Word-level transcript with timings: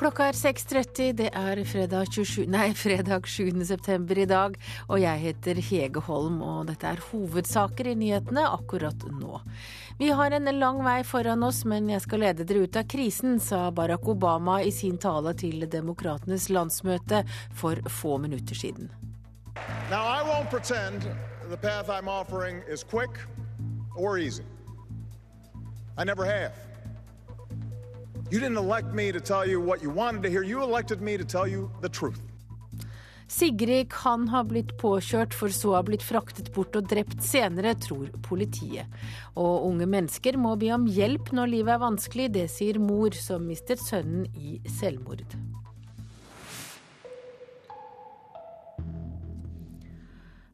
Klokka 0.00 0.30
er 0.30 0.36
6.30, 0.38 1.10
det 1.12 1.26
er 1.36 1.58
fredag, 1.68 2.06
27, 2.08 2.46
nei, 2.48 2.70
fredag 2.72 3.26
7. 3.28 3.50
september 3.68 4.16
i 4.16 4.24
dag, 4.24 4.54
og 4.88 4.96
jeg 5.02 5.20
heter 5.20 5.58
Hege 5.60 6.00
Holm, 6.06 6.38
og 6.40 6.70
dette 6.70 6.88
er 6.88 7.02
hovedsaker 7.10 7.90
i 7.90 7.92
nyhetene 8.00 8.46
akkurat 8.48 9.04
nå. 9.12 9.42
Vi 9.98 10.08
har 10.16 10.32
en 10.32 10.48
lang 10.56 10.80
vei 10.86 11.02
foran 11.04 11.44
oss, 11.44 11.66
men 11.68 11.90
jeg 11.92 12.00
skal 12.06 12.24
lede 12.24 12.46
dere 12.48 12.62
ut 12.64 12.78
av 12.80 12.88
krisen, 12.88 13.36
sa 13.44 13.66
Barack 13.76 14.08
Obama 14.08 14.62
i 14.64 14.72
sin 14.72 14.96
tale 14.96 15.34
til 15.36 15.68
Demokratenes 15.68 16.48
landsmøte 16.48 17.20
for 17.52 17.84
få 18.00 18.16
minutter 18.24 18.56
siden. 18.56 18.88
Now, 19.90 20.08
I 20.08 20.24
won't 20.24 20.48
pretend 20.48 21.04
the 21.50 21.60
path 21.60 21.90
I'm 21.90 22.08
offering 22.08 22.62
is 22.66 22.82
quick 22.82 23.20
or 23.94 24.16
easy. 24.16 24.48
I 25.98 26.04
never 26.04 26.24
have. 26.24 26.69
You 28.30 28.38
didn't 28.38 28.58
elect 28.58 28.94
me 28.94 29.10
to 29.10 29.20
tell 29.20 29.44
you 29.44 29.60
what 29.60 29.82
you 29.82 29.90
wanted 29.90 30.22
to 30.22 30.30
hear. 30.30 30.44
You 30.44 30.62
elected 30.62 31.00
me 31.00 31.16
to 31.16 31.24
tell 31.24 31.48
you 31.48 31.70
the 31.82 31.88
truth. 31.88 32.20
Sigrid 33.30 33.88
kan 33.90 34.28
ha 34.28 34.42
blitt 34.42 34.76
påkjørt, 34.78 35.34
for 35.34 35.54
så 35.54 35.76
ha 35.76 35.82
blitt 35.86 36.02
fraktet 36.02 36.52
bort 36.54 36.74
og 36.78 36.88
drept 36.90 37.22
senere, 37.22 37.76
tror 37.78 38.08
politiet. 38.26 38.90
Og 39.38 39.68
unge 39.68 39.86
mennesker 39.86 40.38
må 40.38 40.56
be 40.58 40.72
om 40.74 40.88
hjelp 40.90 41.30
når 41.34 41.52
livet 41.52 41.74
er 41.76 41.82
vanskelig, 41.82 42.28
det 42.34 42.48
sier 42.50 42.78
mor 42.82 43.14
som 43.14 43.46
mistet 43.46 43.82
sønnen 43.82 44.26
i 44.34 44.58
selvmord. 44.78 45.22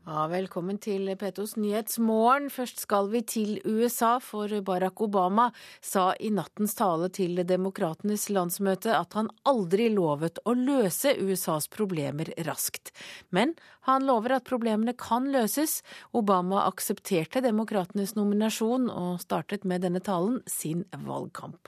Ja, 0.06 0.28
velkommen 0.30 0.76
til 0.78 1.08
Petos 1.18 1.56
Nyhetsmorgen. 1.58 2.44
Først 2.54 2.78
skal 2.78 3.08
vi 3.10 3.24
til 3.26 3.56
USA, 3.66 4.20
for 4.22 4.46
Barack 4.62 5.00
Obama 5.02 5.48
sa 5.82 6.12
i 6.22 6.28
nattens 6.30 6.76
tale 6.78 7.08
til 7.10 7.40
Demokratenes 7.42 8.28
landsmøte 8.30 8.92
at 8.94 9.16
han 9.18 9.26
aldri 9.50 9.88
lovet 9.90 10.38
å 10.46 10.54
løse 10.54 11.10
USAs 11.18 11.66
problemer 11.74 12.30
raskt. 12.46 12.92
Men 13.34 13.56
han 13.88 14.06
lover 14.06 14.36
at 14.36 14.46
problemene 14.46 14.94
kan 14.94 15.26
løses. 15.34 15.80
Obama 16.14 16.62
aksepterte 16.68 17.42
Demokratenes 17.42 18.14
nominasjon 18.14 18.86
og 18.86 19.18
startet 19.26 19.66
med 19.66 19.82
denne 19.82 19.98
talen 19.98 20.38
sin 20.46 20.86
valgkamp. 20.94 21.66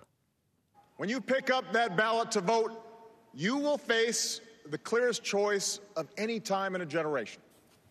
When 0.94 1.10
you 1.10 1.20
pick 1.20 1.50
up 1.50 1.72
that 1.72 1.96
ballot 1.96 2.30
to 2.38 2.40
vote, 2.40 2.70
you 3.34 3.58
will 3.58 3.78
face 3.78 4.40
the 4.70 4.78
clearest 4.78 5.24
choice 5.24 5.80
of 5.96 6.06
any 6.16 6.38
time 6.38 6.76
in 6.76 6.82
a 6.82 6.86
generation. 6.86 7.42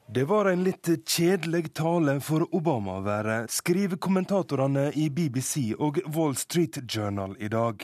Det 0.09 0.23
var 0.23 0.45
en 0.45 0.63
litt 0.63 0.87
kjedelig 1.05 1.73
tale 1.73 2.13
for 2.23 2.45
Obama 2.55 2.93
å 2.95 3.03
være, 3.03 3.41
skriver 3.51 3.99
kommentatorene 3.99 4.85
i 4.95 5.09
BBC 5.11 5.73
og 5.75 5.99
Wall 6.15 6.37
Street 6.39 6.79
Journal 6.87 7.33
i 7.43 7.49
dag. 7.51 7.83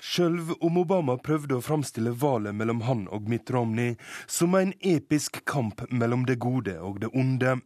Sjøl 0.00 0.38
om 0.56 0.78
Obama 0.80 1.18
prøvde 1.20 1.58
å 1.58 1.60
framstille 1.60 2.14
valget 2.16 2.56
mellom 2.56 2.80
han 2.88 3.04
og 3.12 3.28
Mitt 3.28 3.52
Romney 3.52 3.98
som 4.24 4.56
en 4.56 4.72
episk 4.80 5.42
kamp 5.44 5.84
mellom 5.92 6.24
det 6.24 6.38
gode 6.40 6.78
og 6.80 7.02
det 7.04 7.12
onde. 7.12 7.58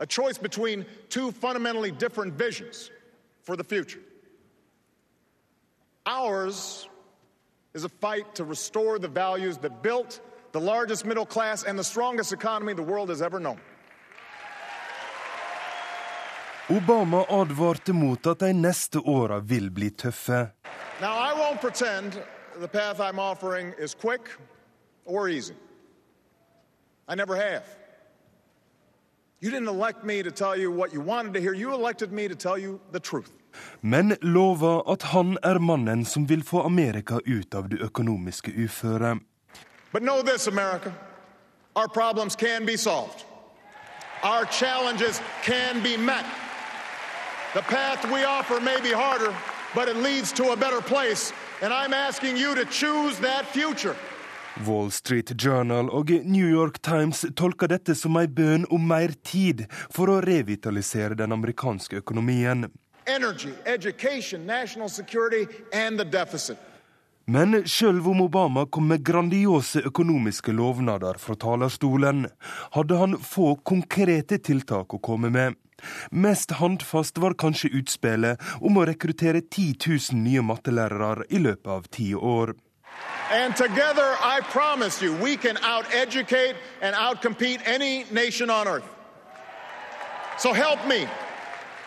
A 0.00 0.06
choice 0.06 0.40
between 0.40 0.86
two 1.10 1.30
fundamentally 1.30 1.90
different 1.90 2.40
visions 2.40 2.90
for 3.44 3.56
the 3.56 3.64
future. 3.64 4.00
Ours 6.06 6.88
is 7.74 7.84
a 7.84 7.92
fight 8.00 8.34
to 8.36 8.44
restore 8.44 8.98
the 8.98 9.08
values 9.08 9.58
that 9.58 9.82
built 9.82 10.22
the 10.54 10.60
largest 10.60 11.04
middle 11.04 11.26
class 11.26 11.64
and 11.64 11.76
the 11.76 11.84
strongest 11.84 12.32
economy 12.32 12.72
the 12.74 12.82
world 12.82 13.08
has 13.08 13.20
ever 13.20 13.40
known. 13.40 13.58
Obama 16.68 17.26
advarte 17.28 17.92
mot 17.92 18.26
at 18.26 18.38
de 18.38 18.52
neste 18.52 18.98
åra 18.98 19.40
vil 19.40 19.70
bli 19.70 19.90
tøffe. 19.90 20.50
Now, 21.00 21.18
I 21.18 21.34
won't 21.34 21.60
pretend 21.60 22.22
the 22.60 22.68
path 22.68 23.00
I'm 23.00 23.18
offering 23.18 23.74
is 23.78 23.94
quick 23.94 24.22
or 25.04 25.28
easy. 25.28 25.54
I 27.08 27.16
never 27.16 27.36
have. 27.36 27.64
You 29.40 29.50
didn't 29.50 29.68
elect 29.68 30.04
me 30.04 30.22
to 30.22 30.30
tell 30.30 30.56
you 30.56 30.70
what 30.70 30.94
you 30.94 31.00
wanted 31.00 31.34
to 31.34 31.40
hear. 31.40 31.52
You 31.52 31.74
elected 31.74 32.12
me 32.12 32.28
to 32.28 32.34
tell 32.34 32.56
you 32.56 32.80
the 32.92 33.00
truth. 33.00 33.30
Men 33.80 34.16
lover 34.22 34.92
at 34.92 35.02
han 35.02 35.38
er 35.42 35.58
mannen 35.58 36.04
som 36.04 36.26
vil 36.26 36.42
få 36.42 36.62
Amerika 36.62 37.20
ut 37.26 37.54
av 37.54 37.68
det 37.68 37.80
økonomiske 37.82 38.50
uføret. 38.56 39.18
But 39.94 40.02
know 40.02 40.22
this, 40.22 40.48
America 40.48 40.92
our 41.76 41.88
problems 41.88 42.36
can 42.36 42.66
be 42.66 42.76
solved, 42.76 43.24
our 44.22 44.44
challenges 44.44 45.20
can 45.42 45.82
be 45.82 45.96
met. 45.96 46.24
The 47.54 47.62
path 47.62 48.04
we 48.12 48.24
offer 48.24 48.60
may 48.60 48.80
be 48.80 48.92
harder, 48.92 49.32
but 49.74 49.88
it 49.88 49.96
leads 49.96 50.32
to 50.32 50.50
a 50.52 50.56
better 50.56 50.80
place, 50.80 51.32
and 51.62 51.72
I'm 51.72 51.92
asking 51.92 52.36
you 52.36 52.54
to 52.56 52.64
choose 52.64 53.18
that 53.20 53.46
future. 53.46 53.96
Wall 54.66 54.90
Street 54.90 55.32
Journal 55.36 55.90
og 55.90 56.10
New 56.10 56.48
York 56.48 56.82
Times 56.82 57.24
tolker 57.36 57.68
dette 57.68 57.94
som 57.94 58.16
ei 58.16 58.26
bønn 58.26 58.66
om 58.70 58.86
mer 58.88 59.14
tid 59.22 59.66
for 59.90 60.10
å 60.10 60.20
revitalisere 60.22 61.14
den 61.14 61.32
amerikanske 61.32 62.02
økonomien. 62.02 62.66
Energy, 63.06 63.54
education, 63.66 64.46
national 64.46 64.88
security, 64.88 65.46
and 65.72 65.98
the 65.98 66.04
deficit. 66.04 66.58
Men 67.26 67.62
sjøl 67.64 68.02
om 68.04 68.20
Obama 68.20 68.66
kom 68.68 68.90
med 68.90 69.04
grandiose 69.04 69.80
økonomiske 69.88 70.52
lovnader 70.52 71.16
fra 71.16 71.36
talerstolen, 71.40 72.26
hadde 72.76 72.98
han 73.00 73.16
få 73.16 73.54
konkrete 73.64 74.36
tiltak 74.44 74.92
å 74.92 75.00
komme 75.00 75.30
med. 75.32 75.56
Mest 76.12 76.52
handfast 76.60 77.18
var 77.18 77.36
kanskje 77.40 77.72
utspillet 77.80 78.40
om 78.60 78.76
å 78.76 78.84
rekruttere 78.84 79.40
10 79.40 79.88
000 80.12 80.20
nye 80.20 80.44
mattelærere 80.44 81.24
i 81.30 81.40
løpet 81.40 81.72
av 81.72 81.88
ti 81.88 82.12
år. 82.14 82.54
And 83.32 83.56
together, 83.56 84.16
I 84.20 84.40
promise 84.52 85.00
you, 85.02 85.16
we 85.16 85.36
can 85.36 85.56
out 85.64 85.86
educate 85.94 86.56
and 86.82 86.94
outcompete 86.94 87.62
any 87.66 88.04
nation 88.12 88.50
on 88.50 88.68
earth. 88.68 88.88
So 90.36 90.52
help 90.52 90.86
me. 90.86 91.08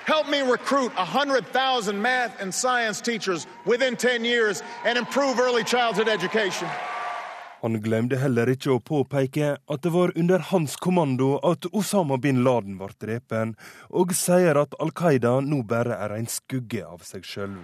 Help 0.07 0.29
me 0.29 0.39
recruit 0.39 0.95
100,000 0.95 2.01
math 2.01 2.41
and 2.41 2.53
science 2.53 3.01
teachers 3.01 3.45
within 3.65 3.97
10 3.97 4.23
years 4.23 4.63
and 4.85 4.97
improve 4.97 5.37
early 5.37 5.65
childhood 5.65 6.07
education. 6.07 6.69
Han 7.61 7.81
glemte 7.81 8.15
heller 8.15 8.47
ikke 8.47 8.71
å 8.71 8.79
påpeke 8.79 9.57
at 9.57 9.81
det 9.83 9.91
var 9.91 10.13
under 10.15 10.39
hans 10.39 10.77
kommando 10.79 11.33
at 11.43 11.67
Osama 11.75 12.15
bin 12.23 12.39
Laden 12.45 12.77
ble 12.79 12.87
drepen, 13.03 13.57
og 13.91 14.15
sier 14.15 14.55
at 14.61 14.77
Al 14.79 14.93
Qaida 14.95 15.41
nå 15.43 15.59
bare 15.67 15.99
er 16.05 16.15
en 16.15 16.31
skugge 16.31 16.85
av 16.87 17.03
seg 17.03 17.27
sjøl. 17.27 17.59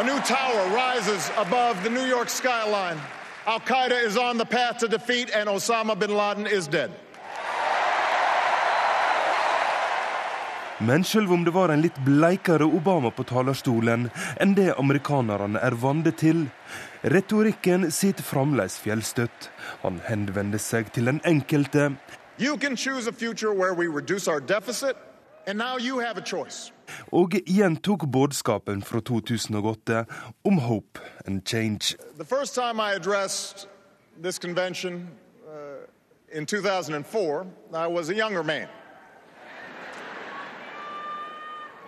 A 0.00 0.02
new 0.02 0.18
tower 0.26 0.66
rises 0.74 1.30
above 1.36 1.78
the 1.84 1.90
New 1.90 2.08
York 2.08 2.34
skyline. 2.34 2.98
Al 3.46 3.60
Qaida 3.60 4.02
is 4.02 4.16
on 4.16 4.38
the 4.38 4.48
path 4.58 4.78
to 4.78 4.88
defeat, 4.88 5.30
and 5.30 5.48
Osama 5.48 5.94
bin 5.94 6.16
Laden 6.16 6.48
is 6.48 6.66
dead. 6.66 6.90
Men 10.86 11.04
selv 11.04 11.32
om 11.32 11.44
det 11.44 11.50
var 11.50 11.68
en 11.68 11.82
litt 11.82 11.98
bleikere 12.04 12.66
Obama 12.66 13.10
på 13.14 13.22
talerstolen 13.22 14.08
enn 14.42 14.54
det 14.58 14.72
amerikanerne 14.74 15.60
er 15.62 15.76
vant 15.78 16.08
til, 16.18 16.48
retorikken 17.06 17.86
sitter 17.94 18.26
fremdeles 18.26 18.80
fjellstøtt. 18.82 19.46
Han 19.84 20.00
henvender 20.08 20.58
seg 20.58 20.90
til 20.90 21.06
den 21.06 21.20
enkelte. 21.24 21.92
You 22.38 22.58
can 22.58 22.76
choose 22.76 23.06
a 23.06 23.12
future 23.12 23.54
where 23.54 23.74
we 23.74 23.86
reduce 23.86 24.26
our 24.26 24.40
deficit, 24.40 24.96
and 25.46 25.56
now 25.58 25.78
you 25.78 26.00
have 26.00 26.18
a 26.18 26.24
choice. 26.26 26.72
Og 27.12 27.30
gjentok 27.46 28.10
budskapen 28.10 28.82
fra 28.82 29.00
2008 29.00 30.04
om 30.44 30.58
hope 30.58 30.98
and 31.26 31.42
change. 31.46 31.94
The 32.18 32.26
first 32.26 32.54
time 32.54 32.80
I 32.80 32.94
addressed 32.98 33.68
this 34.22 34.38
convention 34.38 35.08
uh, 35.46 36.38
in 36.38 36.46
2004, 36.46 37.46
I 37.72 37.86
was 37.86 38.10
a 38.10 38.14
younger 38.14 38.42
man. 38.42 38.66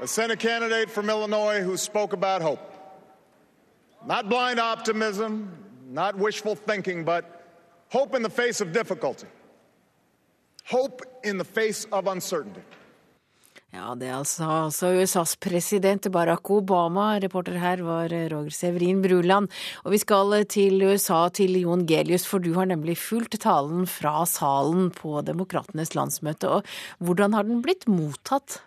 A 0.04 0.06
Senate 0.06 0.38
candidate 0.38 0.90
from 0.90 1.08
Illinois 1.08 1.62
who 1.62 1.78
spoke 1.78 2.12
about 2.12 2.42
hope. 2.42 2.60
Not 4.06 4.28
blind 4.28 4.60
optimism, 4.60 5.48
not 6.00 6.18
wishful 6.18 6.54
thinking, 6.54 7.04
but 7.04 7.24
hope 7.88 8.14
in 8.14 8.22
the 8.22 8.28
face 8.42 8.60
of 8.60 8.70
difficulty. 8.70 9.28
Hope 10.66 11.00
in 11.24 11.38
the 11.38 11.44
face 11.44 11.86
of 11.90 12.06
uncertainty. 12.06 12.60
Ja, 13.72 13.94
det 13.94 14.10
er 14.10 14.18
altså, 14.18 14.44
altså 14.44 14.92
USAs 14.92 15.36
president 15.36 16.10
Barack 16.12 16.50
Obama. 16.50 17.18
Reporter 17.24 17.56
her 17.58 17.82
var 17.82 18.12
Roger 18.12 18.50
Severin 18.50 19.00
Bruland. 19.02 19.48
Og 19.84 19.96
vi 19.96 20.02
skal 20.04 20.44
til 20.44 20.84
USA, 20.84 21.28
til 21.28 21.60
Jon 21.60 21.86
Gelius, 21.86 22.26
for 22.26 22.44
du 22.44 22.52
har 22.52 22.68
nemlig 22.68 22.98
fulgt 22.98 23.40
talen 23.40 23.88
fra 23.88 24.26
salen 24.26 24.90
på 24.90 25.24
Demokratenes 25.24 25.94
landsmøte. 25.94 26.48
Og 26.48 26.62
hvordan 27.00 27.32
har 27.32 27.48
den 27.48 27.64
blitt 27.64 27.88
mottatt? 27.88 28.60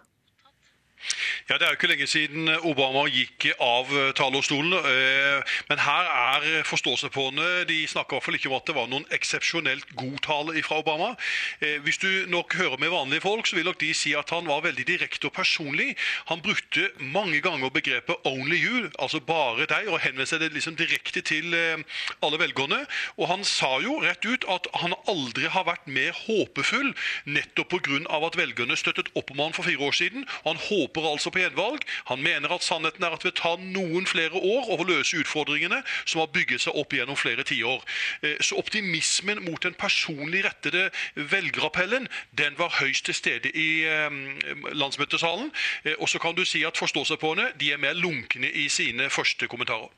Ja, 1.50 1.58
Det 1.58 1.64
er 1.66 1.72
jo 1.72 1.78
ikke 1.80 1.92
lenge 1.92 2.08
siden 2.08 2.50
Obama 2.68 3.06
gikk 3.08 3.48
av 3.60 3.92
talerstolen. 4.18 4.74
Eh, 4.74 5.56
men 5.70 5.80
her 5.80 6.10
er 6.12 6.64
forståsegpående. 6.68 7.66
De 7.70 7.80
snakker 7.88 8.14
i 8.14 8.18
hvert 8.18 8.26
fall 8.26 8.38
ikke 8.40 8.50
om 8.52 8.58
at 8.58 8.68
det 8.68 8.76
var 8.76 8.90
noen 8.92 9.08
eksepsjonelt 9.16 9.94
god 10.00 10.18
tale 10.26 10.64
fra 10.64 10.80
Obama. 10.82 11.14
Eh, 11.62 11.78
hvis 11.86 12.02
du 12.04 12.10
nok 12.32 12.56
hører 12.60 12.78
med 12.82 12.92
vanlige 12.94 13.24
folk, 13.24 13.48
så 13.48 13.56
vil 13.56 13.66
nok 13.70 13.80
de 13.80 13.94
si 13.94 14.14
at 14.18 14.30
han 14.36 14.48
var 14.48 14.66
veldig 14.66 14.86
direkte 14.88 15.30
og 15.30 15.36
personlig. 15.38 15.96
Han 16.32 16.42
brukte 16.42 16.90
mange 17.00 17.42
ganger 17.42 17.70
begrepet 17.70 18.16
'only 18.26 18.58
you', 18.58 18.92
altså 19.00 19.20
bare 19.20 19.66
deg, 19.66 19.88
og 19.88 20.00
henvendte 20.00 20.36
seg 20.36 20.54
liksom 20.54 20.76
direkte 20.76 21.22
til 21.22 21.54
eh, 21.54 21.78
alle 22.22 22.40
velgerne. 22.40 22.86
Og 23.18 23.28
han 23.28 23.44
sa 23.44 23.80
jo 23.80 24.00
rett 24.04 24.26
ut 24.26 24.46
at 24.50 24.68
han 24.74 24.94
aldri 25.08 25.48
har 25.48 25.64
vært 25.64 25.88
mer 25.88 26.12
håpefull, 26.12 26.94
nettopp 27.26 27.70
pga. 27.70 28.26
at 28.28 28.38
velgerne 28.38 28.76
støttet 28.76 29.10
opp 29.16 29.32
om 29.32 29.40
han 29.40 29.54
for 29.54 29.64
fire 29.64 29.80
år 29.80 29.92
siden. 29.92 30.26
han 30.44 30.58
håper 30.58 30.97
håper 30.98 31.12
altså 31.14 31.32
på 31.32 31.42
gjenvalg. 31.42 31.86
Han 32.10 32.24
mener 32.24 32.54
at 32.54 32.66
sannheten 32.66 33.04
er 33.04 33.14
at 33.14 33.22
det 33.22 33.32
vil 33.32 33.38
ta 33.38 33.54
noen 33.62 34.08
flere 34.10 34.38
år 34.38 34.72
å 34.74 34.86
løse 34.88 35.20
utfordringene 35.22 35.82
som 36.06 36.22
har 36.24 36.32
bygget 36.34 36.66
seg 36.66 36.78
opp 36.78 36.96
gjennom 36.96 37.20
flere 37.20 37.46
tiår. 37.48 37.84
Eh, 38.22 38.38
så 38.42 38.58
optimismen 38.60 39.44
mot 39.46 39.62
den 39.64 39.78
personlig 39.78 40.44
rettede 40.48 40.90
velgerappellen 41.16 42.08
den 42.38 42.58
var 42.58 42.74
høyst 42.82 43.08
til 43.08 43.18
stede 43.18 43.54
i 43.54 43.86
eh, 43.88 44.10
landsmøtesalen. 44.74 45.52
Eh, 45.84 45.98
og 46.00 46.10
så 46.10 46.22
kan 46.24 46.38
du 46.38 46.46
si 46.48 46.64
at 46.68 46.80
forståsegpåene 46.80 47.52
de 47.60 47.74
er 47.74 47.82
mer 47.82 47.98
lunkne 47.98 48.50
i 48.50 48.68
sine 48.72 49.12
første 49.14 49.50
kommentarer. 49.52 49.92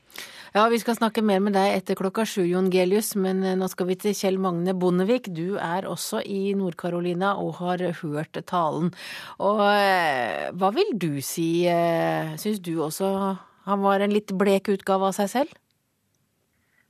Ja, 0.50 0.64
Vi 0.66 0.80
skal 0.82 0.96
snakke 0.98 1.22
mer 1.22 1.38
med 1.38 1.54
deg 1.54 1.76
etter 1.76 1.94
klokka 1.94 2.24
sju, 2.26 2.42
Jon 2.42 2.72
Gelius, 2.74 3.12
men 3.14 3.44
nå 3.60 3.68
skal 3.70 3.86
vi 3.86 3.94
til 4.02 4.16
Kjell 4.18 4.40
Magne 4.42 4.74
Bondevik. 4.74 5.28
Du 5.30 5.54
er 5.62 5.86
også 5.86 6.24
i 6.26 6.50
Nord-Carolina 6.58 7.36
og 7.38 7.60
har 7.60 7.84
hørt 8.00 8.34
talen. 8.50 8.90
Og 9.38 9.60
hva 9.62 10.70
vil 10.74 10.79
du 10.94 11.20
si? 11.24 11.66
Eh, 11.68 12.36
Syns 12.40 12.60
du 12.62 12.78
også 12.82 13.10
han 13.66 13.82
var 13.84 14.00
en 14.00 14.14
litt 14.14 14.32
blek 14.38 14.70
utgave 14.72 15.10
av 15.10 15.16
seg 15.16 15.28
selv? 15.32 15.52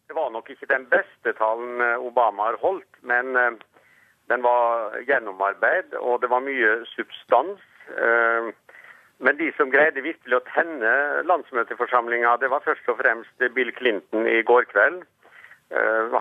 Det 0.08 0.16
var 0.16 0.30
nok 0.34 0.48
ikke 0.50 0.68
den 0.70 0.86
beste 0.90 1.34
talen 1.38 1.82
eh, 1.84 2.02
Obama 2.02 2.50
har 2.50 2.58
holdt, 2.62 2.88
men 3.06 3.36
eh, 3.38 3.58
den 4.30 4.44
var 4.46 4.96
gjennomarbeid, 5.08 5.96
og 5.98 6.20
det 6.22 6.30
var 6.30 6.44
mye 6.46 6.80
substans. 6.94 7.58
Men 9.18 9.34
de 9.40 9.48
som 9.56 9.72
greide 9.72 10.04
virkelig 10.04 10.36
å 10.36 10.44
tenne 10.52 10.92
landsmøteforsamlinga, 11.26 12.36
det 12.38 12.52
var 12.52 12.62
først 12.62 12.86
og 12.92 13.00
fremst 13.00 13.42
Bill 13.56 13.72
Clinton 13.74 14.28
i 14.30 14.36
går 14.46 14.68
kveld. 14.70 15.00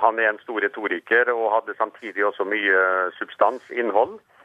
Han 0.01 0.17
er 0.17 0.31
en 0.31 0.41
stor 0.41 0.57
retoriker 0.65 1.29
og 1.29 1.51
hadde 1.53 1.77
samtidig 1.77 2.25
også 2.25 2.49
mye 2.49 2.81
substans, 3.19 3.69
innhold. 3.69 4.17
Eh, 4.17 4.38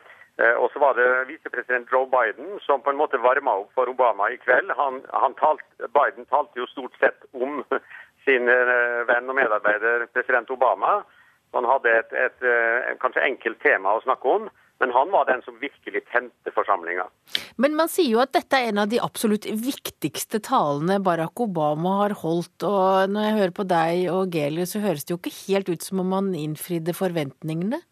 og 0.58 0.66
så 0.72 0.80
var 0.82 0.96
det 0.98 1.28
visepresident 1.28 1.92
Joe 1.92 2.08
Biden 2.10 2.56
som 2.64 2.82
på 2.82 2.90
en 2.90 2.98
måte 2.98 3.20
varma 3.22 3.52
opp 3.60 3.70
for 3.76 3.86
Obama 3.86 4.26
i 4.34 4.38
kveld. 4.42 4.72
Han, 4.74 5.04
han 5.12 5.36
talt, 5.38 5.62
Biden 5.94 6.26
talte 6.26 6.58
jo 6.58 6.66
stort 6.72 6.96
sett 6.98 7.22
om 7.32 7.62
sin 8.26 8.50
eh, 8.50 9.04
venn 9.06 9.30
og 9.30 9.38
medarbeider 9.38 10.08
president 10.10 10.50
Obama. 10.50 11.04
Han 11.54 11.68
hadde 11.70 11.92
et, 12.00 12.12
et, 12.18 12.42
et 12.42 12.50
eh, 12.50 12.98
kanskje 13.02 13.22
enkelt 13.28 13.62
tema 13.62 13.94
å 13.94 14.02
snakke 14.02 14.36
om. 14.40 14.50
Men 14.82 14.90
han 14.90 15.12
var 15.14 15.28
den 15.28 15.42
som 15.46 15.54
virkelig 15.60 16.02
tente 16.10 16.50
forsamlinga. 16.50 17.06
Men 17.62 17.76
man 17.78 17.88
sier 17.88 18.16
jo 18.16 18.22
at 18.24 18.34
dette 18.34 18.58
er 18.58 18.72
en 18.72 18.82
av 18.82 18.90
de 18.90 18.98
absolutt 18.98 19.46
viktigste 19.46 20.40
talene 20.42 20.98
Barack 20.98 21.40
Obama 21.40 22.00
har 22.02 22.16
holdt. 22.24 22.66
Og 22.66 23.12
når 23.14 23.28
jeg 23.28 23.36
hører 23.38 23.54
på 23.54 23.68
deg 23.70 24.08
og 24.10 24.34
Gelius, 24.34 24.74
så 24.74 24.82
høres 24.82 25.06
det 25.06 25.14
jo 25.14 25.20
ikke 25.22 25.36
helt 25.44 25.70
ut 25.70 25.86
som 25.86 26.02
om 26.02 26.16
han 26.18 26.34
innfridde 26.34 26.96
forventningene? 26.98 27.84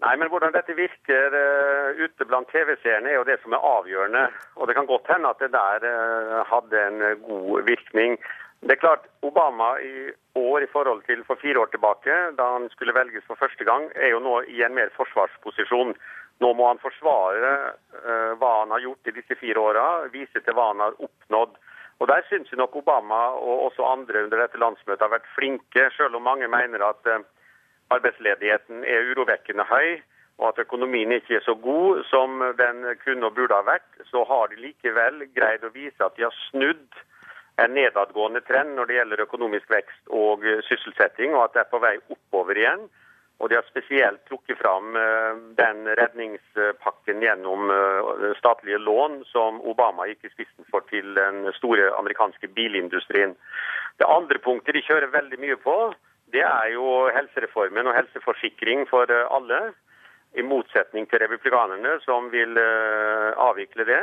Nei, 0.00 0.16
men 0.16 0.30
Hvordan 0.32 0.54
dette 0.54 0.72
virker 0.76 1.34
uh, 1.36 1.98
ute 2.00 2.24
blant 2.24 2.48
TV-seerne, 2.48 3.10
er 3.10 3.18
jo 3.18 3.26
det 3.28 3.36
som 3.42 3.52
er 3.52 3.64
avgjørende. 3.70 4.22
Og 4.56 4.68
Det 4.68 4.76
kan 4.76 4.88
godt 4.88 5.10
hende 5.12 5.28
at 5.28 5.42
det 5.44 5.50
der 5.52 5.84
uh, 5.84 6.38
hadde 6.48 6.84
en 6.86 7.02
god 7.26 7.66
virkning. 7.68 8.16
Det 8.64 8.76
er 8.76 8.80
klart, 8.80 9.04
Obama 9.24 9.74
i 9.84 10.08
år 10.36 10.64
i 10.64 10.70
forhold 10.72 11.02
til 11.04 11.24
for 11.24 11.40
fire 11.40 11.60
år 11.60 11.68
tilbake, 11.72 12.16
da 12.38 12.46
han 12.56 12.68
skulle 12.72 12.96
velges 12.96 13.24
for 13.28 13.40
første 13.40 13.64
gang, 13.64 13.88
er 13.94 14.14
jo 14.14 14.20
nå 14.24 14.40
i 14.48 14.62
en 14.64 14.76
mer 14.76 14.92
forsvarsposisjon. 14.96 15.92
Nå 16.40 16.52
må 16.56 16.68
han 16.70 16.80
forsvare 16.80 17.50
uh, 18.00 18.32
hva 18.40 18.52
han 18.62 18.72
har 18.72 18.84
gjort 18.86 19.12
i 19.12 19.16
disse 19.18 19.36
fire 19.36 19.60
åra, 19.60 19.88
vise 20.12 20.40
til 20.40 20.56
hva 20.56 20.70
han 20.72 20.80
har 20.80 20.96
oppnådd. 20.96 21.60
Og 22.00 22.08
Der 22.08 22.24
syns 22.28 22.48
nok 22.56 22.78
Obama 22.80 23.20
og 23.36 23.66
også 23.66 23.84
andre 23.84 24.24
under 24.24 24.40
dette 24.40 24.60
landsmøtet 24.60 25.04
har 25.04 25.12
vært 25.12 25.28
flinke, 25.36 25.90
selv 25.98 26.16
om 26.16 26.24
mange 26.24 26.48
mener 26.48 26.86
at 26.86 27.12
arbeidsledigheten 27.90 28.84
er 28.84 29.12
urovekkende 29.12 29.66
høy, 29.68 30.00
og 30.40 30.48
at 30.48 30.62
økonomien 30.64 31.12
ikke 31.12 31.36
er 31.36 31.44
så 31.44 31.54
god 31.54 32.04
som 32.08 32.40
den 32.58 32.84
kunne 33.04 33.28
og 33.28 33.34
burde 33.36 33.56
ha 33.58 33.66
vært, 33.66 33.90
så 34.08 34.24
har 34.24 34.48
de 34.48 34.62
likevel 34.62 35.26
greid 35.36 35.66
å 35.66 35.72
vise 35.74 36.04
at 36.04 36.16
de 36.16 36.24
har 36.24 36.36
snudd 36.48 37.00
en 37.60 37.74
nedadgående 37.76 38.40
trend 38.48 38.72
når 38.76 38.88
det 38.88 38.96
gjelder 38.96 39.26
økonomisk 39.26 39.68
vekst 39.70 40.14
og 40.22 40.46
sysselsetting, 40.68 41.34
og 41.36 41.44
at 41.44 41.56
det 41.56 41.64
er 41.64 41.72
på 41.74 41.82
vei 41.82 41.94
oppover 42.08 42.56
igjen. 42.56 42.88
Og 43.40 43.48
de 43.48 43.56
har 43.56 43.64
spesielt 43.68 44.20
trukket 44.28 44.58
fram 44.60 44.96
eh, 45.00 45.38
den 45.56 45.86
redningspakken 45.96 47.22
gjennom 47.24 47.70
eh, 47.72 48.26
statlige 48.36 48.80
lån 48.84 49.22
som 49.30 49.62
Obama 49.64 50.04
gikk 50.10 50.28
i 50.28 50.32
spissen 50.34 50.68
for 50.68 50.84
til 50.92 51.14
den 51.16 51.48
store 51.56 51.88
amerikanske 51.96 52.52
bilindustrien. 52.56 53.32
Det 53.96 54.08
andre 54.08 54.40
punktet 54.44 54.76
de 54.76 54.84
kjører 54.84 55.14
veldig 55.14 55.40
mye 55.40 55.56
på, 55.64 55.76
det 56.32 56.42
er 56.46 56.72
jo 56.74 57.08
helsereformen 57.14 57.90
og 57.90 57.96
helseforsikring 57.96 58.86
for 58.90 59.10
eh, 59.10 59.28
alle. 59.36 59.60
I 60.38 60.44
motsetning 60.46 61.08
til 61.10 61.18
republikanerne, 61.24 61.96
som 62.04 62.28
vil 62.30 62.54
uh, 62.54 63.34
avvikle 63.48 63.82
det. 63.82 64.02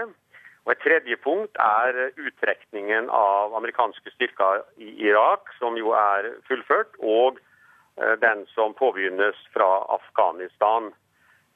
Og 0.65 0.73
Et 0.73 0.81
tredje 0.83 1.15
punkt 1.23 1.55
er 1.63 2.09
uttrekningen 2.19 3.07
av 3.07 3.55
amerikanske 3.55 4.11
styrker 4.11 4.65
i 4.75 4.89
Irak, 5.07 5.47
som 5.55 5.79
jo 5.79 5.93
er 5.95 6.27
fullført, 6.49 6.99
og 6.99 7.39
uh, 7.39 8.19
den 8.19 8.43
som 8.51 8.75
påbegynnes 8.75 9.39
fra 9.55 9.69
Afghanistan. 9.99 10.91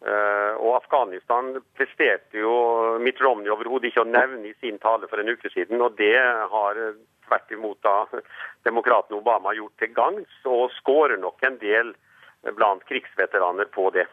Og 0.02 0.72
Afghanistan 0.74 1.52
presterte 1.78 2.40
jo 2.42 2.54
Mitt 3.06 3.20
Romney 3.22 3.52
overhodet 3.54 3.92
ikke 3.92 4.02
å 4.02 4.10
nevne 4.10 4.48
i 4.50 4.56
sin 4.58 4.80
tale 4.82 5.06
for 5.06 5.22
en 5.22 5.30
uke 5.30 5.52
siden, 5.54 5.78
og 5.78 6.00
det 6.00 6.16
har 6.18 6.80
tvert 7.32 7.56
imot 7.56 7.80
da 7.88 8.22
demokraten 8.68 9.16
Obama 9.18 9.56
gjort 9.56 9.78
til 9.80 9.94
gagns, 9.96 10.40
og 10.46 10.74
skårer 10.82 11.20
nok 11.22 11.40
en 11.48 11.60
del 11.62 11.96
blant 12.58 12.84
krigsveteraner 12.90 13.70
på 13.72 13.90
det. 13.96 14.10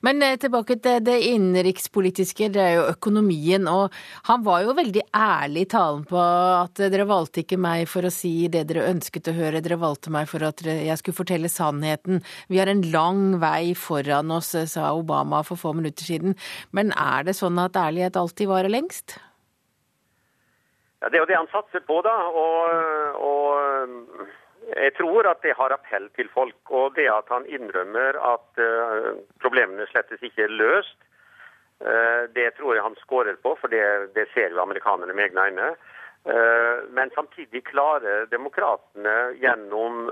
Men 0.00 0.22
eh, 0.24 0.36
tilbake 0.40 0.76
til 0.82 1.02
det 1.04 1.16
innenrikspolitiske, 1.28 2.48
det 2.54 2.62
er 2.62 2.72
jo 2.78 2.88
økonomien. 2.90 3.68
Og 3.70 3.94
han 4.28 4.42
var 4.46 4.64
jo 4.64 4.74
veldig 4.78 5.04
ærlig 5.14 5.66
i 5.66 5.70
talen 5.74 6.04
på 6.08 6.18
at 6.20 6.80
dere 6.80 7.06
valgte 7.08 7.44
ikke 7.44 7.60
meg 7.60 7.86
for 7.90 8.06
å 8.06 8.12
si 8.14 8.48
det 8.52 8.64
dere 8.70 8.88
ønsket 8.90 9.30
å 9.30 9.36
høre, 9.36 9.62
dere 9.62 9.80
valgte 9.80 10.12
meg 10.14 10.28
for 10.30 10.44
at 10.46 10.64
jeg 10.64 10.98
skulle 11.00 11.20
fortelle 11.20 11.52
sannheten. 11.52 12.24
Vi 12.50 12.60
har 12.60 12.72
en 12.72 12.82
lang 12.90 13.24
vei 13.42 13.76
foran 13.78 14.32
oss, 14.34 14.54
sa 14.72 14.92
Obama 14.96 15.44
for 15.46 15.60
få 15.60 15.74
minutter 15.76 16.08
siden. 16.08 16.38
Men 16.76 16.94
er 16.96 17.28
det 17.28 17.38
sånn 17.38 17.60
at 17.62 17.78
ærlighet 17.78 18.18
alltid 18.18 18.50
varer 18.50 18.72
lengst? 18.72 19.20
Ja, 21.00 21.08
Det 21.08 21.16
er 21.16 21.22
jo 21.24 21.30
det 21.30 21.38
han 21.38 21.52
satser 21.52 21.80
på, 21.88 22.00
da. 22.04 22.14
Og, 22.28 23.20
og, 23.24 24.26
jeg 24.76 24.94
tror 24.98 25.28
at 25.30 25.40
det 25.42 25.56
har 25.56 25.72
appell 25.72 26.10
til 26.16 26.28
folk. 26.34 26.58
Og 26.68 26.96
det 26.96 27.08
at 27.08 27.30
han 27.32 27.48
innrømmer 27.48 28.18
at 28.20 28.60
uh, 28.60 29.14
problemene 29.40 29.88
slettes 29.90 30.22
ikke 30.22 30.44
er 30.44 30.58
løst, 30.60 30.98
uh, 31.80 32.28
det 32.36 32.52
tror 32.58 32.76
jeg 32.76 32.84
han 32.84 33.00
skårer 33.00 33.40
på, 33.40 33.56
for 33.62 33.72
det, 33.72 34.12
det 34.14 34.28
ser 34.34 34.52
jo 34.52 34.60
amerikanerne 34.62 35.16
med 35.16 35.30
egne 35.30 35.48
øyne. 35.48 35.72
Uh, 36.28 36.84
men 36.92 37.08
samtidig 37.16 37.64
klarer 37.70 38.28
demokratene 38.28 39.32
gjennom 39.40 40.10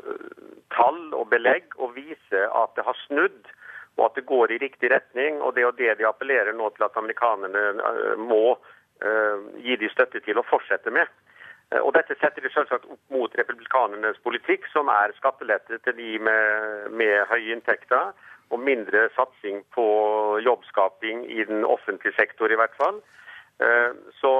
tall 0.72 1.02
og 1.12 1.28
belegg 1.28 1.76
å 1.76 1.90
vise 1.92 2.48
at 2.48 2.72
det 2.80 2.86
har 2.88 2.96
snudd, 3.04 3.52
og 3.98 4.06
at 4.06 4.16
det 4.16 4.28
går 4.30 4.54
i 4.54 4.60
riktig 4.62 4.88
retning. 4.94 5.42
Og 5.44 5.52
det 5.52 5.60
er 5.60 5.68
jo 5.68 5.76
det 5.82 5.98
de 6.00 6.08
appellerer 6.08 6.56
nå 6.56 6.72
til 6.72 6.88
at 6.88 6.96
amerikanerne 6.96 8.16
må 8.24 8.56
Eh, 8.56 8.77
gi 9.62 9.76
de 9.78 9.88
støtte 9.92 10.20
til 10.26 10.38
å 10.40 10.46
fortsette 10.48 10.90
med. 10.90 11.06
Eh, 11.72 11.82
og 11.82 11.92
Dette 11.96 12.16
setter 12.20 12.44
de 12.44 12.52
selvsagt 12.52 12.88
opp 12.88 13.00
mot 13.12 13.36
republikanernes 13.40 14.20
politikk, 14.24 14.66
som 14.72 14.88
er 14.92 15.14
skattelette 15.18 15.80
til 15.84 15.96
de 15.98 16.16
med, 16.28 16.88
med 16.90 17.28
høye 17.32 17.52
inntekter, 17.56 18.12
og 18.48 18.64
mindre 18.64 19.08
satsing 19.16 19.60
på 19.76 19.86
jobbskaping 20.40 21.26
i 21.28 21.44
den 21.44 21.66
offentlige 21.68 22.16
sektor, 22.16 22.48
i 22.48 22.56
hvert 22.56 22.76
fall. 22.80 23.02
Eh, 23.58 23.94
så 24.20 24.32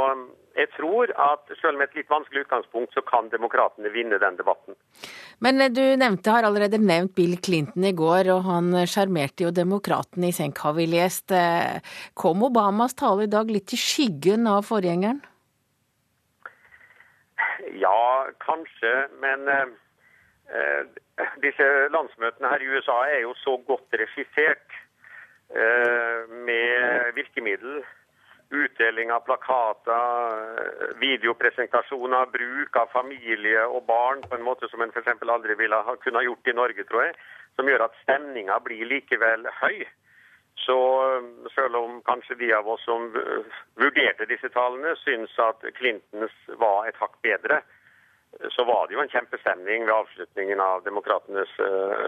jeg 0.59 0.71
tror 0.75 1.11
at 1.19 1.51
selv 1.61 1.79
med 1.79 1.89
et 1.89 2.01
litt 2.01 2.11
vanskelig 2.11 2.45
utgangspunkt, 2.45 2.95
så 2.95 3.03
kan 3.07 3.31
demokratene 3.33 3.91
vinne 3.95 4.19
den 4.23 4.39
debatten. 4.39 4.79
Men 5.45 5.63
eh, 5.63 5.73
du 5.75 5.83
nevnte, 5.99 6.35
har 6.35 6.47
allerede 6.47 6.81
nevnt 6.83 7.15
Bill 7.19 7.37
Clinton 7.43 7.87
i 7.87 7.95
går, 7.99 8.31
og 8.35 8.47
han 8.47 8.71
sjarmerte 8.91 9.47
jo 9.47 9.55
demokratene 9.55 10.31
i 10.31 10.37
senk, 10.37 10.63
har 10.63 10.77
vi 10.79 10.87
lest. 10.91 11.35
Eh, 11.35 11.83
kom 12.19 12.47
Obamas 12.47 12.97
tale 12.99 13.27
i 13.27 13.33
dag 13.33 13.51
litt 13.51 13.75
i 13.75 13.81
skyggen 13.81 14.47
av 14.51 14.67
forgjengeren? 14.71 15.21
Ja, 17.79 18.27
kanskje. 18.43 18.95
Men 19.23 19.47
eh, 19.51 20.83
disse 21.43 21.69
landsmøtene 21.95 22.51
her 22.55 22.63
i 22.63 22.71
USA 22.75 22.99
er 23.11 23.23
jo 23.27 23.35
så 23.43 23.59
godt 23.69 23.95
regissert 23.99 24.79
eh, 25.51 26.27
med 26.47 27.15
virkemiddel 27.19 27.83
utdeling 28.51 29.13
av 29.13 29.21
plakater, 29.21 30.97
videopresentasjoner, 31.01 32.27
bruk 32.33 32.77
av 32.77 32.91
familie 32.93 33.67
og 33.67 33.85
barn 33.89 34.23
på 34.25 34.37
en 34.37 34.47
måte 34.47 34.69
som 34.73 34.83
en 34.83 34.93
f.eks. 34.95 35.23
aldri 35.23 35.57
ville 35.59 35.83
ha 35.85 35.97
kunnet 36.01 36.25
gjort 36.25 36.49
i 36.49 36.57
Norge, 36.57 36.85
tror 36.89 37.05
jeg, 37.05 37.17
som 37.57 37.69
gjør 37.69 37.87
at 37.89 37.99
stemninga 38.03 38.59
blir 38.65 38.89
likevel 38.89 39.49
høy. 39.61 39.85
Så 40.59 40.79
selv 41.55 41.77
om 41.79 42.01
kanskje 42.05 42.39
de 42.41 42.53
av 42.57 42.69
oss 42.69 42.83
som 42.85 43.11
vurderte 43.79 44.27
disse 44.29 44.51
tallene, 44.53 44.97
syns 45.05 45.37
at 45.41 45.63
Clintons 45.77 46.35
var 46.61 46.89
et 46.89 46.99
hakk 46.99 47.15
bedre, 47.23 47.61
så 48.53 48.65
var 48.69 48.87
det 48.87 48.97
jo 48.97 49.03
en 49.03 49.13
kjempestemning 49.13 49.87
ved 49.87 49.95
avslutningen 49.95 50.61
av 50.61 50.83
Demokratenes 50.85 51.53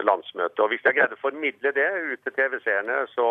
landsmøte. 0.05 0.61
Og 0.61 0.73
Hvis 0.73 0.85
jeg 0.85 0.97
greide 0.97 1.17
å 1.17 1.23
formidle 1.23 1.73
det 1.73 1.89
ut 2.11 2.21
til 2.23 2.35
TV-seerne, 2.35 3.05
så 3.15 3.27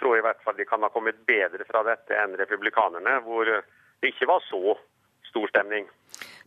tror 0.00 0.18
i 0.18 0.24
hvert 0.24 0.42
fall 0.44 0.56
de 0.58 0.66
kan 0.68 0.82
ha 0.84 0.90
kommet 0.92 1.20
bedre 1.28 1.66
fra 1.68 1.84
dette 1.86 2.16
enn 2.18 2.36
republikanerne, 2.40 3.18
hvor 3.26 3.48
det 3.48 4.10
ikke 4.10 4.28
var 4.30 4.42
så 4.46 4.76
stor 5.28 5.50
stemning. 5.50 5.86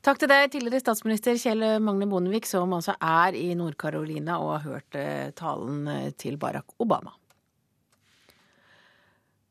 Takk 0.06 0.22
til 0.22 0.32
deg, 0.32 0.50
tidligere 0.54 0.84
statsminister 0.84 1.39
Kjell 1.42 1.66
Magne 1.84 2.08
Bondevik, 2.08 2.46
som 2.48 2.75
altså 2.77 2.96
er 3.04 3.36
i 3.36 3.50
Nord-Carolina 3.58 4.38
og 4.39 4.54
har 4.58 4.68
hørt 4.68 5.00
talen 5.36 6.13
til 6.22 6.38
Barack 6.39 6.77
Obama. 6.80 7.16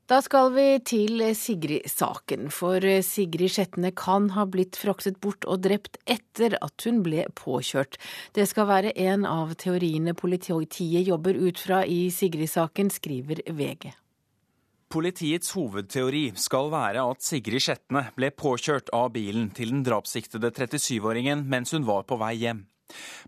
Da 0.07 0.21
skal 0.23 0.53
vi 0.55 0.65
til 0.87 1.19
Sigrid-saken, 1.35 2.45
for 2.55 2.79
Sigrid 3.03 3.51
Skjetne 3.51 3.89
kan 3.91 4.29
ha 4.37 4.45
blitt 4.47 4.77
fraktet 4.79 5.17
bort 5.19 5.43
og 5.43 5.65
drept 5.65 5.99
etter 6.07 6.55
at 6.63 6.85
hun 6.87 7.01
ble 7.03 7.25
påkjørt. 7.35 7.97
Det 8.31 8.45
skal 8.47 8.69
være 8.69 8.93
en 8.95 9.25
av 9.27 9.51
teoriene 9.59 10.15
politiet 10.15 11.03
jobber 11.03 11.35
ut 11.35 11.59
fra 11.59 11.81
i 11.83 12.05
Sigrid-saken, 12.07 12.93
skriver 12.95 13.43
VG. 13.51 13.91
Politiets 14.87 15.51
hovedteori 15.51 16.29
skal 16.39 16.71
være 16.71 17.03
at 17.03 17.27
Sigrid 17.27 17.67
Skjetne 17.67 18.05
ble 18.15 18.31
påkjørt 18.31 18.93
av 18.95 19.11
bilen 19.11 19.51
til 19.51 19.75
den 19.75 19.83
drapssiktede 19.83 20.55
37-åringen 20.55 21.43
mens 21.51 21.75
hun 21.75 21.83
var 21.83 22.07
på 22.07 22.15
vei 22.23 22.37
hjem. 22.45 22.63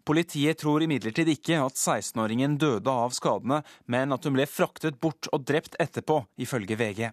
Politiet 0.08 0.62
tror 0.62 0.84
imidlertid 0.84 1.30
ikke 1.34 1.60
at 1.62 1.78
16-åringen 1.78 2.58
døde 2.62 2.92
av 2.92 3.16
skadene, 3.16 3.62
men 3.86 4.16
at 4.16 4.26
hun 4.26 4.38
ble 4.38 4.48
fraktet 4.50 5.00
bort 5.04 5.30
og 5.34 5.46
drept 5.48 5.76
etterpå, 5.82 6.24
ifølge 6.40 6.80
VG. 6.80 7.10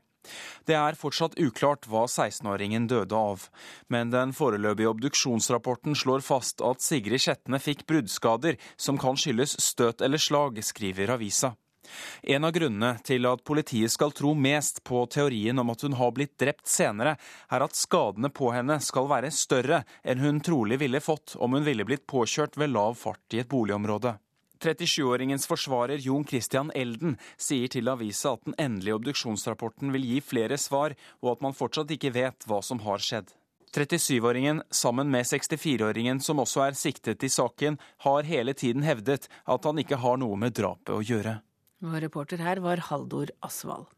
Det 0.67 0.75
er 0.75 0.99
fortsatt 0.99 1.37
uklart 1.39 1.87
hva 1.91 2.07
16-åringen 2.11 2.89
døde 2.91 3.15
av, 3.15 3.47
men 3.93 4.11
den 4.15 4.33
foreløpige 4.37 4.91
obduksjonsrapporten 4.91 5.95
slår 5.99 6.25
fast 6.27 6.65
at 6.67 6.83
Sigrid 6.83 7.23
Skjetne 7.23 7.61
fikk 7.63 7.87
bruddskader 7.87 8.59
som 8.75 8.99
kan 8.99 9.19
skyldes 9.21 9.57
støt 9.63 10.03
eller 10.03 10.23
slag, 10.23 10.59
skriver 10.67 11.15
avisa. 11.15 11.55
En 12.23 12.47
av 12.49 12.55
grunnene 12.57 12.97
til 13.07 13.29
at 13.31 13.45
politiet 13.47 13.93
skal 13.93 14.15
tro 14.17 14.35
mest 14.35 14.83
på 14.87 15.05
teorien 15.13 15.59
om 15.59 15.73
at 15.73 15.87
hun 15.87 15.97
har 16.01 16.13
blitt 16.17 16.37
drept 16.41 16.69
senere, 16.71 17.17
er 17.51 17.65
at 17.65 17.79
skadene 17.79 18.31
på 18.31 18.53
henne 18.55 18.79
skal 18.85 19.11
være 19.11 19.33
større 19.35 19.83
enn 20.05 20.23
hun 20.23 20.43
trolig 20.45 20.81
ville 20.83 21.03
fått 21.03 21.37
om 21.41 21.57
hun 21.57 21.67
ville 21.67 21.87
blitt 21.89 22.07
påkjørt 22.07 22.57
ved 22.61 22.73
lav 22.75 22.97
fart 23.01 23.37
i 23.37 23.43
et 23.43 23.51
boligområde. 23.51 24.17
37-åringens 24.63 25.47
forsvarer 25.47 26.01
Jon 26.01 26.25
Christian 26.25 26.71
Elden 26.75 27.17
sier 27.37 27.69
til 27.69 27.91
avisa 27.93 28.35
at 28.37 28.47
den 28.47 28.57
endelige 28.59 28.97
obduksjonsrapporten 28.97 29.93
vil 29.93 30.07
gi 30.09 30.21
flere 30.25 30.57
svar, 30.61 30.97
og 31.23 31.37
at 31.37 31.45
man 31.45 31.57
fortsatt 31.57 31.93
ikke 31.93 32.15
vet 32.17 32.49
hva 32.49 32.63
som 32.65 32.81
har 32.87 33.03
skjedd. 33.03 33.35
37-åringen, 33.77 34.63
sammen 34.71 35.11
med 35.13 35.27
64-åringen 35.29 36.23
som 36.25 36.41
også 36.41 36.63
er 36.65 36.79
siktet 36.79 37.25
i 37.27 37.29
saken, 37.29 37.77
har 38.07 38.29
hele 38.29 38.55
tiden 38.57 38.87
hevdet 38.87 39.29
at 39.45 39.69
han 39.69 39.83
ikke 39.83 40.01
har 40.01 40.17
noe 40.23 40.39
med 40.41 40.57
drapet 40.57 40.95
å 40.95 41.03
gjøre. 41.05 41.41
Og 41.85 42.01
reporter 42.03 42.41
her 42.41 42.63
var 42.65 42.87
Haldor 42.89 43.33
Asvald. 43.45 43.91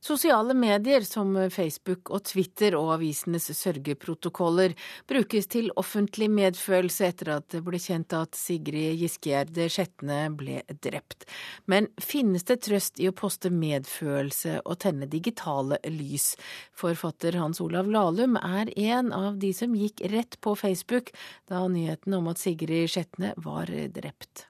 Sosiale 0.00 0.54
medier 0.54 1.02
som 1.02 1.32
Facebook 1.50 2.12
og 2.14 2.22
Twitter 2.28 2.76
og 2.78 2.92
avisenes 2.94 3.48
sørgeprotokoller 3.58 4.76
brukes 5.10 5.48
til 5.50 5.72
offentlig 5.80 6.28
medfølelse 6.30 7.08
etter 7.10 7.32
at 7.34 7.48
det 7.50 7.64
ble 7.66 7.80
kjent 7.82 8.14
at 8.14 8.38
Sigrid 8.38 8.94
Giskegjerde 9.00 9.66
Skjetne 9.74 10.20
ble 10.38 10.60
drept. 10.86 11.26
Men 11.66 11.88
finnes 11.98 12.46
det 12.46 12.60
trøst 12.68 13.02
i 13.02 13.08
å 13.10 13.16
poste 13.16 13.50
medfølelse 13.50 14.60
og 14.62 14.78
tenne 14.84 15.08
digitale 15.10 15.80
lys? 15.90 16.36
Forfatter 16.78 17.40
Hans 17.42 17.58
Olav 17.64 17.90
Lahlum 17.90 18.38
er 18.38 18.70
en 18.78 19.10
av 19.16 19.40
de 19.42 19.50
som 19.56 19.74
gikk 19.74 20.04
rett 20.14 20.38
på 20.44 20.54
Facebook 20.62 21.10
da 21.50 21.64
nyheten 21.66 22.14
om 22.20 22.30
at 22.30 22.38
Sigrid 22.38 22.94
Skjetne 22.94 23.34
var 23.42 23.74
drept 23.98 24.46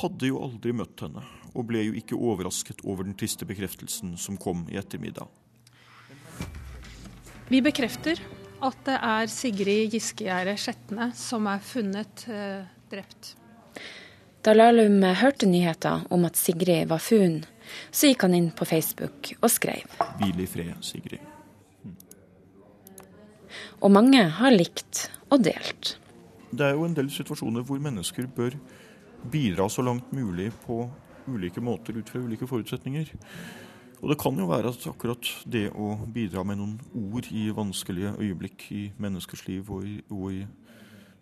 hadde 0.00 0.30
jo 0.30 0.42
aldri 0.42 0.74
møtt 0.74 1.04
henne, 1.04 1.22
og 1.54 1.68
ble 1.68 1.84
jo 1.86 1.94
ikke 1.98 2.18
overrasket 2.18 2.82
over 2.84 3.06
den 3.06 3.16
triste 3.18 3.46
bekreftelsen 3.46 4.16
som 4.18 4.38
kom 4.40 4.64
i 4.72 4.78
ettermiddag. 4.80 5.28
Vi 7.50 7.60
bekrefter 7.62 8.20
at 8.64 8.78
det 8.86 8.96
er 8.96 9.30
Sigrid 9.30 9.92
Giskegjerde 9.92 10.56
Skjetne 10.58 11.10
som 11.18 11.46
er 11.50 11.60
funnet 11.62 12.24
eh, 12.32 12.64
drept. 12.90 13.34
Da 14.44 14.52
Lahlum 14.52 15.02
hørte 15.20 15.48
nyheter 15.48 16.04
om 16.12 16.24
at 16.28 16.36
Sigrid 16.40 16.88
var 16.90 17.00
funnet, 17.00 17.48
så 17.94 18.10
gikk 18.10 18.26
han 18.26 18.34
inn 18.36 18.50
på 18.52 18.66
Facebook 18.68 19.30
og 19.38 19.48
skrev. 19.52 19.88
Hvil 20.20 20.42
i 20.44 20.48
fred, 20.48 20.74
Sigrid. 20.84 21.22
Mm. 21.84 21.94
Og 23.80 23.92
mange 23.94 24.24
har 24.38 24.52
likt 24.52 25.06
og 25.32 25.46
delt. 25.46 25.94
Det 26.52 26.66
er 26.66 26.76
jo 26.76 26.84
en 26.86 26.96
del 26.96 27.08
situasjoner 27.12 27.64
hvor 27.66 27.80
mennesker 27.82 28.28
bør 28.36 28.56
bidra 29.30 29.68
så 29.68 29.82
langt 29.82 30.12
mulig 30.12 30.50
på 30.66 30.84
ulike 31.26 31.60
måter 31.64 31.96
ut 31.96 32.10
fra 32.10 32.20
ulike 32.20 32.46
forutsetninger. 32.48 33.12
Og 34.04 34.10
det 34.10 34.18
kan 34.20 34.36
jo 34.36 34.50
være 34.50 34.68
at 34.74 34.84
akkurat 34.90 35.30
det 35.48 35.70
å 35.72 35.94
bidra 36.12 36.42
med 36.44 36.58
noen 36.60 36.74
ord 37.14 37.30
i 37.32 37.46
vanskelige 37.56 38.12
øyeblikk 38.20 38.66
i 38.76 38.82
menneskers 39.00 39.46
liv 39.48 39.70
og 39.72 39.86
i, 39.88 39.96
og 40.12 40.26
i 40.34 40.42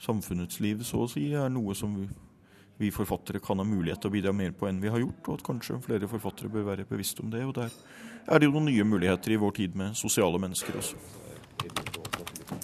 samfunnets 0.02 0.58
liv, 0.64 0.82
så 0.82 1.04
å 1.04 1.10
si, 1.10 1.28
er 1.30 1.52
noe 1.52 1.76
som 1.78 1.94
vi, 1.94 2.08
vi, 2.80 2.90
forfattere 2.90 3.38
kan 3.44 3.62
ha 3.62 3.66
mulighet 3.66 4.02
til 4.02 4.10
å 4.10 4.16
bidra 4.16 4.34
mer 4.34 4.50
på 4.56 4.66
enn 4.66 4.82
vi 4.82 4.90
har 4.90 4.98
gjort, 4.98 5.22
og 5.28 5.38
at 5.38 5.46
kanskje 5.46 5.78
flere 5.84 6.10
forfattere 6.10 6.50
bør 6.50 6.72
være 6.72 6.88
bevisst 6.90 7.22
om 7.22 7.30
det. 7.30 7.44
Og 7.46 7.54
der 7.60 7.70
er 8.26 8.42
det 8.42 8.48
jo 8.48 8.56
noen 8.56 8.72
nye 8.72 8.88
muligheter 8.88 9.36
i 9.36 9.38
vår 9.38 9.58
tid 9.60 9.78
med 9.78 9.94
sosiale 9.98 10.42
mennesker 10.42 10.82
også. 10.82 10.98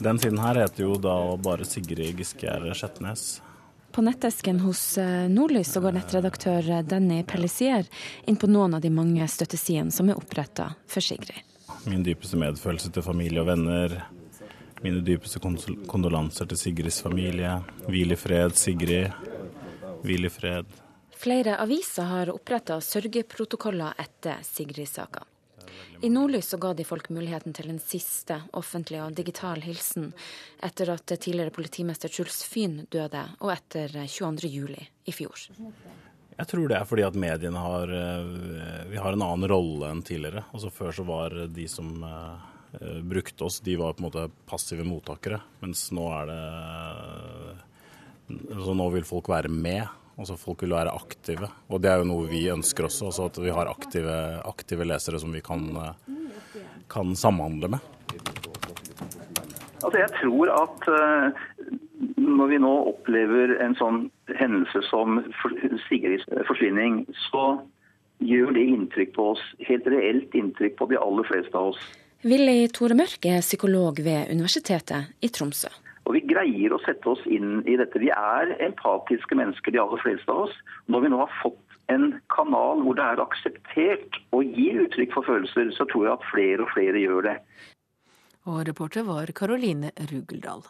Den 0.02 0.18
siden 0.18 0.42
her 0.42 0.58
heter 0.64 0.84
jo 0.84 0.98
da 1.02 1.14
bare 1.42 1.66
Sigrid 1.66 2.18
Giske 2.18 2.58
Skjetnes. 2.74 3.38
På 3.98 4.02
nettesken 4.02 4.60
hos 4.60 4.98
eh, 4.98 5.28
Nordlys 5.28 5.72
så 5.72 5.80
går 5.82 5.96
nettredaktør 5.96 6.70
eh, 6.70 6.84
Danny 6.86 7.24
Pellissier 7.26 7.88
inn 8.30 8.36
på 8.38 8.46
noen 8.46 8.76
av 8.76 8.84
de 8.84 8.92
mange 8.94 9.26
støttesidene 9.26 9.90
som 9.90 10.06
er 10.06 10.20
oppretta 10.20 10.68
for 10.86 11.02
Sigrid. 11.02 11.40
Min 11.90 12.04
dypeste 12.06 12.38
medfølelse 12.38 12.92
til 12.94 13.02
familie 13.02 13.42
og 13.42 13.48
venner. 13.48 13.96
Mine 14.84 15.02
dypeste 15.02 15.42
kondolanser 15.42 16.46
til 16.46 16.60
Sigrids 16.60 17.00
familie. 17.02 17.56
Hvil 17.88 18.14
i 18.14 18.20
fred, 18.22 18.54
Sigrid. 18.54 19.10
Hvil 20.06 20.30
i 20.30 20.30
fred. 20.30 20.70
Flere 21.18 21.58
aviser 21.58 22.06
har 22.06 22.30
oppretta 22.30 22.78
sørgeprotokoller 22.78 23.98
etter 23.98 24.46
Sigrid-saka. 24.46 25.26
I 26.00 26.10
Nordlys 26.12 26.48
så 26.52 26.58
ga 26.62 26.72
de 26.74 26.86
folk 26.86 27.08
muligheten 27.10 27.54
til 27.56 27.70
en 27.72 27.80
siste 27.82 28.40
offentlig 28.56 29.00
og 29.02 29.16
digital 29.18 29.62
hilsen 29.64 30.12
etter 30.64 30.92
at 30.94 31.06
tidligere 31.10 31.54
politimester 31.54 32.12
Truls 32.12 32.44
Fyn 32.46 32.84
døde, 32.92 33.24
og 33.42 33.52
etter 33.54 33.88
22.07. 34.06 34.78
i 35.08 35.12
fjor. 35.14 35.48
Jeg 36.38 36.46
tror 36.46 36.68
det 36.70 36.76
er 36.78 36.86
fordi 36.86 37.02
at 37.02 37.16
mediene 37.18 37.58
har 37.58 37.90
eh, 37.90 38.26
Vi 38.92 39.00
har 39.00 39.16
en 39.16 39.24
annen 39.26 39.50
rolle 39.50 39.88
enn 39.90 40.04
tidligere. 40.06 40.44
Altså 40.54 40.70
Før 40.70 40.94
så 40.94 41.04
var 41.08 41.34
de 41.50 41.66
som 41.70 42.04
uh, 42.04 42.38
brukte 43.02 43.44
oss, 43.48 43.58
de 43.64 43.74
var 43.80 43.96
på 43.96 44.04
en 44.04 44.06
måte 44.06 44.28
passive 44.46 44.86
mottakere. 44.86 45.40
Mens 45.64 45.88
nå 45.90 46.06
er 46.20 46.30
det 46.30 46.42
Så 48.54 48.74
nå 48.76 48.86
vil 48.94 49.08
folk 49.08 49.28
være 49.32 49.50
med. 49.50 49.88
Altså 50.18 50.34
Folk 50.38 50.64
vil 50.64 50.74
være 50.74 50.90
aktive, 50.90 51.46
og 51.70 51.82
det 51.82 51.92
er 51.92 52.00
jo 52.02 52.08
noe 52.10 52.26
vi 52.26 52.48
ønsker 52.50 52.88
også. 52.88 53.10
Altså 53.10 53.28
at 53.30 53.38
vi 53.38 53.54
har 53.54 53.70
aktive, 53.70 54.16
aktive 54.50 54.86
lesere 54.88 55.20
som 55.22 55.30
vi 55.34 55.42
kan, 55.46 55.68
kan, 56.90 57.14
samhandle 57.14 57.70
med. 57.76 57.86
Altså 59.78 60.00
Jeg 60.00 60.10
tror 60.18 60.50
at 60.56 60.88
uh, 60.90 61.38
når 62.18 62.50
vi 62.50 62.58
nå 62.64 62.74
opplever 62.90 63.54
en 63.62 63.78
sånn 63.78 64.08
hendelse 64.40 64.82
som 64.90 65.22
Sigrids 65.86 66.26
forsvinning, 66.50 67.04
så 67.30 67.60
gjør 68.18 68.56
det 68.56 68.66
inntrykk 68.74 69.14
på 69.14 69.30
oss, 69.36 69.42
helt 69.68 69.86
reelt 69.86 70.34
inntrykk 70.34 70.78
på 70.80 70.90
de 70.90 70.98
aller 70.98 71.26
fleste 71.30 71.54
av 71.54 71.72
oss. 71.72 71.82
Willy 72.26 72.66
Tore 72.74 72.96
Mørk 72.98 73.28
er 73.30 73.44
psykolog 73.46 74.00
ved 74.02 74.32
Universitetet 74.34 75.14
i 75.22 75.30
Tromsø. 75.30 75.70
Og 76.08 76.16
Vi 76.16 76.24
greier 76.24 76.72
å 76.72 76.80
sette 76.86 77.10
oss 77.12 77.20
inn 77.28 77.60
i 77.68 77.76
dette. 77.76 78.00
Vi 78.00 78.08
er 78.08 78.54
empatiske 78.64 79.36
mennesker, 79.36 79.74
de 79.74 79.82
aller 79.82 80.00
fleste 80.00 80.32
av 80.32 80.46
oss. 80.46 80.54
Når 80.88 81.04
vi 81.04 81.10
nå 81.12 81.18
har 81.20 81.34
fått 81.42 81.76
en 81.92 82.14
kanal 82.32 82.80
hvor 82.84 82.96
det 82.96 83.04
er 83.04 83.20
akseptert 83.20 84.16
å 84.32 84.40
gi 84.44 84.70
uttrykk 84.86 85.12
for 85.18 85.28
følelser, 85.28 85.68
så 85.76 85.84
tror 85.92 86.08
jeg 86.08 86.16
at 86.16 86.26
flere 86.32 86.64
og 86.64 86.72
flere 86.72 87.04
gjør 87.04 87.28
det. 87.28 87.36
Og 88.48 88.64
reporter 88.64 89.04
var 89.04 89.28
Karoline 89.36 89.92
Rugeldal. 90.08 90.64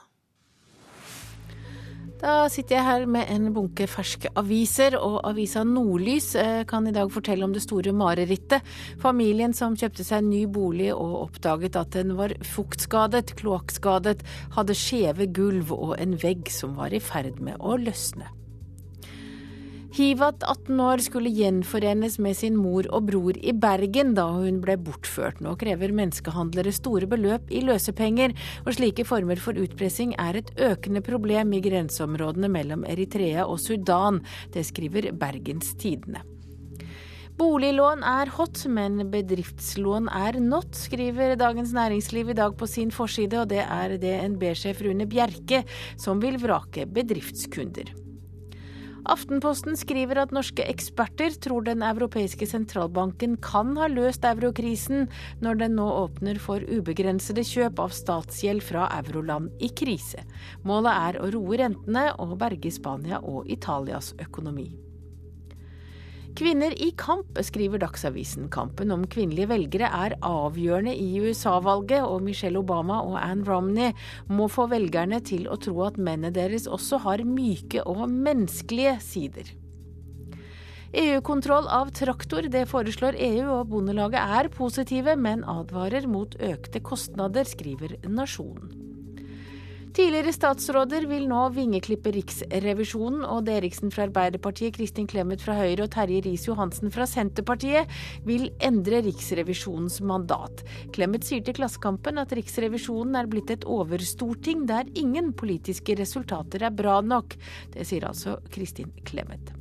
Da 2.19 2.49
sitter 2.51 2.81
jeg 2.81 2.87
her 2.87 3.05
med 3.07 3.29
en 3.31 3.53
bunke 3.55 3.87
ferske 3.87 4.31
aviser, 4.41 4.97
og 4.99 5.21
avisa 5.29 5.63
Nordlys 5.63 6.33
eh, 6.39 6.65
kan 6.67 6.89
i 6.91 6.95
dag 6.95 7.13
fortelle 7.15 7.47
om 7.47 7.55
det 7.55 7.63
store 7.63 7.93
marerittet. 7.95 8.67
Familien 8.99 9.55
som 9.55 9.77
kjøpte 9.79 10.07
seg 10.07 10.25
en 10.25 10.33
ny 10.33 10.41
bolig 10.51 10.91
og 10.97 11.15
oppdaget 11.29 11.79
at 11.79 11.95
den 11.95 12.17
var 12.19 12.35
fuktskadet, 12.43 13.37
kloakkskadet, 13.39 14.27
hadde 14.57 14.79
skjeve 14.79 15.31
gulv 15.31 15.71
og 15.77 15.95
en 16.03 16.19
vegg 16.19 16.51
som 16.51 16.75
var 16.81 16.91
i 16.91 17.03
ferd 17.03 17.39
med 17.39 17.63
å 17.63 17.79
løsne. 17.79 18.38
Hivat, 19.99 20.45
18 20.47 20.81
år, 20.81 21.01
skulle 21.03 21.31
gjenforenes 21.35 22.21
med 22.23 22.37
sin 22.39 22.55
mor 22.55 22.87
og 22.95 23.09
bror 23.09 23.35
i 23.43 23.51
Bergen 23.51 24.13
da 24.15 24.29
hun 24.31 24.61
ble 24.63 24.77
bortført. 24.79 25.41
Nå 25.43 25.57
krever 25.59 25.91
menneskehandlere 25.91 26.71
store 26.77 27.09
beløp 27.11 27.51
i 27.51 27.65
løsepenger, 27.67 28.37
og 28.63 28.77
slike 28.77 29.03
former 29.09 29.43
for 29.43 29.59
utpressing 29.59 30.15
er 30.23 30.39
et 30.39 30.55
økende 30.69 31.03
problem 31.03 31.51
i 31.51 31.63
grenseområdene 31.67 32.53
mellom 32.55 32.87
Eritrea 32.87 33.49
og 33.49 33.59
Sudan. 33.59 34.23
Det 34.55 34.69
skriver 34.71 35.11
Bergens 35.19 35.75
Tidende. 35.83 36.23
Boliglån 37.39 38.07
er 38.07 38.31
hot, 38.39 38.69
men 38.71 39.03
bedriftslån 39.11 40.07
er 40.15 40.39
not, 40.39 40.79
skriver 40.79 41.35
Dagens 41.43 41.75
Næringsliv 41.75 42.31
i 42.31 42.39
dag 42.39 42.55
på 42.55 42.71
sin 42.71 42.95
forside, 42.95 43.43
og 43.43 43.51
det 43.51 43.67
er 43.67 43.99
DNB-sjef 43.99 44.87
Rune 44.87 45.11
Bjerke 45.11 45.65
som 45.99 46.23
vil 46.23 46.39
vrake 46.39 46.87
bedriftskunder. 46.87 47.99
Aftenposten 49.07 49.77
skriver 49.79 50.19
at 50.23 50.33
norske 50.35 50.65
eksperter 50.67 51.37
tror 51.43 51.67
Den 51.69 51.85
europeiske 51.87 52.49
sentralbanken 52.49 53.37
kan 53.45 53.77
ha 53.79 53.87
løst 53.93 54.27
eurokrisen 54.27 55.07
når 55.45 55.63
den 55.63 55.79
nå 55.79 55.87
åpner 56.03 56.41
for 56.43 56.65
ubegrensede 56.65 57.45
kjøp 57.47 57.79
av 57.85 57.95
statsgjeld 57.95 58.65
fra 58.65 58.89
euroland 58.99 59.53
i 59.63 59.71
krise. 59.71 60.25
Målet 60.67 60.93
er 61.13 61.23
å 61.23 61.31
roe 61.37 61.63
rentene 61.63 62.09
og 62.19 62.39
berge 62.43 62.73
Spania 62.75 63.23
og 63.23 63.49
Italias 63.51 64.15
økonomi. 64.19 64.88
Kvinner 66.39 66.71
i 66.83 66.93
kamp, 66.95 67.39
skriver 67.43 67.81
Dagsavisen. 67.83 68.45
Kampen 68.55 68.93
om 68.95 69.03
kvinnelige 69.11 69.49
velgere 69.51 69.89
er 69.91 70.13
avgjørende 70.23 70.93
i 70.95 71.19
USA-valget, 71.19 72.05
og 72.07 72.23
Michelle 72.23 72.61
Obama 72.61 73.01
og 73.03 73.17
Ann 73.19 73.43
Romney 73.49 73.91
må 74.31 74.47
få 74.47 74.69
velgerne 74.71 75.19
til 75.27 75.49
å 75.51 75.59
tro 75.59 75.83
at 75.89 75.99
mennene 75.99 76.31
deres 76.31 76.69
også 76.71 77.03
har 77.03 77.25
myke 77.27 77.83
og 77.83 78.05
menneskelige 78.07 78.95
sider. 79.03 79.51
EU-kontroll 80.95 81.67
av 81.75 81.91
traktor, 81.99 82.47
det 82.47 82.69
foreslår 82.71 83.19
EU, 83.19 83.49
og 83.59 83.73
Bondelaget 83.75 84.39
er 84.39 84.55
positive, 84.55 85.19
men 85.19 85.43
advarer 85.43 86.07
mot 86.07 86.39
økte 86.39 86.79
kostnader, 86.87 87.51
skriver 87.51 87.99
Nasjonen. 88.07 88.88
Tidligere 89.97 90.33
statsråder 90.35 91.07
vil 91.09 91.25
nå 91.31 91.41
vingeklippe 91.55 92.13
Riksrevisjonen. 92.15 93.25
Odd 93.25 93.49
Eriksen 93.51 93.93
fra 93.95 94.05
Arbeiderpartiet, 94.07 94.77
Kristin 94.77 95.09
Clemet 95.09 95.43
fra 95.45 95.57
Høyre 95.59 95.87
og 95.87 95.93
Terje 95.95 96.21
Riis-Johansen 96.27 96.93
fra 96.95 97.07
Senterpartiet 97.09 97.91
vil 98.29 98.49
endre 98.65 99.03
Riksrevisjonens 99.07 100.01
mandat. 100.05 100.65
Clemet 100.95 101.27
sier 101.27 101.45
til 101.45 101.57
Klassekampen 101.59 102.21
at 102.21 102.35
Riksrevisjonen 102.37 103.19
er 103.19 103.31
blitt 103.33 103.53
et 103.55 103.67
overstorting 103.69 104.67
der 104.69 104.91
ingen 104.99 105.33
politiske 105.33 105.97
resultater 105.99 106.69
er 106.69 106.75
bra 106.75 107.01
nok. 107.03 107.39
Det 107.75 107.89
sier 107.89 108.07
altså 108.11 108.39
Kristin 108.55 108.93
Clemet. 109.09 109.58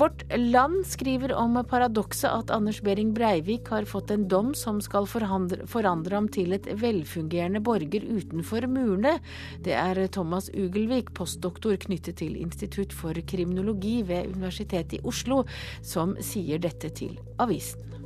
Vårt 0.00 0.22
Land 0.36 0.86
skriver 0.86 1.32
om 1.32 1.64
paradokset 1.68 2.30
at 2.32 2.50
Anders 2.50 2.78
Behring 2.80 3.10
Breivik 3.12 3.66
har 3.68 3.84
fått 3.84 4.10
en 4.10 4.22
dom 4.28 4.54
som 4.56 4.78
skal 4.80 5.04
forandre, 5.04 5.66
forandre 5.68 6.16
ham 6.16 6.28
til 6.32 6.56
et 6.56 6.70
velfungerende 6.80 7.60
borger 7.60 8.06
utenfor 8.08 8.64
murene. 8.64 9.18
Det 9.60 9.76
er 9.76 10.00
Thomas 10.08 10.48
Ugelvik, 10.56 11.12
postdoktor 11.12 11.76
knyttet 11.84 12.16
til 12.22 12.40
Institutt 12.40 12.96
for 12.96 13.12
kriminologi 13.28 13.98
ved 14.08 14.32
Universitetet 14.32 15.02
i 15.02 15.04
Oslo, 15.04 15.42
som 15.84 16.16
sier 16.24 16.64
dette 16.64 16.88
til 16.96 17.20
avisen. 17.36 17.99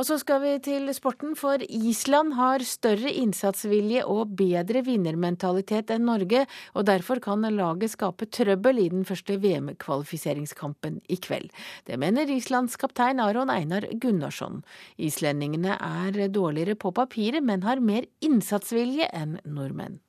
Og 0.00 0.06
så 0.08 0.16
skal 0.16 0.38
vi 0.40 0.50
til 0.64 0.88
sporten, 0.96 1.34
for 1.36 1.60
Island 1.60 2.32
har 2.38 2.62
større 2.64 3.10
innsatsvilje 3.20 4.00
og 4.08 4.30
bedre 4.38 4.80
vinnermentalitet 4.86 5.90
enn 5.92 6.06
Norge, 6.08 6.46
og 6.72 6.86
derfor 6.88 7.20
kan 7.20 7.44
laget 7.44 7.92
skape 7.92 8.30
trøbbel 8.32 8.80
i 8.80 8.86
den 8.88 9.04
første 9.04 9.36
VM-kvalifiseringskampen 9.42 11.02
i 11.04 11.18
kveld. 11.20 11.50
Det 11.84 11.98
mener 12.00 12.32
Islands 12.32 12.80
kaptein 12.80 13.20
Aron 13.20 13.52
Einar 13.52 13.84
Gunnarsson. 13.92 14.62
Islendingene 14.96 15.76
er 15.76 16.32
dårligere 16.32 16.78
på 16.80 16.94
papiret, 16.96 17.44
men 17.44 17.66
har 17.68 17.84
mer 17.84 18.08
innsatsvilje 18.24 19.10
enn 19.12 19.36
nordmenn. 19.44 20.00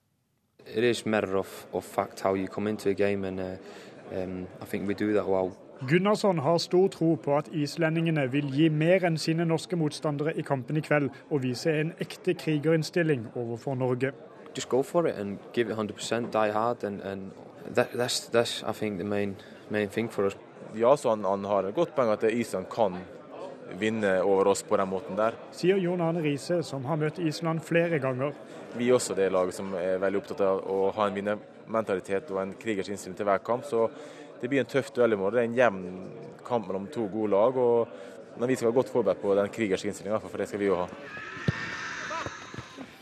It 0.71 0.85
is 0.87 1.03
matter 1.05 1.35
of, 1.35 1.65
of 1.73 1.83
fact 1.83 2.21
how 2.21 2.35
you 2.35 2.47
come 2.47 2.69
into 2.69 2.89
a 2.89 2.93
game 2.93 3.25
and 3.25 3.41
uh, 3.41 3.57
um, 4.15 4.47
I 4.61 4.65
think 4.65 4.87
we 4.87 4.93
do 4.93 5.11
that 5.11 5.27
well. 5.27 5.51
Gunnarsson 5.87 6.39
har 6.39 6.57
stor 6.57 6.87
tro 6.87 7.15
på 7.15 7.37
at 7.37 7.47
islendingene 7.57 8.27
vil 8.29 8.51
gi 8.53 8.67
mer 8.69 9.01
enn 9.07 9.15
sine 9.17 9.47
norske 9.49 9.77
motstandere 9.79 10.35
i 10.37 10.43
kampen 10.45 10.77
i 10.77 10.83
kveld, 10.85 11.07
og 11.31 11.41
vise 11.41 11.73
en 11.73 11.93
ekte 12.03 12.35
krigerinnstilling 12.37 13.23
overfor 13.33 13.75
Norge. 13.75 14.11
Just 14.55 14.69
go 14.69 14.83
for 14.83 15.07
it 15.07 15.15
and 15.17 15.39
give 15.53 15.71
it 15.71 15.77
100%, 15.77 16.29
die 16.31 16.51
hard, 16.51 16.83
and, 16.83 17.01
and 17.01 17.31
that, 17.73 17.93
that's, 17.93 18.29
that's 18.29 18.63
I 18.69 18.73
think 18.73 18.97
the 18.99 19.03
main, 19.03 19.35
main 19.69 19.89
thing 19.89 20.11
for 20.11 20.25
us. 20.25 20.37
Ja, 20.75 20.97
så 20.97 21.09
han, 21.09 21.25
han 21.25 21.45
har 21.45 21.63
et 21.63 21.75
godt 21.75 21.95
poeng 21.95 22.13
at 22.13 22.23
Island 22.23 22.69
kan 22.69 23.01
vinne 23.79 24.21
over 24.21 24.47
oss 24.47 24.61
på 24.63 24.77
den 24.77 24.89
måten 24.89 25.17
der. 25.17 25.33
Sier 25.51 25.81
Jon 25.81 26.01
Arne 26.01 26.21
Riise, 26.21 26.61
som 26.63 26.85
har 26.85 26.99
møtt 27.01 27.17
Island 27.19 27.65
flere 27.65 27.99
ganger. 27.99 28.35
Vi 28.77 28.89
er 28.89 28.93
også 28.93 29.17
det 29.17 29.31
laget 29.31 29.57
som 29.57 29.73
er 29.73 29.97
veldig 29.97 30.21
opptatt 30.21 30.45
av 30.45 30.61
å 30.69 30.91
ha 30.95 31.07
en 31.07 31.15
vinnermentalitet 31.15 32.29
og 32.31 32.43
en 32.43 32.53
krigers 32.59 32.91
innstilling 32.91 33.17
til 33.17 33.31
hver 33.31 33.41
kamp. 33.43 33.65
så 33.65 33.87
det 34.41 34.49
blir 34.49 34.63
en 34.63 34.69
tøff 34.69 34.91
duell 34.95 35.13
i 35.13 35.19
morgen. 35.19 35.37
Det 35.37 35.41
er 35.43 35.49
en 35.49 35.57
jevn 35.59 35.83
kamp 36.47 36.67
mellom 36.67 36.87
to 36.93 37.05
gode 37.13 37.31
lag. 37.31 37.57
og 37.57 37.87
men 38.39 38.49
Vi 38.49 38.55
skal 38.55 38.65
være 38.65 38.73
godt 38.73 38.89
forberedt 38.89 39.21
på 39.21 39.35
den 39.35 39.49
krigerske 39.49 39.87
innstillinga, 39.87 40.17
for 40.17 40.37
det 40.37 40.47
skal 40.47 40.59
vi 40.59 40.65
jo 40.65 40.75
ha. 40.75 40.87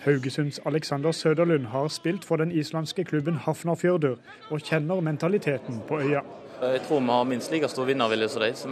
Haugesunds 0.04 0.60
Alexander 0.66 1.12
Søderlund 1.12 1.66
har 1.66 1.88
spilt 1.88 2.26
for 2.26 2.36
den 2.36 2.52
islandske 2.52 3.04
klubben 3.04 3.36
Hafnarfjørdur, 3.36 4.18
og 4.50 4.62
kjenner 4.62 5.02
mentaliteten 5.02 5.82
på 5.88 6.00
øya. 6.00 6.22
Jeg 6.62 6.82
tror 6.88 7.00
vi 7.00 7.06
har 7.06 7.24
minst 7.24 7.52
like 7.52 7.68
stor 7.68 7.86
vinnervilje 7.86 8.30
som 8.30 8.42
de, 8.42 8.54
så 8.56 8.68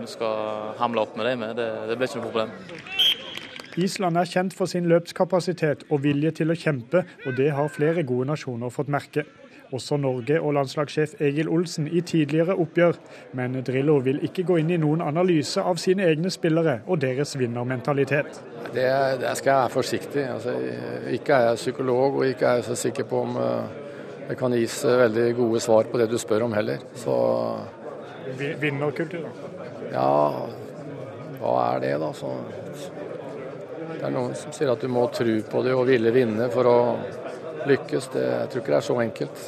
vi 0.00 0.06
skal 0.06 0.74
hamle 0.78 1.00
opp 1.00 1.16
med 1.16 1.26
dem 1.26 1.38
med. 1.38 1.56
Det, 1.56 1.88
det 1.88 1.96
blir 1.96 2.08
ikke 2.08 2.20
noe 2.20 2.28
problem. 2.30 2.50
Island 3.76 4.18
er 4.18 4.24
kjent 4.24 4.54
for 4.54 4.66
sin 4.66 4.86
løpskapasitet 4.90 5.84
og 5.90 6.02
vilje 6.02 6.30
til 6.30 6.50
å 6.50 6.54
kjempe, 6.58 7.04
og 7.26 7.36
det 7.36 7.50
har 7.54 7.68
flere 7.70 8.02
gode 8.02 8.26
nasjoner 8.26 8.70
fått 8.70 8.88
merke 8.90 9.24
også 9.72 9.98
Norge 10.00 10.40
og 10.40 10.54
landslagssjef 10.56 11.16
Egil 11.20 11.48
Olsen 11.52 11.88
i 11.88 12.00
tidligere 12.00 12.56
oppgjør. 12.56 12.98
Men 13.38 13.58
Drillo 13.66 13.98
vil 14.04 14.20
ikke 14.24 14.44
gå 14.48 14.60
inn 14.62 14.70
i 14.72 14.80
noen 14.80 15.02
analyse 15.04 15.62
av 15.62 15.80
sine 15.80 16.06
egne 16.08 16.30
spillere 16.32 16.80
og 16.86 17.00
deres 17.02 17.36
vinnermentalitet. 17.38 18.40
Det, 18.74 18.88
det 19.20 19.34
skal 19.38 19.52
jeg 19.52 19.58
være 19.58 19.74
forsiktig. 19.74 20.24
Altså, 20.28 20.54
ikke 21.14 21.34
er 21.34 21.50
jeg 21.50 21.62
psykolog, 21.62 22.20
og 22.20 22.26
ikke 22.28 22.46
er 22.46 22.60
jeg 22.60 22.68
så 22.68 22.78
sikker 22.86 23.08
på 23.08 23.24
om 23.26 23.36
eh, 23.42 23.84
det 24.28 24.36
kan 24.36 24.52
gis 24.52 24.82
eh, 24.84 24.98
veldig 25.04 25.26
gode 25.36 25.60
svar 25.64 25.88
på 25.88 26.00
det 26.00 26.10
du 26.10 26.18
spør 26.20 26.48
om 26.48 26.56
heller. 26.56 26.82
Så 26.96 27.18
Vinnerkultur, 28.38 29.24
da? 29.24 29.68
Ja, 29.88 30.46
hva 31.40 31.54
er 31.72 31.80
det, 31.80 31.94
da? 32.02 32.10
Så, 32.12 32.34
det 33.88 34.04
er 34.04 34.12
noen 34.12 34.34
som 34.36 34.52
sier 34.52 34.74
at 34.74 34.84
du 34.84 34.90
må 34.92 35.06
tro 35.14 35.38
på 35.48 35.62
det 35.64 35.72
og 35.74 35.86
ville 35.88 36.12
vinne 36.12 36.50
for 36.52 36.68
å 36.68 36.76
lykkes. 37.68 38.10
Det, 38.12 38.26
jeg 38.26 38.50
tror 38.52 38.62
ikke 38.62 38.74
det 38.74 38.78
er 38.78 38.86
så 38.90 38.98
enkelt. 39.02 39.46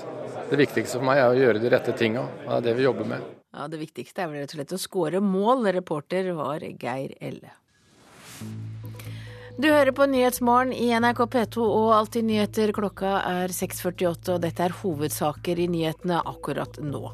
Det 0.50 0.58
viktigste 0.58 0.98
for 0.98 1.06
meg 1.06 1.20
er 1.22 1.30
å 1.30 1.36
gjøre 1.38 1.60
de 1.62 1.70
rette 1.70 1.92
tinga. 1.94 2.24
Det 2.42 2.56
er 2.56 2.64
det 2.64 2.72
vi 2.80 2.86
jobber 2.88 3.06
med. 3.06 3.26
Ja, 3.54 3.68
Det 3.70 3.78
viktigste 3.78 4.24
er 4.24 4.30
vel 4.32 4.42
rett 4.42 4.50
og 4.50 4.58
slett 4.58 4.74
å 4.74 4.78
skåre 4.82 5.20
mål. 5.22 5.68
Reporter 5.78 6.32
var 6.34 6.58
Geir 6.58 7.14
Elle. 7.20 7.52
Du 9.61 9.66
hører 9.68 9.92
på 9.92 10.07
Nyhetsmorgen 10.09 10.70
i 10.73 10.87
NRK 10.96 11.18
P2 11.35 11.61
og 11.61 11.90
Alltid 11.92 12.25
nyheter. 12.25 12.70
Klokka 12.73 13.11
er 13.29 13.53
6.48, 13.53 14.31
og 14.33 14.38
dette 14.40 14.62
er 14.64 14.73
hovedsaker 14.73 15.61
i 15.61 15.66
nyhetene 15.68 16.23
akkurat 16.31 16.79
nå. 16.81 17.11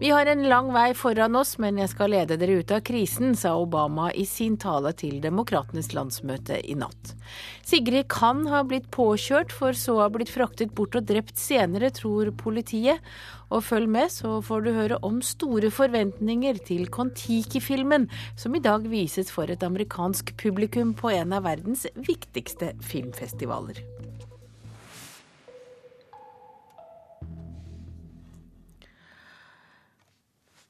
Vi 0.00 0.08
har 0.08 0.30
en 0.32 0.46
lang 0.48 0.70
vei 0.72 0.86
foran 0.96 1.36
oss, 1.36 1.58
men 1.60 1.82
jeg 1.82 1.92
skal 1.92 2.14
lede 2.14 2.38
dere 2.40 2.62
ut 2.62 2.72
av 2.72 2.80
krisen, 2.88 3.34
sa 3.36 3.52
Obama 3.60 4.08
i 4.16 4.24
sin 4.24 4.56
tale 4.56 4.94
til 4.96 5.18
Demokratenes 5.20 5.92
landsmøte 5.92 6.62
i 6.64 6.78
natt. 6.80 7.12
Sigrid 7.60 8.08
kan 8.08 8.46
ha 8.48 8.62
blitt 8.64 8.88
påkjørt, 8.94 9.52
for 9.52 9.76
så 9.76 9.98
ha 10.00 10.08
blitt 10.14 10.32
fraktet 10.32 10.72
bort 10.72 10.96
og 10.96 11.04
drept 11.12 11.36
senere, 11.36 11.92
tror 11.92 12.32
politiet. 12.40 13.04
Og 13.52 13.60
følg 13.66 13.88
med, 13.92 14.08
så 14.08 14.38
får 14.40 14.64
du 14.64 14.70
høre 14.72 14.98
om 15.04 15.20
store 15.24 15.68
forventninger 15.70 16.60
til 16.64 16.86
Kon-Tiki-filmen, 16.88 18.08
som 18.36 18.56
i 18.56 18.62
dag 18.64 18.86
vises 18.88 19.32
for 19.34 19.52
et 19.52 19.66
amerikansk 19.66 20.32
publikum 20.40 20.94
på 20.96 21.12
en 21.12 21.36
av 21.36 21.44
verdens 21.44 21.84
viktigste 22.08 22.72
filmfestivaler. 22.80 23.84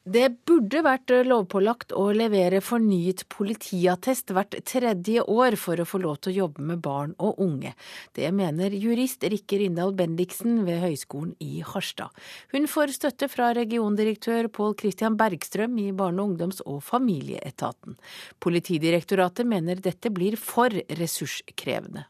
Det 0.02 0.32
burde 0.48 0.80
vært 0.82 1.12
lovpålagt 1.28 1.92
å 1.94 2.08
levere 2.10 2.58
fornyet 2.58 3.22
politiattest 3.30 4.32
hvert 4.34 4.56
tredje 4.66 5.22
år 5.30 5.54
for 5.54 5.78
å 5.78 5.86
få 5.86 6.00
lov 6.02 6.16
til 6.18 6.32
å 6.32 6.38
jobbe 6.40 6.64
med 6.72 6.80
barn 6.82 7.12
og 7.22 7.38
unge. 7.38 7.70
Det 8.18 8.26
mener 8.34 8.74
jurist 8.74 9.22
Rikke 9.22 9.60
Rindal 9.60 9.94
Bendiksen 9.94 10.64
ved 10.66 10.82
Høgskolen 10.82 11.36
i 11.38 11.62
Harstad. 11.62 12.10
Hun 12.50 12.66
får 12.66 12.96
støtte 12.98 13.30
fra 13.30 13.52
regiondirektør 13.54 14.50
Pål 14.50 14.74
Christian 14.82 15.14
Bergstrøm 15.20 15.78
i 15.78 15.92
Barne-, 15.94 16.26
ungdoms- 16.26 16.64
og 16.66 16.82
familieetaten. 16.82 17.94
Politidirektoratet 18.42 19.46
mener 19.46 19.78
dette 19.78 20.10
blir 20.10 20.34
for 20.34 20.82
ressurskrevende. 20.98 22.08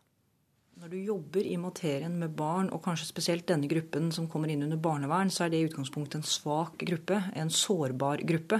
Når 0.82 0.90
du 0.90 0.98
jobber 0.98 1.46
i 1.46 1.54
materien 1.62 2.14
med 2.18 2.32
barn, 2.34 2.66
og 2.74 2.80
kanskje 2.82 3.06
spesielt 3.06 3.44
denne 3.46 3.68
gruppen 3.70 4.08
som 4.10 4.24
kommer 4.26 4.50
inn 4.50 4.64
under 4.66 4.80
barnevern, 4.82 5.28
så 5.30 5.44
er 5.44 5.52
det 5.52 5.60
i 5.62 5.66
utgangspunktet 5.68 6.16
en 6.18 6.26
svak 6.26 6.82
gruppe, 6.82 7.20
en 7.38 7.52
sårbar 7.54 8.24
gruppe. 8.26 8.58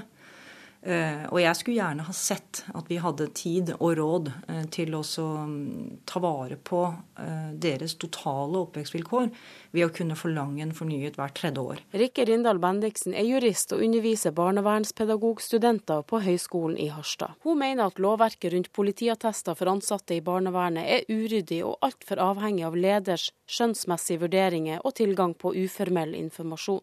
Eh, 0.82 1.28
og 1.30 1.38
jeg 1.38 1.54
skulle 1.54 1.76
gjerne 1.76 2.02
ha 2.08 2.12
sett 2.16 2.64
at 2.74 2.88
vi 2.90 2.96
hadde 2.98 3.28
tid 3.38 3.68
og 3.76 3.92
råd 4.00 4.30
eh, 4.50 4.64
til 4.74 4.96
å 4.98 5.02
mm, 5.46 6.00
ta 6.10 6.18
vare 6.18 6.56
på 6.58 6.80
eh, 7.22 7.52
deres 7.54 7.94
totale 8.02 8.64
oppvekstvilkår 8.64 9.28
ved 9.76 9.86
å 9.86 9.92
kunne 9.94 10.16
forlange 10.18 10.64
en 10.64 10.74
fornyet 10.74 11.20
hvert 11.20 11.36
tredje 11.38 11.62
år. 11.62 11.84
Rikke 11.94 12.26
Rindal 12.26 12.58
Bendiksen 12.62 13.14
er 13.14 13.28
jurist 13.28 13.70
og 13.76 13.84
underviser 13.86 14.34
barnevernspedagogstudenter 14.34 16.02
på 16.02 16.22
Høgskolen 16.26 16.74
i 16.82 16.88
Harstad. 16.90 17.38
Hun 17.46 17.62
mener 17.62 17.86
at 17.86 18.02
lovverket 18.02 18.50
rundt 18.56 18.72
politiattester 18.74 19.54
for 19.54 19.70
ansatte 19.70 20.18
i 20.18 20.24
barnevernet 20.24 20.82
er 20.98 21.06
uryddig 21.06 21.62
og 21.68 21.78
altfor 21.86 22.18
avhengig 22.26 22.66
av 22.66 22.74
leders 22.74 23.30
skjønnsmessige 23.46 24.24
vurderinger 24.26 24.82
og 24.82 24.98
tilgang 24.98 25.38
på 25.38 25.54
uformell 25.62 26.18
informasjon. 26.18 26.82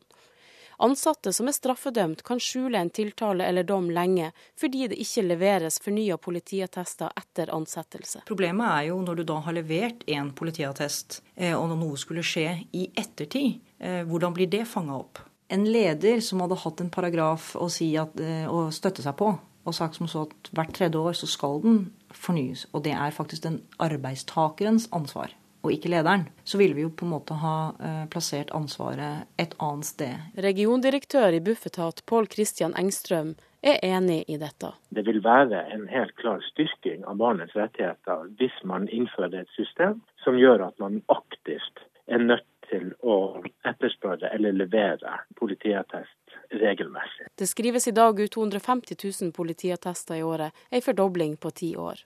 Ansatte 0.79 1.33
som 1.35 1.49
er 1.51 1.55
straffedømt 1.55 2.21
kan 2.23 2.39
skjule 2.39 2.79
en 2.79 2.89
tiltale 2.95 3.43
eller 3.43 3.65
dom 3.67 3.89
lenge, 3.91 4.29
fordi 4.59 4.87
det 4.87 4.99
ikke 5.03 5.25
leveres 5.25 5.79
fornya 5.83 6.15
politiattester 6.15 7.11
etter 7.19 7.51
ansettelse. 7.51 8.21
Problemet 8.29 8.71
er 8.77 8.85
jo 8.87 9.01
når 9.03 9.19
du 9.19 9.23
da 9.27 9.41
har 9.43 9.57
levert 9.57 10.05
en 10.07 10.29
politiattest, 10.31 11.19
eh, 11.35 11.51
og 11.51 11.67
når 11.67 11.81
noe 11.81 11.99
skulle 11.99 12.23
skje 12.23 12.45
i 12.71 12.85
ettertid, 12.95 13.59
eh, 13.79 14.05
hvordan 14.07 14.37
blir 14.37 14.47
det 14.47 14.63
fanga 14.71 14.95
opp? 15.01 15.19
En 15.51 15.65
leder 15.67 16.23
som 16.23 16.39
hadde 16.45 16.61
hatt 16.63 16.79
en 16.79 16.93
paragraf 16.93 17.55
å, 17.59 17.67
si 17.67 17.91
at, 17.99 18.15
eh, 18.23 18.47
å 18.47 18.69
støtte 18.71 19.03
seg 19.03 19.17
på, 19.19 19.33
og 19.65 19.75
sagt 19.75 19.99
som 19.99 20.07
så 20.07 20.23
at 20.29 20.53
hvert 20.55 20.71
tredje 20.77 20.95
år 20.95 21.17
så 21.17 21.27
skal 21.27 21.59
den 21.65 21.91
fornyes, 22.15 22.69
og 22.71 22.85
det 22.87 22.95
er 22.95 23.11
faktisk 23.11 23.43
den 23.43 23.61
arbeidstakerens 23.83 24.87
ansvar 24.95 25.35
og 25.61 25.73
ikke 25.73 25.91
lederen, 25.91 26.25
så 26.43 26.57
ville 26.57 26.75
vi 26.77 26.85
jo 26.85 26.91
på 26.95 27.05
en 27.05 27.13
måte 27.13 27.35
ha 27.41 27.55
eh, 27.83 28.03
plassert 28.11 28.51
ansvaret 28.55 29.27
et 29.41 29.55
annet 29.59 29.89
sted. 29.89 30.15
Regiondirektør 30.39 31.35
i 31.35 31.41
Bufetat 31.43 32.03
Pål 32.07 32.29
Christian 32.31 32.75
Engstrøm 32.79 33.35
er 33.61 33.81
enig 33.83 34.23
i 34.31 34.37
dette. 34.39 34.71
Det 34.95 35.03
vil 35.07 35.19
være 35.23 35.65
en 35.73 35.87
helt 35.91 36.15
klar 36.21 36.39
styrking 36.51 37.03
av 37.03 37.19
barnets 37.19 37.55
rettigheter 37.59 38.29
hvis 38.39 38.55
man 38.63 38.87
innfører 38.87 39.41
et 39.41 39.51
system 39.57 39.99
som 40.23 40.39
gjør 40.39 40.69
at 40.69 40.79
man 40.79 41.01
aktivt 41.11 41.83
er 42.07 42.23
nødt 42.23 42.47
til 42.69 42.93
å 43.01 43.41
etterspørre 43.67 44.29
eller 44.35 44.55
levere 44.55 45.19
politiattest 45.39 46.37
regelmessig. 46.61 47.27
Det 47.35 47.49
skrives 47.49 47.89
i 47.89 47.95
dag 47.97 48.19
ut 48.19 48.31
250 48.31 48.95
000 49.03 49.33
politiattester 49.35 50.21
i 50.21 50.23
året, 50.23 50.55
en 50.69 50.85
fordobling 50.85 51.35
på 51.37 51.51
ti 51.51 51.73
år. 51.77 52.05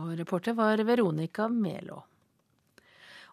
Og 0.00 0.14
reporter 0.18 0.56
var 0.56 0.80
Veronica 0.86 1.48
Melå. 1.48 2.02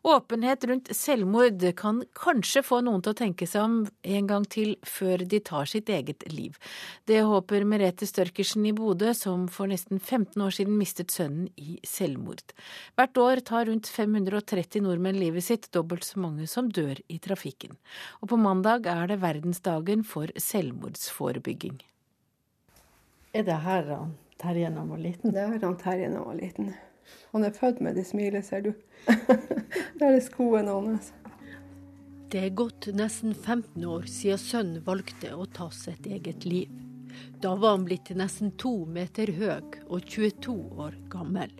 Åpenhet 0.03 0.63
rundt 0.69 0.89
selvmord 0.95 1.63
kan 1.77 2.03
kanskje 2.17 2.61
få 2.65 2.79
noen 2.85 3.01
til 3.03 3.13
å 3.15 3.17
tenke 3.17 3.47
seg 3.49 3.63
om 3.63 3.77
en 4.17 4.27
gang 4.29 4.45
til 4.45 4.75
før 4.85 5.23
de 5.25 5.39
tar 5.41 5.69
sitt 5.69 5.89
eget 5.89 6.25
liv. 6.31 6.57
Det 7.09 7.23
håper 7.25 7.65
Merete 7.67 8.07
Størkersen 8.07 8.65
i 8.69 8.75
Bodø, 8.77 9.13
som 9.17 9.47
for 9.51 9.71
nesten 9.71 9.99
15 9.99 10.43
år 10.43 10.53
siden 10.59 10.77
mistet 10.77 11.13
sønnen 11.15 11.49
i 11.57 11.79
selvmord. 11.87 12.53
Hvert 12.99 13.21
år 13.23 13.43
tar 13.47 13.67
rundt 13.71 13.89
530 13.89 14.85
nordmenn 14.85 15.19
livet 15.19 15.47
sitt, 15.47 15.69
dobbelt 15.75 16.05
så 16.05 16.21
mange 16.23 16.47
som 16.47 16.69
dør 16.69 17.01
i 17.09 17.19
trafikken. 17.23 17.75
Og 18.21 18.31
på 18.31 18.39
mandag 18.41 18.87
er 18.91 19.09
det 19.09 19.21
verdensdagen 19.23 20.05
for 20.07 20.31
selvmordsforebygging. 20.37 21.81
Er 23.33 23.43
det 23.45 23.59
her 23.65 23.91
Terje 24.37 24.69
da 24.69 24.83
han 24.83 24.89
var 24.93 25.01
liten? 25.01 25.33
Det 25.33 25.41
er 25.41 25.55
her 25.55 25.73
Terje 25.81 26.11
da 26.11 26.21
han 26.21 26.29
var 26.29 26.37
liten. 26.37 26.75
Han 27.31 27.45
er 27.47 27.55
født 27.55 27.79
med 27.83 27.95
det 27.99 28.07
smilet, 28.07 28.45
ser 28.45 28.65
du. 28.65 28.73
Der 29.99 30.11
er 30.13 30.21
skoene 30.23 30.73
hans. 30.73 31.11
Det 32.27 32.41
er 32.43 32.57
gått 32.59 32.89
nesten 32.91 33.31
15 33.31 33.85
år 33.87 34.09
siden 34.11 34.41
sønnen 34.41 34.83
valgte 34.83 35.31
å 35.31 35.45
ta 35.47 35.69
sitt 35.71 36.09
eget 36.11 36.43
liv. 36.43 36.73
Da 37.41 37.53
var 37.55 37.77
han 37.77 37.85
blitt 37.87 38.11
nesten 38.19 38.51
to 38.59 38.81
meter 38.85 39.31
høy 39.37 39.79
og 39.87 40.03
22 40.03 40.57
år 40.83 40.97
gammel. 41.09 41.53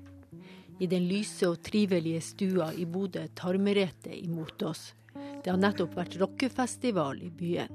I 0.80 0.90
den 0.92 1.08
lyse 1.10 1.48
og 1.48 1.64
trivelige 1.66 2.22
stua 2.22 2.70
i 2.76 2.86
Bodø 2.86 3.24
tar 3.34 3.58
Merete 3.58 4.14
imot 4.14 4.62
oss. 4.68 4.92
Det 5.16 5.50
har 5.50 5.58
nettopp 5.58 5.96
vært 5.98 6.20
rockefestival 6.20 7.24
i 7.24 7.32
byen. 7.34 7.72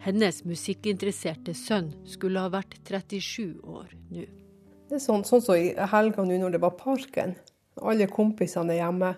Hennes 0.00 0.40
musikkinteresserte 0.48 1.52
sønn 1.54 1.92
skulle 2.08 2.40
ha 2.40 2.50
vært 2.50 2.78
37 2.88 3.60
år 3.60 3.92
nå. 4.10 4.24
Det 4.90 4.96
er 4.98 5.02
sånn, 5.04 5.22
sånn 5.22 5.42
som 5.44 5.54
i 5.54 5.68
helga 5.70 6.22
nå 6.26 6.34
når 6.42 6.56
det 6.56 6.58
var 6.64 6.72
Parken. 6.74 7.36
Alle 7.78 8.08
kompisene 8.10 8.74
er 8.74 8.80
hjemme. 8.80 9.12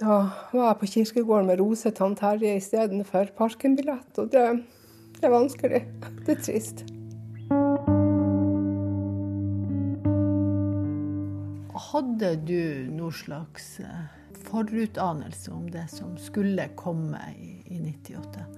Da 0.00 0.14
var 0.50 0.64
jeg 0.64 0.78
på 0.80 0.88
kirkegården 0.90 1.46
med 1.46 1.60
Rose 1.60 1.92
Tann 1.94 2.16
Terje 2.18 2.56
istedenfor 2.58 3.28
Parken-billett. 3.38 4.08
Og 4.18 4.32
det, 4.32 4.42
det 5.20 5.28
er 5.28 5.30
vanskelig. 5.30 5.84
Det 6.26 6.34
er 6.34 6.40
trist. 6.42 6.82
Hadde 11.90 12.32
du 12.42 12.90
noe 12.90 13.14
slags 13.14 13.68
eh, 13.84 14.08
forutanelse 14.48 15.52
om 15.54 15.68
det 15.70 15.84
som 15.94 16.16
skulle 16.18 16.66
komme 16.74 17.22
i, 17.36 17.52
i 17.70 17.78
98? 17.84 18.48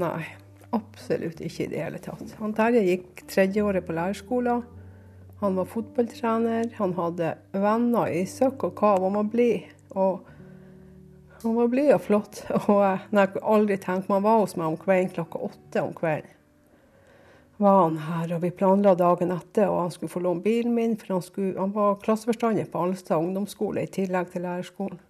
Nei, 0.00 0.22
absolutt 0.72 1.44
ikke 1.44 1.66
i 1.66 1.68
det 1.74 1.84
hele 1.84 2.00
tatt. 2.08 2.32
Han 2.40 2.56
Terje 2.56 2.80
gikk 2.88 3.26
tredjeåret 3.28 3.84
på 3.84 3.98
lærerskolen. 4.00 4.64
Han 5.44 5.56
var 5.56 5.64
fotballtrener, 5.64 6.70
han 6.76 6.92
hadde 6.96 7.34
venner 7.52 8.08
i 8.08 8.22
søkk 8.24 8.62
og 8.64 8.78
kav. 8.78 9.02
Han 9.04 9.18
var 9.18 9.26
blid. 9.28 9.66
Og 9.92 10.22
han 11.42 11.58
var 11.58 11.68
blid 11.68 11.90
og 11.92 12.00
flott. 12.00 12.38
Og 12.72 12.78
jeg 12.80 13.42
aldri 13.42 13.76
tenkt 13.76 14.08
Man 14.08 14.24
var 14.24 14.38
hos 14.40 14.56
meg 14.56 14.70
om 14.70 14.78
kvelden 14.80 15.10
klokka 15.12 15.42
åtte 15.50 15.82
om 15.84 15.90
kvelden. 15.98 16.30
Var 17.60 17.76
han 17.82 17.98
her, 18.06 18.32
og 18.38 18.40
Vi 18.40 18.52
planla 18.56 18.94
dagen 18.96 19.34
etter, 19.36 19.68
og 19.68 19.82
han 19.82 19.92
skulle 19.92 20.14
få 20.14 20.24
låne 20.24 20.40
bilen 20.46 20.72
min. 20.78 20.96
For 20.96 21.12
han, 21.18 21.26
skulle, 21.28 21.52
han 21.60 21.76
var 21.76 22.00
klasseforstander 22.06 22.72
på 22.72 22.86
Alstad 22.86 23.20
ungdomsskole 23.20 23.84
i 23.84 23.92
tillegg 23.98 24.32
til 24.32 24.46
lærerskolen. 24.48 25.04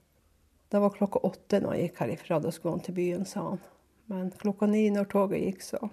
Det 0.66 0.82
var 0.82 0.98
klokka 0.98 1.22
åtte 1.30 1.62
når 1.62 1.76
han 1.76 1.84
gikk 1.84 2.02
herifra. 2.02 2.42
Da 2.42 2.50
skulle 2.50 2.74
han 2.74 2.84
til 2.88 2.98
byen, 2.98 3.22
sa 3.22 3.52
han. 3.52 3.62
Men 4.10 4.34
klokka 4.42 4.66
ni 4.66 4.88
når 4.98 5.06
toget 5.14 5.46
gikk, 5.46 5.62
så 5.70 5.84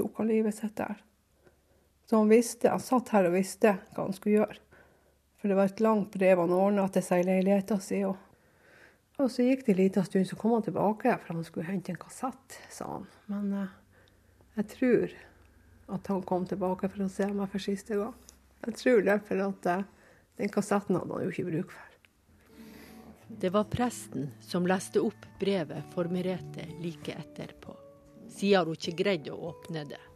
tok 0.00 0.24
han 0.24 0.32
livet 0.32 0.56
sitt 0.56 0.78
der. 0.80 0.96
Så 2.10 2.16
han 2.16 2.28
visste, 2.28 2.68
han 2.68 2.80
satt 2.82 3.12
her 3.14 3.28
og 3.28 3.36
visste 3.36 3.76
hva 3.94 4.02
han 4.02 4.14
skulle 4.16 4.40
gjøre. 4.40 4.56
For 5.38 5.46
det 5.46 5.54
var 5.54 5.68
et 5.70 5.82
langt 5.84 6.08
brev 6.10 6.40
han 6.42 6.54
ordna 6.56 6.88
til 6.90 7.04
seg 7.06 7.22
i 7.22 7.26
leiligheta 7.28 7.76
si. 7.78 8.00
Og, 8.02 8.16
og, 9.14 9.28
så 9.30 9.46
gikk 9.46 9.62
det 9.68 9.76
en 9.76 9.78
liten 9.78 10.08
stund, 10.08 10.26
så 10.26 10.38
kom 10.40 10.56
han 10.56 10.66
tilbake, 10.66 11.14
for 11.22 11.38
han 11.38 11.46
skulle 11.46 11.68
hente 11.68 11.94
en 11.94 12.00
kassett, 12.02 12.58
sa 12.66 12.88
han. 12.96 13.06
Men 13.30 13.54
eh, 13.60 13.78
jeg 14.58 14.68
tror 14.74 15.16
at 16.00 16.10
han 16.10 16.26
kom 16.26 16.50
tilbake 16.50 16.90
for 16.90 17.06
å 17.06 17.08
se 17.14 17.30
meg 17.30 17.54
for 17.54 17.68
siste 17.68 18.02
gang. 18.02 18.18
Jeg 18.66 18.78
tror 18.82 19.06
det, 19.06 19.18
for 19.30 19.46
at 19.46 19.70
eh, 19.76 19.88
den 20.42 20.54
kassetten 20.58 20.98
hadde 20.98 21.14
han 21.14 21.28
jo 21.28 21.32
ikke 21.36 21.48
bruk 21.52 21.78
for. 21.78 21.96
Det 23.38 23.54
var 23.54 23.70
presten 23.70 24.32
som 24.42 24.66
leste 24.66 24.98
opp 24.98 25.30
brevet 25.38 25.94
for 25.94 26.10
Merete 26.10 26.66
like 26.82 27.14
etterpå, 27.22 27.78
siden 28.34 28.66
hun 28.66 28.82
ikke 28.82 28.98
greide 28.98 29.30
å 29.30 29.54
åpne 29.54 29.86
det. 29.94 30.06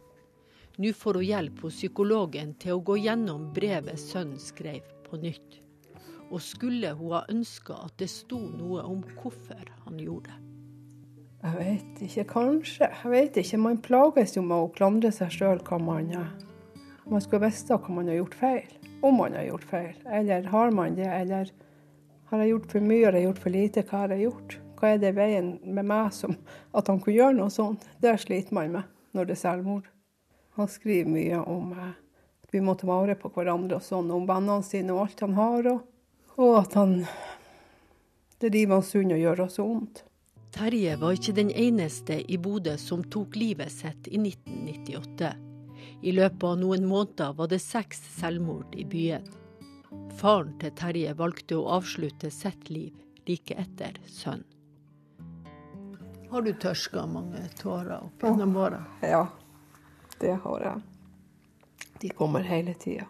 Nå 0.77 0.91
får 0.93 1.13
hun 1.21 1.23
hjelp 1.23 1.61
hos 1.63 1.77
psykologen 1.77 2.55
til 2.59 2.75
å 2.75 2.81
gå 2.83 2.97
gjennom 2.99 3.47
brevet 3.55 3.99
sønnen 4.01 4.41
skrev, 4.41 4.83
på 5.05 5.19
nytt. 5.21 5.61
Og 6.33 6.41
skulle 6.41 6.91
hun 6.97 7.13
ha 7.13 7.21
ønska 7.31 7.77
at 7.85 7.95
det 8.01 8.09
sto 8.11 8.39
noe 8.41 8.83
om 8.83 9.03
hvorfor 9.15 9.69
han 9.85 10.01
gjorde 10.01 10.33
det? 10.33 10.41
Jeg 11.45 11.57
vet 11.59 12.01
ikke, 12.01 12.23
kanskje. 12.31 12.89
Jeg 12.89 13.11
vet 13.11 13.37
ikke. 13.37 13.59
Man 13.61 13.77
plages 13.85 14.33
jo 14.33 14.41
med 14.41 14.65
å 14.65 14.71
klandre 14.73 15.11
seg 15.13 15.29
sjøl 15.31 15.61
hva 15.67 15.77
man 15.77 16.09
Man 17.05 17.21
skulle 17.21 17.45
visst 17.45 17.69
hva 17.69 17.79
man 17.93 18.09
har 18.09 18.17
gjort 18.17 18.37
feil. 18.39 18.71
Om 19.05 19.19
man 19.21 19.37
har 19.37 19.45
gjort 19.45 19.67
feil. 19.69 19.93
Eller 20.09 20.49
har 20.49 20.71
man 20.73 20.97
det? 20.97 21.05
Eller 21.05 21.51
har 22.31 22.41
jeg 22.41 22.49
gjort 22.49 22.71
for 22.71 22.81
mye, 22.81 23.05
har 23.05 23.13
jeg 23.13 23.27
gjort 23.29 23.43
for 23.43 23.53
lite? 23.53 23.83
Hva 23.85 24.03
har 24.03 24.15
jeg 24.15 24.25
gjort? 24.25 24.59
Hva 24.75 24.89
er 24.91 25.03
det 25.03 25.15
veien 25.15 25.59
med 25.63 25.85
meg 25.85 26.09
som 26.17 26.33
at 26.73 26.89
han 26.89 26.99
kunne 26.99 27.19
gjøre 27.19 27.37
noe 27.37 27.53
sånt? 27.53 27.85
Det 28.01 28.17
sliter 28.19 28.57
man 28.57 28.73
med 28.79 28.95
når 29.13 29.29
det 29.29 29.37
er 29.37 29.43
selvmord. 29.45 29.94
Han 30.55 30.71
skriver 30.71 31.11
mye 31.11 31.39
om 31.51 31.71
eh, 31.75 31.93
at 32.45 32.53
vi 32.53 32.61
må 32.63 32.75
ta 32.79 32.87
vare 32.87 33.17
på 33.19 33.31
hverandre 33.35 33.79
og 33.79 33.83
sånn, 33.85 34.11
om 34.15 34.27
vennene 34.29 34.63
sine 34.63 34.95
og 34.95 35.05
alt 35.05 35.23
han 35.25 35.35
har, 35.35 35.71
og, 35.73 36.35
og 36.39 36.59
at 36.61 36.77
han 36.79 36.99
det 38.39 38.51
driver 38.51 38.79
han 38.79 38.83
sunn 38.85 39.13
og 39.15 39.21
gjør 39.21 39.41
oss 39.47 39.57
vondt. 39.61 40.03
Terje 40.55 40.95
var 40.99 41.15
ikke 41.15 41.35
den 41.35 41.49
eneste 41.51 42.19
i 42.31 42.37
Bodø 42.39 42.75
som 42.79 43.03
tok 43.11 43.35
livet 43.39 43.71
sitt 43.71 44.07
i 44.07 44.19
1998. 44.19 45.31
I 46.05 46.11
løpet 46.15 46.43
av 46.47 46.59
noen 46.59 46.85
måneder 46.87 47.33
var 47.35 47.49
det 47.51 47.59
seks 47.63 47.99
selvmord 48.19 48.75
i 48.75 48.85
byen. 48.87 49.25
Faren 50.19 50.53
til 50.61 50.75
Terje 50.79 51.15
valgte 51.17 51.57
å 51.59 51.67
avslutte 51.77 52.31
sitt 52.31 52.69
liv 52.71 52.93
like 53.27 53.55
etter 53.59 53.97
sønnen. 54.07 54.45
Har 56.29 56.43
du 56.43 56.51
tørska 56.59 57.05
mange 57.07 57.39
tårer 57.59 57.97
opp 58.01 58.23
gjennom 58.23 58.55
åra? 58.59 58.81
Ja, 59.05 59.23
det 60.21 60.35
har 60.43 60.65
jeg. 60.69 60.81
De 62.01 62.09
kommer 62.09 62.45
hele 62.45 62.73
tida. 62.79 63.07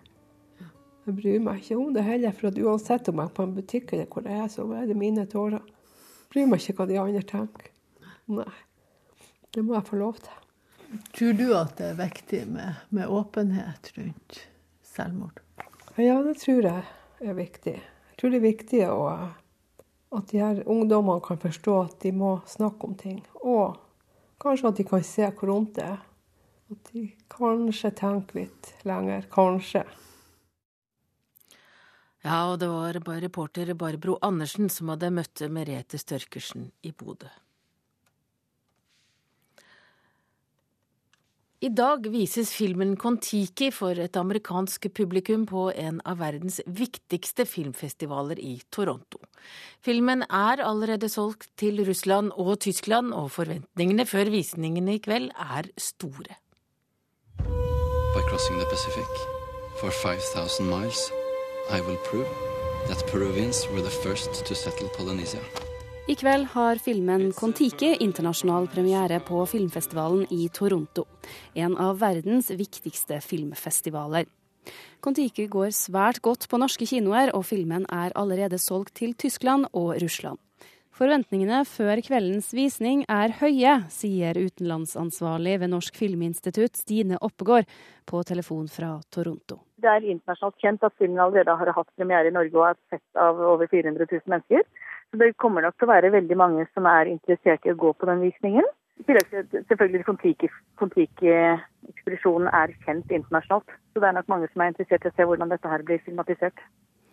Jeg 1.05 1.17
bryr 1.19 1.41
meg 1.45 1.61
ikke 1.61 1.77
om 1.77 1.93
det 1.93 2.01
heller, 2.05 2.33
for 2.33 2.63
uansett 2.65 3.09
om 3.11 3.19
jeg 3.21 3.29
er 3.29 3.35
på 3.37 3.45
en 3.45 3.53
butikk 3.53 3.93
eller 3.93 4.07
hvor 4.09 4.25
jeg 4.25 4.41
er, 4.41 4.47
så 4.49 4.65
er 4.73 4.87
det 4.89 4.97
mine 4.97 5.27
tårer. 5.29 5.61
Jeg 5.61 6.31
bryr 6.33 6.49
meg 6.49 6.63
ikke 6.63 6.79
hva 6.79 6.87
de 6.89 6.97
andre 7.01 7.21
tenker. 7.29 7.69
Nei. 8.33 8.49
Det 9.53 9.61
må 9.63 9.77
jeg 9.77 9.87
få 9.87 9.99
lov 10.01 10.17
til. 10.25 10.41
Tror 11.13 11.37
du 11.37 11.45
at 11.55 11.77
det 11.77 11.91
er 11.91 11.99
viktig 11.99 12.41
med, 12.49 12.81
med 12.89 13.11
åpenhet 13.11 13.91
rundt 13.97 14.39
selvmord? 14.85 15.41
Ja, 16.01 16.17
det 16.25 16.39
tror 16.41 16.65
jeg 16.65 16.83
er 17.21 17.37
viktig. 17.37 17.75
Jeg 17.77 18.19
tror 18.19 18.33
det 18.33 18.39
er 18.41 18.47
viktig 18.47 18.81
å, 18.89 19.05
at 20.17 20.31
de 20.31 20.41
her 20.41 20.63
ungdommene 20.65 21.23
kan 21.23 21.39
forstå 21.41 21.77
at 21.85 21.97
de 22.03 22.11
må 22.15 22.37
snakke 22.49 22.89
om 22.89 22.97
ting. 22.97 23.21
Og 23.43 23.77
kanskje 24.41 24.71
at 24.71 24.81
de 24.81 24.87
kan 24.89 25.05
se 25.05 25.29
hvor 25.29 25.53
vondt 25.53 25.77
det 25.77 25.87
er. 25.87 26.03
At 26.71 26.91
de 26.93 27.05
kanskje 27.29 27.91
tenker 27.93 28.41
litt 28.41 28.73
lenger. 28.87 29.27
Kanskje. 29.33 29.85
Ja, 32.25 32.39
og 32.49 32.57
det 32.57 32.71
var 32.71 32.97
reporter 33.21 33.69
Barbro 33.77 34.17
Andersen 34.25 34.71
som 34.73 34.89
hadde 34.89 35.11
møtt 35.13 35.43
Merete 35.53 35.99
Størkersen 36.01 36.71
i 36.81 36.89
Bodø. 36.89 37.29
I 41.65 41.69
dag 41.73 42.03
vises 42.13 42.51
filmen 42.53 42.91
Kon-Tiki 42.99 43.71
for 43.73 43.97
et 44.01 44.17
amerikansk 44.19 44.89
publikum 44.93 45.45
på 45.49 45.69
en 45.71 46.01
av 46.05 46.19
verdens 46.19 46.59
viktigste 46.65 47.45
filmfestivaler 47.49 48.41
i 48.41 48.57
Toronto. 48.73 49.21
Filmen 49.85 50.25
er 50.27 50.61
allerede 50.65 51.09
solgt 51.09 51.47
til 51.57 51.81
Russland 51.87 52.33
og 52.35 52.59
Tyskland, 52.65 53.13
og 53.13 53.31
forventningene 53.37 54.05
før 54.05 54.33
visningene 54.33 54.97
i 54.97 55.01
kveld 55.01 55.31
er 55.31 55.71
store. 55.77 56.37
Crossing 58.35 58.59
the 58.59 58.65
Pacific 58.65 59.11
for 59.79 59.91
5000 59.91 60.65
miles, 60.67 61.11
I 61.71 61.79
will 61.79 61.95
prove 61.95 62.27
that 62.87 63.07
Peruvians 63.07 63.65
were 63.71 63.81
the 63.81 63.89
first 64.03 64.45
to 64.45 64.55
settle 64.55 64.89
Polynesia. 64.97 65.39
I 66.07 66.15
kveld 66.19 66.49
har 66.51 66.75
filmen 66.83 67.31
Kon-Tiki 67.31 67.93
internasjonal 68.03 68.67
premiere 68.67 69.21
på 69.23 69.45
filmfestivalen 69.47 70.27
i 70.35 70.49
Toronto. 70.49 71.05
En 71.53 71.77
av 71.77 72.01
verdens 72.03 72.51
viktigste 72.51 73.21
filmfestivaler. 73.23 74.27
Kon-Tiki 74.99 75.47
går 75.47 75.71
svært 75.71 76.19
godt 76.19 76.49
på 76.51 76.59
norske 76.59 76.83
kinoer, 76.91 77.31
og 77.31 77.47
filmen 77.47 77.87
er 77.87 78.11
allerede 78.19 78.59
solgt 78.59 78.97
til 78.99 79.15
Tyskland 79.15 79.71
og 79.71 79.95
Russland. 80.03 80.43
Forventningene 80.95 81.57
før 81.67 81.99
kveldens 81.99 82.53
visning 82.55 83.01
er 83.11 83.33
høye, 83.41 83.71
sier 83.91 84.37
utenlandsansvarlig 84.39 85.57
ved 85.59 85.73
Norsk 85.73 85.97
Filminstitutt 85.99 86.79
Stine 86.79 87.17
Oppegård 87.19 87.67
på 88.07 88.21
telefon 88.23 88.69
fra 88.71 88.93
Toronto. 89.11 89.57
Det 89.83 89.91
er 89.91 90.07
internasjonalt 90.13 90.55
kjent 90.63 90.85
at 90.87 90.95
filmen 90.95 91.19
allerede 91.19 91.51
har 91.59 91.73
hatt 91.75 91.91
premiere 91.99 92.31
i 92.31 92.35
Norge 92.37 92.55
og 92.55 92.69
er 92.69 92.79
sett 92.93 93.19
av 93.19 93.43
over 93.43 93.67
400 93.67 94.07
000 94.07 94.23
mennesker. 94.31 94.63
Så 95.11 95.19
det 95.19 95.35
kommer 95.43 95.67
nok 95.67 95.75
til 95.75 95.89
å 95.89 95.91
være 95.91 96.15
veldig 96.15 96.37
mange 96.39 96.63
som 96.71 96.87
er 96.87 97.11
interessert 97.11 97.67
i 97.67 97.75
å 97.75 97.81
gå 97.83 97.91
på 97.91 98.07
den 98.07 98.23
visningen. 98.23 98.63
I 98.95 99.03
tillegg 99.03 99.27
til 99.51 99.67
selvfølgelig 99.67 100.07
Kon-Tiki-ekspedisjonen 100.79 102.47
er 102.55 102.71
kjent 102.87 103.11
internasjonalt. 103.11 103.67
Så 103.91 103.99
det 103.99 104.07
er 104.07 104.15
nok 104.15 104.31
mange 104.31 104.47
som 104.53 104.63
er 104.63 104.71
interessert 104.71 105.03
i 105.03 105.11
å 105.11 105.17
se 105.19 105.27
hvordan 105.27 105.51
dette 105.51 105.67
her 105.75 105.83
blir 105.83 105.99
filmatisert. 106.07 106.55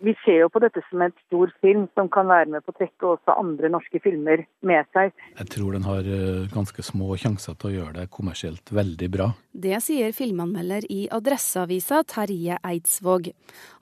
Vi 0.03 0.11
ser 0.25 0.41
jo 0.41 0.49
på 0.51 0.59
dette 0.59 0.81
som 0.89 1.01
en 1.05 1.13
stor 1.25 1.51
film 1.63 1.85
som 1.95 2.09
kan 2.11 2.27
være 2.27 2.49
med 2.51 2.65
på 2.65 2.73
å 2.73 2.75
trekke 2.75 3.07
også 3.13 3.37
andre 3.39 3.69
norske 3.71 4.01
filmer 4.03 4.43
med 4.67 4.89
seg. 4.91 5.13
Jeg 5.37 5.51
tror 5.53 5.77
den 5.77 5.87
har 5.87 6.03
eh, 6.03 6.43
ganske 6.51 6.83
små 6.83 7.15
sjanser 7.21 7.55
til 7.55 7.69
å 7.69 7.73
gjøre 7.77 7.95
det 8.01 8.09
kommersielt 8.11 8.73
veldig 8.75 9.09
bra. 9.13 9.29
Det 9.53 9.79
sier 9.85 10.11
filmanmelder 10.17 10.89
i 10.91 11.05
Adresseavisa 11.13 12.01
Terje 12.09 12.59
Eidsvåg. 12.59 13.31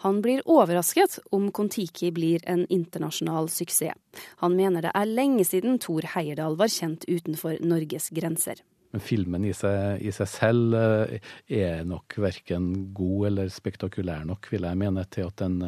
Han 0.05 0.21
blir 0.21 0.45
overrasket 0.45 1.17
om 1.33 1.49
Kon-Tiki 1.49 2.11
blir 2.13 2.45
en 2.45 2.67
internasjonal 2.69 3.49
suksess. 3.49 3.97
Han 4.43 4.53
mener 4.59 4.83
det 4.85 4.91
er 4.93 5.07
lenge 5.09 5.45
siden 5.47 5.79
Thor 5.81 6.05
Heyerdahl 6.13 6.57
var 6.59 6.69
kjent 6.69 7.07
utenfor 7.09 7.57
Norges 7.65 8.11
grenser. 8.13 8.61
Men 8.91 9.03
filmen 9.03 9.45
i 9.47 9.53
seg, 9.55 10.01
i 10.03 10.11
seg 10.13 10.27
selv 10.29 10.75
eh, 10.75 11.29
er 11.61 11.85
nok 11.87 12.17
verken 12.21 12.67
god 12.95 13.29
eller 13.29 13.51
spektakulær 13.53 14.25
nok, 14.27 14.49
vil 14.51 14.67
jeg 14.67 14.79
mene, 14.79 15.05
til 15.11 15.29
at 15.29 15.39
den, 15.39 15.59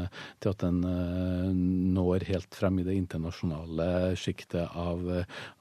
til 0.43 0.51
at 0.51 0.63
den 0.65 0.81
eh, 0.88 1.51
når 1.95 2.27
helt 2.27 2.57
frem 2.57 2.81
i 2.81 2.88
det 2.88 2.97
internasjonale 2.99 3.88
sjiktet 4.19 4.67
av, 4.67 5.05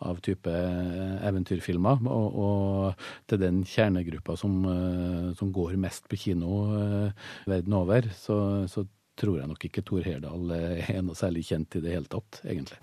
av, 0.02 0.22
type 0.26 0.52
eventyrfilmer. 0.52 2.02
Og, 2.10 2.40
og, 2.46 3.06
til 3.30 3.42
den 3.42 3.62
kjernegruppa 3.68 4.36
som, 4.38 4.58
eh, 4.66 5.30
som, 5.38 5.52
går 5.52 5.76
mest 5.76 6.08
på 6.08 6.16
kino 6.16 6.62
verden 7.46 7.74
over, 7.76 8.08
så, 8.16 8.36
så 8.70 8.86
tror 9.20 9.38
jeg 9.42 9.50
nok 9.50 9.66
ikke 9.68 9.84
Thor 9.86 10.06
Herdal 10.06 10.54
er 10.56 11.02
noe 11.04 11.18
særlig 11.18 11.44
kjent 11.50 11.76
i 11.76 11.84
det 11.84 11.94
hele 11.94 12.10
tatt, 12.10 12.40
egentlig. 12.46 12.80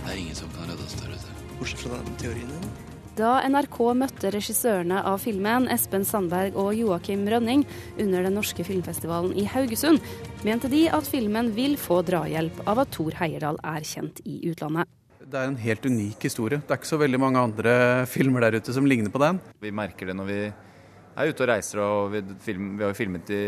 Det 0.00 0.08
er 0.08 0.18
ingen 0.18 0.40
som 0.40 0.50
kan 0.56 0.72
redde 0.72 0.88
oss 0.88 0.98
der 1.02 1.12
ute. 1.12 1.38
Bortsett 1.60 1.84
fra 1.84 2.00
den 2.00 2.20
teorien 2.24 2.56
din. 2.56 2.93
Da 3.14 3.36
NRK 3.46 3.76
møtte 3.94 4.30
regissørene 4.34 4.98
av 5.06 5.20
filmen, 5.22 5.68
Espen 5.70 6.02
Sandberg 6.02 6.56
og 6.58 6.72
Joakim 6.74 7.20
Rønning, 7.30 7.60
under 8.02 8.24
den 8.26 8.34
norske 8.34 8.64
filmfestivalen 8.66 9.36
i 9.38 9.44
Haugesund, 9.46 10.02
mente 10.42 10.66
de 10.72 10.88
at 10.90 11.06
filmen 11.06 11.52
vil 11.54 11.76
få 11.78 12.00
drahjelp 12.02 12.64
av 12.66 12.80
at 12.82 12.90
Thor 12.96 13.14
Heyerdahl 13.20 13.60
er 13.70 13.86
kjent 13.86 14.18
i 14.26 14.40
utlandet. 14.50 14.90
Det 15.22 15.38
er 15.38 15.46
en 15.46 15.60
helt 15.62 15.86
unik 15.86 16.26
historie. 16.26 16.58
Det 16.58 16.74
er 16.74 16.80
ikke 16.80 16.90
så 16.90 16.98
veldig 17.04 17.20
mange 17.22 17.44
andre 17.46 17.76
filmer 18.10 18.48
der 18.48 18.58
ute 18.58 18.74
som 18.74 18.90
ligner 18.90 19.14
på 19.14 19.22
den. 19.22 19.38
Vi 19.62 19.70
merker 19.70 20.10
det 20.10 20.18
når 20.18 20.28
vi 20.32 20.40
er 20.50 21.30
ute 21.30 21.46
og 21.46 21.50
reiser, 21.52 21.84
og 21.84 22.10
vi, 22.16 22.24
film, 22.42 22.72
vi 22.74 22.82
har 22.82 22.90
jo 22.90 22.98
filmet 22.98 23.30
i, 23.30 23.44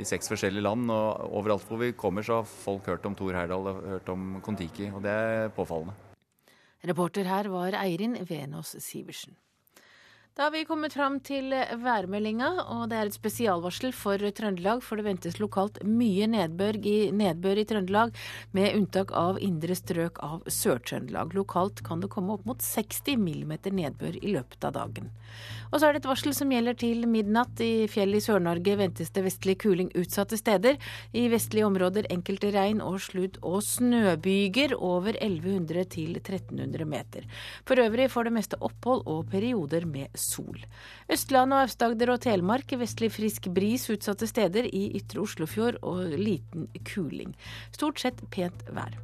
i, 0.00 0.08
seks 0.08 0.34
forskjellige 0.34 0.66
land. 0.66 0.90
og 0.90 1.30
Overalt 1.38 1.70
hvor 1.70 1.78
vi 1.78 1.94
kommer, 1.94 2.26
så 2.26 2.40
har 2.40 2.50
folk 2.50 2.90
hørt 2.90 3.06
om 3.06 3.14
Thor 3.14 3.38
Heyerdahl 3.38 3.70
og 3.70 3.88
hørt 3.94 4.10
om 4.10 4.40
Kon-Tiki, 4.42 4.90
og 4.90 5.06
det 5.06 5.14
er 5.14 5.54
påfallende. 5.54 5.94
Reporter 6.84 7.24
her 7.24 7.48
var 7.48 7.72
Eirin 7.72 8.16
Venås 8.28 8.76
Sivertsen. 8.78 9.36
Da 10.36 10.42
har 10.42 10.50
vi 10.50 10.66
kommet 10.68 10.92
fram 10.92 11.14
til 11.24 11.48
værmeldinga, 11.80 12.48
og 12.68 12.90
det 12.90 12.96
er 12.98 13.08
et 13.08 13.14
spesialvarsel 13.16 13.94
for 13.96 14.20
Trøndelag. 14.20 14.82
For 14.84 15.00
det 15.00 15.06
ventes 15.06 15.38
lokalt 15.40 15.78
mye 15.88 16.26
nedbør 16.28 16.76
i, 16.76 17.08
nedbør 17.08 17.62
i 17.62 17.64
Trøndelag, 17.64 18.12
med 18.52 18.76
unntak 18.76 19.14
av 19.16 19.38
indre 19.40 19.72
strøk 19.72 20.20
av 20.20 20.42
Sør-Trøndelag. 20.44 21.32
Lokalt 21.38 21.80
kan 21.86 22.04
det 22.04 22.10
komme 22.12 22.36
opp 22.36 22.44
mot 22.44 22.60
60 22.60 23.16
millimeter 23.16 23.72
nedbør 23.72 24.18
i 24.20 24.34
løpet 24.34 24.66
av 24.68 24.74
dagen. 24.76 25.08
Og 25.70 25.80
så 25.80 25.88
er 25.88 25.96
det 25.96 26.02
et 26.02 26.10
varsel 26.10 26.36
som 26.36 26.52
gjelder 26.52 26.76
til 26.84 27.08
midnatt. 27.08 27.56
I 27.64 27.88
fjellet 27.88 28.20
i 28.20 28.26
Sør-Norge 28.28 28.76
ventes 28.76 29.16
det 29.16 29.24
vestlig 29.24 29.56
kuling 29.64 29.88
utsatte 29.96 30.36
steder. 30.36 30.76
I 31.16 31.30
vestlige 31.32 31.64
områder 31.70 32.10
enkelte 32.12 32.52
regn 32.52 32.84
og 32.84 33.00
sludd- 33.08 33.40
og 33.40 33.64
snøbyger 33.64 34.76
over 34.76 35.16
1100 35.16 35.88
til 35.96 36.20
1300 36.20 36.84
meter. 36.92 37.24
For 37.64 37.80
øvrig 37.80 38.10
får 38.12 38.28
det 38.28 38.36
meste 38.36 38.60
opphold 38.60 39.06
og 39.08 39.32
perioder 39.32 39.88
med 39.88 40.12
sol. 40.26 40.60
Østlandet 41.12 41.56
og 41.56 41.64
Aust-Agder 41.64 42.14
og 42.16 42.22
Telemark 42.26 42.76
vestlig 42.80 43.12
frisk 43.14 43.50
bris 43.56 43.88
utsatte 43.94 44.28
steder. 44.30 44.68
I 44.68 44.88
ytre 45.00 45.22
Oslofjord 45.24 45.80
og 45.86 46.16
liten 46.18 46.70
kuling. 46.92 47.36
Stort 47.74 48.02
sett 48.02 48.24
pent 48.34 48.66
vær. 48.74 48.98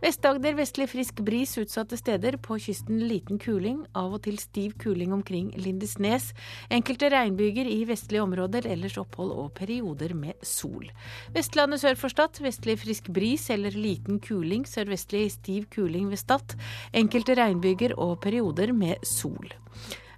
Vest-Agder 0.00 0.54
vestlig 0.56 0.86
frisk 0.88 1.18
bris 1.26 1.50
utsatte 1.60 1.98
steder. 2.00 2.38
På 2.40 2.56
kysten 2.56 3.02
liten 3.04 3.36
kuling, 3.40 3.82
av 3.92 4.14
og 4.16 4.22
til 4.24 4.38
stiv 4.40 4.72
kuling 4.80 5.12
omkring 5.12 5.50
Lindesnes. 5.60 6.30
Enkelte 6.72 7.10
regnbyger 7.12 7.68
i 7.68 7.82
vestlige 7.88 8.24
områder, 8.24 8.64
ellers 8.70 8.96
opphold 9.00 9.34
og 9.36 9.52
perioder 9.58 10.14
med 10.16 10.40
sol. 10.46 10.88
Vestlandet 11.36 11.82
sør 11.84 12.00
for 12.00 12.12
Stad 12.12 12.40
vestlig 12.40 12.78
frisk 12.80 13.12
bris 13.12 13.50
eller 13.52 13.76
liten 13.76 14.22
kuling, 14.24 14.64
sørvestlig 14.64 15.26
stiv 15.36 15.68
kuling 15.74 16.08
ved 16.08 16.22
Stad. 16.24 16.56
Enkelte 16.96 17.36
regnbyger 17.36 17.98
og 18.00 18.22
perioder 18.24 18.72
med 18.72 19.04
sol. 19.04 19.52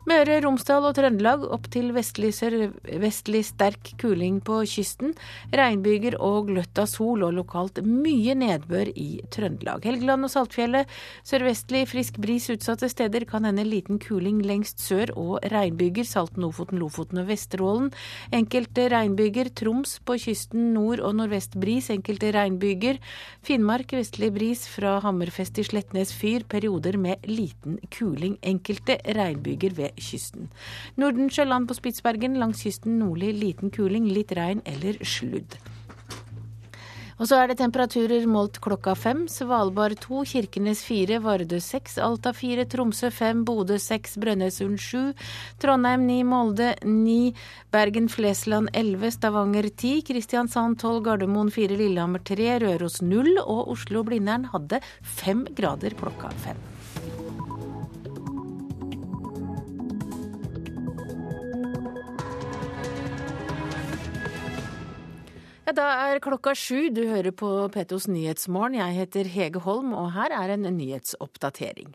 Møre, 0.03 0.41
Romsdal 0.43 0.83
og 0.83 0.97
Trøndelag 0.97 1.45
opp 1.55 1.69
til 1.71 1.93
vestlig, 1.95 2.33
vestlig 2.99 3.45
sterk 3.47 3.93
kuling 4.03 4.41
på 4.43 4.57
kysten. 4.67 5.13
Regnbyger 5.55 6.17
og 6.19 6.49
gløtt 6.49 6.81
av 6.83 6.89
sol 6.91 7.23
og 7.23 7.37
lokalt 7.37 7.79
mye 7.87 8.35
nedbør 8.35 8.91
i 8.99 9.21
Trøndelag. 9.31 9.87
Helgeland 9.87 10.27
og 10.27 10.33
Saltfjellet 10.33 10.91
sørvestlig 11.23 11.85
frisk 11.93 12.19
bris 12.25 12.49
utsatte 12.51 12.89
steder. 12.91 13.29
Kan 13.31 13.47
hende 13.47 13.63
liten 13.63 14.01
kuling 14.03 14.41
lengst 14.43 14.83
sør 14.83 15.13
og 15.15 15.47
regnbyger. 15.55 16.09
Salten, 16.11 16.49
Ofoten, 16.49 16.83
Lofoten 16.83 17.23
og 17.23 17.31
Vesterålen. 17.31 17.93
Enkelte 18.35 18.89
regnbyger. 18.91 19.53
Troms 19.55 20.01
på 20.03 20.19
kysten 20.25 20.73
nord 20.75 20.99
og 20.99 21.15
nordvest 21.21 21.55
bris. 21.63 21.93
Enkelte 21.95 22.35
regnbyger. 22.35 22.99
Finnmark 23.47 23.95
vestlig 23.95 24.33
bris 24.35 24.67
fra 24.67 24.99
Hammerfest 25.07 25.55
til 25.61 25.71
Slettnes 25.71 26.11
fyr. 26.11 26.43
Perioder 26.43 26.99
med 26.99 27.31
liten 27.31 27.79
kuling. 27.95 28.41
Enkelte 28.43 28.99
regnbyger 29.07 29.79
ved 29.79 29.92
kysten. 29.99 30.49
Nordensjøland 31.01 31.69
på 31.69 31.79
Spitsbergen, 31.79 32.39
langs 32.41 32.65
kysten 32.65 32.99
nordlig 33.03 33.35
liten 33.39 33.75
kuling, 33.75 34.09
litt 34.13 34.35
regn 34.37 34.65
eller 34.69 35.01
sludd. 35.07 35.59
Og 37.23 37.29
så 37.31 37.37
er 37.39 37.53
det 37.53 37.61
temperaturer 37.61 38.25
målt 38.27 38.57
klokka 38.65 38.97
fem. 38.99 39.21
Svalbard 39.31 40.01
to, 40.03 40.25
Kirkenes 40.27 40.81
fire, 40.83 41.21
Vardø 41.23 41.61
seks, 41.63 41.95
Alta 42.03 42.33
fire, 42.35 42.65
Tromsø 42.67 43.13
fem, 43.15 43.45
Bodø 43.47 43.77
seks, 43.79 44.17
Brønnøysund 44.19 44.81
sju, 44.83 45.03
Trondheim 45.63 46.03
ni, 46.09 46.19
Molde 46.27 46.73
ni, 46.83 47.31
Bergen 47.71 48.11
Flesland 48.11 48.73
elleve, 48.75 49.13
Stavanger 49.15 49.71
ti, 49.71 50.01
Kristiansand 50.09 50.81
tolv, 50.83 51.05
Gardermoen 51.07 51.55
fire, 51.55 51.79
Lillehammer 51.79 52.27
tre, 52.27 52.57
Røros 52.65 52.99
null 53.07 53.37
og 53.45 53.71
Oslo-Blindern 53.77 54.51
hadde 54.51 54.83
fem 55.07 55.47
grader 55.55 55.95
klokka 56.03 56.35
fem. 56.43 56.59
Da 65.73 65.85
er 66.11 66.19
klokka 66.21 66.53
sju. 66.59 66.91
Du 66.93 67.07
hører 67.09 67.33
på 67.33 67.49
Petos 67.73 68.05
Nyhetsmorgen. 68.11 68.75
Jeg 68.77 68.97
heter 68.99 69.29
Hege 69.33 69.63
Holm, 69.65 69.95
og 69.97 70.11
her 70.13 70.35
er 70.37 70.53
en 70.53 70.67
nyhetsoppdatering. 70.77 71.95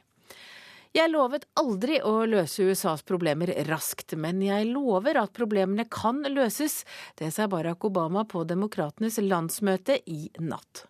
Jeg 0.97 1.11
lovet 1.11 1.45
aldri 1.61 1.99
å 2.01 2.23
løse 2.25 2.65
USAs 2.65 3.05
problemer 3.05 3.51
raskt, 3.67 4.15
men 4.17 4.41
jeg 4.41 4.71
lover 4.71 5.19
at 5.21 5.35
problemene 5.37 5.85
kan 5.93 6.23
løses. 6.25 6.79
Det 7.19 7.29
sa 7.35 7.45
Barack 7.51 7.85
Obama 7.85 8.25
på 8.25 8.41
Demokratenes 8.49 9.19
landsmøte 9.21 9.99
i 10.09 10.31
natt. 10.41 10.87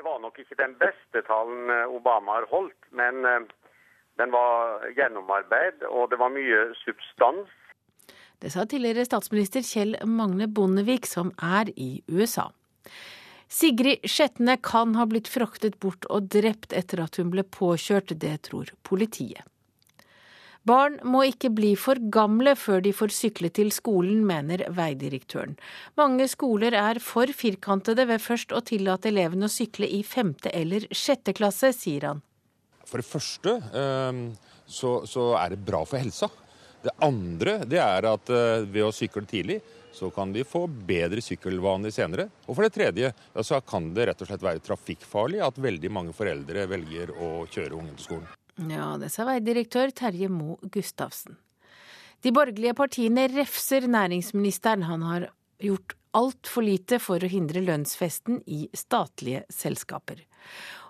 Det 0.00 0.06
var 0.06 0.22
nok 0.22 0.40
ikke 0.40 0.62
den 0.62 0.78
beste 0.80 1.20
talen 1.28 1.68
Obama 1.92 2.38
har 2.38 2.48
holdt, 2.54 2.88
men 2.96 3.26
eh, 3.28 3.50
den 4.22 4.32
var 4.32 4.88
gjennomarbeid, 4.96 5.84
og 5.92 6.08
det 6.08 6.22
var 6.22 6.32
mye 6.32 6.70
substans 6.86 7.52
det 8.42 8.50
sa 8.50 8.64
tidligere 8.66 9.06
statsminister 9.06 9.62
Kjell 9.62 9.94
Magne 10.08 10.48
Bondevik, 10.50 11.06
som 11.06 11.30
er 11.38 11.70
i 11.78 12.02
USA. 12.10 12.48
Sigrid 13.52 14.02
Skjetne 14.08 14.56
kan 14.64 14.96
ha 14.98 15.06
blitt 15.06 15.28
fraktet 15.30 15.78
bort 15.78 16.08
og 16.10 16.30
drept 16.32 16.72
etter 16.74 17.04
at 17.04 17.20
hun 17.20 17.30
ble 17.30 17.44
påkjørt, 17.44 18.14
det 18.18 18.38
tror 18.48 18.72
politiet. 18.82 19.44
Barn 20.66 21.00
må 21.02 21.24
ikke 21.26 21.50
bli 21.50 21.72
for 21.78 21.98
gamle 22.14 22.54
før 22.58 22.82
de 22.84 22.92
får 22.94 23.14
sykle 23.14 23.50
til 23.54 23.72
skolen, 23.74 24.22
mener 24.26 24.62
veidirektøren. 24.70 25.56
Mange 25.98 26.28
skoler 26.30 26.74
er 26.78 27.02
for 27.02 27.30
firkantede 27.34 28.06
ved 28.10 28.22
først 28.22 28.54
å 28.54 28.62
tillate 28.66 29.10
elevene 29.10 29.50
å 29.50 29.52
sykle 29.52 29.90
i 29.90 30.04
femte 30.06 30.54
eller 30.54 30.86
sjette 30.94 31.34
klasse, 31.34 31.74
sier 31.74 32.06
han. 32.10 32.22
For 32.86 33.02
det 33.02 33.08
første 33.10 33.58
eh, 33.74 34.22
så, 34.66 35.00
så 35.06 35.32
er 35.38 35.54
det 35.54 35.66
bra 35.66 35.82
for 35.86 35.98
helsa. 35.98 36.30
Det 36.82 36.94
andre 37.04 37.60
det 37.68 37.78
er 37.82 38.08
at 38.10 38.32
eh, 38.32 38.66
ved 38.66 38.88
å 38.88 38.92
sykle 38.94 39.24
tidlig, 39.28 39.60
så 39.92 40.08
kan 40.10 40.32
de 40.32 40.44
få 40.44 40.64
bedre 40.66 41.22
sykkelvaner 41.22 41.92
senere. 41.92 42.28
Og 42.46 42.56
for 42.56 42.66
det 42.66 42.72
tredje 42.74 43.12
ja, 43.12 43.44
så 43.44 43.60
kan 43.60 43.90
det 43.94 44.08
rett 44.08 44.24
og 44.24 44.30
slett 44.30 44.44
være 44.44 44.64
trafikkfarlig 44.64 45.42
at 45.44 45.60
veldig 45.60 45.92
mange 45.92 46.14
foreldre 46.16 46.66
velger 46.70 47.12
å 47.12 47.44
kjøre 47.52 47.76
ungen 47.76 47.94
til 47.98 48.08
skolen. 48.08 48.30
Ja, 48.72 48.94
det 49.00 49.12
sa 49.12 49.26
veidirektør 49.28 49.92
Terje 49.96 50.28
Moe 50.32 50.72
Gustavsen. 50.72 51.38
De 52.22 52.30
borgerlige 52.34 52.76
partiene 52.78 53.26
refser 53.32 53.88
næringsministeren. 53.90 54.84
Han 54.86 55.02
har 55.06 55.30
gjort 55.62 55.96
altfor 56.16 56.66
lite 56.66 56.98
for 57.02 57.22
å 57.22 57.30
hindre 57.30 57.62
lønnsfesten 57.64 58.42
i 58.46 58.66
statlige 58.76 59.44
selskaper. 59.52 60.20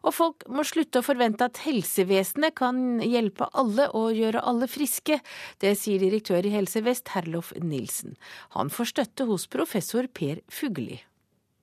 Og 0.02 0.14
folk 0.16 0.46
må 0.50 0.64
slutte 0.66 0.98
å 0.98 1.06
forvente 1.06 1.46
at 1.46 1.60
helsevesenet 1.62 2.56
kan 2.58 2.98
hjelpe 3.04 3.46
alle 3.58 3.88
og 3.94 4.18
gjøre 4.18 4.42
alle 4.42 4.66
friske. 4.70 5.20
Det 5.62 5.76
sier 5.78 6.02
direktør 6.02 6.46
i 6.46 6.54
Helse 6.56 6.82
Vest, 6.82 7.12
Herlof 7.14 7.52
Nilsen. 7.62 8.16
Han 8.56 8.72
får 8.72 8.90
støtte 8.94 9.28
hos 9.30 9.46
professor 9.50 10.08
Per 10.10 10.42
Fugli. 10.50 10.98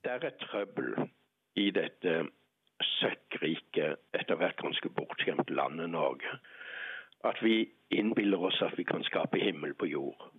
Det 0.04 0.14
er 0.16 0.30
et 0.30 0.40
trøbbel 0.46 1.10
i 1.60 1.68
dette 1.76 2.22
søkkrike, 3.00 3.98
etter 4.16 4.40
hvert 4.40 4.60
ganske 4.64 4.90
bortskjemte 4.96 5.54
landet 5.54 5.92
Norge. 5.92 6.40
At 7.28 7.42
vi 7.44 7.66
innbiller 7.92 8.48
oss 8.48 8.62
at 8.64 8.78
vi 8.80 8.88
kan 8.88 9.04
skape 9.04 9.42
himmel 9.42 9.76
på 9.76 9.92
jord. 9.92 10.30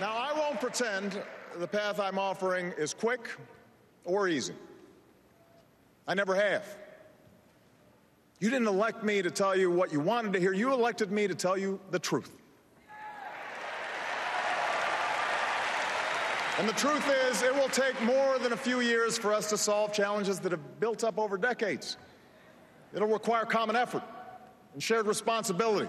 Now, 0.00 0.16
I 0.16 0.32
won't 0.36 0.60
pretend 0.60 1.22
the 1.58 1.66
path 1.66 1.98
I'm 2.00 2.18
offering 2.18 2.72
is 2.78 2.94
quick 2.94 3.28
or 4.04 4.28
easy. 4.28 4.54
I 6.06 6.14
never 6.14 6.34
have. 6.34 6.64
You 8.38 8.50
didn't 8.50 8.68
elect 8.68 9.04
me 9.04 9.20
to 9.22 9.30
tell 9.30 9.56
you 9.56 9.70
what 9.70 9.92
you 9.92 10.00
wanted 10.00 10.32
to 10.32 10.40
hear, 10.40 10.52
you 10.52 10.72
elected 10.72 11.12
me 11.12 11.28
to 11.28 11.34
tell 11.34 11.58
you 11.58 11.78
the 11.90 11.98
truth. 11.98 12.30
And 16.58 16.68
the 16.68 16.74
truth 16.74 17.10
is, 17.28 17.42
it 17.42 17.54
will 17.54 17.68
take 17.68 18.00
more 18.02 18.38
than 18.38 18.52
a 18.52 18.56
few 18.56 18.80
years 18.80 19.16
for 19.16 19.32
us 19.32 19.48
to 19.48 19.56
solve 19.56 19.94
challenges 19.94 20.40
that 20.40 20.52
have 20.52 20.80
built 20.80 21.04
up 21.04 21.18
over 21.18 21.38
decades. 21.38 21.96
It'll 22.92 23.08
require 23.08 23.46
common 23.46 23.76
effort 23.76 24.02
and 24.74 24.82
shared 24.82 25.06
responsibility 25.06 25.88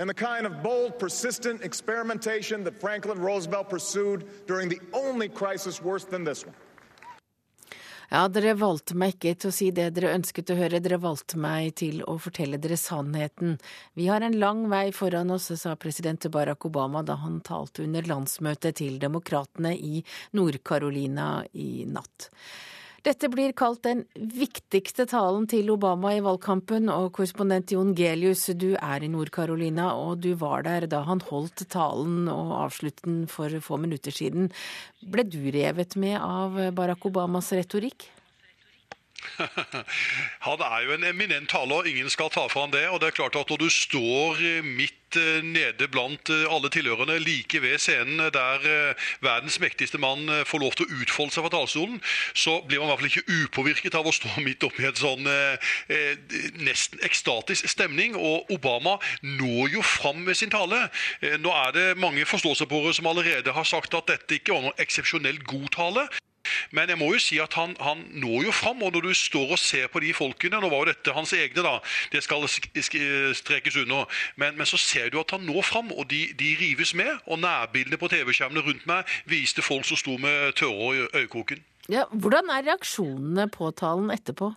and 0.00 0.08
the 0.08 0.14
kind 0.14 0.46
of 0.46 0.62
bold, 0.62 0.98
persistent 0.98 1.62
experimentation 1.62 2.64
that 2.64 2.80
Franklin 2.80 3.18
Roosevelt 3.18 3.68
pursued 3.68 4.24
during 4.46 4.70
the 4.70 4.80
only 4.94 5.28
crisis 5.28 5.82
worse 5.82 6.04
than 6.04 6.24
this 6.24 6.46
one. 6.46 6.54
Ja, 8.10 8.24
dere 8.26 8.56
valgte 8.58 8.96
meg 8.98 9.12
ikke 9.14 9.36
til 9.38 9.52
å 9.52 9.54
si 9.54 9.68
det 9.70 9.84
dere 9.94 10.14
ønsket 10.16 10.50
å 10.50 10.56
høre, 10.58 10.80
dere 10.82 10.96
valgte 10.98 11.38
meg 11.38 11.76
til 11.78 12.00
å 12.10 12.16
fortelle 12.18 12.58
dere 12.58 12.80
sannheten. 12.80 13.54
Vi 13.94 14.08
har 14.10 14.24
en 14.26 14.34
lang 14.40 14.64
vei 14.72 14.88
foran 14.90 15.30
oss, 15.30 15.52
sa 15.60 15.76
president 15.78 16.26
Barack 16.32 16.66
Obama 16.66 17.04
da 17.06 17.20
han 17.20 17.38
talte 17.46 17.84
under 17.84 18.08
landsmøtet 18.10 18.80
til 18.80 18.98
demokratene 18.98 19.76
i 19.76 20.02
Nord-Carolina 20.34 21.44
i 21.52 21.84
natt. 21.86 22.32
Dette 23.00 23.30
blir 23.32 23.54
kalt 23.56 23.80
den 23.86 24.02
viktigste 24.12 25.06
talen 25.08 25.46
til 25.48 25.70
Obama 25.72 26.10
i 26.12 26.20
valgkampen, 26.20 26.90
og 26.92 27.14
korrespondent 27.16 27.72
Jon 27.72 27.94
Gelius, 27.96 28.42
du 28.52 28.74
er 28.76 29.00
i 29.00 29.08
Nord-Carolina, 29.08 29.94
og 29.96 30.20
du 30.20 30.34
var 30.36 30.66
der 30.66 30.84
da 30.90 31.00
han 31.08 31.22
holdt 31.30 31.64
talen 31.72 32.28
og 32.28 32.52
avsluttet 32.58 33.06
den 33.08 33.22
for 33.32 33.56
få 33.64 33.80
minutter 33.80 34.12
siden. 34.12 34.50
Ble 35.00 35.24
du 35.24 35.40
revet 35.48 35.96
med 35.96 36.18
av 36.20 36.60
Barack 36.76 37.08
Obamas 37.08 37.48
retorikk? 37.56 38.10
Han 40.46 40.62
er 40.64 40.84
jo 40.84 40.94
en 40.94 41.04
eminent 41.04 41.50
taler, 41.50 41.88
ingen 41.88 42.10
skal 42.12 42.30
ta 42.32 42.46
fra 42.50 42.64
han 42.64 42.72
det. 42.72 42.86
og 42.88 43.00
det 43.00 43.10
er 43.10 43.18
klart 43.18 43.36
at 43.36 43.50
Når 43.50 43.60
du 43.60 43.68
står 43.72 44.40
midt 44.64 45.16
eh, 45.16 45.42
nede 45.44 45.88
blant 45.88 46.30
eh, 46.30 46.46
alle 46.50 46.70
tilhørende, 46.72 47.18
like 47.18 47.62
ved 47.62 47.78
scenen 47.78 48.30
der 48.32 48.64
eh, 48.64 49.08
verdens 49.20 49.60
mektigste 49.60 49.98
mann 49.98 50.28
får 50.46 50.62
lov 50.62 50.76
til 50.76 50.86
å 50.86 51.00
utfolde 51.02 51.34
seg 51.34 51.44
fra 51.44 51.52
talerstolen, 51.56 52.00
så 52.34 52.60
blir 52.66 52.80
man 52.80 52.88
i 52.88 52.92
hvert 52.92 53.02
fall 53.02 53.10
ikke 53.10 53.38
upåvirket 53.44 53.98
av 53.98 54.08
å 54.08 54.14
stå 54.14 54.36
midt 54.46 54.64
oppi 54.66 54.86
en 54.88 55.00
sånn 55.00 55.28
eh, 55.28 56.16
nesten 56.60 57.02
ekstatisk 57.06 57.68
stemning. 57.70 58.16
Og 58.16 58.50
Obama 58.54 58.98
når 59.22 59.76
jo 59.76 59.84
fram 59.84 60.24
med 60.26 60.38
sin 60.38 60.52
tale. 60.52 60.86
Nå 61.40 61.52
er 61.66 61.76
det 61.76 61.86
mange 62.00 62.24
forståelsespåere 62.28 62.94
som 62.96 63.08
allerede 63.10 63.54
har 63.54 63.68
sagt 63.68 63.94
at 63.96 64.08
dette 64.10 64.38
ikke 64.38 64.54
var 64.54 64.66
noen 64.68 64.82
eksepsjonelt 64.82 65.44
god 65.48 65.70
tale. 65.76 66.08
Men 66.76 66.88
jeg 66.88 66.98
må 67.00 67.12
jo 67.14 67.20
si 67.22 67.38
at 67.42 67.54
han, 67.58 67.74
han, 67.80 68.04
når 68.22 68.46
jo 68.48 68.54
fram. 68.54 68.82
Og 68.82 68.92
når 68.92 69.08
du 69.08 69.14
står 69.14 69.56
og 69.56 69.60
ser 69.60 69.88
på 69.92 70.02
de 70.04 70.12
folkene 70.16 70.60
Nå 70.60 70.68
var 70.68 70.84
jo 70.84 70.90
dette 70.92 71.14
hans 71.16 71.32
egne, 71.36 71.64
da. 71.64 71.76
Det 72.12 72.22
skal 72.24 72.46
strekes 72.48 73.76
under. 73.82 74.08
Men, 74.36 74.56
men 74.58 74.68
så 74.68 74.80
ser 74.80 75.10
du 75.10 75.20
at 75.20 75.34
han 75.34 75.46
når 75.48 75.62
fram, 75.66 75.92
og 75.92 76.10
de, 76.10 76.26
de 76.38 76.54
rives 76.60 76.94
med. 76.94 77.12
Og 77.26 77.38
nærbildene 77.42 78.00
på 78.00 78.10
TV-skjermene 78.12 78.64
rundt 78.66 78.86
meg 78.90 79.18
viste 79.30 79.64
folk 79.64 79.86
som 79.88 79.98
sto 80.00 80.16
med 80.20 80.56
tørre 80.60 80.94
i 80.96 81.06
øyekroken. 81.22 81.64
Ja, 81.90 82.04
hvordan 82.12 82.50
er 82.52 82.66
reaksjonene 82.68 83.48
på 83.50 83.70
talen 83.74 84.12
etterpå? 84.14 84.52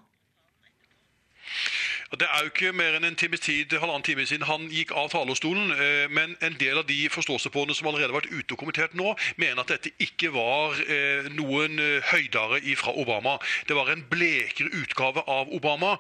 Det 2.20 2.28
er 2.30 2.44
jo 2.44 2.50
ikke 2.52 2.74
mer 2.78 2.94
enn 2.94 3.08
en 3.08 3.16
times 3.18 3.42
tid, 3.42 3.74
halvannen 3.74 4.04
time 4.06 4.22
siden 4.30 4.46
han 4.46 4.68
gikk 4.70 4.92
av 4.94 5.08
talerstolen. 5.10 5.72
Eh, 5.74 6.04
men 6.14 6.36
en 6.46 6.58
del 6.60 6.78
av 6.78 6.86
de 6.86 7.08
forståelsespående 7.10 7.74
som 7.74 7.90
allerede 7.90 8.12
har 8.12 8.20
vært 8.20 8.30
ute 8.30 8.54
og 8.54 8.60
kommentert 8.62 8.94
nå, 8.94 9.16
mener 9.42 9.64
at 9.64 9.72
dette 9.74 9.90
ikke 10.04 10.30
var 10.36 10.78
eh, 10.86 11.26
noen 11.34 11.82
eh, 11.82 12.12
høydere 12.12 12.62
fra 12.78 12.94
Obama. 13.02 13.40
Det 13.66 13.74
var 13.74 13.90
en 13.90 14.04
blekere 14.12 14.70
utgave 14.78 15.24
av 15.26 15.50
Obama. 15.54 15.96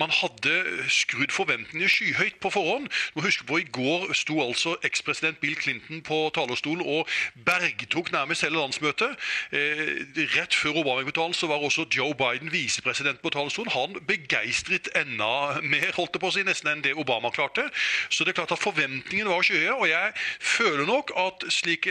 Man 0.00 0.12
hadde 0.12 0.54
skrudd 0.92 1.32
forventningene 1.34 1.90
skyhøyt 1.92 2.40
på 2.40 2.50
forhånd. 2.52 2.88
Du 2.88 3.20
må 3.20 3.26
huske 3.26 3.44
på 3.48 3.60
I 3.60 3.68
går 3.68 4.10
sto 4.16 4.38
altså 4.42 4.76
ekspresident 4.86 5.40
Bill 5.42 5.56
Clinton 5.58 6.00
på 6.06 6.22
talerstolen 6.34 6.82
og 6.84 7.08
bergtok 7.46 8.12
nærmest 8.14 8.44
hele 8.46 8.60
landsmøtet. 8.60 9.16
Rett 9.52 10.56
før 10.56 10.82
Obama-uttalelsen 10.82 11.50
var 11.52 11.64
også 11.64 11.86
Joe 11.92 12.14
Biden 12.18 12.52
visepresident 12.52 13.22
på 13.22 13.32
talerstolen. 13.34 13.72
Han 13.74 14.00
begeistret 14.08 14.90
enda 14.98 15.49
mer 15.62 15.92
holdt 15.96 16.16
det 16.16 16.22
på 16.22 16.30
å 16.30 16.34
si, 16.34 16.44
nesten 16.46 16.72
enn 16.72 16.84
det 16.84 16.96
Obama 16.98 17.32
klarte. 17.34 17.68
Så 18.08 18.24
det 18.24 18.34
er 18.34 18.40
klart 18.40 18.56
at 18.56 18.62
forventningene 18.62 19.30
var 19.30 19.46
skyhøye. 19.46 19.76
Og 19.76 19.86
jeg 19.90 20.12
føler 20.56 20.88
nok 20.88 21.14
at 21.20 21.46
slik 21.52 21.88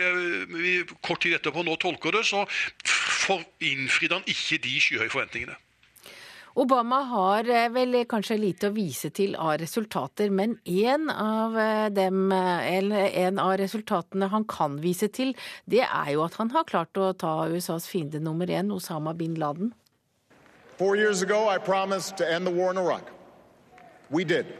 vi 0.54 0.80
kort 1.06 1.24
tid 1.26 1.40
etterpå 1.40 1.64
nå 1.66 1.78
tolker 1.82 2.16
det, 2.16 2.26
så 2.30 2.46
innfridde 3.64 4.20
han 4.20 4.30
ikke 4.30 4.62
de 4.64 4.78
skyhøye 4.84 5.12
forventningene. 5.12 5.60
Obama 6.60 6.96
har 7.08 7.50
eh, 7.50 7.70
vel 7.72 8.02
kanskje 8.10 8.36
lite 8.40 8.70
å 8.70 8.76
vise 8.76 9.12
til 9.16 9.36
av 9.40 9.54
resultater, 9.62 10.32
men 10.34 10.58
en 10.66 11.10
av 11.14 11.58
eh, 11.60 11.86
dem, 11.94 12.32
eh, 12.36 12.66
eller 12.80 13.14
en 13.22 13.40
av 13.40 13.54
resultatene 13.62 14.28
han 14.34 14.48
kan 14.50 14.80
vise 14.84 15.08
til, 15.14 15.36
det 15.70 15.86
er 15.86 16.10
jo 16.16 16.26
at 16.26 16.40
han 16.42 16.52
har 16.56 16.68
klart 16.68 16.98
å 16.98 17.14
ta 17.14 17.46
USAs 17.48 17.88
fiende 17.88 18.20
nummer 18.24 18.50
én, 18.50 18.74
Osama 18.76 19.14
bin 19.14 19.38
Laden. 19.40 19.72
Four 20.80 20.98
years 20.98 21.22
ago, 21.22 21.48
I 21.48 21.58
promised 21.58 22.18
to 22.18 22.28
end 22.28 22.48
the 22.48 22.52
war 22.52 22.72
in 22.72 22.78
Iraq. 22.78 23.19
We 24.10 24.24
did. 24.24 24.58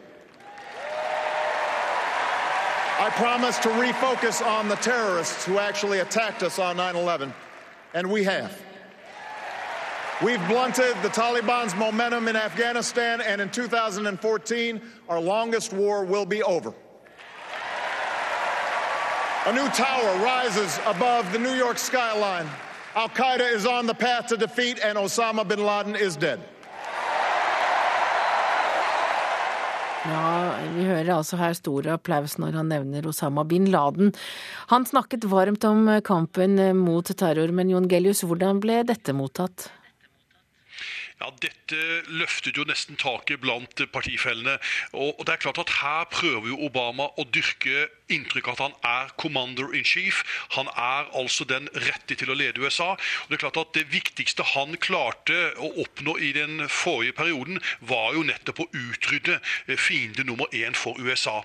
I 3.00 3.10
promised 3.12 3.64
to 3.64 3.70
refocus 3.70 4.46
on 4.46 4.68
the 4.68 4.76
terrorists 4.76 5.46
who 5.46 5.58
actually 5.58 6.00
attacked 6.00 6.44
us 6.44 6.60
on 6.60 6.78
9 6.78 6.96
11, 6.96 7.34
and 7.94 8.12
we 8.12 8.26
have. 8.26 8.62
We've 10.22 10.46
blunted 10.50 10.98
the 11.02 11.08
Taliban's 11.08 11.74
momentum 11.76 12.28
in 12.28 12.36
Afghanistan, 12.36 13.22
and 13.22 13.40
in 13.40 13.50
2014, 13.50 14.82
our 15.08 15.22
longest 15.22 15.72
war 15.72 16.04
will 16.04 16.26
be 16.26 16.44
over. 16.44 16.74
A 19.46 19.54
new 19.54 19.68
tower 19.70 20.18
rises 20.18 20.78
above 20.86 21.32
the 21.32 21.40
New 21.40 21.54
York 21.54 21.78
skyline. 21.78 22.48
Al 22.96 23.08
Qaeda 23.08 23.50
is 23.54 23.66
on 23.66 23.88
the 23.88 23.94
path 23.94 24.28
to 24.28 24.36
defeat, 24.36 24.80
and 24.84 24.98
Osama 24.98 25.48
bin 25.48 25.64
Laden 25.66 25.96
is 25.96 26.18
dead. 26.18 26.42
Vi 30.76 30.86
hører 30.88 31.14
altså 31.16 31.40
her 31.40 31.56
stor 31.58 31.88
applaus 31.96 32.38
når 32.42 32.60
han 32.60 32.72
nevner 32.72 33.08
Osama 33.10 33.46
bin 33.48 33.68
Laden. 33.72 34.14
Han 34.74 34.86
snakket 34.88 35.28
varmt 35.32 35.66
om 35.68 35.88
kampen 36.06 36.60
mot 36.78 37.10
terror, 37.10 37.54
men 37.56 37.72
Jon 37.74 37.90
Gellius, 37.90 38.26
hvordan 38.28 38.62
ble 38.64 38.84
dette 38.88 39.16
mottatt? 39.16 39.70
Ja, 41.20 41.34
Dette 41.44 41.78
løftet 42.08 42.56
jo 42.56 42.64
nesten 42.64 42.96
taket 43.00 43.42
blant 43.44 43.82
partifellene. 43.92 44.56
Og 44.96 45.20
det 45.28 45.34
er 45.34 45.42
klart 45.44 45.60
at 45.60 45.74
Her 45.82 46.06
prøver 46.08 46.48
jo 46.48 46.60
Obama 46.70 47.10
å 47.20 47.26
dyrke 47.28 47.90
inntrykk 48.10 48.48
av 48.48 48.56
at 48.56 48.62
han 48.64 48.78
er 48.88 49.12
commander 49.20 49.76
in 49.76 49.84
chief. 49.84 50.22
Han 50.56 50.72
er 50.72 51.12
altså 51.20 51.44
den 51.50 51.68
rette 51.76 52.16
til 52.16 52.32
å 52.32 52.38
lede 52.40 52.64
USA. 52.64 52.94
Og 52.96 53.28
Det 53.28 53.36
er 53.36 53.44
klart 53.44 53.60
at 53.60 53.76
det 53.76 53.90
viktigste 53.92 54.48
han 54.54 54.78
klarte 54.80 55.38
å 55.60 55.74
oppnå 55.84 56.16
i 56.24 56.32
den 56.40 56.64
forrige 56.72 57.18
perioden, 57.20 57.60
var 57.82 58.16
jo 58.16 58.24
nettopp 58.24 58.64
å 58.64 58.70
utrydde 58.72 59.42
fiende 59.76 60.24
nummer 60.24 60.48
én 60.56 60.78
for 60.78 60.96
USA. 61.04 61.42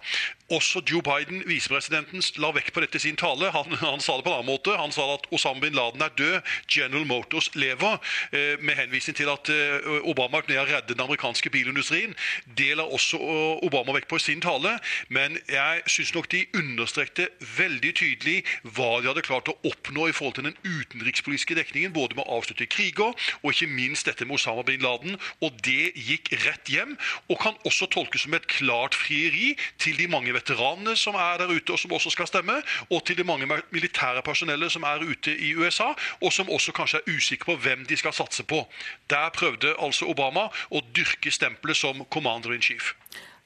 Også 0.52 0.82
Joe 0.90 1.00
Biden, 1.02 1.42
visepresidenten, 1.48 2.20
la 2.36 2.50
vekt 2.52 2.74
på 2.76 2.82
dette 2.84 2.98
i 3.00 3.00
sin 3.00 3.16
tale. 3.16 3.48
Han, 3.54 3.70
han, 3.80 4.00
sa 4.04 4.18
det 4.18 4.26
på 4.26 4.28
en 4.28 4.42
annen 4.42 4.50
måte. 4.50 4.74
Han 4.76 4.92
sa 4.92 5.06
at 5.14 5.24
Osama 5.32 5.62
bin 5.64 5.72
Laden 5.72 6.02
er 6.04 6.12
død, 6.18 6.50
General 6.68 7.06
Motors 7.08 7.48
lever, 7.56 7.96
eh, 8.28 8.60
med 8.60 8.76
henvisning 8.76 9.16
til 9.16 9.30
at 9.32 9.48
eh, 9.48 9.88
Obama 10.04 10.42
er 10.44 10.60
og 10.60 10.68
redde 10.68 10.92
den 10.92 11.00
amerikanske 11.00 11.48
bilindustrien. 11.50 12.12
Det 12.58 12.74
la 12.76 12.84
også 12.84 13.16
eh, 13.16 13.64
Obama 13.64 13.94
vekt 13.96 14.10
på 14.10 14.20
i 14.20 14.24
sin 14.26 14.44
tale. 14.44 14.74
Men 15.08 15.38
jeg 15.48 15.80
syns 15.88 16.12
nok 16.14 16.28
de 16.34 16.44
understrekte 16.60 17.30
veldig 17.56 17.94
tydelig 18.02 18.36
hva 18.76 19.00
de 19.00 19.08
hadde 19.08 19.24
klart 19.24 19.48
å 19.48 19.56
oppnå 19.64 20.10
i 20.10 20.16
forhold 20.16 20.36
til 20.36 20.50
den 20.50 20.60
utenrikspolitiske 20.60 21.56
dekningen, 21.56 21.96
både 21.96 22.20
med 22.20 22.28
å 22.28 22.36
avslutte 22.36 22.68
kriger 22.68 23.16
og 23.40 23.48
ikke 23.54 23.70
minst 23.72 24.12
dette 24.12 24.28
med 24.28 24.36
Osama 24.36 24.66
bin 24.68 24.84
Laden. 24.84 25.16
Og 25.40 25.56
det 25.64 25.94
gikk 25.96 26.34
rett 26.44 26.68
hjem, 26.68 26.98
og 27.32 27.40
kan 27.40 27.56
også 27.64 27.88
tolkes 27.96 28.26
som 28.28 28.36
et 28.36 28.50
klart 28.50 28.92
frieri 28.98 29.54
til 29.80 29.96
de 29.96 30.12
mange 30.12 30.33
veteranene 30.34 30.96
som 30.98 31.16
er 31.18 31.40
der 31.40 31.52
ute 31.52 31.74
og 31.74 31.80
som 31.80 31.92
også 31.96 32.12
skal 32.14 32.28
stemme, 32.30 32.60
og 32.90 33.04
til 33.06 33.18
de 33.18 33.24
mange 33.24 33.48
militære 33.70 34.22
personellet 34.22 34.72
som 34.72 34.86
er 34.88 35.04
ute 35.04 35.36
i 35.36 35.54
USA, 35.54 35.92
og 36.20 36.32
som 36.32 36.50
også 36.50 36.74
kanskje 36.76 37.00
er 37.02 37.16
usikre 37.16 37.52
på 37.52 37.60
hvem 37.66 37.86
de 37.86 37.96
skal 37.96 38.12
satse 38.12 38.44
på. 38.44 38.64
Der 39.10 39.30
prøvde 39.34 39.74
altså 39.78 40.08
Obama 40.10 40.48
å 40.70 40.82
dyrke 40.96 41.30
stempelet 41.30 41.78
som 41.78 42.04
commander 42.10 42.54
in 42.54 42.62
chief. 42.62 42.94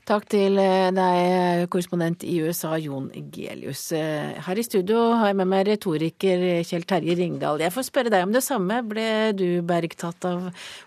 Takk 0.09 0.24
til 0.32 0.56
eh, 0.56 0.88
deg, 0.96 1.66
korrespondent 1.68 2.22
i 2.24 2.38
USA, 2.40 2.70
Jon 2.80 3.11
Gelius. 3.28 3.90
Eh, 3.92 4.38
her 4.40 4.56
i 4.56 4.62
studio 4.64 5.02
har 5.20 5.28
jeg 5.28 5.36
med 5.36 5.50
meg 5.50 5.66
retoriker 5.68 6.44
Kjell 6.64 6.86
Terje 6.88 7.16
Ringdal. 7.18 7.61
Jeg 7.61 7.74
får 7.74 7.84
spørre 7.90 8.12
deg 8.14 8.24
om 8.24 8.32
det 8.32 8.40
samme. 8.46 8.78
Ble 8.88 9.34
du 9.36 9.61
bergtatt 9.68 10.24
av 10.24 10.46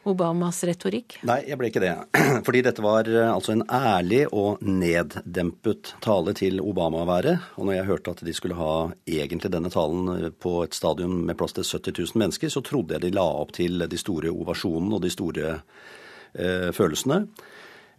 Obamas 0.09 0.63
retorikk? 0.65 1.19
Nei, 1.29 1.37
jeg 1.51 1.59
ble 1.61 1.69
ikke 1.69 1.83
det. 1.83 1.93
Fordi 2.47 2.63
dette 2.65 2.81
var 2.81 3.11
eh, 3.13 3.29
altså 3.29 3.53
en 3.53 3.63
ærlig 3.69 4.23
og 4.33 4.65
neddempet 4.65 5.93
tale 6.01 6.33
til 6.41 6.57
Obama 6.65 7.03
å 7.05 7.11
være. 7.11 7.37
Og 7.61 7.69
når 7.69 7.77
jeg 7.77 7.89
hørte 7.91 8.17
at 8.17 8.25
de 8.25 8.33
skulle 8.33 8.57
ha 8.57 8.73
egentlig 9.05 9.53
denne 9.53 9.69
talen 9.69 10.33
på 10.41 10.57
et 10.65 10.73
stadion 10.73 11.19
med 11.29 11.37
plass 11.37 11.53
til 11.53 11.69
70 11.69 11.99
000 12.15 12.25
mennesker, 12.25 12.49
så 12.49 12.65
trodde 12.65 12.97
jeg 12.97 13.05
de 13.05 13.15
la 13.21 13.29
opp 13.45 13.53
til 13.53 13.85
de 13.85 14.01
store 14.01 14.33
ovasjonene 14.33 14.97
og 14.97 15.05
de 15.05 15.13
store 15.13 15.57
eh, 15.61 16.71
følelsene. 16.73 17.27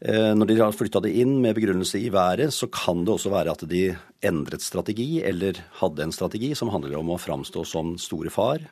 Eh, 0.03 0.33
når 0.35 0.49
de 0.51 0.59
har 0.59 0.75
flytta 0.75 1.03
det 1.05 1.13
inn 1.23 1.37
med 1.45 1.55
begrunnelse 1.55 2.01
i 2.03 2.11
været, 2.11 2.51
så 2.55 2.67
kan 2.73 3.05
det 3.07 3.15
også 3.15 3.31
være 3.31 3.55
at 3.55 3.63
de 3.71 3.85
endret 4.27 4.65
strategi, 4.65 5.23
eller 5.23 5.61
hadde 5.79 6.09
en 6.09 6.15
strategi 6.15 6.53
som 6.59 6.73
handler 6.75 6.99
om 6.99 7.15
å 7.15 7.21
framstå 7.23 7.63
som 7.69 7.95
store 8.03 8.33
far 8.35 8.65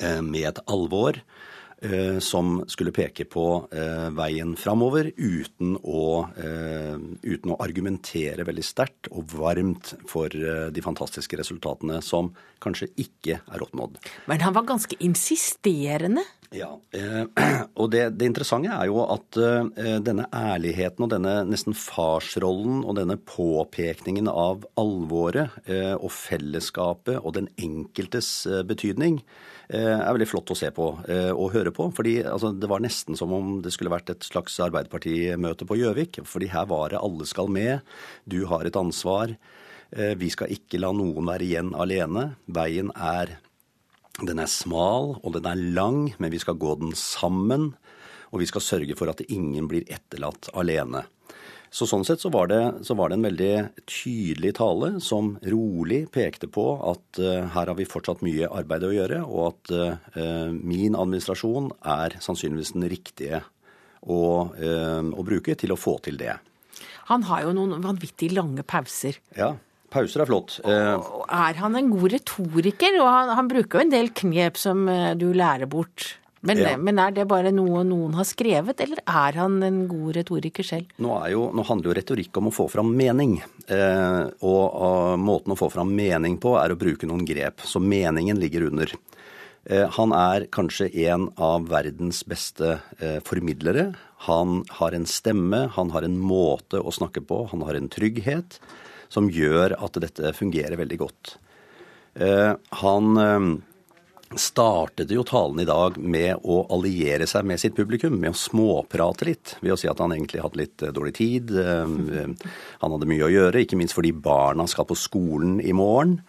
eh, 0.00 0.18
med 0.18 0.48
et 0.50 0.58
alvor 0.66 1.20
eh, 1.86 2.18
som 2.18 2.58
skulle 2.66 2.94
peke 2.96 3.28
på 3.30 3.46
veien 4.18 4.56
framover 4.58 5.12
uten 5.14 5.76
å, 5.78 6.26
uten 7.22 7.54
å 7.54 7.60
argumentere 7.62 8.46
veldig 8.46 8.66
sterkt 8.66 9.12
og 9.14 9.30
varmt 9.38 9.94
for 10.10 10.26
de 10.30 10.84
fantastiske 10.84 11.38
resultatene 11.38 12.02
som 12.02 12.34
kanskje 12.62 12.90
ikke 12.98 13.38
er 13.46 13.66
oppnådd. 13.66 13.98
Men 14.30 14.42
han 14.42 14.58
var 14.58 14.66
ganske 14.74 14.98
insisterende? 15.02 16.26
Ja, 16.52 16.68
eh, 16.92 17.24
og 17.80 17.88
det, 17.92 18.02
det, 18.18 18.26
interessante 18.28 18.72
er 18.72 18.88
jo 18.90 19.00
at 19.06 19.38
eh, 19.40 19.96
denne 20.04 20.26
ærligheten 20.36 21.06
og 21.06 21.12
denne 21.14 21.34
nesten 21.48 21.76
farsrollen 21.76 22.82
og 22.84 22.98
denne 22.98 23.16
påpekningen 23.16 24.28
av 24.28 24.66
alvoret 24.80 25.56
eh, 25.64 25.94
og 25.96 26.12
fellesskapet 26.12 27.22
og 27.22 27.38
den 27.38 27.48
enkeltes 27.56 28.34
betydning 28.68 29.22
er 29.72 30.10
veldig 30.10 30.26
flott 30.28 30.50
å 30.52 30.56
se 30.58 30.68
på 30.74 30.84
og 30.92 31.52
høre 31.54 31.70
på. 31.72 31.86
fordi 31.96 32.18
altså, 32.28 32.50
Det 32.52 32.68
var 32.68 32.82
nesten 32.84 33.16
som 33.16 33.30
om 33.32 33.54
det 33.64 33.70
skulle 33.72 33.92
vært 33.94 34.10
et 34.12 34.26
slags 34.26 34.58
Arbeiderpartimøte 34.60 35.64
på 35.64 35.78
Gjøvik. 35.80 36.18
fordi 36.28 36.50
her 36.52 36.66
var 36.68 36.90
det 36.90 36.98
'alle 36.98 37.24
skal 37.24 37.48
med', 37.48 37.80
du 38.28 38.44
har 38.44 38.66
et 38.66 38.76
ansvar', 38.76 39.36
vi 39.92 40.28
skal 40.28 40.52
ikke 40.52 40.80
la 40.80 40.92
noen 40.92 41.24
være 41.24 41.46
igjen 41.46 41.72
alene. 41.72 42.36
Veien 42.48 42.90
er 42.96 43.38
den 44.20 44.42
er 44.42 44.50
smal 44.50 45.16
og 45.22 45.32
den 45.38 45.48
er 45.48 45.64
lang, 45.78 46.04
men 46.20 46.32
vi 46.32 46.40
skal 46.42 46.60
gå 46.60 46.76
den 46.82 46.92
sammen. 46.98 47.72
Og 48.32 48.40
vi 48.40 48.48
skal 48.48 48.64
sørge 48.64 48.96
for 48.96 49.12
at 49.12 49.20
ingen 49.28 49.66
blir 49.68 49.88
etterlatt 49.92 50.48
alene. 50.56 51.04
Så 51.72 51.86
Sånn 51.88 52.04
sett 52.04 52.20
så 52.20 52.28
var, 52.28 52.50
det, 52.50 52.60
så 52.84 52.92
var 52.96 53.08
det 53.08 53.16
en 53.16 53.24
veldig 53.24 53.52
tydelig 53.88 54.50
tale 54.58 54.90
som 55.00 55.30
rolig 55.40 56.02
pekte 56.12 56.48
på 56.52 56.66
at 56.84 57.20
uh, 57.24 57.48
her 57.54 57.70
har 57.70 57.76
vi 57.78 57.88
fortsatt 57.88 58.20
mye 58.24 58.50
arbeid 58.52 58.84
å 58.84 58.92
gjøre, 58.92 59.22
og 59.24 59.46
at 59.46 59.72
uh, 59.72 60.52
min 60.52 60.92
administrasjon 60.92 61.70
er 61.80 62.18
sannsynligvis 62.20 62.74
den 62.76 62.84
riktige 62.92 63.40
å, 64.04 64.20
uh, 64.52 65.00
å 65.00 65.24
bruke 65.24 65.56
til 65.56 65.72
å 65.72 65.80
få 65.80 65.96
til 66.04 66.20
det. 66.20 66.36
Han 67.08 67.24
har 67.30 67.46
jo 67.46 67.56
noen 67.56 67.80
vanvittig 67.84 68.34
lange 68.36 68.64
pauser. 68.68 69.16
Ja. 69.36 69.54
Pauser 69.92 70.24
er 70.24 70.30
flott. 70.30 70.58
Og 70.64 71.22
er 71.28 71.60
han 71.60 71.76
en 71.78 71.92
god 71.92 72.16
retoriker? 72.16 72.98
Og 73.02 73.08
han, 73.08 73.36
han, 73.36 73.52
bruker 73.52 73.78
jo 73.78 73.86
en 73.86 73.92
del 73.92 74.10
knep 74.16 74.60
som 74.60 74.86
eh, 74.88 75.12
du 75.20 75.28
lærer 75.36 75.68
bort. 75.70 76.14
Men, 76.42 76.58
ja. 76.58 76.72
men, 76.74 76.98
er 76.98 77.12
det 77.14 77.28
bare 77.30 77.52
noe 77.54 77.84
noen 77.86 78.16
har 78.18 78.26
skrevet, 78.26 78.80
eller 78.82 78.98
er 79.06 79.36
han 79.38 79.60
en 79.62 79.84
god 79.86 80.16
retoriker 80.16 80.66
selv? 80.66 80.90
Nå, 81.02 81.12
jo, 81.30 81.44
nå 81.54 81.62
handler 81.68 81.92
jo 81.92 81.96
retorikk 82.00 82.40
om 82.40 82.50
å 82.50 82.54
få 82.54 82.66
fram 82.72 82.90
mening. 82.98 83.36
Eh, 83.70 84.24
og, 84.42 84.64
og, 84.66 85.22
måten 85.22 85.54
å 85.54 85.58
få 85.58 85.70
fram 85.70 85.94
mening 85.94 86.40
på 86.42 86.56
er 86.58 86.74
å 86.74 86.78
bruke 86.80 87.06
noen 87.06 87.22
grep. 87.28 87.62
Så 87.62 87.78
meningen 87.78 88.42
ligger 88.42 88.66
under. 88.72 88.90
Eh, 89.70 89.86
han 89.86 90.14
er 90.18 90.48
kanskje 90.50 90.90
en 91.06 91.28
av 91.38 91.70
verdens 91.70 92.24
beste 92.26 92.74
eh, 92.98 93.20
formidlere. 93.22 93.92
Han 94.26 94.64
har 94.80 94.98
en 94.98 95.06
stemme, 95.06 95.68
han 95.76 95.94
har 95.94 96.02
en 96.02 96.18
måte 96.18 96.82
å 96.82 96.90
snakke 96.94 97.22
på, 97.22 97.44
han 97.54 97.62
har 97.68 97.78
en 97.78 97.90
trygghet 97.90 98.58
som 99.12 99.28
gjør 99.32 99.76
at 99.76 100.00
dette 100.00 100.32
fungerer 100.36 100.80
veldig 100.80 100.98
godt. 101.02 101.36
Eh, 102.14 102.52
han 102.82 103.20
eh, 103.20 103.46
startet 104.36 105.12
jo 105.12 105.24
talen 105.28 105.60
i 105.60 105.68
dag 105.68 105.96
med 106.00 106.44
å 106.44 106.62
alliere 106.72 107.28
seg 107.28 107.46
med 107.48 107.60
sitt 107.60 107.76
publikum, 107.76 108.16
med 108.20 108.32
å 108.32 108.38
småprate 108.38 109.28
litt. 109.28 109.56
Ved 109.60 109.74
å 109.74 109.80
si 109.80 109.90
at 109.90 110.00
han 110.00 110.14
egentlig 110.16 110.44
hadde 110.44 110.62
litt 110.62 110.84
eh, 110.84 110.94
dårlig 110.94 111.16
tid. 111.20 111.52
Han 111.52 112.96
hadde 112.96 113.10
mye 113.10 113.26
å 113.28 113.32
gjøre, 113.32 113.64
ikke 113.64 113.80
minst 113.80 113.96
fordi 113.96 114.14
barna 114.16 114.68
skal 114.70 114.88
på 114.88 114.98
skolen 114.98 115.60
i 115.60 115.74
morgen. 115.76 116.20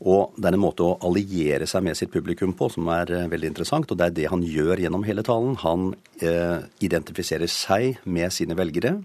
Og 0.00 0.32
det 0.40 0.48
er 0.48 0.56
en 0.56 0.62
måte 0.62 0.84
å 0.86 0.94
alliere 1.04 1.66
seg 1.68 1.82
med 1.84 1.98
sitt 1.98 2.12
publikum 2.12 2.54
på 2.56 2.70
som 2.72 2.86
er 2.94 3.10
veldig 3.28 3.50
interessant. 3.50 3.90
Og 3.92 3.98
det 4.00 4.06
er 4.06 4.14
det 4.16 4.30
han 4.32 4.44
gjør 4.46 4.80
gjennom 4.80 5.04
hele 5.04 5.24
talen. 5.26 5.58
Han 5.60 5.90
eh, 6.24 6.62
identifiserer 6.80 7.50
seg 7.52 8.00
med 8.08 8.32
sine 8.32 8.56
velgere. 8.56 8.96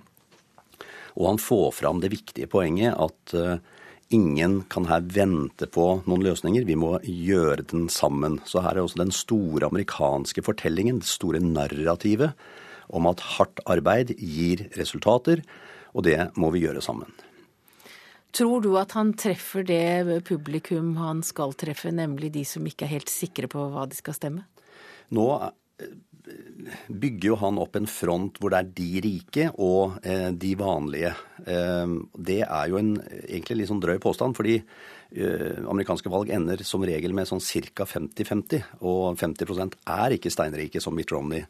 Og 1.16 1.32
han 1.32 1.41
får 1.41 1.72
fram 1.80 2.01
det 2.03 2.11
viktige 2.13 2.49
poenget 2.51 2.95
at 2.99 3.36
eh, 3.38 3.63
ingen 4.16 4.61
kan 4.72 4.88
her 4.89 5.05
vente 5.07 5.68
på 5.72 5.88
noen 6.05 6.26
løsninger. 6.26 6.68
Vi 6.68 6.78
må 6.80 6.95
gjøre 7.01 7.66
den 7.72 7.88
sammen. 7.89 8.41
Så 8.45 8.63
her 8.66 8.76
er 8.76 8.84
også 8.84 9.01
den 9.03 9.16
store 9.16 9.70
amerikanske 9.70 10.43
fortellingen, 10.45 11.01
det 11.03 11.09
store 11.09 11.41
narrativet 11.43 12.36
om 12.93 13.07
at 13.09 13.24
hardt 13.36 13.63
arbeid 13.66 14.13
gir 14.20 14.68
resultater, 14.78 15.41
og 15.95 16.05
det 16.05 16.20
må 16.38 16.51
vi 16.53 16.66
gjøre 16.66 16.84
sammen. 16.86 17.09
Tror 18.36 18.59
du 18.61 18.74
at 18.78 18.91
han 18.97 19.13
treffer 19.16 19.63
det 19.66 20.22
publikum 20.28 20.97
han 20.99 21.22
skal 21.24 21.55
treffe, 21.57 21.93
nemlig 21.95 22.34
de 22.36 22.43
som 22.47 22.66
ikke 22.68 22.86
er 22.86 22.97
helt 22.97 23.11
sikre 23.11 23.47
på 23.51 23.70
hva 23.72 23.88
de 23.88 23.95
skal 23.97 24.18
stemme? 24.18 24.43
Nå 25.16 25.28
bygger 26.88 27.30
jo 27.32 27.38
han 27.41 27.59
opp 27.61 27.78
en 27.78 27.88
front 27.89 28.39
hvor 28.39 28.53
det 28.53 28.59
er 28.59 28.74
de 28.78 28.89
rike 29.05 29.47
og 29.61 29.97
eh, 30.05 30.30
de 30.32 30.51
vanlige. 30.59 31.13
Eh, 31.45 31.95
det 32.30 32.41
er 32.45 32.72
jo 32.72 32.80
en 32.80 32.91
egentlig 33.24 33.61
litt 33.61 33.72
sånn 33.72 33.82
drøy 33.84 33.97
påstand, 34.03 34.38
fordi 34.38 34.57
eh, 34.59 35.63
amerikanske 35.63 36.11
valg 36.11 36.34
ender 36.36 36.63
som 36.68 36.86
regel 36.86 37.16
med 37.18 37.30
sånn 37.30 37.43
ca. 37.43 37.88
50-50, 37.89 38.70
og 38.82 39.18
50% 39.22 39.80
er 39.95 40.18
ikke 40.18 40.34
steinrike 40.34 40.84
som 40.84 40.95
Mitt 40.97 41.13
Romney. 41.13 41.45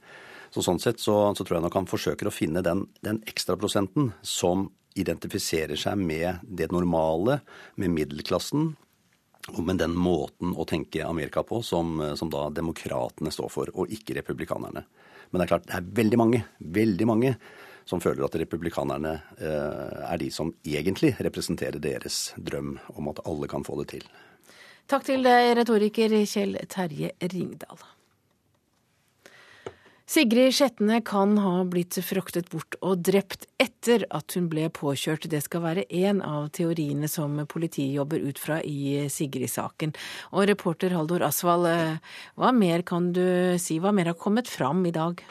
Så 0.54 0.64
sånn 0.64 0.80
sett 0.80 1.02
så, 1.04 1.34
så, 1.36 1.44
tror 1.44 1.60
jeg 1.60 1.66
nok 1.66 1.80
han 1.82 1.90
forsøker 1.90 2.30
å 2.30 2.34
finne 2.34 2.64
den, 2.64 2.86
den 3.04 3.22
ekstra 3.28 3.58
prosenten 3.60 4.14
som 4.24 4.70
identifiserer 4.96 5.76
seg 5.76 6.00
med 6.00 6.46
det 6.48 6.70
normale, 6.72 7.42
med 7.76 7.92
middelklassen, 7.92 8.76
og 9.54 9.62
med 9.62 9.78
den 9.78 9.94
måten 9.94 10.56
å 10.58 10.66
tenke 10.66 11.04
Amerika 11.06 11.44
på 11.46 11.60
som, 11.62 12.00
som 12.18 12.32
da 12.34 12.48
demokratene 12.50 13.30
står 13.34 13.52
for, 13.52 13.70
og 13.78 13.92
ikke 13.94 14.16
republikanerne. 14.18 14.86
Men 15.36 15.42
det 15.42 15.50
er 15.50 15.52
klart, 15.52 15.66
det 15.68 15.76
er 15.76 15.88
veldig 16.00 16.18
mange, 16.22 16.38
veldig 16.80 17.06
mange 17.12 17.34
som 17.84 18.00
føler 18.00 18.24
at 18.24 18.38
republikanerne 18.40 19.12
eh, 19.36 19.98
er 20.08 20.22
de 20.22 20.30
som 20.32 20.54
egentlig 20.64 21.12
representerer 21.20 21.76
deres 21.84 22.30
drøm 22.40 22.78
om 22.96 23.12
at 23.12 23.20
alle 23.28 23.50
kan 23.52 23.68
få 23.68 23.76
det 23.82 23.90
til. 23.98 24.08
Takk 24.88 25.04
til 25.04 25.28
deg, 25.28 25.52
retoriker 25.60 26.16
Kjell 26.24 26.56
Terje 26.72 27.12
Ringdal. 27.20 27.84
Sigrid 30.06 30.54
Skjetne 30.54 31.00
kan 31.02 31.32
ha 31.42 31.64
blitt 31.66 31.96
fraktet 32.06 32.52
bort 32.54 32.76
og 32.86 33.00
drept 33.08 33.48
etter 33.58 34.04
at 34.14 34.36
hun 34.38 34.52
ble 34.52 34.68
påkjørt. 34.70 35.26
Det 35.32 35.40
skal 35.42 35.64
være 35.64 35.86
én 35.90 36.20
av 36.22 36.52
teoriene 36.54 37.10
som 37.10 37.40
politiet 37.50 37.96
jobber 37.98 38.22
ut 38.22 38.38
fra 38.38 38.60
i 38.62 39.08
Sigrid-saken. 39.10 39.96
Og 40.38 40.46
reporter 40.52 40.94
Haldor 40.94 41.26
Asvald, 41.26 41.66
eh, 41.72 41.98
hva 42.38 42.54
mer 42.54 42.86
kan 42.86 43.10
du 43.18 43.58
si, 43.58 43.80
hva 43.82 43.92
mer 43.92 44.14
har 44.14 44.20
kommet 44.22 44.48
fram 44.48 44.86
i 44.86 44.94
dag? 44.94 45.26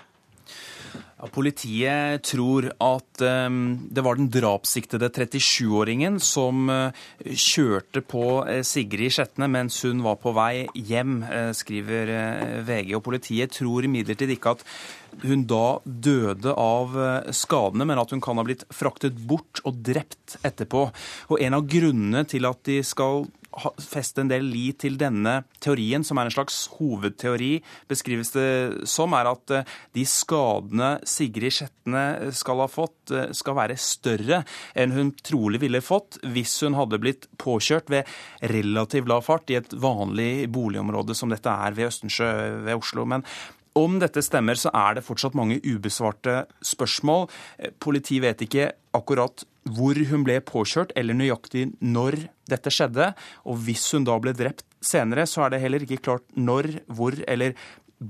Politiet 1.33 2.25
tror 2.27 2.67
at 2.83 3.23
um, 3.25 3.59
det 3.89 4.03
var 4.05 4.19
den 4.19 4.29
drapssiktede 4.33 5.09
37-åringen 5.09 6.19
som 6.21 6.69
uh, 6.69 7.05
kjørte 7.25 8.03
på 8.05 8.25
uh, 8.45 8.61
Sigrid 8.67 9.15
Skjetne 9.15 9.49
mens 9.49 9.79
hun 9.87 10.03
var 10.05 10.19
på 10.21 10.35
vei 10.37 10.67
hjem, 10.75 11.23
uh, 11.25 11.53
skriver 11.57 12.13
VG. 12.67 12.93
Og 12.99 13.05
politiet 13.07 13.55
tror 13.57 13.87
imidlertid 13.89 14.35
ikke 14.35 14.57
at 14.59 14.67
hun 15.25 15.47
da 15.49 15.79
døde 15.85 16.51
av 16.59 16.97
skadene, 17.31 17.87
men 17.87 18.01
at 18.03 18.11
hun 18.11 18.23
kan 18.25 18.41
ha 18.41 18.43
blitt 18.45 18.65
fraktet 18.75 19.15
bort 19.29 19.63
og 19.63 19.79
drept 19.87 20.41
etterpå. 20.43 20.89
Og 21.31 21.39
en 21.39 21.55
av 21.61 21.69
grunnene 21.71 22.25
til 22.27 22.51
at 22.51 22.59
de 22.67 22.81
skal 22.83 23.23
feste 23.83 24.23
en 24.23 24.31
del 24.31 24.47
lit 24.51 24.81
til 24.85 24.99
denne 25.01 25.43
teorien, 25.63 26.05
som 26.07 26.19
er 26.19 26.29
en 26.29 26.35
slags 26.35 26.59
hovedteori, 26.77 27.59
beskrives 27.91 28.33
det 28.35 28.89
som, 28.91 29.15
er 29.17 29.31
at 29.31 29.55
eh, 29.55 29.73
de 29.97 30.05
skadene 30.09 30.91
Sigrid 31.09 31.55
Skjetne 31.55 32.05
skal 32.37 32.65
ha 32.65 32.69
fått, 32.71 33.15
eh, 33.15 33.33
skal 33.37 33.59
være 33.59 33.79
større 33.81 34.43
enn 34.75 34.95
hun 34.95 35.13
trolig 35.25 35.63
ville 35.65 35.83
fått 35.85 36.21
hvis 36.35 36.57
hun 36.67 36.79
hadde 36.79 37.01
blitt 37.03 37.29
påkjørt 37.41 37.93
ved 37.93 38.09
relativt 38.55 39.11
lav 39.11 39.25
fart 39.27 39.51
i 39.53 39.59
et 39.61 39.75
vanlig 39.75 40.47
boligområde 40.53 41.17
som 41.17 41.33
dette 41.33 41.51
er 41.51 41.77
ved 41.77 41.91
Østensjø 41.91 42.31
ved 42.67 42.75
Oslo. 42.79 43.07
Men 43.09 43.25
om 43.75 43.99
dette 43.99 44.23
stemmer, 44.23 44.59
så 44.59 44.71
er 44.75 44.99
det 44.99 45.07
fortsatt 45.07 45.35
mange 45.35 45.59
ubesvarte 45.65 46.45
spørsmål. 46.65 47.27
Eh, 47.59 47.75
politiet 47.75 48.23
vet 48.23 48.47
ikke 48.47 48.71
akkurat 48.95 49.45
hvor 49.65 49.99
hun 50.11 50.27
ble 50.27 50.41
påkjørt, 50.45 50.93
eller 50.99 51.17
nøyaktig 51.17 51.71
når 51.81 52.19
dette 52.51 52.73
skjedde. 52.73 53.13
Og 53.49 53.63
hvis 53.65 53.87
hun 53.97 54.05
da 54.09 54.19
ble 54.21 54.35
drept 54.37 54.67
senere, 54.85 55.27
så 55.29 55.47
er 55.47 55.55
det 55.55 55.65
heller 55.65 55.87
ikke 55.87 56.03
klart 56.05 56.27
når, 56.37 56.71
hvor 56.93 57.17
eller 57.29 57.57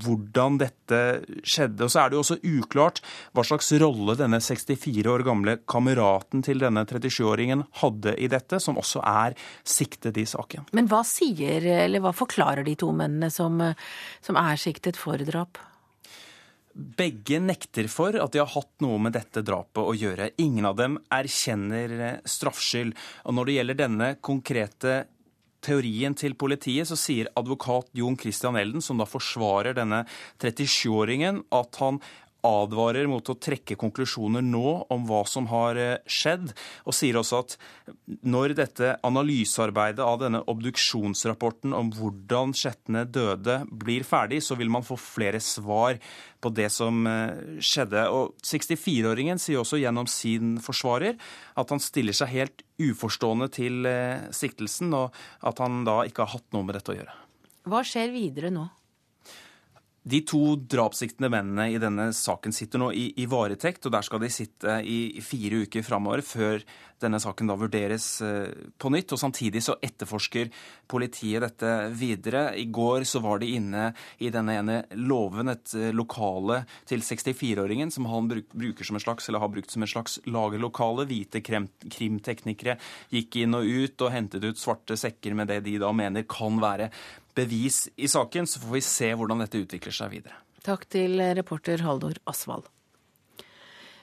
hvordan 0.03 0.57
dette 0.59 0.99
skjedde. 1.45 1.85
Og 1.85 1.91
så 1.91 2.01
er 2.01 2.09
det 2.09 2.17
jo 2.17 2.23
også 2.23 2.37
uklart 2.41 3.01
hva 3.35 3.45
slags 3.47 3.69
rolle 3.81 4.17
denne 4.19 4.41
64 4.43 5.11
år 5.11 5.23
gamle 5.27 5.57
kameraten 5.69 6.43
til 6.45 6.59
denne 6.63 6.85
37-åringen 6.89 7.65
hadde 7.81 8.15
i 8.19 8.29
dette, 8.31 8.59
som 8.59 8.79
også 8.81 9.03
er 9.05 9.37
siktet 9.61 10.17
i 10.19 10.25
saken. 10.29 10.67
Men 10.75 10.89
hva 10.91 11.03
sier, 11.07 11.63
eller 11.85 12.03
hva 12.03 12.15
forklarer 12.15 12.65
de 12.67 12.75
to 12.79 12.91
mennene 12.95 13.31
som, 13.33 13.61
som 14.25 14.41
er 14.41 14.59
siktet 14.61 14.99
for 14.99 15.21
drap? 15.27 15.61
Begge 16.75 17.39
nekter 17.39 17.87
for 17.87 18.17
at 18.19 18.33
de 18.35 18.41
har 18.41 18.51
hatt 18.51 18.83
noe 18.83 18.99
med 18.99 19.15
dette 19.15 19.43
drapet 19.47 19.79
å 19.79 19.95
gjøre. 19.95 20.33
Ingen 20.43 20.67
av 20.67 20.75
dem 20.79 20.97
erkjenner 21.13 22.19
straffskyld. 22.27 22.91
Og 23.23 23.37
når 23.37 23.47
det 23.47 23.55
gjelder 23.55 23.79
denne 23.79 24.09
konkrete 24.19 24.95
teorien 25.65 26.13
til 26.17 26.35
politiet, 26.37 26.87
så 26.89 26.97
sier 26.99 27.31
advokat 27.39 27.89
Jon 27.97 28.17
Christian 28.19 28.59
Elden, 28.59 28.83
som 28.83 28.99
da 28.99 29.07
forsvarer 29.09 29.77
denne 29.77 30.03
37-åringen, 30.43 31.45
at 31.55 31.79
han 31.81 32.01
advarer 32.45 33.07
mot 33.09 33.25
å 33.29 33.37
trekke 33.37 33.77
konklusjoner 33.79 34.43
nå 34.45 34.75
om 34.93 35.07
hva 35.09 35.23
som 35.29 35.49
har 35.51 35.79
eh, 35.79 35.97
skjedd, 36.05 36.51
og 36.85 36.95
sier 36.95 37.19
også 37.19 37.41
at 37.41 37.57
når 38.25 38.55
dette 38.59 38.93
analysearbeidet 39.05 40.03
av 40.05 40.21
denne 40.21 40.43
obduksjonsrapporten 40.51 41.75
om 41.75 41.91
hvordan 41.95 42.53
Skjetne 42.55 43.03
døde, 43.09 43.61
blir 43.71 44.05
ferdig, 44.07 44.41
så 44.45 44.57
vil 44.59 44.71
man 44.71 44.85
få 44.85 44.97
flere 44.99 45.41
svar 45.43 45.99
på 46.41 46.51
det 46.53 46.69
som 46.73 47.05
eh, 47.09 47.59
skjedde. 47.63 48.05
Og 48.13 48.37
64-åringen 48.45 49.41
sier 49.41 49.61
også 49.61 49.81
gjennom 49.81 50.09
sin 50.11 50.55
forsvarer 50.63 51.17
at 51.57 51.73
han 51.73 51.83
stiller 51.83 52.15
seg 52.15 52.33
helt 52.33 52.65
uforstående 52.81 53.49
til 53.55 53.85
eh, 53.89 54.29
siktelsen, 54.35 54.93
og 54.93 55.15
at 55.45 55.61
han 55.63 55.83
da 55.87 56.03
ikke 56.05 56.25
har 56.25 56.37
hatt 56.37 56.49
noe 56.55 56.67
med 56.67 56.77
dette 56.77 56.93
å 56.93 56.99
gjøre. 56.99 57.21
Hva 57.65 57.81
skjer 57.87 58.11
videre 58.13 58.53
nå? 58.53 58.67
De 60.05 60.19
to 60.21 60.53
drapssiktede 60.69 61.31
mennene 61.33 61.71
i 61.73 61.79
denne 61.81 62.11
saken 62.13 62.53
sitter 62.53 62.77
nå 62.77 62.91
i, 62.93 63.07
i, 63.17 63.25
varetekt, 63.25 63.87
og 63.87 63.93
der 63.95 64.05
skal 64.05 64.21
de 64.21 64.29
sitte 64.29 64.75
i 64.85 65.21
fire 65.25 65.63
uker 65.65 65.81
framover 65.85 66.21
før 66.21 66.61
denne 67.01 67.17
saken 67.19 67.49
da 67.49 67.55
vurderes 67.57 68.05
eh, 68.21 68.51
på 68.77 68.91
nytt. 68.93 69.15
og 69.15 69.19
Samtidig 69.19 69.63
så 69.65 69.75
etterforsker 69.81 70.51
politiet 70.91 71.41
dette 71.41 71.71
videre. 71.97 72.51
I 72.53 72.67
går 72.69 73.07
så 73.09 73.23
var 73.25 73.41
de 73.41 73.49
inne 73.57 73.87
i 74.21 74.29
denne 74.29 74.59
ene 74.61 74.77
låven, 74.93 75.49
et 75.55 75.73
eh, 75.73 75.89
lokale 75.89 76.61
til 76.85 77.01
64-åringen, 77.01 77.89
som 77.89 78.05
han 78.11 78.29
bruker 78.29 78.85
som 78.85 79.01
en 79.01 79.05
slags, 79.07 79.25
eller 79.25 79.41
har 79.41 79.53
brukt 79.57 79.73
som 79.73 79.83
en 79.87 79.93
slags 79.95 80.19
lagerlokale. 80.29 81.09
Hvite 81.09 81.41
krimteknikere 81.41 82.77
gikk 83.09 83.41
inn 83.41 83.57
og 83.57 83.65
ut 83.65 84.05
og 84.05 84.13
hentet 84.13 84.45
ut 84.45 84.61
svarte 84.61 85.01
sekker 85.01 85.33
med 85.33 85.49
det 85.49 85.63
de 85.65 85.79
da 85.81 85.89
mener 85.97 86.29
kan 86.29 86.61
være 86.61 86.93
bevis 87.35 87.85
i 87.95 88.09
saken, 88.11 88.47
så 88.47 88.61
får 88.63 88.77
vi 88.77 88.85
se 88.85 89.11
hvordan 89.13 89.43
dette 89.43 89.61
utvikler 89.65 89.95
seg 89.95 90.15
videre. 90.17 90.39
Takk 90.65 90.87
til 90.89 91.19
reporter 91.37 91.83
Haldor 91.85 92.17
Asvald. 92.29 92.65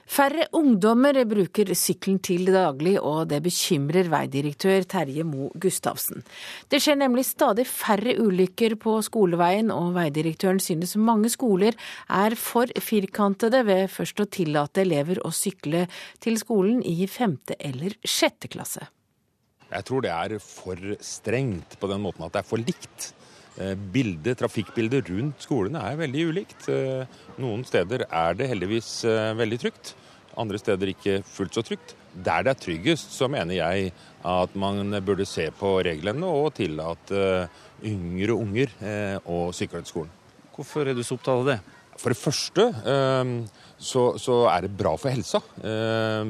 Færre 0.03 0.49
ungdommer 0.51 1.15
bruker 1.25 1.69
sykkelen 1.79 2.19
til 2.21 2.49
daglig, 2.51 2.97
og 2.99 3.29
det 3.31 3.39
bekymrer 3.45 4.09
veidirektør 4.11 4.83
Terje 4.89 5.23
Mo 5.25 5.47
Gustavsen. 5.55 6.25
Det 6.69 6.81
skjer 6.83 6.99
nemlig 6.99 7.23
stadig 7.29 7.65
færre 7.69 8.17
ulykker 8.19 8.75
på 8.83 8.97
skoleveien, 9.07 9.71
og 9.71 9.95
veidirektøren 9.95 10.59
synes 10.61 10.97
mange 10.99 11.31
skoler 11.31 11.77
er 12.11 12.35
for 12.35 12.67
firkantede 12.83 13.63
ved 13.65 13.87
først 13.95 14.19
å 14.19 14.27
tillate 14.27 14.83
elever 14.83 15.23
å 15.23 15.31
sykle 15.33 15.87
til 16.23 16.37
skolen 16.41 16.83
i 16.83 17.07
femte 17.07 17.57
eller 17.59 17.95
sjette 18.03 18.51
klasse. 18.51 18.83
Jeg 19.73 19.87
tror 19.87 20.03
det 20.05 20.11
er 20.13 20.37
for 20.43 20.77
strengt 21.01 21.79
på 21.79 21.89
den 21.89 22.03
måten 22.03 22.27
at 22.27 22.35
det 22.35 22.43
er 22.43 22.51
for 22.51 22.61
likt. 22.61 23.13
Bildet, 23.93 24.39
trafikkbildet 24.39 25.09
rundt 25.11 25.43
skolene 25.45 25.81
er 25.85 25.99
veldig 25.99 26.23
ulikt. 26.31 26.69
Noen 27.41 27.65
steder 27.67 28.07
er 28.09 28.39
det 28.39 28.49
heldigvis 28.49 29.03
veldig 29.37 29.59
trygt, 29.61 29.93
andre 30.39 30.57
steder 30.57 30.89
ikke 30.93 31.19
fullt 31.27 31.53
så 31.53 31.61
trygt. 31.65 31.93
Der 32.13 32.45
det 32.45 32.51
er 32.53 32.59
tryggest, 32.61 33.13
så 33.13 33.29
mener 33.29 33.57
jeg 33.57 33.91
at 34.25 34.55
man 34.57 34.93
burde 35.05 35.25
se 35.25 35.47
på 35.57 35.75
reglene 35.85 36.25
og 36.29 36.53
tillate 36.57 37.47
yngre 37.85 38.35
unger 38.37 38.73
å 39.29 39.47
sykle 39.53 39.81
til 39.81 39.91
skolen. 39.91 40.13
Hvorfor 40.53 40.89
er 40.89 40.93
du 40.93 41.01
så 41.05 41.17
opptatt 41.17 41.41
av 41.41 41.47
det? 41.49 41.59
For 41.97 42.13
det 42.13 42.17
første 42.17 42.63
så, 43.77 44.37
er 44.49 44.65
det 44.65 44.77
bra 44.77 44.93
for 44.97 45.13
helsa. 45.13 45.41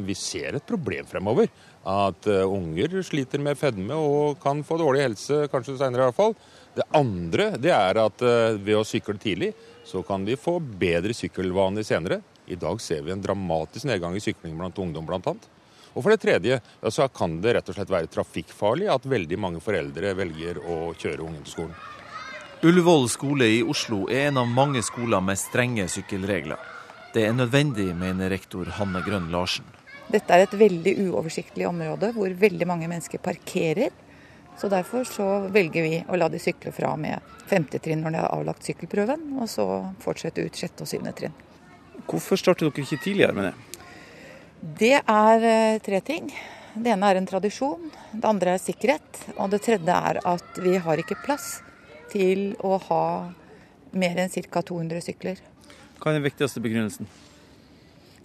Vi 0.03 0.15
ser 0.19 0.59
et 0.59 0.67
problem 0.67 1.07
fremover 1.07 1.47
at 1.87 2.27
unger 2.27 2.99
sliter 3.03 3.43
med 3.43 3.59
fedme 3.59 3.95
og 3.95 4.39
kan 4.43 4.63
få 4.67 4.79
dårlig 4.79 5.03
helse, 5.07 5.45
kanskje 5.51 5.77
seinere 5.79 6.05
i 6.05 6.09
hvert 6.09 6.19
fall. 6.19 6.35
Det 6.73 6.85
andre 6.97 7.51
det 7.61 7.73
er 7.73 7.99
at 8.01 8.23
uh, 8.25 8.57
ved 8.57 8.79
å 8.79 8.85
sykle 8.87 9.17
tidlig, 9.21 9.51
så 9.85 10.01
kan 10.05 10.25
de 10.25 10.39
få 10.39 10.57
bedre 10.59 11.13
sykkelvaner 11.13 11.85
senere. 11.85 12.21
I 12.49 12.57
dag 12.59 12.81
ser 12.81 13.03
vi 13.05 13.13
en 13.13 13.21
dramatisk 13.23 13.87
nedgang 13.87 14.15
i 14.17 14.23
sykling 14.23 14.55
blant 14.57 14.79
ungdom, 14.81 15.05
bl.a. 15.07 15.35
Og 15.93 16.01
for 16.01 16.09
det 16.09 16.23
tredje 16.23 16.57
så 16.89 17.05
kan 17.13 17.37
det 17.43 17.53
rett 17.53 17.67
og 17.69 17.77
slett 17.77 17.91
være 17.93 18.09
trafikkfarlig 18.11 18.89
at 18.89 19.05
veldig 19.05 19.37
mange 19.39 19.61
foreldre 19.61 20.15
velger 20.17 20.59
å 20.59 20.77
kjøre 20.97 21.21
ungen 21.21 21.43
til 21.45 21.53
skolen. 21.59 21.75
Ullevål 22.63 23.09
skole 23.11 23.49
i 23.51 23.59
Oslo 23.67 24.05
er 24.07 24.29
en 24.29 24.39
av 24.41 24.49
mange 24.49 24.81
skoler 24.85 25.21
med 25.21 25.37
strenge 25.37 25.85
sykkelregler. 25.91 26.57
Det 27.13 27.27
er 27.27 27.35
nødvendig, 27.35 27.89
mener 27.93 28.31
rektor 28.33 28.69
Hanne 28.79 29.03
Grønn 29.05 29.27
Larsen. 29.33 29.67
Dette 30.09 30.33
er 30.33 30.45
et 30.45 30.55
veldig 30.57 30.93
uoversiktlig 31.09 31.67
område 31.67 32.09
hvor 32.15 32.33
veldig 32.39 32.67
mange 32.67 32.89
mennesker 32.89 33.21
parkerer. 33.23 33.93
Så 34.57 34.69
Derfor 34.71 35.03
så 35.03 35.27
velger 35.51 35.83
vi 35.83 35.99
å 36.07 36.17
la 36.19 36.29
de 36.29 36.39
sykle 36.39 36.71
fra 36.71 36.93
med 36.99 37.19
femte 37.49 37.79
trinn 37.83 38.03
når 38.03 38.15
de 38.15 38.21
har 38.21 38.33
avlagt 38.35 38.65
sykkelprøven, 38.65 39.25
og 39.41 39.49
så 39.51 39.65
fortsette 40.03 40.45
ut 40.45 40.57
sjette 40.57 40.85
og 40.85 40.89
syvende 40.89 41.13
trinn. 41.17 41.35
Hvorfor 42.09 42.39
starter 42.39 42.69
dere 42.69 42.85
ikke 42.85 43.01
tidligere 43.03 43.35
med 43.37 43.49
det? 43.49 43.53
Det 44.79 44.95
er 44.99 45.47
eh, 45.47 45.79
tre 45.83 45.99
ting. 46.05 46.29
Det 46.73 46.93
ene 46.93 47.09
er 47.11 47.19
en 47.19 47.27
tradisjon, 47.29 47.89
det 48.13 48.25
andre 48.25 48.55
er 48.55 48.61
sikkerhet, 48.61 49.19
og 49.35 49.51
det 49.53 49.61
tredje 49.65 49.93
er 49.93 50.19
at 50.25 50.61
vi 50.63 50.77
har 50.81 51.01
ikke 51.01 51.19
plass 51.21 51.59
til 52.09 52.53
å 52.65 52.77
ha 52.87 53.03
mer 53.93 54.23
enn 54.23 54.31
ca. 54.33 54.63
200 54.65 55.03
sykler. 55.05 55.41
Hva 55.99 56.11
er 56.11 56.17
den 56.17 56.25
viktigste 56.25 56.63
begrunnelsen? 56.63 57.09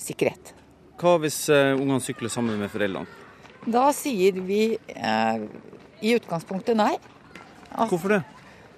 Sikkerhet. 0.01 0.55
Hva 0.99 1.18
hvis 1.22 1.43
uh, 1.53 1.76
ungene 1.76 2.01
sykler 2.03 2.33
sammen 2.33 2.57
med 2.59 2.72
foreldrene? 2.72 3.07
Da 3.68 3.91
sier 3.93 4.39
vi 4.47 4.62
uh, 4.79 5.45
i 6.03 6.14
utgangspunktet 6.16 6.78
nei. 6.78 6.94
At, 7.70 7.88
Hvorfor 7.90 8.16
det? 8.16 8.22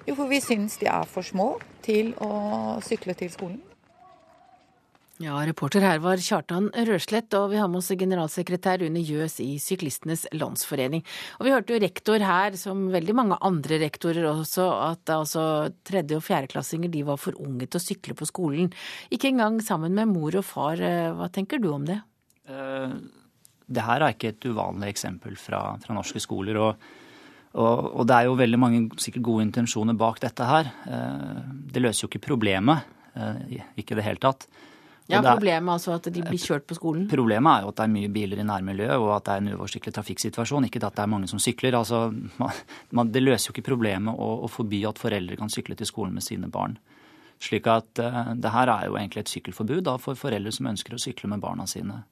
Jo, 0.07 0.15
for 0.17 0.29
vi 0.31 0.41
syns 0.43 0.79
de 0.81 0.89
er 0.89 1.09
for 1.09 1.25
små 1.25 1.53
til 1.85 2.15
å 2.21 2.79
sykle 2.85 3.15
til 3.17 3.29
skolen. 3.33 3.59
Ja, 5.21 5.35
reporter 5.45 5.83
her 5.85 5.99
var 6.01 6.17
Kjartan 6.17 6.71
Røslett, 6.87 7.29
og 7.37 7.51
vi 7.51 7.59
har 7.61 7.67
med 7.69 7.83
oss 7.83 7.91
generalsekretær 7.93 8.79
Rune 8.81 9.03
Jøs 9.05 9.35
i 9.43 9.59
Syklistenes 9.61 10.23
Landsforening. 10.33 11.03
Og 11.37 11.45
vi 11.45 11.51
hørte 11.53 11.75
jo 11.75 11.81
rektor 11.83 12.23
her, 12.25 12.57
som 12.57 12.87
veldig 12.89 13.13
mange 13.19 13.37
andre 13.45 13.77
rektorer 13.83 14.25
også, 14.31 14.65
at 14.87 15.11
altså 15.13 15.43
tredje- 15.85 16.17
og 16.17 16.25
fjerdeklassinger 16.25 16.89
de 16.89 17.03
var 17.05 17.21
for 17.21 17.37
unge 17.37 17.67
til 17.67 17.77
å 17.77 17.83
sykle 17.83 18.17
på 18.17 18.25
skolen. 18.31 18.71
Ikke 19.13 19.29
engang 19.29 19.61
sammen 19.61 19.93
med 19.93 20.09
mor 20.09 20.39
og 20.41 20.47
far. 20.47 20.81
Hva 20.81 21.29
tenker 21.29 21.61
du 21.61 21.69
om 21.69 21.85
det? 21.85 21.99
Eh, 22.49 22.97
det 23.69 23.85
her 23.85 24.01
er 24.01 24.15
ikke 24.15 24.33
et 24.33 24.49
uvanlig 24.49 24.89
eksempel 24.95 25.37
fra, 25.37 25.61
fra 25.85 25.99
norske 25.99 26.23
skoler. 26.23 26.57
og 26.57 26.89
og, 27.51 27.87
og, 27.91 28.03
det 28.07 28.15
er 28.15 28.27
jo 28.29 28.39
veldig 28.39 28.59
mange 28.59 28.81
sikkert 29.01 29.25
gode 29.27 29.45
intensjoner 29.49 29.95
bak 29.99 30.21
dette 30.23 30.45
her. 30.47 30.69
Eh, 30.87 31.39
det 31.73 31.83
løser 31.83 32.05
jo 32.05 32.11
ikke 32.11 32.23
problemet, 32.29 32.85
eh, 33.15 33.63
ikke 33.81 33.97
i 33.97 33.99
det 33.99 34.05
hele 34.05 34.23
tatt. 34.23 34.47
Og 35.11 35.17
ja, 35.17 35.19
Problemet 35.25 35.73
altså 35.73 35.97
at 35.97 36.07
de 36.13 36.21
blir 36.23 36.39
kjørt 36.39 36.63
på 36.69 36.77
skolen? 36.77 37.07
Problemet 37.11 37.51
er 37.51 37.65
jo 37.65 37.71
at 37.73 37.79
det 37.81 37.83
er 37.83 37.91
mye 37.91 38.11
biler 38.13 38.39
i 38.39 38.45
nærmiljøet, 38.47 39.01
og 39.01 39.09
at 39.17 39.25
det 39.25 39.33
er 39.33 39.41
en 39.41 39.49
uoversiktlig 39.57 39.91
trafikksituasjon. 39.97 40.69
Ikke 40.69 40.79
at 40.85 40.95
det 40.95 41.03
er 41.03 41.11
mange 41.11 41.27
som 41.27 41.41
sykler. 41.41 41.75
Altså, 41.75 42.05
man, 42.95 43.11
det 43.11 43.23
løser 43.25 43.49
jo 43.49 43.57
ikke 43.57 43.67
problemet 43.73 44.15
å, 44.15 44.29
å, 44.45 44.51
forby 44.51 44.85
at 44.87 45.01
foreldre 45.01 45.39
kan 45.41 45.51
sykle 45.51 45.75
til 45.75 45.89
skolen 45.89 46.15
med 46.15 46.23
sine 46.23 46.47
barn. 46.53 46.77
Slik 47.41 47.67
at 47.67 47.99
uh, 47.99 48.31
det 48.37 48.53
her 48.53 48.71
er 48.71 48.87
jo 48.87 48.95
egentlig 49.01 49.25
et 49.25 49.33
sykkelforbud 49.33 49.83
da, 49.89 49.97
for 49.99 50.15
foreldre 50.15 50.53
som 50.55 50.69
ønsker 50.71 50.95
å 50.95 51.01
sykle 51.01 51.33
med 51.33 51.43
barna 51.43 51.67
sine. 51.67 52.03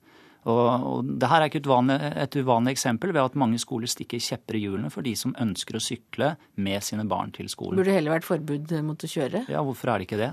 Og, 0.47 0.67
og 0.87 1.09
det 1.19 1.27
her 1.27 1.43
er 1.43 1.49
ikke 1.51 1.61
uvanlig, 1.67 1.97
et 2.23 2.37
uvanlig 2.39 2.71
eksempel 2.77 3.11
ved 3.11 3.25
at 3.25 3.35
mange 3.39 3.59
skoler 3.59 3.91
stikker 3.91 4.21
kjepper 4.23 4.55
i 4.55 4.63
hjulene 4.63 4.91
for 4.93 5.03
de 5.05 5.11
som 5.19 5.35
ønsker 5.41 5.75
å 5.75 5.83
sykle 5.83 6.31
med 6.55 6.85
sine 6.85 7.03
barn 7.09 7.33
til 7.35 7.49
skolen. 7.51 7.75
Burde 7.75 7.91
det 7.91 7.97
heller 7.99 8.15
vært 8.15 8.27
forbud 8.29 8.71
mot 8.87 9.03
å 9.03 9.11
kjøre? 9.11 9.43
Ja, 9.51 9.63
hvorfor 9.67 9.91
er 9.91 9.99
det 9.99 10.07
ikke 10.07 10.21
det? 10.21 10.31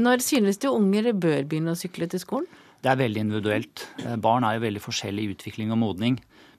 Når 0.00 0.24
synes 0.24 0.60
du 0.62 0.70
unger 0.72 1.12
bør 1.12 1.44
begynne 1.44 1.76
å 1.76 1.78
sykle 1.78 2.08
til 2.08 2.22
skolen? 2.22 2.48
Det 2.82 2.90
er 2.90 2.98
veldig 2.98 3.20
individuelt. 3.28 3.84
Eh, 4.02 4.16
barn 4.18 4.46
er 4.46 4.56
jo 4.56 4.64
veldig 4.64 4.82
forskjellig 4.82 5.26
i 5.26 5.34
utvikling 5.36 5.70
og 5.74 5.78
modning. 5.84 6.16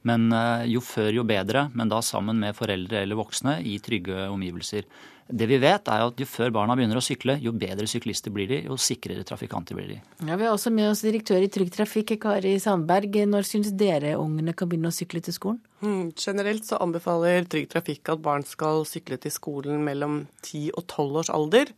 Men 0.07 0.27
eh, 0.35 0.67
jo 0.73 0.83
før, 0.83 1.11
jo 1.19 1.25
bedre, 1.27 1.67
men 1.73 1.91
da 1.91 2.01
sammen 2.03 2.41
med 2.43 2.57
foreldre 2.57 3.03
eller 3.03 3.19
voksne 3.19 3.59
i 3.67 3.77
trygge 3.83 4.27
omgivelser. 4.29 4.87
Det 5.23 5.47
vi 5.47 5.57
vet, 5.57 5.87
er 5.87 6.03
at 6.03 6.19
jo 6.19 6.25
før 6.27 6.51
barna 6.53 6.75
begynner 6.75 6.99
å 6.99 7.03
sykle, 7.03 7.37
jo 7.41 7.53
bedre 7.55 7.87
syklister 7.87 8.33
blir 8.35 8.49
de, 8.49 8.57
jo 8.67 8.75
sikrere 8.75 9.23
trafikanter 9.25 9.77
blir 9.77 9.93
de. 9.93 9.99
Ja, 10.27 10.35
Vi 10.35 10.43
har 10.43 10.51
også 10.51 10.71
med 10.73 10.89
oss 10.89 11.03
direktør 11.05 11.39
i 11.41 11.47
Trygg 11.51 11.71
Trafikk, 11.71 12.17
Kari 12.21 12.57
Sandberg. 12.59 13.15
Når 13.31 13.47
syns 13.47 13.71
dere 13.79 14.17
ungene 14.19 14.53
kan 14.53 14.67
begynne 14.69 14.91
å 14.91 14.95
sykle 14.95 15.23
til 15.23 15.35
skolen? 15.35 15.61
Mm, 15.79 16.11
generelt 16.19 16.67
så 16.67 16.79
anbefaler 16.83 17.47
Trygg 17.47 17.69
Trafikk 17.71 18.11
at 18.11 18.23
barn 18.23 18.43
skal 18.47 18.83
sykle 18.87 19.17
til 19.23 19.31
skolen 19.33 19.79
mellom 19.87 20.25
10 20.43 20.73
og 20.75 20.83
12 20.85 21.21
års 21.23 21.31
alder. 21.31 21.71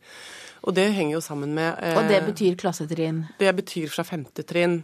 Og 0.66 0.74
det 0.74 0.88
henger 0.96 1.20
jo 1.20 1.22
sammen 1.22 1.54
med 1.54 1.78
eh, 1.78 1.94
Og 1.94 2.10
det 2.10 2.18
betyr 2.26 2.58
klassetrinn? 2.58 3.28
Det 3.38 3.54
betyr 3.54 3.92
fra 3.94 4.02
femte 4.06 4.42
trinn. 4.42 4.80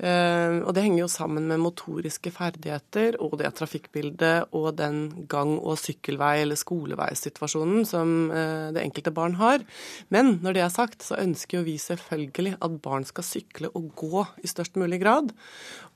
Uh, 0.00 0.64
og 0.64 0.72
det 0.72 0.86
henger 0.86 1.02
jo 1.02 1.10
sammen 1.12 1.44
med 1.50 1.60
motoriske 1.60 2.30
ferdigheter 2.32 3.18
og 3.20 3.34
det 3.36 3.50
trafikkbildet 3.58 4.54
og 4.56 4.70
den 4.78 5.26
gang- 5.28 5.58
og 5.58 5.76
sykkelvei- 5.76 6.40
eller 6.40 6.56
skoleveissituasjonen 6.56 7.84
som 7.84 8.30
uh, 8.32 8.72
det 8.72 8.80
enkelte 8.80 9.12
barn 9.12 9.36
har. 9.36 9.60
Men 10.08 10.38
når 10.40 10.56
det 10.56 10.62
er 10.64 10.72
sagt, 10.72 11.04
så 11.04 11.18
ønsker 11.20 11.58
jo 11.58 11.66
vi 11.66 11.76
selvfølgelig 11.76 12.54
at 12.64 12.78
barn 12.80 13.04
skal 13.04 13.26
sykle 13.28 13.68
og 13.76 13.90
gå 14.00 14.24
i 14.40 14.48
størst 14.48 14.80
mulig 14.80 15.02
grad. 15.02 15.34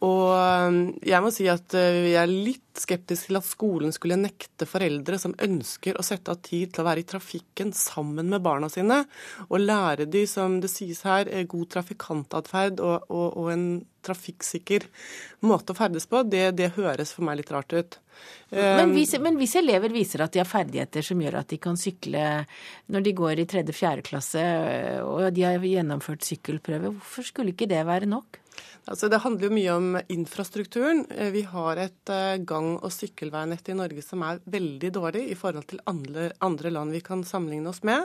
Og 0.05 0.27
uh, 0.37 0.77
jeg 1.01 1.25
må 1.25 1.33
si 1.33 1.49
at 1.49 1.73
vi 1.73 2.13
er 2.21 2.29
litt 2.29 2.61
skeptisk 2.77 3.31
til 3.31 3.39
at 3.39 3.47
skolen 3.47 3.95
skulle 3.95 4.19
nekte 4.21 4.67
foreldre 4.69 5.17
som 5.23 5.33
ønsker 5.47 5.97
å 5.97 6.05
sette 6.05 6.35
av 6.35 6.43
tid 6.45 6.75
til 6.75 6.83
å 6.83 6.89
være 6.91 7.05
i 7.05 7.09
trafikken 7.09 7.73
sammen 7.73 8.29
med 8.35 8.45
barna 8.45 8.69
sine, 8.69 9.05
og 9.49 9.63
lære 9.63 10.11
de, 10.11 10.27
som 10.29 10.59
det 10.61 10.73
sies 10.75 11.05
her, 11.07 11.31
god 11.49 11.71
trafikantatferd 11.79 12.83
og, 12.85 13.09
og, 13.09 13.29
og 13.41 13.53
en 13.55 13.67
trafikksikker 14.05 14.87
måte 15.45 15.75
å 15.75 15.79
ferdes 15.79 16.07
på, 16.11 16.23
det, 16.29 16.51
det 16.59 16.75
høres 16.79 17.13
for 17.15 17.27
meg 17.27 17.41
litt 17.41 17.53
rart 17.55 17.75
ut. 17.75 17.99
Men 18.55 18.91
um, 18.91 18.95
hvis, 18.95 19.17
men 19.19 19.39
hvis, 19.41 19.57
elever 19.59 19.93
viser 19.95 20.23
at 20.25 20.35
de 20.35 20.43
har 20.43 20.49
ferdigheter 20.49 21.05
som 21.05 21.21
gjør 21.21 21.41
at 21.41 21.51
de 21.51 21.59
kan 21.63 21.79
sykle 21.79 22.23
når 22.93 23.07
de 23.09 23.15
går 23.19 23.43
i 23.43 23.49
tredje-fjerde 23.51 24.07
klasse, 24.07 24.45
og 25.03 25.27
de 25.35 25.47
har 25.47 25.67
gjennomført 25.67 26.27
sykkelprøve, 26.27 26.95
hvorfor 26.95 27.27
skulle 27.27 27.55
ikke 27.55 27.71
det 27.71 27.83
være 27.89 28.11
nok? 28.11 28.44
Altså, 28.85 29.09
det 29.09 29.23
handler 29.25 29.49
jo 29.49 29.55
mye 29.57 29.75
om 29.79 29.87
infrastrukturen. 30.13 31.07
Eh, 31.09 31.31
vi 31.33 31.41
har 31.49 31.79
et 31.81 32.11
eh, 32.13 32.37
gang- 32.45 32.77
og 32.77 32.93
sykkelveinett 32.93 33.71
i 33.73 33.77
Norge 33.79 34.05
som 34.05 34.21
er 34.27 34.43
veldig 34.45 34.91
dårlig 34.93 35.23
i 35.33 35.39
forhold 35.41 35.65
til 35.71 35.81
andre, 35.89 36.29
andre, 36.45 36.73
land 36.75 36.93
vi 36.93 37.01
kan 37.05 37.25
sammenligne 37.25 37.73
oss 37.73 37.81
med. 37.81 38.05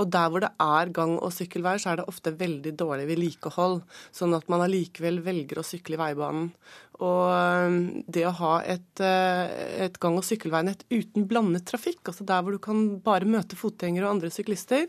Og 0.00 0.08
der 0.08 0.32
hvor 0.32 0.40
det 0.46 0.54
er 0.64 0.94
gang- 0.96 1.18
og 1.18 1.34
sykkelveier, 1.36 1.82
så 1.82 1.92
er 1.92 2.00
det 2.00 2.08
ofte 2.08 2.32
veldig 2.32 2.72
dårlig 2.80 3.04
vedlikehold. 3.10 3.82
Sånn 4.16 4.36
at 4.38 4.48
man 4.48 4.64
allikevel 4.64 5.20
velger 5.26 5.60
å 5.60 5.66
sykle 5.66 5.98
i 5.98 6.00
veibanen. 6.00 6.52
Og 6.98 7.28
um, 7.30 7.76
det 8.10 8.24
å 8.26 8.32
ha 8.40 8.54
et, 8.66 8.98
et 8.98 10.00
gang- 10.02 10.16
og 10.18 10.24
sykkelveinett 10.26 10.82
uten 10.90 11.28
blandet 11.30 11.68
trafikk, 11.68 12.00
altså 12.10 12.26
der 12.26 12.42
hvor 12.42 12.56
du 12.56 12.58
kan 12.62 12.80
bare 13.04 13.28
møte 13.28 13.58
fotgjengere 13.60 14.08
og 14.08 14.16
andre 14.16 14.32
syklister, 14.34 14.88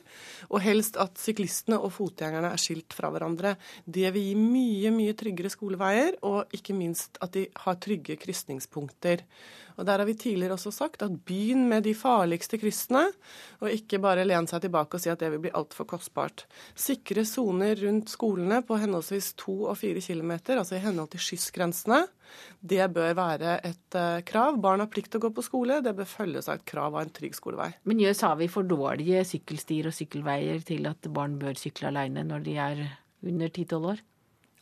og 0.49 0.63
helst 0.65 0.97
at 0.97 1.21
syklistene 1.21 1.77
og 1.77 1.93
fotgjengerne 1.99 2.49
er 2.49 2.61
skilt 2.61 2.97
fra 2.97 3.11
hverandre, 3.13 3.53
det 3.85 4.09
vil 4.15 4.31
gi 4.31 4.39
mye, 4.39 4.93
mye 4.95 5.08
tryggere 5.17 5.51
skoleveier, 5.53 6.19
og 6.27 6.51
ikke 6.55 6.75
minst 6.77 7.17
at 7.23 7.33
de 7.35 7.47
har 7.63 7.79
trygge 7.81 8.19
krysningspunkter. 8.19 9.25
Og 9.79 9.85
Der 9.87 10.01
har 10.01 10.05
vi 10.05 10.13
tidligere 10.13 10.57
også 10.57 10.71
sagt 10.75 11.01
at 11.05 11.13
begynn 11.25 11.69
med 11.69 11.85
de 11.87 11.93
farligste 11.95 12.57
kryssene, 12.59 13.05
og 13.63 13.71
ikke 13.71 14.01
bare 14.03 14.25
lene 14.27 14.49
seg 14.49 14.65
tilbake 14.65 14.97
og 14.97 15.03
si 15.03 15.11
at 15.11 15.21
det 15.21 15.29
vil 15.31 15.39
bli 15.45 15.53
altfor 15.55 15.87
kostbart. 15.87 16.43
Sikre 16.75 17.23
soner 17.23 17.79
rundt 17.79 18.11
skolene 18.11 18.59
på 18.67 18.75
henholdsvis 18.81 19.31
2 19.39 19.55
og 19.71 19.77
4 19.79 20.03
kilometer, 20.03 20.59
altså 20.59 20.75
i 20.75 20.83
henhold 20.83 21.13
til 21.13 21.23
skyssgrensene. 21.23 22.01
Det 22.59 22.83
bør 22.93 23.15
være 23.15 23.55
et 23.65 23.95
uh, 23.95 24.19
krav. 24.27 24.59
Barn 24.61 24.83
har 24.83 24.91
plikt 24.91 25.13
til 25.13 25.21
å 25.21 25.27
gå 25.29 25.31
på 25.39 25.47
skole. 25.47 25.79
Det 25.85 25.95
bør 25.95 26.11
følges 26.11 26.51
av 26.51 26.59
et 26.59 26.67
krav 26.67 26.91
av 26.91 27.05
en 27.05 27.15
trygg 27.15 27.39
skolevei. 27.39 27.71
Men 27.87 28.03
jøss, 28.03 28.25
har 28.27 28.35
vi 28.41 28.51
for 28.51 28.67
dårlige 28.67 29.23
sykkelstier 29.31 29.89
og 29.89 29.95
sykkelveier 29.95 30.59
til 30.67 30.91
at 30.91 31.07
barn 31.15 31.39
bør 31.39 31.55
sykle 31.57 31.93
alene 31.93 32.27
når 32.27 32.45
de 32.45 32.59
er 32.59 32.85
under 33.23 33.47
10-12 33.47 33.91
år? 33.95 34.03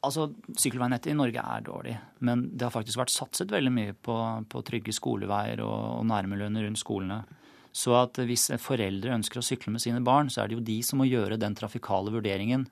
Altså, 0.08 0.30
Sykkelveinettet 0.56 1.12
i 1.12 1.18
Norge 1.18 1.44
er 1.44 1.66
dårlig, 1.66 1.98
men 2.24 2.48
det 2.54 2.64
har 2.68 2.74
faktisk 2.74 3.02
vært 3.02 3.14
satset 3.14 3.52
veldig 3.52 3.74
mye 3.76 3.96
på, 4.08 4.16
på 4.48 4.64
trygge 4.68 4.96
skoleveier 4.96 5.62
og, 5.66 5.80
og 6.00 6.06
nærmiljøene 6.08 6.64
rundt 6.64 6.82
skolene. 6.82 7.22
Så 7.78 7.94
at 8.00 8.18
hvis 8.26 8.50
foreldre 8.64 9.14
ønsker 9.14 9.42
å 9.42 9.46
sykle 9.46 9.76
med 9.76 9.84
sine 9.84 10.02
barn, 10.06 10.32
så 10.34 10.42
er 10.42 10.50
det 10.50 10.58
jo 10.58 10.66
de 10.66 10.78
som 10.86 11.02
må 11.02 11.10
gjøre 11.10 11.38
den 11.42 11.58
trafikale 11.58 12.14
vurderingen. 12.14 12.66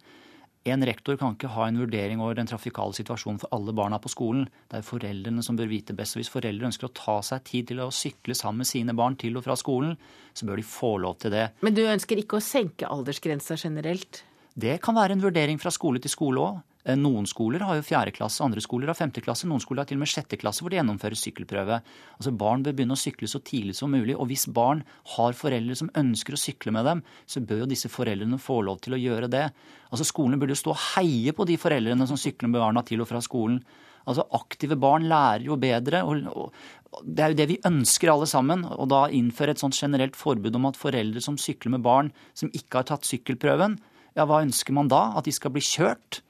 En 0.65 0.81
rektor 0.81 1.13
kan 1.21 1.35
ikke 1.35 1.51
ha 1.53 1.67
en 1.69 1.77
vurdering 1.77 2.21
over 2.23 2.39
den 2.39 2.47
trafikale 2.49 2.95
situasjonen 2.97 3.37
for 3.43 3.51
alle 3.53 3.73
barna 3.77 3.99
på 4.01 4.09
skolen. 4.09 4.47
Det 4.71 4.79
er 4.79 4.87
foreldrene 4.87 5.43
som 5.45 5.59
bør 5.59 5.69
vite 5.69 5.93
best. 5.93 6.17
Hvis 6.17 6.31
foreldre 6.33 6.71
ønsker 6.71 6.89
å 6.89 6.95
ta 6.97 7.19
seg 7.27 7.43
tid 7.45 7.67
til 7.69 7.83
å 7.85 7.91
sykle 7.93 8.33
sammen 8.33 8.63
med 8.63 8.71
sine 8.71 8.95
barn 8.97 9.17
til 9.21 9.37
og 9.37 9.45
fra 9.45 9.53
skolen, 9.61 9.93
så 10.33 10.47
bør 10.49 10.57
de 10.57 10.65
få 10.65 10.95
lov 11.03 11.19
til 11.21 11.35
det. 11.35 11.51
Men 11.61 11.77
du 11.77 11.83
ønsker 11.85 12.17
ikke 12.17 12.39
å 12.39 12.43
senke 12.43 12.89
aldersgrensa 12.89 13.59
generelt? 13.61 14.23
Det 14.57 14.79
kan 14.81 14.97
være 14.97 15.13
en 15.13 15.21
vurdering 15.21 15.61
fra 15.61 15.69
skole 15.75 16.01
til 16.01 16.13
skole 16.15 16.41
òg. 16.41 16.63
Eh, 16.85 16.97
noen 16.99 17.25
skoler 17.25 17.63
har 17.65 17.79
jo 17.79 17.85
fjerde 17.85 18.13
klasse, 18.13 18.43
andre 18.45 18.61
skoler 18.61 18.91
har 18.91 18.97
femte 18.97 19.23
klasse, 19.25 19.47
noen 19.49 19.63
skoler 19.63 19.81
har 19.81 19.89
til 19.89 19.97
og 19.97 20.03
med 20.03 20.11
sjette 20.11 20.37
klasse 20.37 20.61
hvor 20.61 20.69
de 20.69 20.77
gjennomfører 20.77 21.17
sykkelprøve. 21.17 21.79
Altså 22.19 22.33
Barn 22.37 22.65
bør 22.65 22.75
begynne 22.77 22.97
å 22.97 23.01
sykle 23.01 23.29
så 23.31 23.41
tidlig 23.45 23.73
som 23.79 23.93
mulig. 23.95 24.13
Og 24.13 24.29
hvis 24.29 24.45
barn 24.53 24.83
har 25.15 25.37
foreldre 25.37 25.77
som 25.79 25.89
ønsker 25.97 26.37
å 26.37 26.41
sykle 26.41 26.75
med 26.75 26.85
dem, 26.85 27.01
så 27.25 27.41
bør 27.41 27.63
jo 27.63 27.71
disse 27.73 27.89
foreldrene 27.89 28.41
få 28.41 28.59
lov 28.67 28.83
til 28.85 28.97
å 28.97 29.01
gjøre 29.01 29.31
det. 29.33 29.47
Altså 29.89 30.05
Skolene 30.05 30.37
burde 30.41 30.53
jo 30.53 30.61
stå 30.61 30.75
og 30.75 30.83
heie 30.93 31.33
på 31.33 31.47
de 31.49 31.57
foreldrene 31.59 32.07
som 32.09 32.19
sykler 32.21 32.51
med 32.53 32.61
barna 32.61 32.85
til 32.85 33.01
og 33.01 33.09
fra 33.09 33.23
skolen. 33.23 33.59
Altså 34.05 34.27
Aktive 34.37 34.77
barn 34.77 35.07
lærer 35.09 35.47
jo 35.47 35.57
bedre. 35.57 36.03
og, 36.05 36.29
og 36.29 36.75
det 37.03 37.23
er 37.23 37.33
jo 37.33 37.39
det 37.39 37.49
vi 37.49 37.61
ønsker 37.65 38.11
alle 38.13 38.27
sammen. 38.29 38.61
Og 38.77 38.87
da 38.93 39.07
innføre 39.09 39.55
et 39.55 39.63
sånt 39.63 39.77
generelt 39.77 40.15
forbud 40.15 40.55
om 40.55 40.69
at 40.69 40.79
foreldre 40.79 41.23
som 41.23 41.39
sykler 41.41 41.75
med 41.75 41.85
barn 41.85 42.13
som 42.37 42.53
ikke 42.53 42.83
har 42.83 42.89
tatt 42.91 43.09
sykkelprøven, 43.09 43.79
ja, 44.15 44.23
hva 44.23 44.43
ønsker 44.45 44.75
man 44.77 44.87
da? 44.87 45.09
At 45.17 45.27
de 45.27 45.33
skal 45.35 45.51
bli 45.51 45.63
kjørt? 45.65 46.21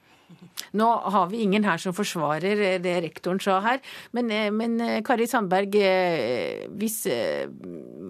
Nå 0.76 0.88
har 1.12 1.30
vi 1.30 1.44
ingen 1.44 1.64
her 1.66 1.80
som 1.80 1.94
forsvarer 1.96 2.60
eh, 2.64 2.80
det 2.82 2.96
rektoren 3.04 3.40
sa 3.42 3.60
her, 3.64 3.80
men, 4.16 4.30
eh, 4.34 4.50
men 4.54 4.76
eh, 4.82 5.00
Kari 5.06 5.28
Sandberg, 5.30 5.76
hvis 6.76 6.98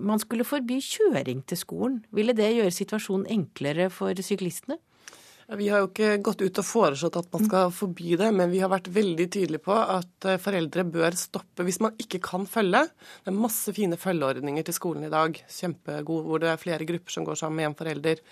man 0.06 0.22
skulle 0.22 0.46
forby 0.46 0.80
kjøring 0.82 1.44
til 1.48 1.60
skolen, 1.60 2.02
ville 2.14 2.36
det 2.36 2.54
gjøre 2.56 2.74
situasjonen 2.74 3.30
enklere 3.38 3.88
for 3.92 4.16
syklistene? 4.24 4.80
Vi 5.46 5.68
har 5.70 5.78
jo 5.78 5.86
ikke 5.92 6.16
gått 6.26 6.40
ut 6.42 6.58
og 6.58 6.66
foreslått 6.66 7.20
at 7.20 7.28
man 7.30 7.44
skal 7.46 7.68
forby 7.70 8.16
det, 8.18 8.32
men 8.34 8.50
vi 8.50 8.58
har 8.58 8.70
vært 8.72 8.88
veldig 8.90 9.28
tydelige 9.30 9.62
på 9.62 9.76
at 9.78 10.26
foreldre 10.42 10.82
bør 10.90 11.14
stoppe 11.14 11.62
hvis 11.62 11.78
man 11.84 11.94
ikke 12.02 12.18
kan 12.24 12.48
følge. 12.50 12.80
Det 13.22 13.30
er 13.30 13.44
masse 13.44 13.74
fine 13.76 13.94
følgeordninger 14.00 14.66
til 14.66 14.74
skolen 14.74 15.06
i 15.06 15.12
dag, 15.12 15.38
kjempegod, 15.46 16.26
hvor 16.26 16.42
det 16.42 16.50
er 16.50 16.58
flere 16.58 16.88
grupper 16.88 17.14
som 17.14 17.28
går 17.28 17.38
sammen 17.38 17.62
med 17.62 17.70
en 17.70 17.78
forelder. 17.78 18.24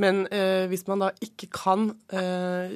Men 0.00 0.24
eh, 0.34 0.64
hvis 0.70 0.86
man 0.88 1.04
da 1.04 1.10
ikke 1.22 1.48
kan 1.54 1.86
eh, 2.10 2.72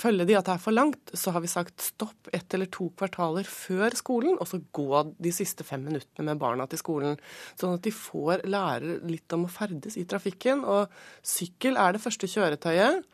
følge 0.00 0.24
de 0.28 0.36
at 0.38 0.46
det 0.46 0.54
er 0.54 0.62
for 0.62 0.76
langt, 0.76 1.12
så 1.12 1.34
har 1.34 1.44
vi 1.44 1.50
sagt 1.52 1.84
stopp 1.84 2.30
ett 2.32 2.56
eller 2.56 2.70
to 2.72 2.88
kvartaler 2.96 3.48
før 3.48 3.96
skolen, 3.98 4.38
og 4.40 4.48
så 4.48 4.62
gå 4.76 5.02
de 5.20 5.32
siste 5.34 5.66
fem 5.66 5.84
minuttene 5.84 6.30
med 6.30 6.40
barna 6.40 6.66
til 6.70 6.80
skolen. 6.80 7.20
Sånn 7.60 7.76
at 7.76 7.84
de 7.84 7.92
får 7.94 8.46
lære 8.48 8.98
litt 9.10 9.36
om 9.36 9.44
å 9.44 9.52
ferdes 9.52 9.98
i 10.00 10.06
trafikken. 10.08 10.64
Og 10.64 10.92
sykkel 11.20 11.76
er 11.80 11.94
det 11.94 12.04
første 12.04 12.30
kjøretøyet. 12.30 13.04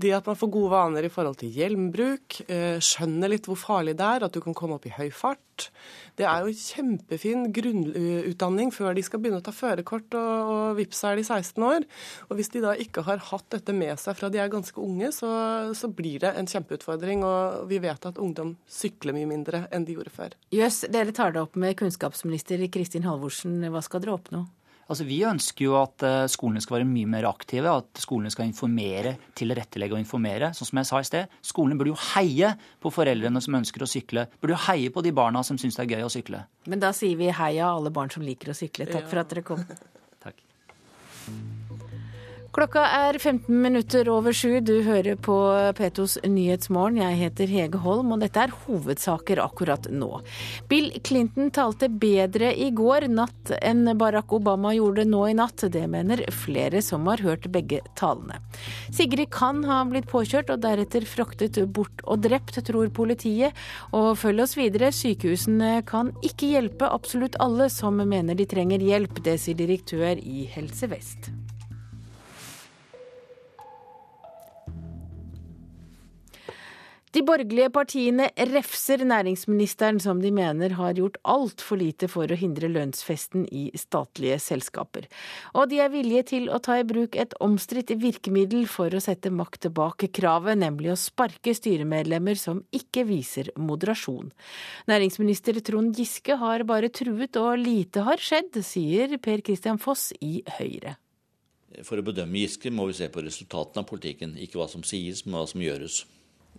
Det 0.00 0.12
at 0.16 0.26
man 0.26 0.38
får 0.38 0.48
gode 0.54 0.70
vaner 0.72 1.04
i 1.04 1.10
forhold 1.12 1.36
til 1.42 1.52
hjelmbruk, 1.52 2.38
eh, 2.48 2.78
skjønner 2.80 3.28
litt 3.28 3.44
hvor 3.48 3.58
farlig 3.60 3.92
det 3.98 4.06
er, 4.06 4.24
at 4.24 4.32
du 4.32 4.40
kan 4.40 4.56
komme 4.56 4.78
opp 4.78 4.86
i 4.88 4.94
høy 4.94 5.10
fart. 5.12 5.68
Det 6.16 6.24
er 6.24 6.46
jo 6.46 6.54
kjempefin 6.56 7.44
grunnutdanning 7.54 8.72
før 8.72 8.96
de 8.96 9.04
skal 9.04 9.20
begynne 9.20 9.42
å 9.42 9.44
ta 9.44 9.52
førerkort, 9.52 10.16
og, 10.16 10.52
og 10.54 10.78
vips 10.80 11.04
er 11.04 11.20
de 11.20 11.26
16 11.26 11.66
år. 11.68 11.84
Og 12.30 12.38
hvis 12.38 12.50
de 12.54 12.64
da 12.64 12.72
ikke 12.72 13.04
har 13.04 13.20
hatt 13.28 13.46
dette 13.52 13.76
med 13.76 14.00
seg 14.00 14.16
fra 14.16 14.32
de 14.32 14.40
er 14.40 14.52
ganske 14.52 14.80
unge, 14.80 15.12
så, 15.12 15.30
så 15.76 15.92
blir 15.92 16.24
det 16.24 16.32
en 16.40 16.48
kjempeutfordring. 16.48 17.26
Og 17.28 17.68
vi 17.68 17.82
vet 17.84 18.08
at 18.08 18.20
ungdom 18.22 18.56
sykler 18.64 19.16
mye 19.16 19.28
mindre 19.28 19.66
enn 19.70 19.84
de 19.84 19.98
gjorde 19.98 20.14
før. 20.16 20.40
Jøss, 20.56 20.86
dere 20.92 21.12
tar 21.12 21.36
det 21.36 21.44
opp 21.44 21.60
med 21.60 21.76
kunnskapsminister 21.80 22.64
Kristin 22.72 23.04
Halvorsen. 23.08 23.60
Hva 23.68 23.84
skal 23.84 24.04
dere 24.04 24.16
oppnå? 24.16 24.46
Altså, 24.90 25.06
Vi 25.08 25.20
ønsker 25.24 25.64
jo 25.66 25.76
at 25.78 26.04
eh, 26.06 26.24
skolene 26.30 26.62
skal 26.64 26.78
være 26.78 26.88
mye 26.88 27.10
mer 27.10 27.28
aktive, 27.30 27.70
at 27.70 28.02
skolene 28.02 28.32
skal 28.34 28.48
informere, 28.48 29.14
tilrettelegge 29.38 29.96
og 29.96 30.02
informere. 30.02 30.52
Sånn 30.56 30.68
som 30.68 30.82
jeg 30.82 30.90
sa 30.90 31.00
i 31.00 31.08
sted, 31.08 31.38
Skolene 31.52 31.78
burde 31.78 31.94
jo 31.94 32.00
heie 32.12 32.52
på 32.82 32.92
foreldrene 32.92 33.42
som 33.44 33.58
ønsker 33.60 33.84
å 33.84 33.90
sykle. 33.90 34.26
Burde 34.42 34.56
jo 34.56 34.62
heie 34.66 34.92
på 34.92 35.04
de 35.06 35.14
barna 35.16 35.44
som 35.46 35.60
syns 35.60 35.78
det 35.78 35.86
er 35.86 35.96
gøy 35.96 36.06
å 36.08 36.12
sykle. 36.12 36.44
Men 36.66 36.82
da 36.82 36.92
sier 36.96 37.18
vi 37.20 37.30
heia 37.32 37.70
alle 37.72 37.94
barn 37.94 38.12
som 38.12 38.26
liker 38.26 38.52
å 38.52 38.58
sykle. 38.58 38.90
Takk 38.90 39.10
for 39.10 39.22
at 39.22 39.32
dere 39.32 39.46
kom. 39.46 39.64
Takk. 40.26 40.46
Klokka 42.52 42.82
er 42.84 43.16
15 43.16 43.48
minutter 43.48 44.08
over 44.12 44.34
sju. 44.36 44.58
Du 44.60 44.82
hører 44.84 45.16
på 45.16 45.34
Petos 45.72 46.18
Nyhetsmorgen. 46.20 46.98
Jeg 47.00 47.16
heter 47.16 47.48
Hege 47.48 47.78
Holm, 47.80 48.10
og 48.12 48.20
dette 48.20 48.42
er 48.42 48.52
hovedsaker 48.66 49.40
akkurat 49.40 49.86
nå. 49.88 50.18
Bill 50.68 50.90
Clinton 51.00 51.48
talte 51.48 51.88
bedre 51.88 52.50
i 52.52 52.66
går 52.76 53.06
natt 53.08 53.54
enn 53.56 53.88
Barack 53.96 54.34
Obama 54.36 54.74
gjorde 54.76 55.06
nå 55.08 55.22
i 55.30 55.36
natt. 55.38 55.64
Det 55.72 55.86
mener 55.88 56.26
flere 56.42 56.82
som 56.84 57.08
har 57.08 57.24
hørt 57.24 57.48
begge 57.54 57.80
talene. 57.96 58.42
Sigrid 58.92 59.32
kan 59.32 59.64
ha 59.64 59.80
blitt 59.88 60.10
påkjørt 60.12 60.52
og 60.52 60.60
deretter 60.66 61.08
fraktet 61.08 61.56
bort 61.72 62.04
og 62.04 62.20
drept, 62.26 62.60
tror 62.68 62.92
politiet. 62.92 63.56
Og 63.96 64.10
følg 64.20 64.44
oss 64.44 64.58
videre, 64.60 64.92
sykehusene 64.92 65.78
kan 65.88 66.12
ikke 66.20 66.52
hjelpe 66.52 66.92
absolutt 67.00 67.40
alle 67.40 67.72
som 67.72 67.96
mener 67.96 68.36
de 68.36 68.44
trenger 68.44 68.84
hjelp. 68.92 69.24
Det 69.24 69.38
sier 69.40 69.56
direktør 69.56 70.20
i 70.20 70.44
Helse 70.52 70.92
Vest. 70.92 71.32
De 77.12 77.20
borgerlige 77.20 77.68
partiene 77.68 78.30
refser 78.48 79.02
næringsministeren, 79.04 79.98
som 80.00 80.22
de 80.22 80.30
mener 80.32 80.72
har 80.78 80.94
gjort 80.96 81.18
altfor 81.28 81.76
lite 81.76 82.08
for 82.08 82.24
å 82.24 82.38
hindre 82.40 82.70
lønnsfesten 82.72 83.42
i 83.52 83.66
statlige 83.76 84.38
selskaper. 84.40 85.04
Og 85.52 85.68
de 85.68 85.82
er 85.84 85.92
villige 85.92 86.22
til 86.30 86.48
å 86.48 86.60
ta 86.64 86.78
i 86.80 86.86
bruk 86.88 87.18
et 87.20 87.34
omstridt 87.44 87.92
virkemiddel 88.00 88.64
for 88.64 88.96
å 88.96 89.02
sette 89.04 89.28
makt 89.28 89.66
tilbake 89.66 90.08
kravet, 90.08 90.56
nemlig 90.62 90.94
å 90.94 90.96
sparke 90.96 91.52
styremedlemmer 91.58 92.40
som 92.40 92.64
ikke 92.72 93.04
viser 93.10 93.52
moderasjon. 93.60 94.32
Næringsminister 94.88 95.60
Trond 95.68 95.92
Giske 96.00 96.40
har 96.40 96.64
bare 96.64 96.88
truet, 96.88 97.36
og 97.36 97.60
lite 97.60 98.06
har 98.08 98.24
skjedd, 98.24 98.56
sier 98.64 99.18
Per 99.20 99.44
Christian 99.44 99.76
Foss 99.76 100.14
i 100.24 100.38
Høyre. 100.56 100.96
For 101.84 102.00
å 102.00 102.08
bedømme 102.08 102.40
Giske 102.40 102.72
må 102.72 102.88
vi 102.88 102.96
se 102.96 103.12
på 103.12 103.20
resultatene 103.20 103.84
av 103.84 103.92
politikken, 103.92 104.32
ikke 104.40 104.62
hva 104.62 104.70
som 104.72 104.80
sies, 104.80 105.26
men 105.28 105.36
hva 105.36 105.46
som 105.52 105.60
gjøres. 105.60 106.06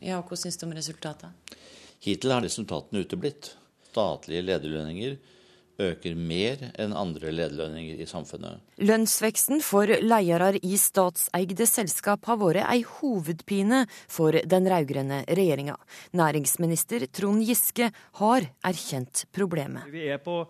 Ja, 0.04 0.20
og 0.20 0.30
Hva 0.30 0.40
syns 0.40 0.60
du 0.60 0.68
om 0.68 0.76
resultatet? 0.76 1.56
Hittil 2.04 2.34
har 2.36 2.44
resultatene 2.44 3.06
uteblitt. 3.06 3.54
Statlige 3.88 4.44
lederlønninger 4.44 5.16
øker 5.82 6.18
mer 6.18 6.60
enn 6.80 6.94
andre 6.94 7.32
lederlønninger 7.34 8.02
i 8.04 8.08
samfunnet. 8.10 8.62
Lønnsveksten 8.84 9.62
for 9.66 9.90
ledere 9.90 10.60
i 10.62 10.78
statseide 10.78 11.68
selskap 11.70 12.28
har 12.30 12.40
vært 12.42 12.68
ei 12.68 12.84
hovedpine 12.86 13.84
for 14.12 14.38
den 14.38 14.70
rød-grønne 14.70 15.24
regjeringa. 15.30 15.78
Næringsminister 16.14 17.08
Trond 17.10 17.46
Giske 17.48 17.90
har 18.20 18.50
erkjent 18.66 19.26
problemet. 19.34 19.90
Vi 19.94 20.06
er 20.14 20.22
på, 20.22 20.44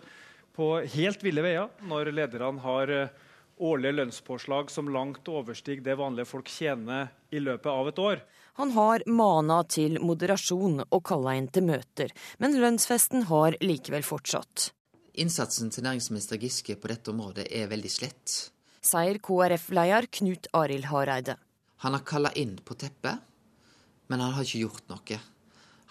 på 0.55 0.73
helt 0.97 1.23
ville 1.23 1.45
veier 1.45 1.71
når 1.87 2.11
lederne 2.11 2.63
har 2.65 2.91
eh, 2.91 3.17
årlige 3.63 3.99
lønnspåslag 4.01 4.71
som 4.73 4.91
langt 4.91 5.29
overstiger 5.31 5.85
det 5.85 5.99
vanlige 5.99 6.27
folk 6.27 6.51
tjener 6.51 7.13
i 7.31 7.39
løpet 7.43 7.71
av 7.71 7.93
et 7.93 8.01
år. 8.01 8.23
Han 8.59 8.71
har 8.75 9.01
mana 9.09 9.63
til 9.65 9.97
moderasjon 10.03 10.83
og 10.83 11.01
kalla 11.09 11.33
inn 11.39 11.49
til 11.49 11.65
møter, 11.65 12.13
men 12.37 12.53
lønnsfesten 12.61 13.25
har 13.31 13.57
likevel 13.63 14.05
fortsatt. 14.05 14.69
Innsatsen 15.13 15.71
til 15.73 15.85
næringsminister 15.85 16.37
Giske 16.41 16.75
på 16.77 16.89
dette 16.89 17.09
området 17.13 17.47
er 17.49 17.69
veldig 17.71 17.91
slett. 17.91 18.35
Sier 18.83 19.17
KrF-leder 19.23 20.09
Knut 20.19 20.49
Arild 20.57 20.89
Hareide. 20.91 21.37
Han 21.85 21.97
har 21.97 22.05
kalla 22.05 22.31
inn 22.37 22.57
på 22.65 22.77
teppet, 22.77 23.21
men 24.09 24.21
han 24.21 24.33
har 24.37 24.45
ikke 24.45 24.63
gjort 24.65 24.89
noe. 24.91 25.19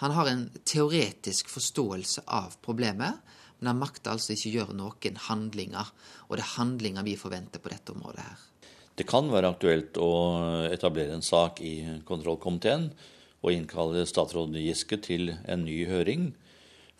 Han 0.02 0.14
har 0.16 0.30
en 0.30 0.46
teoretisk 0.66 1.50
forståelse 1.50 2.24
av 2.26 2.58
problemet, 2.62 3.18
men 3.58 3.70
han 3.70 3.78
makter 3.78 4.14
altså 4.14 4.34
ikke 4.34 4.54
gjøre 4.56 4.78
noen 4.78 5.20
handlinger. 5.28 5.90
Og 6.28 6.38
det 6.38 6.46
er 6.46 6.56
handlinger 6.56 7.06
vi 7.06 7.18
forventer 7.18 7.62
på 7.62 7.70
dette 7.70 7.94
området 7.94 8.24
her. 8.26 8.40
Det 9.02 9.08
kan 9.10 9.26
være 9.26 9.48
aktuelt 9.50 9.96
å 9.98 10.12
etablere 10.70 11.16
en 11.16 11.24
sak 11.26 11.56
i 11.66 11.80
kontrollkomiteen 12.06 12.84
og 13.42 13.48
innkalle 13.50 14.04
statsråd 14.06 14.54
Giske 14.62 15.00
til 15.02 15.32
en 15.50 15.64
ny 15.66 15.80
høring. 15.88 16.28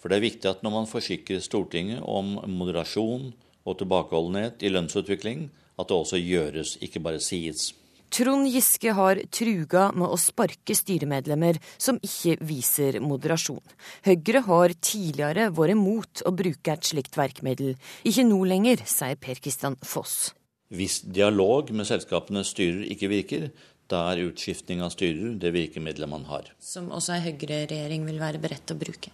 For 0.02 0.10
det 0.10 0.18
er 0.18 0.24
viktig 0.24 0.50
at 0.50 0.64
når 0.66 0.74
man 0.74 0.88
forsikrer 0.90 1.38
Stortinget 1.44 2.02
om 2.02 2.40
moderasjon 2.50 3.28
og 3.62 3.78
tilbakeholdenhet 3.78 4.66
i 4.66 4.72
lønnsutvikling, 4.74 5.46
at 5.78 5.92
det 5.92 6.00
også 6.00 6.18
gjøres, 6.18 6.74
ikke 6.82 7.04
bare 7.06 7.22
sies. 7.22 7.68
Trond 8.10 8.50
Giske 8.50 8.98
har 8.98 9.22
truga 9.30 9.86
med 9.94 10.10
å 10.10 10.18
sparke 10.18 10.74
styremedlemmer 10.74 11.62
som 11.78 12.02
ikke 12.02 12.34
viser 12.50 12.98
moderasjon. 12.98 13.62
Høyre 14.10 14.42
har 14.50 14.74
tidligere 14.82 15.52
vært 15.54 15.78
mot 15.78 16.26
å 16.26 16.34
bruke 16.34 16.74
et 16.74 16.92
slikt 16.92 17.14
verkemiddel. 17.14 17.76
Ikke 18.02 18.26
nå 18.26 18.42
lenger, 18.42 18.82
sier 18.90 19.14
Per 19.22 19.38
Kristian 19.38 19.78
Foss. 19.86 20.32
Hvis 20.72 21.02
dialog 21.04 21.68
med 21.76 21.84
selskapenes 21.88 22.54
styrer 22.54 22.86
ikke 22.94 23.10
virker, 23.12 23.48
da 23.92 24.06
er 24.12 24.28
utskiftning 24.30 24.80
av 24.80 24.94
styrer 24.94 25.34
det 25.40 25.52
virkemidlet 25.52 26.08
man 26.08 26.24
har. 26.30 26.48
Som 26.62 26.88
også 26.96 27.18
ei 27.18 27.24
Høyre-regjering 27.26 28.06
vil 28.08 28.22
være 28.22 28.40
beredt 28.40 28.64
til 28.70 28.78
å 28.78 28.80
bruke? 28.80 29.12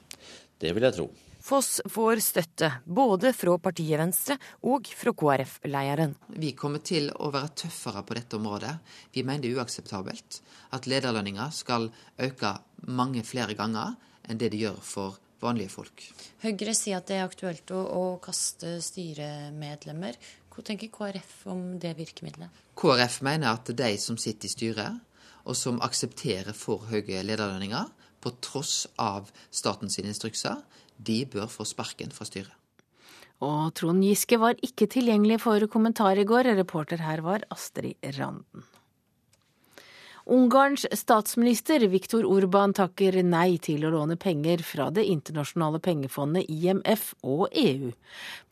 Det 0.58 0.70
vil 0.74 0.86
jeg 0.86 0.96
tro. 1.00 1.08
Foss 1.48 1.78
får 1.88 2.20
støtte 2.22 2.68
både 2.84 3.30
fra 3.32 3.54
partiet 3.62 3.98
Venstre 3.98 4.36
og 4.68 4.88
fra 4.94 5.14
KrF-lederen. 5.16 6.12
Vi 6.36 6.52
kommer 6.58 6.82
til 6.84 7.08
å 7.14 7.30
være 7.34 7.54
tøffere 7.62 8.02
på 8.04 8.18
dette 8.18 8.36
området. 8.36 8.74
Vi 9.14 9.24
mener 9.24 9.46
det 9.46 9.54
er 9.54 9.62
uakseptabelt 9.62 10.42
at 10.76 10.90
lederlønninger 10.90 11.54
skal 11.56 11.88
øke 12.26 12.52
mange 12.86 13.24
flere 13.26 13.56
ganger 13.58 13.96
enn 14.28 14.38
det 14.38 14.52
de 14.52 14.66
gjør 14.66 14.82
for 14.84 15.16
vanlige 15.42 15.72
folk. 15.72 16.04
Høyre 16.42 16.74
sier 16.74 16.98
at 16.98 17.08
det 17.08 17.18
er 17.18 17.26
aktuelt 17.26 17.70
å, 17.74 17.80
å 17.80 18.04
kaste 18.22 18.76
styremedlemmer. 18.84 20.18
Hva 20.58 20.64
tenker 20.66 20.90
KrF 20.90 21.44
om 21.52 21.60
det 21.78 21.92
virkemidlet? 21.94 22.50
KrF 22.74 23.20
mener 23.22 23.52
at 23.52 23.68
de 23.78 23.92
som 24.02 24.16
sitter 24.18 24.48
i 24.48 24.50
styret, 24.50 24.96
og 25.46 25.54
som 25.54 25.78
aksepterer 25.86 26.50
for 26.50 26.82
høye 26.90 27.20
lederlønninger, 27.22 27.92
på 28.18 28.32
tross 28.42 28.88
av 28.98 29.30
statens 29.54 30.00
instrukser, 30.02 30.58
de 30.98 31.20
bør 31.30 31.46
få 31.46 31.62
sparken 31.62 32.10
fra 32.10 32.26
styret. 32.26 32.50
Og 33.38 33.70
Trond 33.78 34.02
Giske 34.02 34.40
var 34.42 34.58
ikke 34.66 34.88
tilgjengelig 34.90 35.38
for 35.44 35.62
kommentar 35.70 36.18
i 36.18 36.26
går. 36.26 36.50
Reporter 36.58 37.06
her 37.06 37.22
var 37.22 37.46
Astrid 37.54 37.94
Randen. 38.18 38.66
Ungarns 40.30 40.86
statsminister 40.92 41.80
Viktor 41.88 42.24
Urban 42.24 42.74
takker 42.76 43.14
nei 43.24 43.56
til 43.64 43.86
å 43.88 43.90
låne 43.94 44.18
penger 44.20 44.60
fra 44.60 44.90
Det 44.92 45.06
internasjonale 45.08 45.78
pengefondet 45.80 46.50
IMF 46.52 47.14
og 47.24 47.46
EU. 47.56 47.94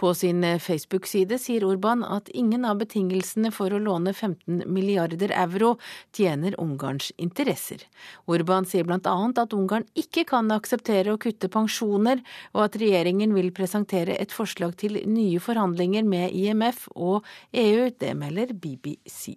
På 0.00 0.14
sin 0.16 0.40
Facebook-side 0.40 1.36
sier 1.36 1.66
Urban 1.68 2.00
at 2.00 2.30
ingen 2.32 2.64
av 2.64 2.78
betingelsene 2.80 3.50
for 3.52 3.76
å 3.76 3.80
låne 3.82 4.14
15 4.14 4.62
milliarder 4.72 5.34
euro 5.36 5.74
tjener 6.16 6.56
Ungarns 6.62 7.10
interesser. 7.20 7.84
Urban 8.24 8.64
sier 8.64 8.88
bl.a. 8.88 9.16
at 9.42 9.52
Ungarn 9.52 9.84
ikke 9.92 10.24
kan 10.30 10.48
akseptere 10.56 11.12
å 11.12 11.20
kutte 11.20 11.50
pensjoner, 11.52 12.22
og 12.54 12.70
at 12.70 12.78
regjeringen 12.80 13.36
vil 13.36 13.50
presentere 13.52 14.16
et 14.16 14.32
forslag 14.32 14.78
til 14.80 14.96
nye 15.04 15.44
forhandlinger 15.44 16.08
med 16.08 16.32
IMF 16.32 16.88
og 16.96 17.20
EU. 17.52 17.90
Det 18.00 18.14
melder 18.16 18.56
BBC. 18.56 19.36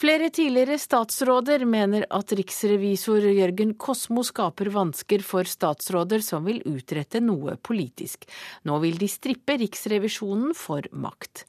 Flere 0.00 0.30
tidligere 0.32 0.78
statsråder 0.80 1.60
mener 1.68 2.06
at 2.16 2.32
riksrevisor 2.32 3.20
Jørgen 3.36 3.74
Kosmo 3.76 4.22
skaper 4.24 4.70
vansker 4.72 5.20
for 5.20 5.44
statsråder 5.44 6.22
som 6.24 6.46
vil 6.48 6.62
utrette 6.64 7.20
noe 7.20 7.58
politisk. 7.60 8.24
Nå 8.64 8.78
vil 8.80 8.96
de 8.96 9.08
strippe 9.12 9.58
Riksrevisjonen 9.60 10.54
for 10.56 10.88
makt. 10.96 11.42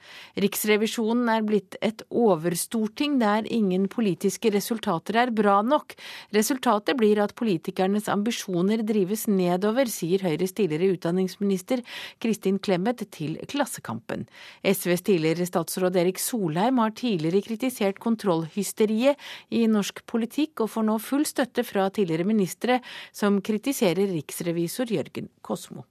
Riksrevisjonen 0.43 1.31
er 1.31 1.45
blitt 1.47 1.77
et 1.79 2.03
overstorting 2.09 3.15
der 3.21 3.47
ingen 3.47 3.85
politiske 3.87 4.51
resultater 4.51 5.21
er 5.21 5.31
bra 5.31 5.61
nok. 5.63 5.95
Resultatet 6.35 6.99
blir 6.99 7.23
at 7.23 7.35
politikernes 7.39 8.11
ambisjoner 8.11 8.83
drives 8.83 9.29
nedover, 9.31 9.87
sier 9.87 10.27
Høyres 10.27 10.57
tidligere 10.59 10.97
utdanningsminister 10.97 11.85
Kristin 12.19 12.59
Clemet 12.59 13.07
til 13.15 13.39
Klassekampen. 13.47 14.27
SVs 14.59 15.07
tidligere 15.07 15.47
statsråd 15.47 16.03
Erik 16.03 16.19
Solheim 16.19 16.83
har 16.83 16.91
tidligere 16.99 17.45
kritisert 17.47 18.03
kontroll 18.03 18.40
kontrollhysteriet 18.41 19.17
i 19.49 19.67
norsk 19.67 20.05
politikk, 20.05 20.61
og 20.61 20.71
får 20.71 20.87
nå 20.87 20.97
full 20.99 21.25
støtte 21.25 21.63
fra 21.63 21.89
tidligere 21.89 22.25
ministre 22.25 22.81
som 23.13 23.41
kritiserer 23.41 24.11
riksrevisor 24.11 24.91
Jørgen 24.91 25.29
Kosmo. 25.41 25.85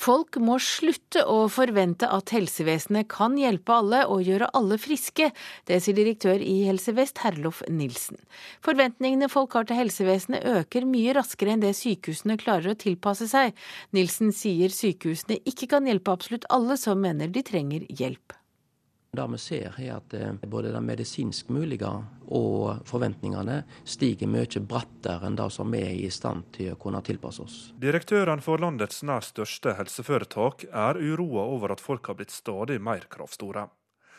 Folk 0.00 0.38
må 0.40 0.54
slutte 0.56 1.26
å 1.28 1.42
forvente 1.52 2.08
at 2.08 2.32
helsevesenet 2.32 3.04
kan 3.12 3.34
hjelpe 3.36 3.74
alle 3.74 4.06
og 4.08 4.22
gjøre 4.24 4.48
alle 4.56 4.78
friske. 4.80 5.28
Det 5.68 5.76
sier 5.84 5.98
direktør 5.98 6.40
i 6.40 6.62
Helse 6.64 6.94
Vest, 6.96 7.20
Herlof 7.20 7.60
Nilsen. 7.68 8.16
Forventningene 8.64 9.28
folk 9.28 9.58
har 9.58 9.68
til 9.68 9.76
helsevesenet 9.76 10.46
øker 10.56 10.88
mye 10.88 11.12
raskere 11.18 11.52
enn 11.52 11.60
det 11.60 11.74
sykehusene 11.76 12.40
klarer 12.40 12.72
å 12.72 12.80
tilpasse 12.80 13.28
seg. 13.28 13.52
Nilsen 13.92 14.32
sier 14.32 14.72
sykehusene 14.72 15.42
ikke 15.44 15.68
kan 15.74 15.84
hjelpe 15.84 16.16
absolutt 16.16 16.48
alle 16.48 16.80
som 16.80 17.04
mener 17.04 17.28
de 17.28 17.44
trenger 17.44 17.84
hjelp. 17.92 18.39
Det 19.12 19.26
vi 19.26 19.38
ser 19.42 19.74
er 19.82 19.96
at 19.96 20.14
eh, 20.14 20.36
både 20.46 20.70
det 20.70 20.80
medisinsk 20.86 21.48
mulige 21.50 21.88
og 22.30 22.84
forventningene 22.86 23.64
stiger 23.82 24.30
mye 24.30 24.62
brattere 24.62 25.26
enn 25.26 25.38
det 25.38 25.48
som 25.50 25.74
vi 25.74 25.80
er 25.82 25.96
i 25.98 26.10
stand 26.14 26.46
til 26.54 26.72
å 26.74 26.78
kunne 26.78 27.02
tilpasse 27.02 27.42
oss. 27.42 27.58
Direktøren 27.82 28.42
for 28.44 28.62
landets 28.62 29.02
nær 29.02 29.26
største 29.26 29.74
helseforetak 29.80 30.68
er 30.70 31.00
uroa 31.00 31.48
over 31.56 31.74
at 31.74 31.82
folk 31.82 32.06
har 32.06 32.20
blitt 32.20 32.34
stadig 32.34 32.78
mer 32.78 33.08
kravstore. 33.10 33.66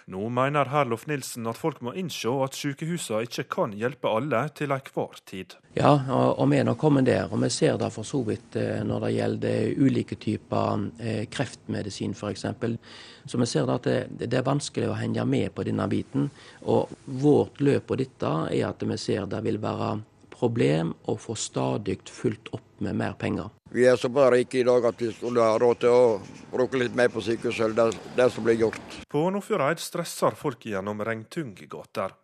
Nå 0.09 0.29
mener 0.33 0.69
Herlof 0.71 1.05
Nilsen 1.07 1.47
at 1.49 1.59
folk 1.59 1.81
må 1.85 1.93
innse 1.97 2.31
at 2.43 2.57
sykehusene 2.57 3.25
ikke 3.27 3.45
kan 3.53 3.75
hjelpe 3.77 4.09
alle 4.09 4.43
til 4.57 4.73
enhver 4.73 5.21
tid. 5.29 5.55
Ja, 5.77 5.93
og 6.11 6.49
vi 6.51 6.59
er 6.59 6.67
nå 6.67 6.75
kommet 6.79 7.07
der. 7.07 7.29
Og 7.31 7.41
vi 7.43 7.49
ser 7.53 7.77
det 7.79 7.91
for 7.93 8.07
så 8.07 8.23
vidt 8.27 8.57
eh, 8.59 8.81
når 8.87 9.05
det 9.05 9.11
gjelder 9.15 9.83
ulike 9.85 10.17
typer 10.19 10.87
eh, 10.99 11.23
kreftmedisin 11.31 12.15
f.eks. 12.17 12.45
Så 13.25 13.39
vi 13.39 13.47
ser 13.47 13.69
at 13.71 13.87
det, 13.87 14.31
er 14.33 14.47
vanskelig 14.47 14.89
å 14.91 14.97
henge 14.99 15.25
med 15.29 15.53
på 15.55 15.65
denne 15.67 15.87
biten. 15.91 16.29
Og 16.67 16.91
vårt 17.05 17.61
løp 17.61 17.87
på 17.91 17.99
dette 18.01 18.33
er 18.51 18.65
at 18.67 18.83
vi 18.83 18.97
ser 18.99 19.29
det 19.31 19.43
vil 19.45 19.61
være 19.61 19.93
problem 20.41 20.95
å 21.05 21.17
få 21.21 21.35
stadig 21.37 21.99
fulgt 22.09 22.49
opp 22.55 22.81
med 22.81 22.97
mer 22.97 23.13
penger. 23.19 23.51
Vi 23.71 23.85
er 23.87 23.99
så 23.99 24.09
bare 24.11 24.39
rike 24.39 24.59
i 24.59 24.65
dag 24.67 24.85
at 24.89 25.01
vi 25.01 25.11
skulle 25.13 25.45
ha 25.45 25.59
råd 25.61 25.83
til 25.83 25.93
å 25.93 26.07
bruke 26.51 26.81
litt 26.81 26.97
mer 26.97 27.11
på 27.13 27.21
sykehuset. 27.23 27.75
Det, 27.77 27.85
det 28.17 28.27
som 28.33 28.43
blir 28.47 28.57
gjort. 28.59 28.97
På 29.11 29.27
Nordfjordeid 29.31 29.79
stresser 29.79 30.35
folk 30.39 30.65
gjennom 30.65 31.03
regntunge 31.05 31.69
gater. 31.71 32.17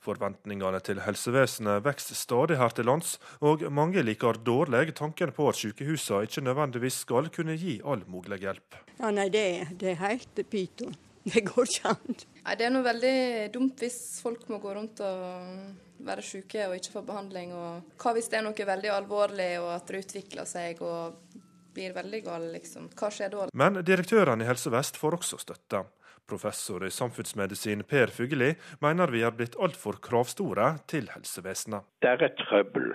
Forventningene 0.00 0.80
til 0.80 1.02
helsevesenet 1.04 1.84
vokser 1.84 2.16
stadig 2.16 2.56
her 2.56 2.72
til 2.72 2.88
lands, 2.88 3.18
og 3.44 3.66
mange 3.68 4.00
liker 4.00 4.40
dårlig 4.40 4.94
tanken 4.96 5.32
på 5.36 5.50
at 5.50 5.60
sykehusene 5.60 6.24
ikke 6.24 6.44
nødvendigvis 6.46 7.02
skal 7.04 7.28
kunne 7.34 7.58
gi 7.60 7.76
all 7.84 8.06
mulig 8.08 8.40
hjelp. 8.40 8.80
Ja, 8.96 9.12
nei, 9.12 9.28
det, 9.32 9.44
det 9.80 9.92
er 9.92 10.02
helt 10.06 10.42
pyton. 10.50 10.96
Det 11.20 11.42
går 11.44 11.68
ikke 11.68 11.90
an. 11.92 12.16
Nei, 12.46 12.54
Det 12.56 12.64
er 12.64 12.72
noe 12.72 12.86
veldig 12.86 13.16
dumt 13.52 13.82
hvis 13.84 14.00
folk 14.24 14.48
må 14.48 14.56
gå 14.62 14.72
rundt 14.72 15.02
og 15.04 15.89
være 16.06 16.24
syke 16.24 16.66
og 16.68 16.76
ikke 16.78 16.94
få 16.96 17.04
behandling. 17.06 17.54
Og 17.54 17.94
hva 18.00 18.14
hvis 18.16 18.30
det 18.32 18.40
er 18.40 18.46
noe 18.46 18.66
veldig 18.72 18.92
alvorlig 18.94 19.52
og 19.60 19.70
at 19.76 19.88
det 19.90 20.02
utvikler 20.04 20.48
seg 20.48 20.82
og 20.84 21.38
blir 21.74 21.94
veldig 21.94 22.20
galt, 22.26 22.50
liksom. 22.54 22.90
Hva 22.98 23.10
skjer 23.14 23.32
da? 23.32 23.46
Men 23.54 23.78
direktørene 23.86 24.44
i 24.44 24.48
Helse 24.48 24.72
Vest 24.74 24.98
får 24.98 25.20
også 25.20 25.38
støtte. 25.44 25.84
Professor 26.30 26.84
i 26.86 26.92
samfunnsmedisin 26.94 27.82
Per 27.90 28.12
Fugelli 28.14 28.52
mener 28.82 29.10
vi 29.10 29.22
er 29.26 29.34
blitt 29.34 29.56
altfor 29.58 29.98
kravstore 30.02 30.76
til 30.90 31.08
helsevesenet. 31.14 31.86
Det 32.02 32.10
er 32.10 32.26
et 32.26 32.38
trøbbel 32.38 32.92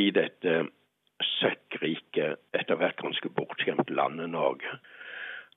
i 0.00 0.08
dette 0.14 0.62
søkkrike, 1.36 2.36
etter 2.56 2.80
hvert 2.80 3.00
ganske 3.00 3.28
bortskjemte 3.36 3.92
landet 3.96 4.32
Norge 4.32 4.80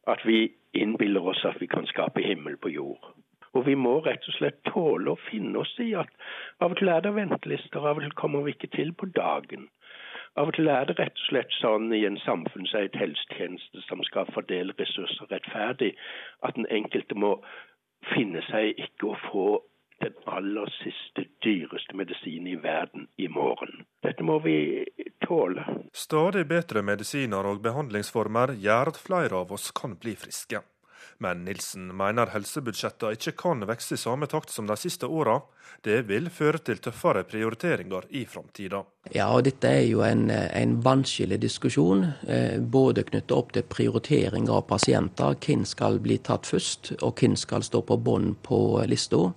at 0.08 0.22
vi 0.26 0.54
innbiller 0.78 1.32
oss 1.32 1.42
at 1.48 1.58
vi 1.62 1.68
kan 1.68 1.88
skape 1.90 2.22
himmel 2.22 2.58
på 2.62 2.70
jord. 2.70 3.15
Og 3.56 3.66
vi 3.68 3.76
må 3.80 4.00
rett 4.04 4.26
og 4.28 4.36
slett 4.36 4.62
tåle 4.68 5.14
å 5.14 5.22
finne 5.30 5.62
oss 5.62 5.72
i 5.80 5.94
at 5.96 6.12
av 6.60 6.74
og 6.74 6.80
til 6.80 6.92
er 6.92 7.06
det 7.06 7.14
ventelister, 7.16 7.80
av 7.80 8.00
og 8.00 8.04
til 8.04 8.16
kommer 8.20 8.44
vi 8.46 8.56
ikke 8.56 8.74
til 8.76 8.92
på 8.94 9.08
dagen. 9.16 9.70
Av 10.36 10.50
og 10.52 10.58
til 10.58 10.68
er 10.68 10.90
det 10.90 10.98
rett 11.00 11.16
og 11.16 11.30
slett 11.30 11.54
sånn 11.62 11.94
i 11.96 12.02
en 12.08 12.20
samfunnseid 12.26 12.98
helsetjeneste 13.00 13.86
som 13.88 14.04
skal 14.04 14.28
fordele 14.36 14.76
ressurser 14.80 15.32
rettferdig, 15.32 15.94
at 16.44 16.60
den 16.60 16.68
enkelte 16.68 17.16
må 17.16 17.38
finne 18.12 18.44
seg 18.50 18.76
ikke 18.76 19.14
å 19.14 19.22
få 19.30 19.48
den 20.04 20.14
aller 20.28 20.70
siste, 20.82 21.24
dyreste 21.44 21.96
medisinen 21.96 22.52
i 22.52 22.60
verden 22.60 23.08
i 23.16 23.30
morgen. 23.32 23.86
Dette 24.04 24.28
må 24.28 24.42
vi 24.44 24.84
tåle. 25.24 25.64
Stadig 25.96 26.44
bedre 26.52 26.84
medisiner 26.84 27.48
og 27.48 27.64
behandlingsformer 27.64 28.58
gjør 28.60 28.92
at 28.92 29.00
flere 29.00 29.40
av 29.40 29.56
oss 29.56 29.72
kan 29.76 29.96
bli 30.02 30.18
friske. 30.20 30.60
Men 31.24 31.46
Nilsen 31.48 31.88
mener 31.96 32.34
helsebudsjettene 32.34 33.16
ikke 33.16 33.36
kan 33.40 33.64
vokse 33.68 33.96
i 33.96 34.00
samme 34.00 34.28
takt 34.28 34.52
som 34.52 34.68
de 34.68 34.76
siste 34.80 35.08
åra. 35.08 35.40
Det 35.86 36.02
vil 36.10 36.28
føre 36.34 36.60
til 36.66 36.80
tøffere 36.82 37.24
prioriteringer 37.28 38.08
i 38.18 38.26
framtida. 38.28 38.82
Ja, 39.14 39.28
og 39.32 39.46
dette 39.48 39.70
er 39.70 39.86
jo 39.86 40.02
en, 40.06 40.28
en 40.32 40.76
vanskelig 40.84 41.38
diskusjon. 41.44 42.08
Eh, 42.28 42.58
både 42.60 43.06
knyttet 43.08 43.36
opp 43.36 43.54
til 43.56 43.68
prioritering 43.70 44.50
av 44.50 44.66
pasienter. 44.70 45.38
Hvem 45.46 45.66
skal 45.70 46.00
bli 46.04 46.18
tatt 46.26 46.50
først, 46.50 46.96
og 47.02 47.22
hvem 47.22 47.38
skal 47.40 47.64
stå 47.64 47.84
på 47.86 48.00
bånn 48.02 48.34
på 48.46 48.60
lista. 48.90 49.30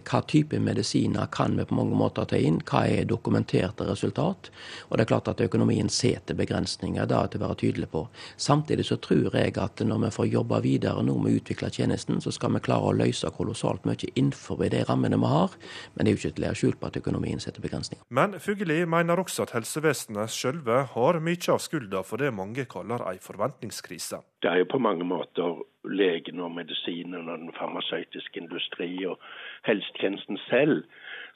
Hva 0.00 0.22
type 0.24 0.56
medisiner 0.60 1.26
kan 1.32 1.56
vi 1.56 1.64
på 1.68 1.76
mange 1.76 1.96
måter 1.98 2.24
ta 2.28 2.38
inn? 2.40 2.60
Hva 2.64 2.86
er 2.88 3.08
dokumenterte 3.08 3.84
resultat? 3.88 4.48
Og 4.88 4.96
det 4.96 5.04
er 5.04 5.10
klart 5.10 5.28
at 5.28 5.42
økonomien 5.44 5.90
setter 5.92 6.36
begrensninger, 6.38 7.06
det 7.06 7.18
er 7.18 7.32
til 7.32 7.42
å 7.42 7.44
være 7.44 7.58
tydelig 7.60 7.90
på. 7.92 8.06
Samtidig 8.40 8.86
så 8.88 8.96
tror 9.04 9.36
jeg 9.36 9.58
at 9.60 9.84
når 9.84 10.06
vi 10.06 10.12
får 10.16 10.30
jobbe 10.32 10.62
videre 10.64 11.04
nå 11.04 11.18
med 11.20 11.32
å 11.32 11.40
utvikle 11.42 11.70
tjenesten, 11.72 12.22
så 12.24 12.32
skal 12.32 12.56
vi 12.56 12.64
klare 12.64 12.88
å 12.88 12.96
løse 12.96 13.30
kolossalt 13.36 13.84
mye 13.88 14.10
innenfor 14.14 14.64
de 14.72 14.84
rammene 14.88 15.20
vi 15.20 15.32
har. 15.34 15.56
Men 15.94 16.06
det 16.06 16.12
er 16.12 16.16
jo 16.16 16.22
ikke 16.22 16.38
til 16.40 16.48
å 16.48 16.54
skjul 16.62 16.78
på 16.80 16.88
at 16.88 17.00
økonomien 17.02 17.42
setter 17.42 17.64
begrensninger. 17.64 18.04
Men 18.08 18.38
Fugelli 18.40 18.80
mener 18.88 19.20
også 19.20 19.46
at 19.46 19.56
helsevesenet 19.56 20.32
sjølve 20.32 20.86
har 20.94 21.20
mye 21.20 21.52
av 21.52 21.60
skylda 21.60 22.04
for 22.06 22.22
det 22.22 22.32
mange 22.34 22.64
kaller 22.70 23.04
ei 23.10 23.18
forventningskrise. 23.20 24.22
Det 24.42 24.50
er 24.50 24.62
jo 24.62 24.72
på 24.72 24.80
mange 24.82 25.04
måter 25.06 25.60
legene 25.86 26.44
og 26.46 26.54
medisinene 26.54 27.20
og 27.22 27.44
den 27.44 27.54
farmasøytiske 27.56 28.40
industri 28.40 28.90
og 29.08 29.20
helsetjenesten 29.68 30.40
selv 30.48 30.82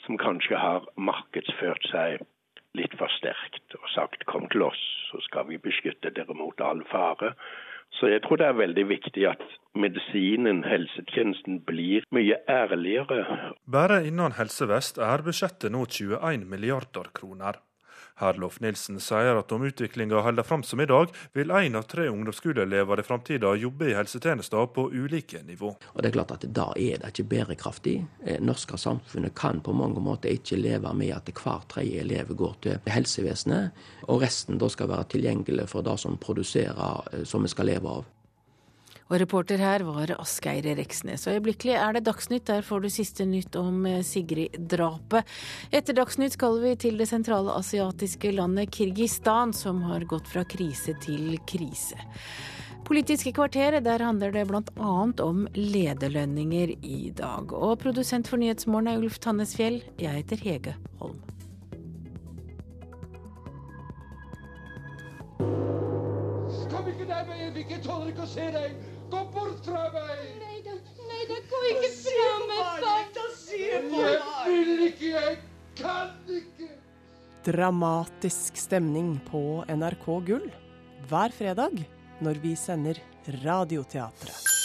som 0.05 0.19
kanskje 0.21 0.59
har 0.61 0.87
markedsført 0.97 1.87
seg 1.91 2.25
litt 2.77 2.93
for 3.01 3.11
sterkt 3.17 3.77
og 3.79 3.87
sagt 3.95 4.27
kom 4.31 4.49
til 4.53 4.67
oss, 4.67 4.83
så 5.11 5.21
skal 5.25 5.49
vi 5.49 5.61
beskytte 5.63 6.13
dere 6.15 6.37
mot 6.37 6.61
all 6.61 6.83
fare. 6.91 7.33
Så 7.97 8.11
jeg 8.11 8.23
tror 8.25 8.41
det 8.41 8.49
er 8.51 8.59
veldig 8.59 8.85
viktig 8.91 9.25
at 9.31 9.45
medisinen, 9.79 10.65
helsetjenesten, 10.67 11.63
blir 11.65 12.05
mye 12.13 12.37
ærligere. 12.51 13.55
Bare 13.65 14.03
innen 14.09 14.37
Helse 14.37 14.69
Vest 14.69 15.01
er 15.01 15.25
budsjettet 15.25 15.73
nå 15.73 15.87
21 15.87 16.45
milliarder 16.51 17.09
kroner. 17.17 17.63
Herlof 18.17 18.61
Nilsen 18.65 18.97
sier 19.03 19.37
at 19.37 19.53
om 19.53 19.65
utviklinga 19.69 20.23
holder 20.25 20.47
fram 20.47 20.63
som 20.65 20.81
i 20.81 20.87
dag, 20.89 21.13
vil 21.37 21.53
én 21.53 21.77
av 21.77 21.85
tre 21.91 22.07
ungdomsskoleelever 22.09 23.01
i 23.01 23.05
framtida 23.05 23.53
jobbe 23.61 23.91
i 23.91 23.97
helsetjenester 23.97 24.71
på 24.73 24.87
ulike 24.93 25.43
nivå. 25.45 25.75
Og 25.93 26.03
det 26.03 26.11
er 26.11 26.17
klart 26.17 26.33
at 26.39 26.49
Da 26.57 26.71
er 26.77 27.03
det 27.03 27.13
ikke 27.13 27.29
bærekraftig. 27.29 27.97
Eh, 28.25 28.41
norske 28.41 28.79
samfunnet 28.81 29.35
kan 29.37 29.61
på 29.61 29.75
mange 29.77 30.01
måter 30.01 30.33
ikke 30.33 30.57
leve 30.57 30.95
med 30.95 31.13
at 31.13 31.29
hver 31.29 31.69
tredje 31.69 32.01
elev 32.01 32.33
går 32.35 32.57
til 32.63 32.79
helsevesenet, 32.87 33.71
og 34.09 34.23
resten 34.23 34.59
da 34.59 34.69
skal 34.69 34.89
være 34.89 35.11
tilgjengelig 35.13 35.69
for 35.69 35.83
det 35.83 35.99
som 36.01 36.17
produserer, 36.17 37.05
eh, 37.13 37.25
som 37.25 37.43
vi 37.43 37.53
skal 37.53 37.67
leve 37.67 37.89
av. 37.89 38.05
Og 39.07 39.21
reporter 39.23 39.61
her 39.63 39.85
var 39.87 40.11
Asgeir 40.17 40.67
Reksnes. 40.79 41.29
Og 41.29 41.39
øyeblikkelig 41.39 41.77
er 41.79 41.95
det 41.95 42.07
Dagsnytt. 42.09 42.49
Der 42.49 42.65
får 42.67 42.83
du 42.83 42.89
siste 42.91 43.27
nytt 43.29 43.55
om 43.59 43.87
eh, 43.87 44.03
Sigrid-drapet. 44.03 45.29
Etter 45.71 45.95
Dagsnytt 45.95 46.35
skal 46.35 46.59
vi 46.65 46.75
til 46.75 46.99
det 46.99 47.07
sentrale 47.07 47.55
asiatiske 47.55 48.33
landet 48.35 48.75
Kirgistan, 48.75 49.55
som 49.55 49.85
har 49.87 50.09
gått 50.11 50.27
fra 50.33 50.43
krise 50.43 50.97
til 51.05 51.39
krise. 51.47 52.01
Politiske 52.87 53.33
kvarter, 53.35 53.79
der 53.83 54.03
handler 54.03 54.35
det 54.35 54.45
bl.a. 54.47 54.91
om 55.23 55.47
lederlønninger 55.55 56.75
i 56.83 57.13
dag. 57.15 57.55
Og 57.55 57.79
produsent 57.83 58.27
for 58.31 58.43
Nyhetsmorgen 58.43 58.91
er 58.91 58.99
Ulf 58.99 59.19
Tannesfjell. 59.23 59.81
Jeg 60.03 60.23
heter 60.23 60.43
Hege 60.43 60.75
Holm. 60.99 61.23
Kom 66.67 66.89
ikke 66.91 67.07
nærmere, 67.07 67.27
meg, 67.31 67.49
Evik. 67.51 67.71
Jeg 67.71 67.83
tåler 67.87 68.11
ikke 68.11 68.27
å 68.27 68.31
se 68.31 68.51
deg. 68.55 68.96
Bort 69.47 69.67
fra 69.69 69.85
meg! 69.95 70.23
Nei 70.43 70.59
da, 70.65 70.75
nei 71.07 71.27
da, 71.31 71.37
gå 71.51 71.61
ikke 71.71 71.91
fra 72.01 72.31
meg, 72.51 72.65
far. 72.83 73.07
Jeg 73.57 73.85
vil 74.51 74.83
ikke, 74.89 75.13
jeg 75.13 75.37
kan 75.79 76.11
ikke. 76.27 76.69
Dramatisk 77.47 78.59
stemning 78.59 79.15
på 79.31 79.63
NRK 79.71 80.07
Gull 80.27 80.51
hver 81.07 81.35
fredag 81.37 81.79
når 82.25 82.43
vi 82.43 82.57
sender 82.59 82.99
Radioteatret. 83.45 84.56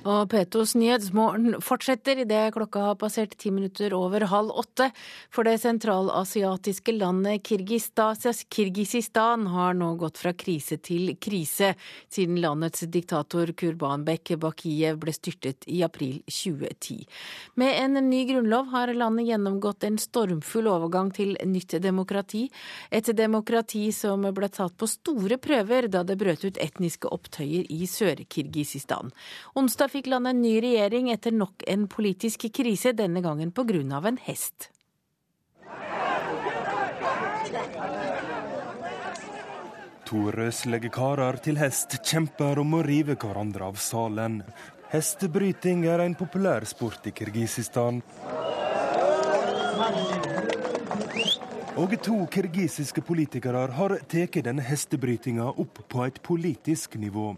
Og 0.00 0.30
Petos 0.32 0.70
Nyhetsmorgen 0.80 1.58
fortsetter 1.60 2.22
idet 2.22 2.54
klokka 2.54 2.80
har 2.86 2.94
passert 2.96 3.34
ti 3.36 3.50
minutter 3.52 3.92
over 3.92 4.24
halv 4.30 4.54
åtte. 4.62 4.86
For 5.28 5.44
det 5.44 5.58
sentralasiatiske 5.60 6.94
landet 6.96 7.44
Kirgisistan 7.44 9.44
har 9.52 9.76
nå 9.76 9.90
gått 10.00 10.16
fra 10.22 10.32
krise 10.32 10.78
til 10.80 11.18
krise 11.20 11.74
siden 12.08 12.40
landets 12.40 12.86
diktator 12.88 13.52
Kurbanbek 13.52 14.32
Bakiyev 14.40 14.96
ble 15.02 15.12
styrtet 15.12 15.68
i 15.68 15.82
april 15.84 16.22
2010. 16.24 17.04
Med 17.60 17.76
en 17.82 18.00
ny 18.08 18.22
grunnlov 18.30 18.72
har 18.72 18.94
landet 18.96 19.28
gjennomgått 19.28 19.84
en 19.84 20.00
stormfull 20.00 20.72
overgang 20.72 21.12
til 21.12 21.36
nytt 21.44 21.76
demokrati. 21.84 22.46
Et 22.88 23.04
demokrati 23.04 23.92
som 23.92 24.24
ble 24.32 24.48
tatt 24.48 24.80
på 24.80 24.88
store 24.88 25.36
prøver 25.36 25.92
da 25.92 26.00
det 26.08 26.16
brøt 26.24 26.48
ut 26.48 26.56
etniske 26.56 27.12
opptøyer 27.12 27.68
i 27.68 27.84
Sør-Kirgisistan. 27.84 29.12
Onsdag 29.60 29.89
fikk 29.90 30.10
landet 30.10 30.36
en 30.36 30.42
ny 30.42 30.56
regjering 30.62 31.10
etter 31.12 31.34
nok 31.34 31.64
en 31.68 31.86
politisk 31.90 32.46
krise, 32.54 32.92
denne 32.96 33.22
gangen 33.24 33.50
pga. 33.52 34.00
en 34.08 34.18
hest. 34.26 34.70
To 40.10 40.30
røslige 40.34 40.90
karer 40.90 41.36
til 41.38 41.58
hest 41.58 42.00
kjemper 42.02 42.58
om 42.58 42.74
å 42.74 42.82
rive 42.82 43.14
hverandre 43.14 43.68
av 43.70 43.76
salen. 43.78 44.40
Hestebryting 44.90 45.84
er 45.86 46.02
en 46.02 46.16
populær 46.18 46.66
sport 46.66 47.06
i 47.06 47.12
Kirgisistan. 47.14 48.02
Og 51.78 51.94
to 52.02 52.16
kirgisiske 52.26 53.04
politikere 53.06 53.68
har 53.76 53.94
tatt 54.10 54.40
denne 54.44 54.64
hestebrytinga 54.66 55.46
opp 55.62 55.78
på 55.88 56.02
et 56.04 56.18
politisk 56.26 56.98
nivå. 56.98 57.36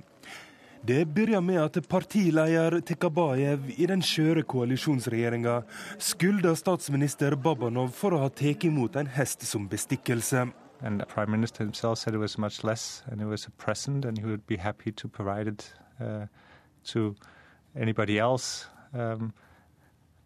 Det 0.87 1.05
begynner 1.15 1.41
med 1.41 1.61
at 1.63 1.77
partileder 1.87 2.81
Tekabayev 2.83 3.69
i 3.79 3.87
den 3.87 4.01
skjøre 4.03 4.43
koalisjonsregjeringa 4.43 5.61
skylder 6.03 6.57
statsminister 6.59 7.37
Babanov 7.39 7.93
for 7.95 8.17
å 8.17 8.25
ha 8.25 8.31
tatt 8.35 8.67
imot 8.67 8.99
en 8.99 9.07
hest 9.15 9.47
som 9.47 9.69
bestikkelse. 9.71 10.49
And 10.83 10.99
the 10.99 11.07
prime 11.07 11.31
minister 11.31 11.63
himself 11.63 11.99
said 11.99 12.15
it 12.15 12.19
was 12.19 12.37
much 12.37 12.65
less, 12.65 13.05
and 13.07 13.23
it 13.23 13.27
was 13.27 13.47
a 13.47 13.51
present, 13.51 14.05
and 14.05 14.19
he 14.19 14.25
would 14.25 14.45
be 14.49 14.57
happy 14.57 14.91
to 14.91 15.07
provide 15.07 15.47
it 15.47 15.73
uh, 16.01 16.27
to 16.87 17.15
anybody 17.77 18.19
else 18.19 18.67
um, 18.93 19.33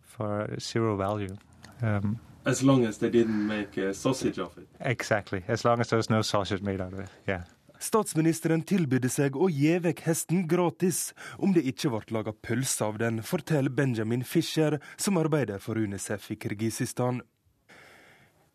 for 0.00 0.48
zero 0.58 0.96
value. 0.96 1.36
Um, 1.82 2.18
as 2.46 2.62
long 2.62 2.86
as 2.86 2.96
they 2.96 3.10
didn't 3.10 3.46
make 3.46 3.76
a 3.76 3.92
sausage 3.92 4.38
of 4.38 4.56
it. 4.56 4.68
Exactly, 4.80 5.44
as 5.48 5.66
long 5.66 5.80
as 5.80 5.88
there 5.88 5.98
was 5.98 6.08
no 6.08 6.22
sausage 6.22 6.62
made 6.62 6.80
out 6.80 6.94
of 6.94 7.00
it. 7.00 7.10
Yeah. 7.28 7.42
Statsministeren 7.82 8.62
tilbydde 8.64 9.10
seg 9.12 9.36
å 9.36 9.50
gi 9.52 9.74
vekk 9.84 10.02
hesten 10.06 10.46
gratis 10.48 11.10
om 11.36 11.52
det 11.52 11.66
ikke 11.68 11.92
ble 11.92 12.16
laga 12.16 12.32
pølse 12.32 12.86
av 12.86 12.96
den, 13.02 13.20
forteller 13.20 13.72
Benjamin 13.72 14.24
Fischer, 14.24 14.78
som 14.96 15.20
arbeider 15.20 15.60
for 15.60 15.76
UNICEF 15.76 16.30
i 16.32 16.38
Kirgisistan. 16.40 17.20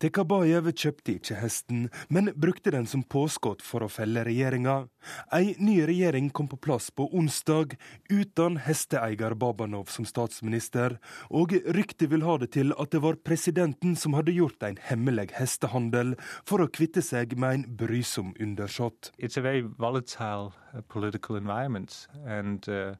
Tekabayev 0.02 0.66
kjøpte 0.74 1.12
ikke 1.14 1.36
hesten, 1.38 1.84
men 2.10 2.32
brukte 2.34 2.72
den 2.74 2.88
som 2.90 3.04
påskudd 3.06 3.60
for 3.62 3.84
å 3.86 3.90
felle 3.92 4.24
regjeringa. 4.26 4.88
Ei 5.30 5.52
ny 5.62 5.76
regjering 5.86 6.32
kom 6.34 6.48
på 6.50 6.58
plass 6.58 6.88
på 6.90 7.06
onsdag, 7.14 7.76
uten 8.10 8.58
hesteeier 8.64 9.36
Babanov 9.38 9.92
som 9.94 10.08
statsminister, 10.08 10.96
og 11.30 11.54
ryktet 11.78 12.10
vil 12.10 12.26
ha 12.26 12.34
det 12.42 12.50
til 12.58 12.74
at 12.82 12.90
det 12.90 13.02
var 13.04 13.20
presidenten 13.22 13.94
som 13.94 14.18
hadde 14.18 14.34
gjort 14.34 14.66
en 14.66 14.80
hemmelig 14.90 15.30
hestehandel 15.38 16.16
for 16.50 16.64
å 16.64 16.70
kvitte 16.80 17.04
seg 17.06 17.38
med 17.38 17.60
en 17.60 17.64
brysom 17.78 18.34
undersått. 18.42 19.12
It's 19.22 19.38
a 19.38 19.46
very 19.46 19.62
volatile 19.62 20.50
uh, 20.74 20.82
political 20.90 21.38
environment, 21.38 22.08
and 22.26 22.66
uh 22.68 22.98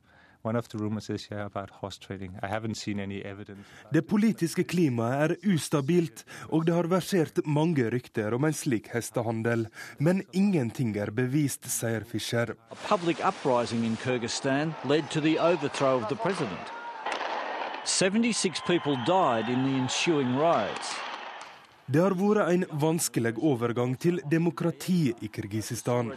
det 3.92 4.02
politiske 4.08 4.64
klimaet 4.64 5.22
er 5.22 5.36
ustabilt, 5.54 6.24
og 6.48 6.66
det 6.66 6.74
har 6.74 6.88
versert 6.90 7.38
mange 7.46 7.90
rykter 7.94 8.34
om 8.34 8.44
en 8.44 8.52
slik 8.52 8.88
hestehandel. 8.94 9.68
Men 9.98 10.22
ingenting 10.32 10.96
er 10.96 11.10
bevist, 11.14 11.70
sier 11.70 12.04
Fischer. 12.04 12.54
A 12.70 12.76
public 12.88 13.22
uprising 13.22 13.84
in 13.86 13.96
Kyrgyzstan 13.96 14.74
led 14.84 15.10
to 15.10 15.20
the 15.20 15.38
overthrow 15.38 16.02
of 16.02 16.08
the 16.08 16.16
president. 16.16 16.72
76 17.84 18.60
people 18.66 18.96
died 19.06 19.48
in 19.48 19.62
the 19.64 19.78
ensuing 19.78 20.36
riots. 20.36 21.11
Det 21.86 21.98
har 21.98 22.14
vært 22.14 22.46
en 22.52 22.64
vanskelig 22.78 23.32
overgang 23.42 23.96
til 23.98 24.20
demokrati 24.30 25.10
i 25.18 25.28
Kirgisistan. 25.34 26.12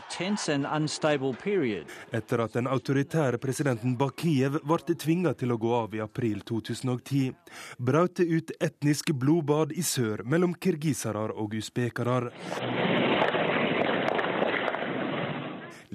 Etter 2.13 2.43
at 2.43 2.53
den 2.53 2.69
autoritære 2.69 3.39
presidenten 3.41 3.95
Bakiyev 3.97 4.59
ble 4.61 4.95
tvinga 4.95 5.33
til 5.33 5.55
å 5.55 5.57
gå 5.57 5.73
av 5.73 5.95
i 5.97 6.03
april 6.05 6.43
2010, 6.45 7.33
brøt 7.81 8.21
det 8.21 8.29
ut 8.29 8.55
etniske 8.61 9.17
blodbad 9.17 9.73
i 9.73 9.81
sør 9.81 10.21
mellom 10.23 10.53
kirgisere 10.53 11.31
og 11.33 11.57
usbekere. 11.57 12.29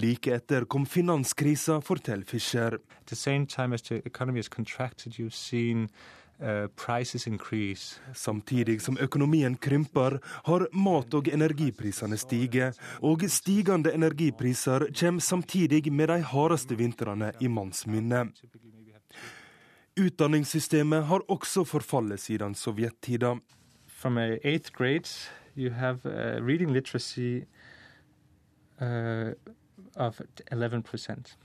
Like 0.01 0.35
etter 0.35 0.64
kom 0.64 0.87
finanskrisa, 0.87 1.81
forteller 1.85 2.25
Fischer. 2.25 2.75
At 2.75 3.07
the 3.07 3.16
same 3.16 3.47
time 3.47 3.73
as 3.75 3.83
the 3.83 4.03
economy 4.05 4.39
has 4.39 4.49
contracted, 4.49 5.18
you've 5.18 5.35
seen 5.35 5.91
Samtidig 8.14 8.80
som 8.82 8.99
økonomien 8.99 9.57
krymper, 9.57 10.18
har 10.45 10.66
mat- 10.72 11.14
og 11.14 11.28
energiprisene 11.28 12.16
stiget. 12.16 12.78
Og 13.03 13.24
stigende 13.28 13.93
energipriser 13.95 14.86
kommer 15.01 15.20
samtidig 15.20 15.93
med 15.93 16.09
de 16.09 16.22
hardeste 16.22 16.76
vintrene 16.76 17.32
i 17.41 17.49
manns 17.49 17.86
minne. 17.86 18.30
Utdanningssystemet 20.01 21.05
har 21.05 21.20
også 21.28 21.64
forfallet 21.64 22.20
siden 22.20 22.55
sovjettida. 22.55 23.36
From 23.88 24.18
eighth 24.18 24.72
grade, 24.72 25.11
you 25.57 25.70
have 25.70 25.99
uh, 26.07 26.41
reading 26.47 26.72
literacy 26.72 27.45
uh, 28.80 29.32
of 29.97 30.20
11% 30.53 31.36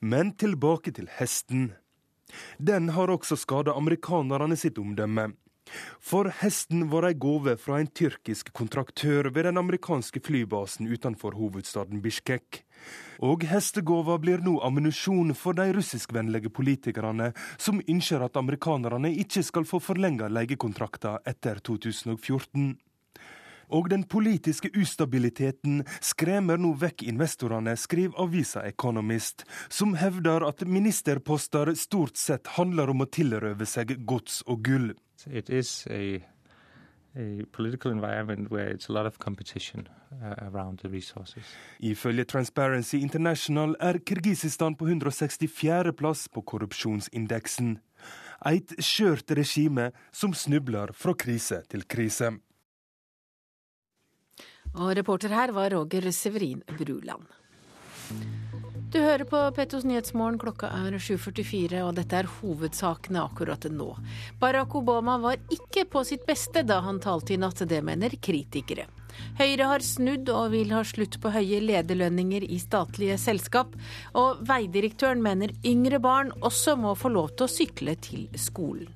Men 0.00 0.32
tilbake 0.36 0.92
til 0.94 1.08
hesten. 1.18 1.72
Den 2.58 2.92
har 2.96 3.12
også 3.12 3.38
skada 3.38 3.74
amerikanerne 3.76 4.56
sitt 4.56 4.78
omdømme. 4.78 5.30
For 6.00 6.30
hesten 6.40 6.86
var 6.92 7.06
ei 7.08 7.16
gave 7.18 7.56
fra 7.60 7.80
en 7.80 7.90
tyrkisk 8.00 8.52
kontraktør 8.56 9.28
ved 9.34 9.48
den 9.48 9.60
amerikanske 9.60 10.22
flybasen 10.24 10.88
utenfor 10.88 11.36
hovedstaden 11.36 12.02
Bishkek. 12.04 12.62
Og 13.20 13.44
hestegåva 13.50 14.18
blir 14.22 14.42
nå 14.44 14.58
ammunisjon 14.64 15.34
for 15.36 15.58
de 15.58 15.68
russiskvennlige 15.74 16.52
politikerne 16.54 17.32
som 17.58 17.82
ønsker 17.84 18.24
at 18.24 18.38
amerikanerne 18.38 19.10
ikke 19.24 19.42
skal 19.44 19.66
få 19.68 19.82
forlenga 19.82 20.30
leiekontrakter 20.32 21.18
etter 21.26 21.60
2014. 21.66 22.76
Og 23.68 23.90
den 23.92 24.04
politiske 24.04 24.70
ustabiliteten 24.76 25.82
skremmer 26.00 26.60
nå 26.60 26.72
vekk 26.80 27.04
investorene, 27.08 27.76
skriver 27.76 28.16
avisa 28.22 28.64
Economist, 28.68 29.44
som 29.68 29.94
hevder 30.00 30.46
at 30.48 30.64
ministerposter 30.66 31.74
stort 31.76 32.16
sett 32.16 32.56
handler 32.56 32.90
om 32.92 33.04
å 33.04 33.10
tilrøve 33.12 33.68
seg 33.68 33.98
gods 34.08 34.42
og 34.46 34.64
gull. 34.64 34.90
A 37.16 37.42
political 37.52 37.90
environment 37.90 38.50
where 38.50 38.68
it's 38.68 38.88
a 38.88 38.92
lot 38.92 39.06
of 39.06 39.18
competition 39.18 39.88
uh, 40.22 40.34
around 40.48 40.78
the 40.78 40.88
resources. 40.88 41.42
Ifølge 41.80 42.24
Transparency 42.24 42.96
International 42.96 43.76
er 43.80 43.98
Kirgisistan 43.98 44.76
på 44.76 44.86
164. 44.86 45.92
plass 45.92 46.28
på 46.28 46.42
korrupsjonsindeksen. 46.42 47.78
Et 48.46 48.74
skjørt 48.78 49.30
regime 49.34 49.90
som 50.12 50.34
snubler 50.34 50.92
fra 50.94 51.14
krise 51.18 51.62
til 51.68 51.82
krise. 51.88 52.36
Og 54.76 54.92
reporter 54.96 55.32
her 55.32 55.52
var 55.56 55.72
Roger 55.74 56.10
Severin 56.12 56.62
Bruland. 56.78 57.24
Du 58.88 58.98
hører 59.04 59.24
på 59.28 59.40
Petos 59.52 59.84
Nyhetsmorgen, 59.84 60.38
klokka 60.40 60.70
er 60.72 60.94
7.44 60.96 61.82
og 61.84 61.90
dette 61.98 62.22
er 62.22 62.30
hovedsakene 62.38 63.20
akkurat 63.20 63.66
nå. 63.68 63.90
Barack 64.40 64.78
Obama 64.80 65.18
var 65.20 65.36
ikke 65.52 65.84
på 65.92 66.04
sitt 66.08 66.24
beste 66.28 66.62
da 66.64 66.78
han 66.86 67.00
talte 67.04 67.34
i 67.34 67.40
natt, 67.40 67.60
det 67.68 67.82
mener 67.84 68.16
kritikere. 68.16 68.86
Høyre 69.38 69.66
har 69.70 69.84
snudd 69.84 70.30
og 70.32 70.52
vil 70.54 70.72
ha 70.72 70.80
slutt 70.86 71.18
på 71.20 71.32
høye 71.34 71.60
lederlønninger 71.64 72.46
i 72.48 72.58
statlige 72.62 73.18
selskap. 73.20 73.74
Og 74.16 74.40
veidirektøren 74.48 75.22
mener 75.24 75.52
yngre 75.66 76.00
barn 76.02 76.32
også 76.40 76.78
må 76.80 76.94
få 76.98 77.12
lov 77.12 77.34
til 77.36 77.48
å 77.48 77.52
sykle 77.52 77.98
til 78.02 78.28
skolen. 78.38 78.88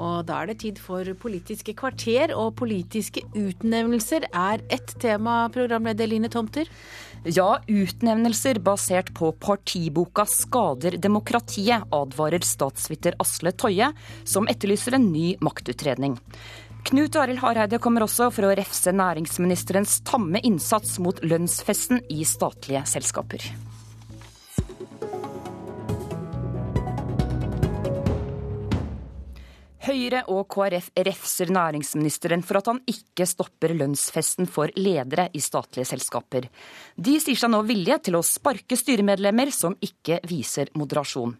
Og 0.00 0.24
da 0.28 0.40
er 0.40 0.52
det 0.52 0.60
tid 0.62 0.78
for 0.80 1.04
Politiske 1.20 1.74
kvarter, 1.76 2.32
og 2.36 2.54
politiske 2.56 3.24
utnevnelser 3.36 4.28
er 4.30 4.64
ett 4.72 4.94
tema, 5.02 5.44
programleder 5.52 6.08
Line 6.08 6.30
Tomter. 6.32 6.70
Ja, 7.28 7.60
utnevnelser 7.68 8.58
basert 8.64 9.12
på 9.14 9.30
partiboka 9.38 10.24
skader 10.26 10.96
demokratiet, 10.98 11.84
advarer 11.92 12.42
statsviter 12.42 13.18
Asle 13.22 13.52
Toje, 13.52 13.92
som 14.24 14.48
etterlyser 14.50 14.96
en 14.98 15.10
ny 15.12 15.36
maktutredning. 15.44 16.16
Knut 16.88 17.14
Arild 17.14 17.38
Hareide 17.44 17.78
kommer 17.78 18.02
også 18.08 18.26
for 18.34 18.48
å 18.48 18.56
refse 18.58 18.90
næringsministerens 18.90 20.00
tamme 20.08 20.40
innsats 20.42 20.96
mot 21.04 21.20
lønnsfesten 21.22 22.02
i 22.10 22.24
statlige 22.26 22.82
selskaper. 22.90 23.44
Høyre 29.82 30.20
og 30.30 30.44
KrF 30.52 30.92
refser 31.08 31.50
næringsministeren 31.50 32.44
for 32.46 32.60
at 32.60 32.68
han 32.70 32.78
ikke 32.86 33.26
stopper 33.26 33.72
lønnsfesten 33.74 34.46
for 34.46 34.70
ledere 34.78 35.24
i 35.34 35.42
statlige 35.42 35.88
selskaper. 35.90 36.46
De 36.94 37.16
sier 37.18 37.40
seg 37.40 37.50
nå 37.50 37.64
villige 37.66 37.98
til 38.06 38.18
å 38.18 38.22
sparke 38.22 38.78
styremedlemmer 38.78 39.50
som 39.50 39.74
ikke 39.82 40.20
viser 40.30 40.70
moderasjon. 40.78 41.34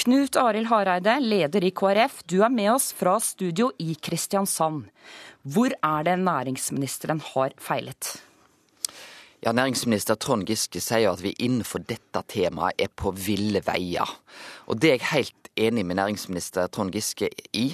Knut 0.00 0.40
Arild 0.40 0.72
Hareide, 0.72 1.18
leder 1.20 1.68
i 1.68 1.74
KrF, 1.76 2.22
du 2.24 2.40
er 2.42 2.50
med 2.50 2.72
oss 2.72 2.88
fra 2.96 3.18
studio 3.20 3.68
i 3.78 3.92
Kristiansand. 3.94 4.88
Hvor 5.44 5.76
er 5.76 6.08
det 6.08 6.16
næringsministeren 6.24 7.20
har 7.34 7.52
feilet? 7.60 8.16
Ja, 9.44 9.52
Næringsminister 9.52 10.14
Trond 10.16 10.46
Giske 10.48 10.80
sier 10.80 11.10
at 11.10 11.20
vi 11.20 11.34
innenfor 11.44 11.82
dette 11.84 12.22
temaet 12.32 12.78
er 12.80 12.88
på 12.88 13.10
ville 13.12 13.60
veier. 13.66 14.08
Og 14.72 14.78
det 14.80 14.88
er 14.88 14.94
jeg 14.94 15.08
helt 15.10 15.48
enig 15.60 15.82
med 15.84 15.98
næringsminister 15.98 16.70
Trond 16.72 16.94
Giske 16.94 17.28
i. 17.52 17.66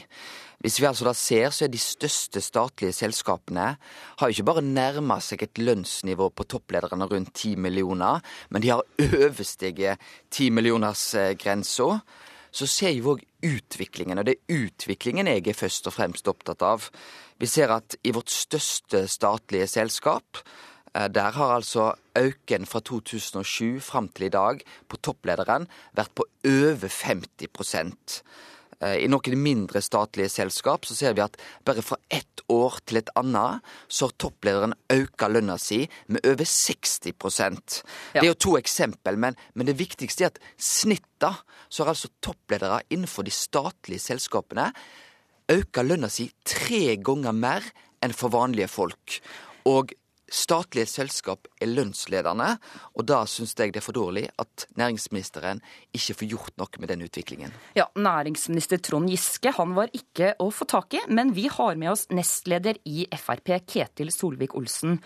Hvis 0.58 0.80
vi 0.80 0.88
altså 0.88 1.06
da 1.06 1.12
ser, 1.14 1.52
så 1.54 1.68
er 1.68 1.70
de 1.70 1.78
største 1.78 2.42
statlige 2.42 2.96
selskapene 2.96 3.76
har 3.78 4.26
jo 4.26 4.34
ikke 4.34 4.48
bare 4.48 4.64
nærma 4.66 5.20
seg 5.22 5.44
et 5.46 5.60
lønnsnivå 5.62 6.26
på 6.34 6.48
topplederne 6.50 7.06
rundt 7.06 7.30
10 7.36 7.54
millioner, 7.62 8.18
men 8.50 8.62
de 8.64 8.72
har 8.72 8.82
oversteget 9.22 10.02
10 10.30 10.50
millioners-grensa. 10.50 12.00
Så 12.50 12.66
ser 12.66 12.96
vi 12.96 13.12
òg 13.14 13.22
utviklingen, 13.46 14.18
og 14.18 14.26
det 14.26 14.34
er 14.34 14.64
utviklingen 14.64 15.30
jeg 15.30 15.46
er 15.46 15.54
først 15.54 15.86
og 15.86 15.94
fremst 15.94 16.26
opptatt 16.34 16.66
av. 16.66 16.90
Vi 17.38 17.46
ser 17.46 17.70
at 17.70 17.94
i 18.02 18.10
vårt 18.10 18.34
største 18.34 19.04
statlige 19.06 19.70
selskap 19.70 20.42
Eh, 20.42 20.69
der 21.11 21.36
har 21.36 21.55
altså 21.55 21.93
øken 22.18 22.66
fra 22.66 22.80
2007 22.80 23.80
fram 23.80 24.09
til 24.09 24.26
i 24.26 24.34
dag 24.34 24.62
på 24.91 24.99
topplederen 24.99 25.68
vært 25.97 26.14
på 26.18 26.26
over 26.47 26.88
50 26.91 27.47
eh, 28.80 28.97
i 29.05 29.09
noen 29.11 29.38
mindre 29.38 29.82
statlige 29.84 30.32
selskap 30.32 30.88
så 30.88 30.97
ser 30.99 31.14
vi 31.14 31.22
at 31.22 31.38
bare 31.64 31.84
fra 31.86 31.97
ett 32.11 32.43
år 32.51 32.80
til 32.84 32.99
et 32.99 33.12
annet, 33.14 33.62
så 33.86 34.09
har 34.09 34.16
topplederen 34.18 34.74
økt 34.91 35.26
lønna 35.30 35.57
si 35.62 35.84
med 36.09 36.26
over 36.26 36.45
60 36.45 37.07
ja. 37.07 37.53
Det 38.14 38.24
er 38.24 38.32
jo 38.32 38.34
to 38.34 38.57
eksempel, 38.59 39.16
men, 39.16 39.38
men 39.55 39.70
det 39.70 39.78
viktigste 39.78 40.26
er 40.26 40.32
at 40.34 40.43
snitta 40.59 41.36
så 41.68 41.84
har 41.84 41.95
altså 41.95 42.11
toppledere 42.20 42.82
innenfor 42.91 43.22
de 43.22 43.30
statlige 43.30 44.03
selskapene 44.03 44.72
økt 45.51 45.80
lønna 45.86 46.11
si 46.11 46.28
tre 46.47 46.97
ganger 46.99 47.34
mer 47.34 47.64
enn 48.03 48.14
for 48.16 48.32
vanlige 48.32 48.70
folk. 48.70 49.18
Og 49.68 49.93
Statlige 50.30 50.86
selskap 50.86 51.48
er 51.58 51.66
lønnsledende, 51.66 52.52
og 52.94 53.06
da 53.08 53.24
syns 53.26 53.56
jeg 53.58 53.74
det 53.74 53.80
er 53.80 53.84
for 53.84 53.96
dårlig 53.96 54.28
at 54.38 54.66
næringsministeren 54.78 55.58
ikke 55.96 56.14
får 56.20 56.30
gjort 56.30 56.60
noe 56.60 56.82
med 56.82 56.92
den 56.92 57.02
utviklingen. 57.06 57.54
Ja, 57.74 57.88
Næringsminister 57.98 58.78
Trond 58.78 59.10
Giske 59.10 59.50
han 59.56 59.74
var 59.74 59.90
ikke 59.96 60.36
å 60.38 60.50
få 60.54 60.68
tak 60.70 60.94
i, 60.94 61.02
men 61.10 61.34
vi 61.34 61.48
har 61.50 61.74
med 61.80 61.90
oss 61.92 62.06
nestleder 62.14 62.78
i 62.86 63.08
Frp, 63.10 63.56
Ketil 63.66 64.12
Solvik-Olsen. 64.14 65.00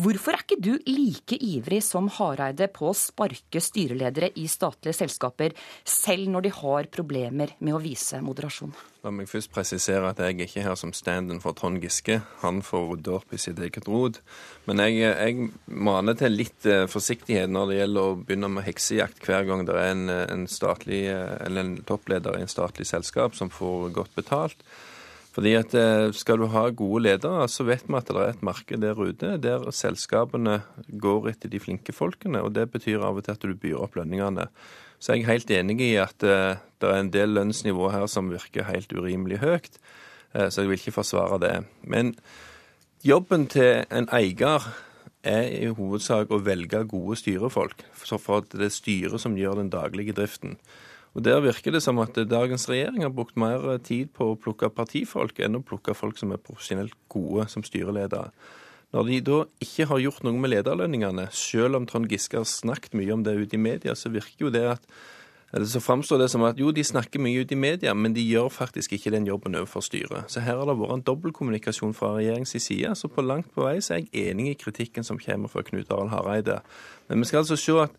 Hvorfor 0.00 0.36
er 0.36 0.46
ikke 0.46 0.60
du 0.64 0.72
like 0.88 1.36
ivrig 1.36 1.82
som 1.84 2.08
Hareide 2.16 2.70
på 2.72 2.88
å 2.88 2.96
sparke 2.96 3.60
styreledere 3.60 4.32
i 4.40 4.46
statlige 4.48 4.96
selskaper, 5.02 5.52
selv 5.84 6.32
når 6.32 6.48
de 6.48 6.54
har 6.62 6.88
problemer 6.92 7.52
med 7.60 7.76
å 7.76 7.82
vise 7.84 8.22
moderasjon? 8.24 8.72
La 9.00 9.08
meg 9.08 9.30
først 9.30 9.48
presisere 9.48 10.10
at 10.10 10.18
jeg 10.20 10.36
ikke 10.44 10.58
er 10.60 10.66
her 10.68 10.76
som 10.76 10.90
stand-in 10.92 11.38
for 11.40 11.56
Trond 11.56 11.80
Giske. 11.80 12.18
Han 12.42 12.58
får 12.60 12.82
rydde 12.90 13.14
opp 13.16 13.30
i 13.32 13.38
sitt 13.40 13.56
eget 13.64 13.86
rod. 13.88 14.18
Men 14.68 14.82
jeg, 14.84 14.98
jeg, 15.00 15.46
maner 15.72 16.18
til 16.20 16.36
litt 16.36 16.68
eh, 16.68 16.84
forsiktighet 16.84 17.48
når 17.48 17.70
det 17.70 17.78
gjelder 17.78 18.10
å 18.10 18.18
begynne 18.18 18.50
med 18.52 18.66
heksejakt 18.66 19.24
hver 19.24 19.46
gang 19.48 19.64
det 19.64 19.78
er 19.78 19.94
en, 19.94 20.04
en, 20.12 20.44
statlig, 20.52 21.06
eh, 21.08 21.32
en 21.48 21.78
toppleder 21.88 22.36
i 22.36 22.44
en 22.44 22.52
statlig 22.52 22.90
selskap 22.90 23.38
som 23.38 23.48
får 23.48 23.88
godt 23.96 24.20
betalt. 24.20 24.60
Fordi 25.32 25.54
at 25.56 25.78
eh, 25.80 26.10
Skal 26.12 26.44
du 26.44 26.50
ha 26.52 26.66
gode 26.68 27.06
ledere, 27.06 27.48
så 27.48 27.64
vet 27.64 27.88
vi 27.88 27.96
at 27.96 28.12
det 28.12 28.20
er 28.20 28.34
et 28.34 28.44
marked 28.44 28.84
der 28.84 29.00
ute 29.00 29.32
der 29.40 29.64
selskapene 29.72 30.60
går 30.92 31.32
etter 31.32 31.48
de 31.48 31.62
flinke 31.62 31.96
folkene. 31.96 32.44
og 32.44 32.52
Det 32.52 32.68
betyr 32.76 33.00
av 33.00 33.16
og 33.16 33.24
til 33.24 33.38
at 33.38 33.48
du 33.48 33.56
byr 33.56 33.80
opp 33.80 33.96
lønningene. 33.96 34.50
Så 35.00 35.16
jeg 35.16 35.24
er 35.24 35.32
helt 35.32 35.50
enig 35.56 35.80
i 35.80 35.94
at 36.00 36.20
uh, 36.22 36.60
det 36.80 36.88
er 36.88 37.00
en 37.00 37.12
del 37.12 37.32
lønnsnivå 37.32 37.88
her 37.94 38.04
som 38.10 38.28
virker 38.32 38.68
helt 38.68 38.92
urimelig 38.92 39.40
høyt. 39.40 39.80
Uh, 40.34 40.48
så 40.52 40.62
jeg 40.62 40.70
vil 40.70 40.80
ikke 40.80 40.98
forsvare 40.98 41.40
det. 41.40 41.54
Men 41.82 42.14
jobben 43.04 43.48
til 43.48 43.86
en 43.88 44.10
eier 44.12 44.68
er 45.24 45.48
i 45.48 45.72
hovedsak 45.72 46.30
å 46.32 46.42
velge 46.44 46.84
gode 46.88 47.16
styrefolk. 47.20 47.84
For 47.96 48.40
at 48.40 48.52
det 48.52 48.68
er 48.68 48.76
styret 48.76 49.24
som 49.24 49.36
gjør 49.36 49.62
den 49.62 49.72
daglige 49.72 50.16
driften. 50.16 50.58
Og 51.14 51.24
Der 51.24 51.40
virker 51.42 51.72
det 51.74 51.82
som 51.82 51.98
at 51.98 52.14
dagens 52.14 52.68
regjering 52.70 53.02
har 53.02 53.10
brukt 53.10 53.36
mer 53.36 53.78
tid 53.82 54.12
på 54.14 54.30
å 54.30 54.38
plukke 54.38 54.70
partifolk 54.70 55.40
enn 55.42 55.58
å 55.58 55.64
plukke 55.64 55.94
folk 55.94 56.20
som 56.20 56.30
er 56.30 56.42
profesjonelt 56.44 56.94
gode 57.10 57.48
som 57.50 57.64
styreledere. 57.66 58.30
Når 58.90 59.06
de 59.06 59.20
da 59.22 59.38
ikke 59.62 59.86
har 59.86 60.02
gjort 60.02 60.24
noe 60.26 60.40
med 60.40 60.50
lederlønningene, 60.50 61.28
selv 61.36 61.78
om 61.78 61.86
Trond 61.86 62.10
Giske 62.10 62.40
har 62.40 62.48
snakket 62.48 62.96
mye 62.98 63.14
om 63.14 63.22
det 63.26 63.36
ute 63.38 63.58
i 63.58 63.62
media, 63.62 63.94
så 63.94 64.10
virker 64.10 64.48
jo 64.48 64.54
det 64.54 64.66
at 64.72 64.88
så 65.50 65.80
framstår 65.82 66.20
det 66.22 66.28
som 66.30 66.44
at 66.46 66.58
jo, 66.62 66.70
de 66.70 66.82
snakker 66.86 67.18
mye 67.18 67.42
ute 67.42 67.56
i 67.56 67.58
media, 67.58 67.90
men 67.94 68.14
de 68.14 68.22
gjør 68.22 68.52
faktisk 68.54 68.92
ikke 68.94 69.10
den 69.10 69.26
jobben 69.26 69.56
overfor 69.58 69.82
styret. 69.82 70.30
Så 70.30 70.44
her 70.46 70.60
har 70.60 70.68
det 70.68 70.76
vært 70.78 70.94
en 70.94 71.02
dobbeltkommunikasjon 71.08 71.94
fra 71.94 72.12
regjeringens 72.14 72.54
side. 72.62 72.92
Så 72.94 73.10
på 73.10 73.24
langt 73.26 73.50
på 73.54 73.64
vei 73.66 73.80
så 73.82 73.96
er 73.96 74.04
jeg 74.04 74.30
enig 74.30 74.52
i 74.52 74.58
kritikken 74.60 75.06
som 75.06 75.18
kommer 75.18 75.50
fra 75.50 75.64
Knut 75.66 75.90
Arild 75.90 76.14
Hareide. 76.14 76.60
Men 77.10 77.18
vi 77.18 77.26
skal 77.26 77.42
altså 77.42 77.58
se 77.58 77.74
at 77.82 77.98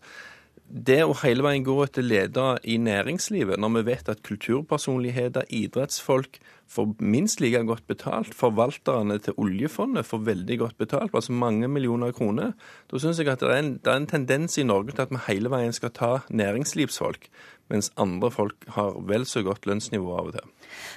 det 0.72 1.02
å 1.04 1.12
hele 1.20 1.44
veien 1.44 1.64
gå 1.66 1.74
etter 1.84 2.04
ledere 2.04 2.56
i 2.64 2.78
næringslivet, 2.80 3.60
når 3.60 3.74
vi 3.74 3.82
vet 3.90 4.08
at 4.08 4.22
kulturpersonligheter, 4.24 5.44
idrettsfolk, 5.52 6.38
får 6.72 6.94
minst 7.04 7.42
like 7.44 7.60
godt 7.68 7.84
betalt. 7.90 8.32
Forvalterne 8.32 9.18
til 9.20 9.36
oljefondet 9.36 10.08
får 10.08 10.24
veldig 10.30 10.58
godt 10.62 10.78
betalt, 10.80 11.12
altså 11.12 11.36
mange 11.36 11.68
millioner 11.68 12.14
kroner. 12.16 12.54
Da 12.88 13.00
syns 13.02 13.20
jeg 13.20 13.28
at 13.28 13.44
det 13.44 13.50
er, 13.50 13.60
en, 13.60 13.74
det 13.84 13.92
er 13.92 14.00
en 14.00 14.08
tendens 14.08 14.56
i 14.56 14.64
Norge 14.64 14.94
til 14.94 15.04
at 15.04 15.12
vi 15.12 15.20
hele 15.26 15.52
veien 15.52 15.76
skal 15.76 15.92
ta 15.92 16.12
næringslivsfolk, 16.32 17.28
mens 17.72 17.90
andre 18.00 18.30
folk 18.32 18.68
har 18.76 18.98
vel 19.08 19.24
så 19.28 19.42
godt 19.46 19.66
lønnsnivå 19.68 20.12
av 20.18 20.30
og 20.30 20.36
til. 20.36 20.52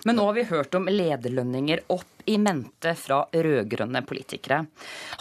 Men 0.08 0.20
nå 0.20 0.28
har 0.28 0.36
vi 0.38 0.46
hørt 0.50 0.76
om 0.78 0.88
lederlønninger 0.92 1.86
opp 1.94 2.30
i 2.30 2.38
mente 2.42 2.96
fra 2.98 3.22
rød-grønne 3.32 4.02
politikere. 4.08 4.64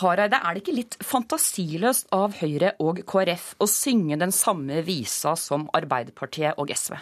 Hareide, 0.00 0.40
er 0.40 0.54
det 0.54 0.64
ikke 0.64 0.76
litt 0.78 0.98
fantasiløst 1.04 2.12
av 2.16 2.38
Høyre 2.40 2.74
og 2.82 3.02
KrF 3.08 3.54
å 3.60 3.68
synge 3.70 4.20
den 4.20 4.32
samme 4.34 4.84
visa 4.86 5.34
som 5.38 5.68
Arbeiderpartiet 5.76 6.60
og 6.60 6.72
SV? 6.74 6.96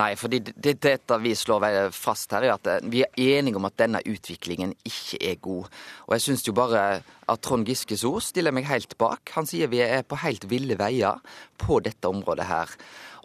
Nei, 0.00 0.14
fordi 0.16 0.38
det, 0.46 0.78
dette 0.80 1.18
vi 1.20 1.34
slår 1.36 1.90
fast 1.92 2.32
her, 2.32 2.46
er 2.46 2.54
at 2.54 2.68
eh, 2.70 2.84
vi 2.88 3.02
er 3.04 3.18
enige 3.36 3.60
om 3.60 3.68
at 3.68 3.76
denne 3.76 4.00
utviklingen 4.08 4.72
ikke 4.88 5.20
er 5.20 5.36
god. 5.44 5.68
Og 6.06 6.14
jeg 6.16 6.24
syns 6.24 6.46
jo 6.46 6.54
bare 6.56 7.02
at 7.02 7.42
Trond 7.44 7.68
Giskes 7.68 8.06
ord 8.08 8.24
stiller 8.24 8.56
meg 8.56 8.70
helt 8.70 8.96
bak. 9.00 9.20
Han 9.36 9.48
sier 9.48 9.68
vi 9.72 9.82
er 9.84 10.06
på 10.08 10.16
helt 10.24 10.48
ville 10.48 10.78
veier 10.80 11.20
på 11.60 11.82
dette 11.84 12.08
området 12.08 12.48
her. 12.48 12.72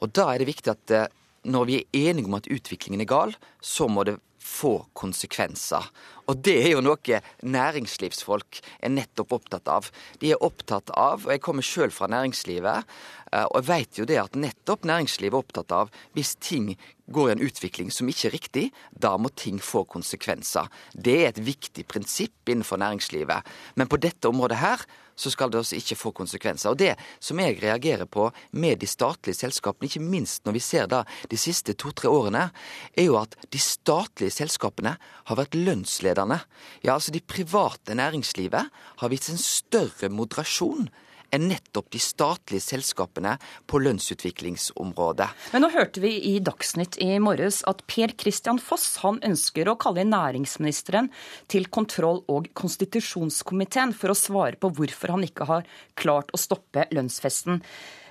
Og 0.01 0.13
da 0.13 0.29
er 0.31 0.41
det 0.41 0.49
viktig 0.49 0.73
at 0.73 0.93
eh, 0.93 1.07
når 1.47 1.67
vi 1.69 1.77
er 1.79 2.09
enige 2.09 2.29
om 2.29 2.37
at 2.37 2.49
utviklingen 2.51 3.03
er 3.03 3.09
gal, 3.09 3.35
så 3.61 3.87
må 3.89 4.03
det 4.07 4.17
få 4.41 4.79
konsekvenser. 4.97 5.85
Og 6.27 6.41
det 6.43 6.57
er 6.59 6.73
jo 6.73 6.83
noe 6.83 7.21
næringslivsfolk 7.47 8.59
er 8.83 8.91
nettopp 8.91 9.37
opptatt 9.37 9.69
av. 9.71 9.87
De 10.19 10.33
er 10.33 10.43
opptatt 10.43 10.91
av, 10.91 11.23
og 11.23 11.31
jeg 11.31 11.43
kommer 11.43 11.63
sjøl 11.63 11.93
fra 11.95 12.09
næringslivet, 12.11 12.83
eh, 13.31 13.45
og 13.45 13.61
jeg 13.61 13.67
vet 13.69 14.01
jo 14.01 14.07
det 14.09 14.19
at 14.19 14.35
nettopp 14.35 14.83
næringslivet 14.87 15.33
er 15.33 15.39
opptatt 15.39 15.71
av 15.71 15.93
hvis 16.17 16.35
ting 16.43 16.73
går 17.07 17.29
i 17.29 17.35
en 17.37 17.45
utvikling 17.47 17.91
som 17.93 18.09
ikke 18.11 18.27
er 18.27 18.35
riktig, 18.35 18.65
da 18.91 19.15
må 19.15 19.31
ting 19.31 19.61
få 19.63 19.85
konsekvenser. 19.87 20.67
Det 20.91 21.15
er 21.21 21.29
et 21.31 21.43
viktig 21.43 21.87
prinsipp 21.87 22.51
innenfor 22.51 22.81
næringslivet. 22.83 23.47
Men 23.79 23.87
på 23.87 23.99
dette 24.03 24.27
området 24.27 24.59
her 24.59 24.83
så 25.17 25.31
skal 25.33 25.49
det 25.49 25.59
også 25.61 25.79
ikke 25.79 25.97
få 25.97 26.11
konsekvenser. 26.11 26.69
Og 26.69 26.77
Det 26.77 26.95
som 27.19 27.39
jeg 27.39 27.57
reagerer 27.63 28.05
på 28.05 28.29
med 28.51 28.79
de 28.79 28.87
statlige 28.87 29.35
selskapene, 29.35 29.89
ikke 29.89 30.03
minst 30.03 30.45
når 30.45 30.53
vi 30.53 30.59
ser 30.59 30.87
da 30.87 31.03
de 31.29 31.37
siste 31.37 31.73
to-tre 31.73 32.09
årene, 32.09 32.51
er 32.93 33.03
jo 33.03 33.17
at 33.17 33.35
de 33.49 33.59
statlige 33.59 34.31
selskapene 34.31 34.97
har 35.25 35.35
vært 35.35 35.55
lønnsledende. 35.55 36.16
Ja, 36.17 36.95
altså 36.95 37.13
de 37.13 37.21
private 37.21 37.97
næringslivet 37.97 38.71
har 38.71 39.11
vist 39.13 39.29
en 39.29 39.41
større 39.41 40.09
moderasjon 40.09 40.87
enn 41.35 41.47
nettopp 41.51 41.89
de 41.91 41.99
statlige 42.01 42.63
selskapene 42.63 43.35
på 43.67 43.81
lønnsutviklingsområdet. 43.83 45.27
Men 45.53 45.65
nå 45.65 45.69
hørte 45.73 46.01
vi 46.03 46.13
i 46.29 46.37
Dagsnytt 46.43 46.99
i 47.03 47.17
morges 47.23 47.61
at 47.67 47.83
Per 47.89 48.13
Christian 48.19 48.61
Foss 48.63 49.01
han 49.03 49.19
ønsker 49.27 49.67
å 49.67 49.77
kalle 49.79 50.03
inn 50.03 50.13
næringsministeren 50.15 51.11
til 51.51 51.67
kontroll- 51.73 52.23
og 52.31 52.47
konstitusjonskomiteen 52.57 53.91
for 53.97 54.13
å 54.13 54.17
svare 54.17 54.59
på 54.61 54.71
hvorfor 54.77 55.17
han 55.17 55.25
ikke 55.27 55.49
har 55.49 55.67
klart 55.99 56.31
å 56.31 56.41
stoppe 56.41 56.87
lønnsfesten. 56.95 57.59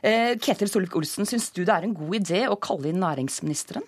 Eh, 0.03 0.35
Ketil 0.43 0.71
Solvik-Olsen, 0.71 1.29
syns 1.29 1.49
du 1.57 1.65
det 1.65 1.73
er 1.73 1.89
en 1.89 1.97
god 1.97 2.21
idé 2.21 2.45
å 2.51 2.61
kalle 2.61 2.93
inn 2.93 3.01
næringsministeren? 3.03 3.87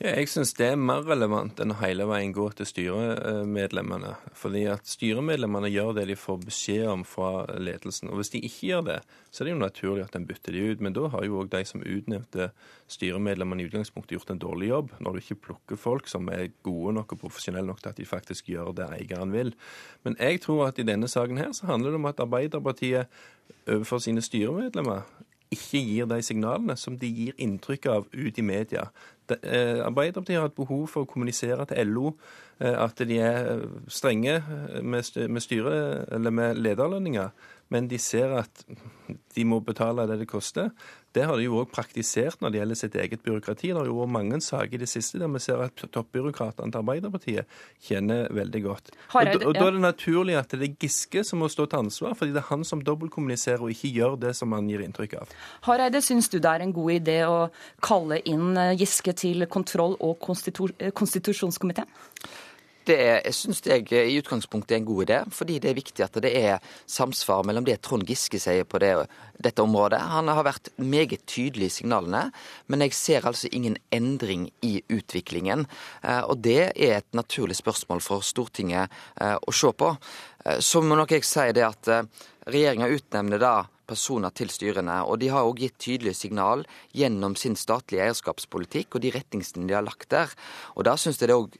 Ja, 0.00 0.14
jeg 0.16 0.30
syns 0.32 0.54
det 0.56 0.64
er 0.64 0.78
mer 0.80 1.02
relevant 1.04 1.58
enn 1.60 1.74
å 1.74 1.76
hele 1.82 2.06
veien 2.08 2.30
gå 2.32 2.46
til 2.56 2.64
styremedlemmene. 2.64 4.14
Fordi 4.32 4.62
at 4.72 4.88
styremedlemmene 4.88 5.68
gjør 5.68 5.90
det 5.98 6.06
de 6.08 6.16
får 6.16 6.38
beskjed 6.46 6.86
om 6.88 7.02
fra 7.04 7.44
ledelsen. 7.60 8.08
Og 8.08 8.16
hvis 8.16 8.32
de 8.32 8.40
ikke 8.48 8.70
gjør 8.70 8.86
det, 8.86 8.96
så 9.28 9.42
er 9.42 9.50
det 9.50 9.52
jo 9.52 9.60
naturlig 9.60 10.06
at 10.06 10.16
en 10.16 10.24
bytter 10.30 10.56
de 10.56 10.64
ut. 10.70 10.80
Men 10.80 10.96
da 10.96 11.04
har 11.12 11.28
jo 11.28 11.42
òg 11.42 11.52
de 11.52 11.60
som 11.68 11.84
utnevnte 11.84 12.48
styremedlemmene 12.96 13.60
i 13.60 13.68
utgangspunktet 13.68 14.16
gjort 14.16 14.32
en 14.32 14.40
dårlig 14.40 14.72
jobb. 14.72 14.96
Når 15.04 15.12
du 15.12 15.20
ikke 15.20 15.40
plukker 15.50 15.84
folk 15.84 16.08
som 16.08 16.32
er 16.32 16.48
gode 16.64 16.96
nok 16.96 17.12
og 17.12 17.24
profesjonelle 17.26 17.68
nok 17.68 17.84
til 17.84 17.92
at 17.92 18.00
de 18.00 18.08
faktisk 18.08 18.48
gjør 18.54 18.72
det 18.80 18.88
eieren 19.02 19.36
vil. 19.36 19.52
Men 20.08 20.16
jeg 20.16 20.40
tror 20.48 20.70
at 20.70 20.80
i 20.80 20.88
denne 20.88 21.12
saken 21.12 21.44
her 21.44 21.52
så 21.52 21.68
handler 21.74 21.92
det 21.92 22.00
om 22.00 22.08
at 22.08 22.24
Arbeiderpartiet 22.24 23.20
overfor 23.68 24.00
sine 24.00 24.24
styremedlemmer 24.24 25.04
ikke 25.50 25.80
gir 25.82 26.06
de 26.06 26.22
signalene 26.22 26.76
som 26.78 26.96
de 26.98 27.08
gir 27.10 27.38
inntrykk 27.42 27.88
av 27.90 28.06
ut 28.14 28.38
i 28.38 28.44
media. 28.46 28.86
Eh, 29.30 29.80
Arbeiderpartiet 29.86 30.38
har 30.38 30.50
et 30.50 30.56
behov 30.56 30.86
for 30.92 31.04
å 31.04 31.10
kommunisere 31.10 31.66
til 31.70 31.90
LO 31.90 32.12
eh, 32.60 32.74
at 32.74 33.00
de 33.08 33.18
er 33.22 33.64
strenge 33.88 34.40
med, 34.82 35.40
styre, 35.42 35.74
eller 36.10 36.34
med 36.34 36.60
lederlønninger, 36.62 37.30
men 37.70 37.86
de 37.90 37.98
ser 37.98 38.32
at 38.40 38.64
de 39.34 39.44
må 39.46 39.60
betale 39.62 40.06
det 40.10 40.20
det 40.20 40.28
koster. 40.30 40.70
Det 41.14 41.24
har 41.26 41.38
de 41.38 41.46
jo 41.48 41.56
òg 41.58 41.70
praktisert 41.74 42.38
når 42.42 42.52
det 42.52 42.58
gjelder 42.60 42.78
sitt 42.78 42.96
eget 42.98 43.22
byråkrati. 43.24 43.70
Det 43.72 43.78
har 43.80 43.88
jo 43.88 43.96
vært 43.98 44.12
mange 44.14 44.38
saker 44.44 44.76
i 44.76 44.80
det 44.82 44.88
siste 44.90 45.18
der 45.18 45.30
vi 45.32 45.42
ser 45.42 45.62
at 45.64 45.82
toppbyråkratene 45.94 46.70
til 46.70 46.82
Arbeiderpartiet 46.82 47.56
kjenner 47.86 48.28
veldig 48.34 48.62
godt. 48.66 48.92
Og, 48.92 49.32
og, 49.40 49.54
Da 49.58 49.64
er 49.66 49.74
det 49.78 49.82
naturlig 49.82 50.38
at 50.38 50.54
det 50.54 50.68
er 50.68 50.76
Giske 50.84 51.24
som 51.26 51.42
må 51.42 51.50
stå 51.50 51.66
til 51.66 51.82
ansvar, 51.86 52.14
fordi 52.18 52.34
det 52.36 52.44
er 52.44 52.50
han 52.52 52.66
som 52.66 52.84
dobbeltkommuniserer 52.86 53.64
og 53.66 53.74
ikke 53.74 53.90
gjør 53.96 54.18
det 54.22 54.36
som 54.38 54.54
han 54.54 54.70
gir 54.70 54.84
inntrykk 54.86 55.18
av. 55.22 55.34
Hareide, 55.66 56.02
syns 56.04 56.30
du 56.30 56.38
det 56.38 56.52
er 56.52 56.66
en 56.66 56.76
god 56.76 56.94
idé 57.00 57.18
å 57.26 57.40
kalle 57.82 58.20
inn 58.30 58.54
eh, 58.54 58.76
Giske 58.78 59.14
til 59.18 59.46
kontroll- 59.50 59.98
og 59.98 60.18
konstitu 60.22 60.68
konstitusjonskomiteen? 60.94 61.90
Det 62.88 63.32
syns 63.36 63.60
jeg 63.66 63.90
i 63.92 64.16
utgangspunktet 64.18 64.72
er 64.74 64.80
en 64.80 64.88
god 64.88 65.02
idé, 65.04 65.18
fordi 65.30 65.58
det 65.60 65.70
er 65.70 65.76
viktig 65.76 66.04
at 66.04 66.16
det 66.24 66.30
er 66.38 66.70
samsvar 66.88 67.44
mellom 67.46 67.66
det 67.66 67.76
Trond 67.84 68.08
Giske 68.08 68.40
sier 68.40 68.64
på 68.64 68.80
det, 68.80 68.94
dette 69.36 69.62
området. 69.62 70.00
Han 70.00 70.30
har 70.32 70.46
vært 70.46 70.72
meget 70.80 71.26
tydelig 71.28 71.68
i 71.68 71.74
signalene, 71.80 72.30
men 72.72 72.86
jeg 72.86 72.96
ser 72.96 73.28
altså 73.28 73.50
ingen 73.52 73.76
endring 73.92 74.48
i 74.64 74.78
utviklingen. 74.88 75.66
Eh, 76.02 76.22
og 76.24 76.40
det 76.46 76.72
er 76.72 76.96
et 76.98 77.10
naturlig 77.16 77.58
spørsmål 77.60 78.00
for 78.04 78.24
Stortinget 78.24 78.88
eh, 79.20 79.36
å 79.36 79.54
se 79.54 79.72
på. 79.76 79.92
Eh, 80.46 80.58
så 80.64 80.80
må 80.80 80.96
nok 80.98 81.12
jeg 81.18 81.28
si 81.28 81.50
det 81.56 81.66
at 81.68 81.92
regjeringa 82.50 82.88
utnevner 82.90 83.42
da 83.42 83.54
personer 83.90 84.32
til 84.34 84.50
styrene, 84.52 85.00
og 85.04 85.18
de 85.20 85.30
har 85.32 85.46
òg 85.46 85.64
gitt 85.64 85.80
tydelige 85.82 86.22
signal 86.22 86.62
gjennom 86.96 87.34
sin 87.38 87.56
statlige 87.58 88.06
eierskapspolitikk 88.06 88.96
og 88.96 89.04
de 89.04 89.12
retningslinjene 89.16 89.72
de 89.72 89.76
har 89.76 89.86
lagt 89.86 90.12
der. 90.14 90.30
Og 90.76 90.86
da 90.86 90.94
syns 91.00 91.20
jeg 91.20 91.30
det 91.30 91.36
òg 91.36 91.58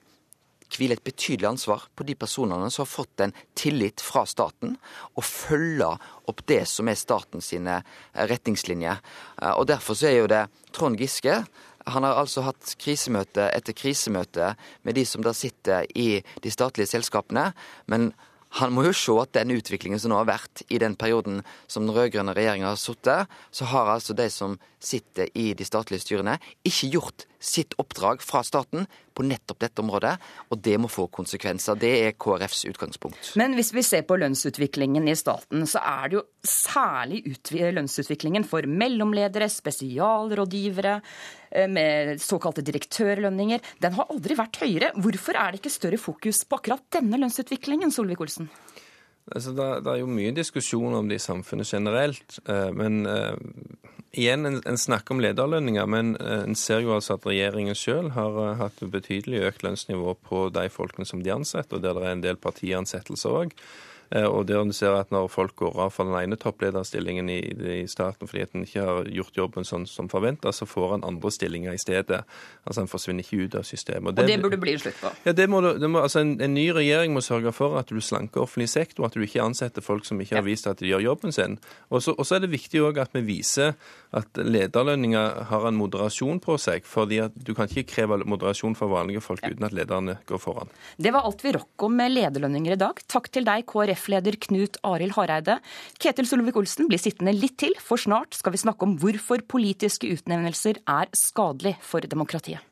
hviler 0.70 0.98
et 0.98 1.06
betydelig 1.06 1.48
ansvar 1.48 1.88
på 1.96 2.06
de 2.06 2.14
personene 2.18 2.70
som 2.70 2.84
har 2.84 2.90
fått 2.90 3.24
en 3.24 3.34
tillit 3.58 4.02
fra 4.04 4.24
staten, 4.28 4.76
og 5.16 5.26
følge 5.26 5.90
opp 6.30 6.44
det 6.50 6.62
som 6.70 6.88
er 6.90 6.98
statens 6.98 7.52
eh, 7.56 7.82
retningslinjer. 8.30 9.02
Eh, 9.42 9.54
og 9.56 9.66
Derfor 9.70 9.98
så 9.98 10.10
er 10.10 10.20
jo 10.20 10.30
det 10.30 10.46
Trond 10.76 11.00
Giske 11.00 11.42
han 11.90 12.04
har 12.04 12.18
altså 12.20 12.44
hatt 12.44 12.74
krisemøte 12.80 13.46
etter 13.54 13.76
krisemøte 13.76 14.54
med 14.86 14.98
de 14.98 15.04
som 15.08 15.24
da 15.24 15.32
sitter 15.36 15.86
i 15.96 16.20
de 16.42 16.52
statlige 16.52 16.90
selskapene. 16.92 17.50
Men 17.90 18.10
han 18.58 18.74
må 18.74 18.84
jo 18.88 18.94
se 18.96 19.14
at 19.22 19.32
den 19.36 19.54
utviklingen 19.54 20.00
som 20.02 20.12
nå 20.12 20.18
har 20.20 20.28
vært 20.28 20.64
i 20.68 20.80
den 20.82 20.96
perioden 20.98 21.40
som 21.70 21.86
den 21.86 21.94
rød-grønne 21.94 22.34
regjeringa 22.36 22.72
har 22.72 22.80
sittet, 22.80 23.30
så 23.54 23.70
har 23.70 23.94
altså 23.94 24.16
de 24.18 24.26
som 24.32 24.58
sitter 24.80 25.28
i 25.38 25.52
de 25.54 25.66
statlige 25.66 26.02
styrene, 26.02 26.38
ikke 26.66 26.88
gjort 26.94 27.26
sitt 27.40 27.74
oppdrag 27.80 28.20
fra 28.24 28.42
staten 28.44 28.86
på 29.16 29.24
nettopp 29.26 29.60
dette 29.62 29.82
området, 29.82 30.12
og 30.52 30.60
det 30.64 30.76
må 30.80 30.88
få 30.92 31.06
konsekvenser. 31.12 31.78
Det 31.80 31.90
er 32.06 32.16
KrFs 32.20 32.64
utgangspunkt. 32.70 33.32
Men 33.40 33.56
hvis 33.58 33.72
vi 33.76 33.84
ser 33.84 34.06
på 34.08 34.18
lønnsutviklingen 34.20 35.08
i 35.08 35.16
staten, 35.18 35.66
så 35.68 35.82
er 35.84 36.08
det 36.08 36.18
jo 36.20 36.24
særlig 36.46 37.22
lønnsutviklingen 37.76 38.46
for 38.48 38.68
mellomledere, 38.68 39.50
spesialrådgivere, 39.52 40.96
eh, 41.50 41.68
med 41.68 42.20
såkalte 42.20 42.64
direktørlønninger. 42.64 43.60
Den 43.80 43.96
har 43.98 44.08
aldri 44.10 44.36
vært 44.36 44.60
høyere. 44.64 44.92
Hvorfor 44.96 45.36
er 45.36 45.52
det 45.52 45.60
ikke 45.60 45.76
større 45.76 46.00
fokus 46.00 46.44
på 46.44 46.60
akkurat 46.60 46.88
denne 46.90 47.20
lønnsutviklingen, 47.20 47.92
Solvik-Olsen? 47.92 48.48
Altså, 49.30 49.52
det, 49.54 49.68
det, 49.84 49.92
er 49.92 50.00
jo 50.02 50.10
mye 50.10 50.34
diskusjon 50.34 50.96
om 50.98 51.10
det 51.10 51.20
i 51.20 51.22
samfunnet 51.22 51.70
generelt. 51.70 52.38
Eh, 52.50 52.70
men 52.74 53.04
uh, 53.06 53.36
igjen, 54.10 54.46
en, 54.48 54.58
en, 54.66 54.78
snakker 54.80 55.14
om 55.14 55.22
lederlønninger, 55.22 55.86
men 55.90 56.16
uh, 56.18 56.40
en 56.42 56.58
ser 56.58 56.82
jo 56.82 56.96
altså 56.96 57.14
at 57.14 57.28
regjeringen 57.30 57.78
selv 57.78 58.14
har 58.16 58.34
uh, 58.40 58.56
hatt 58.58 58.82
betydelig 58.82 59.44
økt 59.46 59.62
lønnsnivå 59.66 60.16
på 60.26 60.48
de 60.54 60.66
folkene 60.72 61.06
som 61.06 61.22
de 61.22 61.34
ansetter, 61.34 61.78
og 61.78 61.86
der 61.86 61.94
det 61.98 62.08
er 62.08 62.18
en 62.18 62.26
del 62.26 62.40
partiansettelser 62.42 63.38
òg. 63.44 63.54
Eh, 64.10 64.26
og 64.26 64.46
der 64.48 64.64
du 64.66 64.72
ser 64.74 64.96
at 64.98 65.10
Når 65.10 65.28
folk 65.30 65.54
går 65.56 65.76
av 65.78 65.92
fra 65.94 66.04
den 66.04 66.16
ene 66.18 66.36
topplederstillingen 66.36 67.28
i, 67.30 67.38
i 67.82 67.86
staten 67.86 68.26
fordi 68.26 68.42
at 68.42 68.54
en 68.54 68.64
ikke 68.66 68.82
har 68.82 69.10
gjort 69.10 69.36
jobben 69.38 69.66
sånn 69.66 69.86
som 69.86 70.08
forventa, 70.10 70.52
så 70.52 70.66
får 70.66 70.96
han 70.96 71.04
andre 71.06 71.30
stillinger 71.30 71.74
i 71.74 71.78
stedet. 71.78 72.22
Altså 72.64 72.82
Han 72.82 72.90
forsvinner 72.90 73.24
ikke 73.24 73.46
ut 73.46 73.56
av 73.60 73.66
systemet. 73.66 74.10
Og 74.10 74.16
det, 74.18 74.24
og 74.24 74.30
det 74.30 74.38
burde 74.42 74.60
bli 74.62 74.74
en 74.74 74.82
slutt 74.82 74.98
på? 75.00 75.12
Ja, 75.26 75.34
det 75.36 75.46
må, 75.50 75.62
det 75.62 75.90
må, 75.90 76.02
altså 76.02 76.24
en, 76.24 76.34
en, 76.42 76.54
ny 76.54 76.68
regjering 76.74 77.14
må 77.14 77.22
sørge 77.24 77.52
for 77.54 77.78
at 77.78 77.90
du 77.90 78.00
slanker 78.02 78.42
offentlig 78.42 78.70
sektor, 78.72 79.06
at 79.06 79.14
du 79.14 79.22
ikke 79.22 79.44
ansetter 79.44 79.84
folk 79.84 80.06
som 80.08 80.20
ikke 80.20 80.38
har 80.40 80.46
vist 80.46 80.66
at 80.70 80.82
de 80.82 80.90
gjør 80.90 81.04
jobben 81.06 81.34
sin. 81.34 81.58
Og 81.90 82.02
så 82.02 82.14
er 82.36 82.44
det 82.44 82.52
viktig 82.54 82.82
òg 82.82 82.98
at 83.02 83.14
vi 83.14 83.22
viser 83.26 83.76
at 84.16 84.40
lederlønninger 84.42 85.44
har 85.50 85.68
en 85.68 85.78
moderasjon 85.78 86.40
på 86.42 86.56
seg. 86.58 86.82
fordi 86.86 87.20
at 87.22 87.34
du 87.34 87.54
kan 87.54 87.70
ikke 87.70 87.86
kreve 87.94 88.18
moderasjon 88.26 88.74
for 88.74 88.90
vanlige 88.90 89.22
folk 89.22 89.44
uten 89.46 89.66
at 89.66 89.74
lederne 89.76 90.18
går 90.26 90.42
foran. 90.42 90.70
Det 90.96 91.12
var 91.14 91.26
alt 91.28 91.44
vi 91.44 91.54
rakk 91.54 91.86
om 91.86 92.00
lederlønninger 92.00 92.74
i 92.74 92.80
dag. 92.80 93.02
Takk 93.06 93.30
til 93.30 93.46
deg, 93.46 93.66
KrF 93.70 93.99
KrF-leder 94.00 94.38
Knut 94.40 94.80
Arild 94.82 95.14
Hareide. 95.18 95.60
Ketil 96.00 96.28
Solvik-Olsen 96.28 96.88
blir 96.88 97.00
sittende 97.00 97.34
litt 97.36 97.58
til, 97.60 97.76
for 97.78 98.00
snart 98.00 98.34
skal 98.38 98.54
vi 98.54 98.64
snakke 98.64 98.86
om 98.86 98.96
hvorfor 99.00 99.44
politiske 99.44 100.08
utnevnelser 100.08 100.80
er 100.88 101.12
skadelig 101.16 101.76
for 101.84 102.00
demokratiet. 102.00 102.64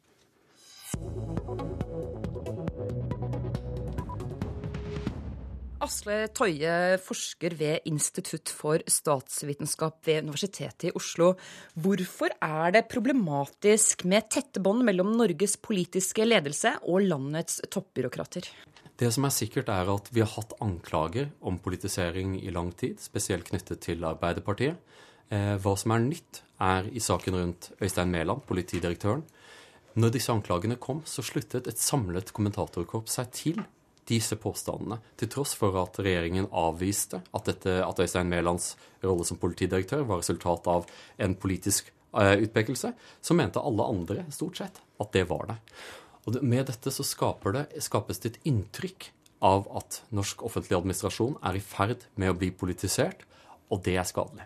Asle 5.79 6.27
Toje, 6.35 6.99
forsker 7.01 7.55
ved 7.57 7.87
Institutt 7.89 8.51
for 8.51 8.83
statsvitenskap 8.91 10.01
ved 10.09 10.27
Universitetet 10.27 10.89
i 10.91 10.93
Oslo. 10.99 11.31
Hvorfor 11.79 12.35
er 12.43 12.75
det 12.75 12.89
problematisk 12.91 14.03
med 14.05 14.27
tette 14.33 14.61
bånd 14.61 14.83
mellom 14.85 15.15
Norges 15.17 15.55
politiske 15.63 16.27
ledelse 16.27 16.75
og 16.83 17.07
landets 17.07 17.63
toppbyråkrater? 17.71 18.51
Det 18.99 19.13
som 19.15 19.29
er 19.29 19.35
sikkert, 19.35 19.69
er 19.71 19.87
at 19.93 20.09
vi 20.11 20.25
har 20.25 20.33
hatt 20.33 20.57
anklager 20.65 21.29
om 21.47 21.61
politisering 21.63 22.35
i 22.41 22.51
lang 22.51 22.73
tid, 22.75 22.99
spesielt 22.99 23.47
knyttet 23.47 23.85
til 23.85 24.03
Arbeiderpartiet. 24.03 24.81
Eh, 25.31 25.55
hva 25.63 25.75
som 25.79 25.95
er 25.95 26.03
nytt, 26.03 26.43
er 26.59 26.89
i 26.91 26.99
saken 26.99 27.37
rundt 27.39 27.69
Øystein 27.79 28.11
Mæland, 28.11 28.43
politidirektøren. 28.49 29.23
Når 29.95 30.15
disse 30.15 30.33
anklagene 30.35 30.79
kom, 30.83 31.05
så 31.07 31.23
sluttet 31.23 31.69
et 31.71 31.79
samlet 31.79 32.33
kommentatorkorps 32.35 33.21
seg 33.21 33.31
til 33.37 33.61
disse 34.09 34.35
påstandene, 34.41 34.99
til 35.21 35.31
tross 35.31 35.55
for 35.59 35.77
at 35.79 36.01
regjeringen 36.01 36.49
avviste 36.51 37.21
at, 37.23 37.47
dette, 37.47 37.79
at 37.85 38.03
Øystein 38.03 38.31
Mælands 38.31 38.73
rolle 39.05 39.27
som 39.29 39.39
politidirektør 39.39 40.07
var 40.09 40.23
resultat 40.23 40.67
av 40.71 40.89
en 41.21 41.37
politisk 41.39 41.93
uh, 42.17 42.35
utpekelse, 42.35 42.93
så 42.97 43.37
mente 43.37 43.63
alle 43.63 43.85
andre 43.85 44.25
stort 44.35 44.63
sett 44.63 44.81
at 44.99 45.13
det 45.15 45.27
var 45.31 45.51
det. 45.53 45.59
Og 46.29 46.43
med 46.45 46.69
dette 46.69 46.93
så 46.93 47.07
det, 47.07 47.65
skapes 47.81 48.21
det 48.21 48.35
et 48.35 48.43
inntrykk 48.51 49.09
av 49.49 49.65
at 49.81 50.03
norsk 50.13 50.43
offentlig 50.45 50.77
administrasjon 50.77 51.39
er 51.47 51.57
i 51.57 51.65
ferd 51.65 52.05
med 52.21 52.35
å 52.35 52.37
bli 52.37 52.51
politisert, 52.53 53.25
og 53.73 53.81
det 53.87 53.97
er 53.97 54.09
skadelig. 54.09 54.45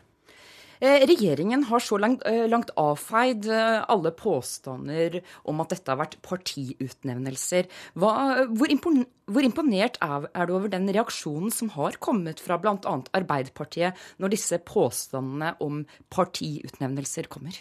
Eh, 0.83 1.05
regjeringen 1.07 1.63
har 1.69 1.79
så 1.79 1.97
langt, 1.99 2.25
eh, 2.27 2.49
langt, 2.51 2.73
avfeid 2.77 3.47
eh, 3.47 3.85
alle 3.87 4.11
påstander 4.11 5.21
om 5.47 5.61
at 5.63 5.71
dette 5.71 5.93
har 5.93 6.01
vært 6.01 6.17
partiutnevnelser. 6.27 7.69
Hva, 7.95 8.47
hvor, 8.51 8.67
impon, 8.67 9.05
hvor, 9.31 9.47
imponert 9.47 10.01
er, 10.03 10.27
er, 10.35 10.47
du 10.47 10.57
over 10.57 10.73
den 10.73 10.91
reaksjonen 10.91 11.55
som 11.55 11.71
har 11.77 12.01
kommet 12.03 12.43
fra 12.43 12.59
bl.a. 12.59 12.97
Arbeiderpartiet 13.15 13.95
når 14.19 14.35
disse 14.35 14.59
påstandene 14.59 15.55
om 15.63 15.85
partiutnevnelser 16.11 17.31
kommer? 17.31 17.55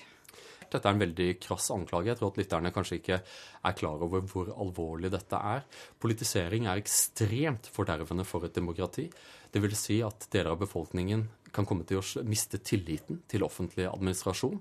Dette 0.72 0.88
er 0.88 0.96
en 0.96 1.04
veldig 1.04 1.28
krass 1.44 1.70
anklage. 1.76 2.12
Jeg 2.12 2.20
tror 2.20 2.32
at 2.32 2.40
lytterne 2.42 2.72
kanskje 2.76 3.00
ikke 3.02 3.20
er 3.22 3.78
klar 3.78 4.02
over 4.08 4.24
hvor 4.32 4.54
alvorlig 4.56 5.12
dette 5.14 5.42
er. 5.52 5.68
Politisering 6.02 6.70
er 6.72 6.82
ekstremt 6.82 7.70
fordervende 7.76 8.26
for 8.28 8.48
et 8.48 8.56
demokrati. 8.56 9.10
Det 9.52 9.62
vil 9.64 9.76
si 9.76 10.00
at 10.06 10.30
deler 10.32 10.54
av 10.54 10.64
befolkningen 10.64 11.28
kan 11.52 11.68
komme 11.68 11.84
til 11.88 12.00
å 12.00 12.24
miste 12.24 12.62
tilliten 12.64 13.22
til 13.30 13.44
offentlig 13.44 13.90
administrasjon. 13.92 14.60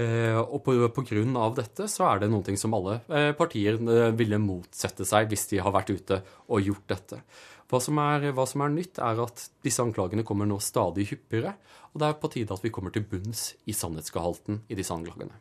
Eh, 0.00 0.38
og 0.40 0.62
på, 0.64 0.74
på, 0.88 1.04
grunn 1.04 1.36
av 1.36 1.52
dette 1.58 1.84
så 1.92 2.06
er 2.08 2.22
det 2.22 2.30
noe 2.32 2.56
som 2.56 2.72
alle 2.72 3.02
eh, 3.12 3.34
partier 3.36 3.76
eh, 3.76 4.06
ville 4.16 4.38
motsette 4.40 5.04
seg 5.04 5.28
hvis 5.28 5.50
de 5.50 5.60
har 5.60 5.74
vært 5.74 5.92
ute 5.92 6.22
og 6.48 6.64
gjort 6.64 6.86
dette. 6.94 7.18
Hva 7.72 7.78
som, 7.80 7.96
er, 8.02 8.26
hva 8.36 8.44
som 8.44 8.60
er 8.66 8.74
nytt, 8.74 8.98
er 9.00 9.22
at 9.24 9.46
disse 9.64 9.80
anklagene 9.80 10.26
kommer 10.28 10.44
nå 10.44 10.58
stadig 10.60 11.06
hyppigere, 11.08 11.54
og 11.94 12.02
det 12.02 12.10
er 12.10 12.18
på 12.20 12.28
tide 12.34 12.52
at 12.52 12.60
vi 12.60 12.72
kommer 12.74 12.92
til 12.92 13.06
bunns 13.08 13.54
i 13.64 13.72
sannhetsgehalten 13.72 14.60
i 14.68 14.76
disse 14.76 14.92
anklagene. 14.92 15.38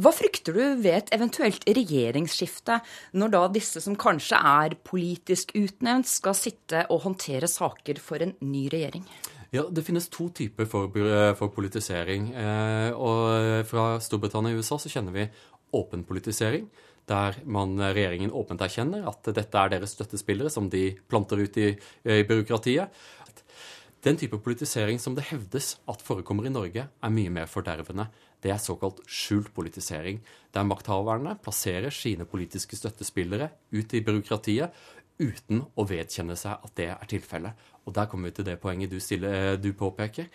Hva 0.00 0.10
frykter 0.16 0.56
du 0.56 0.62
ved 0.80 0.94
et 0.96 1.12
eventuelt 1.12 1.66
regjeringsskifte, 1.68 2.78
når 3.20 3.34
da 3.34 3.42
disse 3.52 3.82
som 3.84 3.98
kanskje 4.00 4.40
er 4.40 4.78
politisk 4.80 5.52
utnevnt, 5.60 6.08
skal 6.08 6.36
sitte 6.38 6.86
og 6.88 7.04
håndtere 7.04 7.50
saker 7.50 8.00
for 8.00 8.24
en 8.24 8.32
ny 8.40 8.64
regjering? 8.72 9.04
Ja, 9.52 9.68
Det 9.68 9.84
finnes 9.84 10.08
to 10.08 10.30
typer 10.30 10.64
for, 10.66 10.88
eh, 10.88 11.34
for 11.34 11.48
politisering. 11.48 12.32
Eh, 12.34 12.92
og 12.96 13.66
Fra 13.66 14.00
Storbritannia 14.00 14.56
og 14.56 14.64
USA 14.64 14.80
så 14.80 14.88
kjenner 14.88 15.12
vi 15.12 15.30
åpen 15.74 16.02
politisering, 16.04 16.66
der 17.10 17.36
man, 17.44 17.76
regjeringen 17.78 18.32
åpent 18.32 18.62
erkjenner 18.64 19.04
at 19.10 19.28
dette 19.36 19.60
er 19.60 19.74
deres 19.74 19.92
støttespillere 19.96 20.52
som 20.52 20.70
de 20.72 20.94
planter 21.10 21.42
ut 21.44 21.58
i, 21.60 21.68
i 22.04 22.22
byråkratiet. 22.28 23.04
Den 24.04 24.18
type 24.20 24.36
politisering 24.44 24.98
som 25.00 25.14
det 25.16 25.30
hevdes 25.30 25.78
at 25.88 26.02
forekommer 26.04 26.44
i 26.44 26.52
Norge, 26.52 26.84
er 26.84 27.12
mye 27.12 27.32
mer 27.32 27.48
fordervende. 27.48 28.10
Det 28.44 28.52
er 28.52 28.60
såkalt 28.60 29.00
skjult 29.08 29.48
politisering, 29.56 30.18
der 30.52 30.66
makthaverne 30.68 31.38
plasserer 31.40 31.92
sine 31.94 32.26
politiske 32.28 32.76
støttespillere 32.76 33.48
ut 33.72 33.94
i 33.96 34.02
byråkratiet 34.04 34.76
uten 35.22 35.62
å 35.78 35.86
vedkjenne 35.88 36.36
seg 36.36 36.66
at 36.66 36.74
det 36.76 36.90
er 36.92 37.08
tilfellet. 37.08 37.64
Og 37.88 37.96
der 37.96 38.10
kommer 38.10 38.28
vi 38.28 38.36
til 38.36 38.48
det 38.48 38.58
poenget 38.60 38.92
du, 38.92 38.98
stiller, 39.00 39.56
du 39.56 39.70
påpeker. 39.72 40.28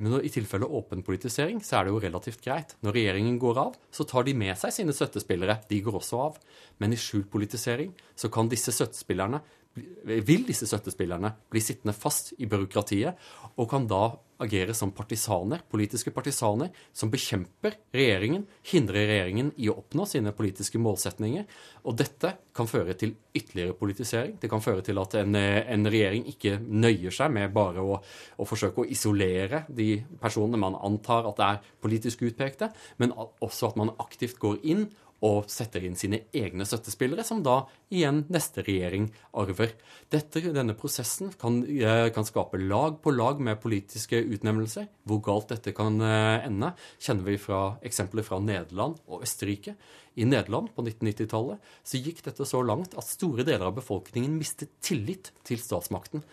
Men 0.00 0.16
i 0.24 0.30
tilfelle 0.32 0.64
åpen 0.64 1.02
politisering 1.04 1.60
så 1.64 1.76
er 1.78 1.86
det 1.86 1.92
jo 1.92 2.00
relativt 2.00 2.40
greit. 2.44 2.72
Når 2.80 2.96
regjeringen 2.96 3.36
går 3.40 3.58
av, 3.60 3.74
så 3.92 4.06
tar 4.08 4.24
de 4.24 4.32
med 4.32 4.56
seg 4.56 4.72
sine 4.72 4.94
støttespillere. 4.96 5.58
De 5.68 5.80
går 5.84 5.98
også 6.00 6.20
av. 6.24 6.38
Men 6.80 6.94
i 6.96 7.00
skjult 7.00 7.28
politisering 7.32 7.92
så 8.16 8.30
kan 8.32 8.48
disse 8.48 8.72
støttespillerne 8.72 9.42
vil 9.76 10.42
disse 10.48 10.66
støttespillerne 10.66 11.30
bli 11.50 11.62
sittende 11.62 11.94
fast 11.94 12.32
i 12.38 12.48
byråkratiet 12.50 13.30
og 13.56 13.68
kan 13.70 13.86
da 13.90 14.08
agere 14.40 14.74
som 14.74 14.92
partisaner, 14.96 15.60
politiske 15.68 16.10
partisaner 16.16 16.70
som 16.96 17.10
bekjemper 17.12 17.76
regjeringen, 17.92 18.46
hindrer 18.70 19.04
regjeringen 19.10 19.50
i 19.60 19.68
å 19.68 19.76
oppnå 19.82 20.06
sine 20.08 20.32
politiske 20.36 20.80
målsetninger. 20.80 21.44
Og 21.84 21.98
dette 22.00 22.32
kan 22.56 22.70
føre 22.70 22.96
til 22.98 23.12
ytterligere 23.36 23.76
politisering. 23.76 24.38
Det 24.40 24.48
kan 24.50 24.64
føre 24.64 24.84
til 24.86 25.00
at 25.02 25.18
en, 25.20 25.36
en 25.36 25.90
regjering 25.92 26.24
ikke 26.32 26.56
nøyer 26.64 27.14
seg 27.14 27.34
med 27.36 27.52
bare 27.52 27.84
å, 27.84 28.00
å, 28.00 28.48
forsøke 28.48 28.80
å 28.82 28.88
isolere 28.88 29.66
de 29.68 29.92
personene 30.22 30.60
man 30.60 30.78
antar 30.88 31.28
at 31.30 31.44
er 31.44 31.62
politisk 31.84 32.24
utpekte, 32.30 32.72
men 32.96 33.12
også 33.12 33.70
at 33.70 33.80
man 33.80 33.92
aktivt 34.00 34.40
går 34.40 34.64
inn 34.72 34.88
og 35.26 35.50
setter 35.52 35.84
inn 35.84 35.96
sine 36.00 36.22
egne 36.36 36.64
støttespillere, 36.64 37.24
som 37.26 37.42
da 37.44 37.58
igjen 37.92 38.22
neste 38.32 38.64
regjering 38.64 39.10
arver. 39.36 39.74
Dette, 40.12 40.40
denne 40.54 40.76
prosessen 40.78 41.32
kan, 41.40 41.60
eh, 41.64 42.08
kan, 42.14 42.24
skape 42.24 42.56
lag 42.56 43.02
på 43.02 43.12
lag 43.12 43.40
med 43.40 43.60
politiske 43.60 44.16
utnevnelser. 44.16 44.88
Hvor 45.04 45.20
galt 45.20 45.52
dette 45.52 45.74
kan 45.76 46.00
eh, 46.00 46.46
ende, 46.46 46.72
kjenner 46.98 47.28
vi 47.28 47.36
fra 47.36 47.76
eksempler 47.84 48.24
fra 48.24 48.40
Nederland 48.40 48.96
og 49.06 49.26
Østerrike. 49.26 49.76
I 50.16 50.24
Nederland 50.24 50.72
på 50.74 50.82
1990-tallet 50.86 51.60
så 51.84 52.00
gikk 52.00 52.24
dette 52.24 52.48
så 52.48 52.64
langt 52.64 52.96
at 52.96 53.06
store 53.08 53.44
deler 53.44 53.68
av 53.68 53.76
befolkningen 53.76 54.38
mistet 54.40 54.72
tillit 54.80 55.34
til 55.44 55.60
statsmakten. 55.60 56.24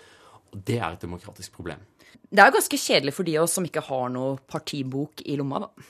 Og 0.53 0.63
det 0.63 0.79
er 0.79 0.95
et 0.95 1.03
demokratisk 1.03 1.59
problem. 1.59 1.83
Det 2.31 2.39
er 2.39 2.55
ganske 2.55 2.79
kjedelig 2.79 3.13
for 3.13 3.27
de 3.27 3.35
av 3.37 3.45
oss 3.45 3.55
som 3.59 3.67
ikke 3.67 3.83
har 3.83 4.09
noe 4.15 4.37
partibok 4.47 5.21
i 5.27 5.35
lomma, 5.39 5.67
da. 5.67 5.87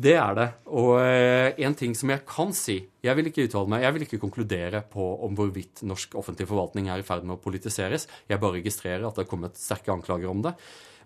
Det 0.00 0.14
er 0.16 0.36
det. 0.36 0.46
Og 0.72 0.94
eh, 1.02 1.58
en 1.66 1.74
ting 1.76 1.94
som 1.98 2.12
jeg 2.12 2.22
kan 2.28 2.54
si 2.56 2.78
Jeg 3.04 3.16
vil 3.18 3.28
ikke 3.28 3.44
uttale 3.48 3.68
meg, 3.68 3.84
jeg 3.84 3.96
vil 3.96 4.04
ikke 4.06 4.20
konkludere 4.22 4.82
på 4.88 5.08
om 5.26 5.34
hvorvidt 5.36 5.82
norsk 5.88 6.14
offentlig 6.20 6.46
forvaltning 6.48 6.88
er 6.88 7.02
i 7.02 7.06
ferd 7.06 7.26
med 7.26 7.36
å 7.36 7.42
politiseres. 7.42 8.06
Jeg 8.30 8.40
bare 8.40 8.60
registrerer 8.60 9.04
at 9.06 9.18
det 9.18 9.26
har 9.26 9.30
kommet 9.32 9.60
sterke 9.60 9.92
anklager 9.92 10.30
om 10.30 10.44
det. 10.46 10.54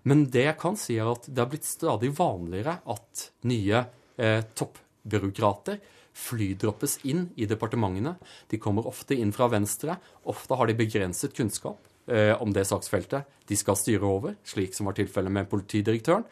Men 0.05 0.27
det 0.31 0.45
jeg 0.45 0.59
kan 0.61 0.77
si, 0.77 0.99
er 1.01 1.09
at 1.09 1.25
det 1.27 1.41
har 1.41 1.49
blitt 1.51 1.67
stadig 1.67 2.11
vanligere 2.15 2.77
at 2.93 3.25
nye 3.49 3.81
eh, 4.21 4.43
toppbyråkrater 4.55 5.81
flydroppes 6.15 6.99
inn 7.09 7.25
i 7.35 7.47
departementene. 7.49 8.13
De 8.51 8.59
kommer 8.61 8.87
ofte 8.87 9.17
inn 9.17 9.33
fra 9.35 9.49
venstre. 9.51 9.97
Ofte 10.31 10.59
har 10.59 10.69
de 10.69 10.77
begrenset 10.77 11.35
kunnskap 11.35 11.81
eh, 12.07 12.31
om 12.37 12.53
det 12.55 12.67
saksfeltet 12.69 13.27
de 13.49 13.57
skal 13.59 13.79
styre 13.79 14.07
over, 14.07 14.37
slik 14.47 14.77
som 14.77 14.87
var 14.87 14.95
tilfellet 14.99 15.33
med 15.33 15.49
politidirektøren. 15.51 16.23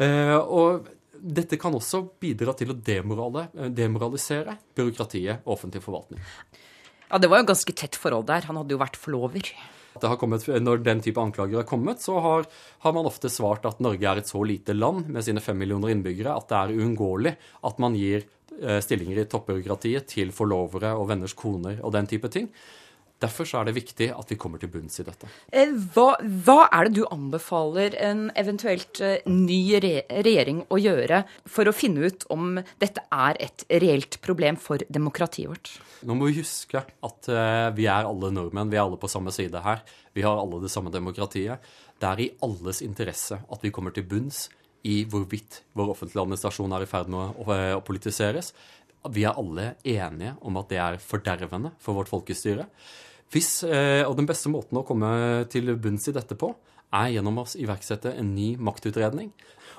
Eh, 0.00 0.38
og 0.40 0.88
dette 1.22 1.58
kan 1.60 1.74
også 1.76 2.02
bidra 2.20 2.54
til 2.58 2.72
å 2.72 2.78
demoralisere 2.82 4.56
byråkratiet 4.74 5.44
og 5.44 5.54
offentlig 5.56 5.82
forvaltning. 5.84 6.22
Ja, 7.12 7.18
Det 7.18 7.30
var 7.30 7.42
jo 7.42 7.52
ganske 7.52 7.72
tett 7.76 7.96
forhold 7.96 8.26
der. 8.26 8.48
Han 8.48 8.58
hadde 8.58 8.74
jo 8.74 8.80
vært 8.80 8.98
forlover. 8.98 9.52
Kommet, 9.92 10.46
når 10.48 10.80
den 10.80 11.02
type 11.04 11.20
anklager 11.20 11.60
har 11.60 11.68
kommet, 11.68 12.00
så 12.00 12.16
har, 12.24 12.46
har, 12.80 12.92
man 12.96 13.06
ofte 13.06 13.28
svart 13.28 13.66
at 13.68 13.80
Norge 13.84 14.08
er 14.08 14.22
et 14.22 14.30
så 14.30 14.40
lite 14.40 14.72
land 14.72 15.10
med 15.12 15.22
sine 15.22 15.42
fem 15.44 15.58
millioner 15.60 15.92
innbyggere 15.92 16.32
at 16.32 16.48
det 16.48 16.56
er 16.58 16.72
uunngåelig 16.80 17.34
at 17.68 17.82
man 17.82 17.98
gir 17.98 18.24
eh, 18.24 18.80
stillinger 18.80 19.20
i 19.20 19.26
toppbyråkratiet 19.28 20.08
til 20.08 20.32
forlovere 20.32 20.94
og 20.96 21.10
venners 21.12 21.36
koner 21.36 21.82
og 21.84 21.92
den 21.92 22.08
type 22.08 22.32
ting. 22.32 22.48
Derfor 23.22 23.46
er 23.58 23.68
det 23.68 23.76
viktig 23.76 24.08
at 24.14 24.32
vi 24.32 24.38
kommer 24.40 24.58
til 24.58 24.70
bunns 24.72 24.98
i 24.98 25.06
dette. 25.06 25.28
Eh, 25.54 25.70
hva, 25.94 26.16
hva 26.20 26.66
er 26.74 26.88
det 26.88 26.96
du 26.98 27.04
anbefaler 27.06 27.96
en 28.02 28.24
eventuelt 28.38 29.00
eh, 29.04 29.22
ny 29.30 29.60
regjering 29.78 30.64
å 30.72 30.80
gjøre 30.80 31.22
for 31.46 31.70
å 31.70 31.76
finne 31.76 32.10
ut 32.10 32.26
om 32.34 32.58
dette 32.82 33.04
er 33.14 33.38
et 33.46 33.66
reelt 33.82 34.18
problem 34.24 34.58
for 34.60 34.82
demokratiet 34.92 35.52
vårt? 35.52 35.74
Nå 36.02 36.16
må 36.18 36.30
vi 36.30 36.40
huske 36.40 36.82
at 36.82 37.30
eh, 37.30 37.68
vi 37.76 37.86
er 37.86 38.08
alle 38.08 38.32
nordmenn, 38.34 38.72
vi 38.72 38.80
er 38.80 38.86
alle 38.86 38.98
på 39.00 39.10
samme 39.10 39.34
side 39.34 39.62
her. 39.62 39.84
Vi 40.12 40.26
har 40.26 40.40
alle 40.40 40.60
det 40.64 40.72
samme 40.72 40.92
demokratiet. 40.92 41.62
Det 42.02 42.10
er 42.10 42.24
i 42.24 42.32
alles 42.42 42.82
interesse 42.82 43.38
at 43.38 43.62
vi 43.62 43.70
kommer 43.74 43.94
til 43.94 44.08
bunns 44.08 44.48
i 44.88 45.04
hvorvidt 45.06 45.60
vår 45.78 45.92
offentlige 45.94 46.24
administrasjon 46.24 46.74
er 46.74 46.82
i 46.84 46.90
ferd 46.90 47.10
med 47.12 47.38
å, 47.38 47.46
å 47.78 47.82
politiseres. 47.86 48.50
Vi 49.14 49.24
er 49.26 49.38
alle 49.38 49.72
enige 49.86 50.34
om 50.46 50.58
at 50.60 50.70
det 50.70 50.78
er 50.82 51.00
fordervende 51.02 51.72
for 51.82 51.98
vårt 51.98 52.10
folkestyre. 52.10 52.66
Hvis, 53.32 53.62
eh, 53.64 54.04
og 54.04 54.16
Den 54.16 54.28
beste 54.28 54.50
måten 54.52 54.76
å 54.76 54.84
komme 54.84 55.48
til 55.48 55.72
bunns 55.76 56.08
i 56.08 56.12
dette 56.12 56.36
på, 56.36 56.52
er 56.92 57.14
gjennom 57.14 57.40
å 57.40 57.46
iverksette 57.56 58.12
en 58.18 58.34
ny 58.34 58.56
maktutredning. 58.60 59.32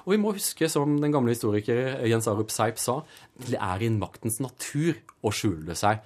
Og 0.03 0.15
vi 0.15 0.19
må 0.19 0.33
huske, 0.33 0.67
som 0.69 0.97
den 0.99 1.13
gamle 1.13 1.31
historiker 1.35 2.01
Jens 2.09 2.27
Arup 2.27 2.51
Seip 2.51 2.81
sa, 2.81 3.03
det 3.37 3.59
er 3.61 3.85
i 3.85 3.91
maktens 3.93 4.41
natur 4.43 4.97
å 5.23 5.31
skjule 5.31 5.77
seg. 5.77 6.01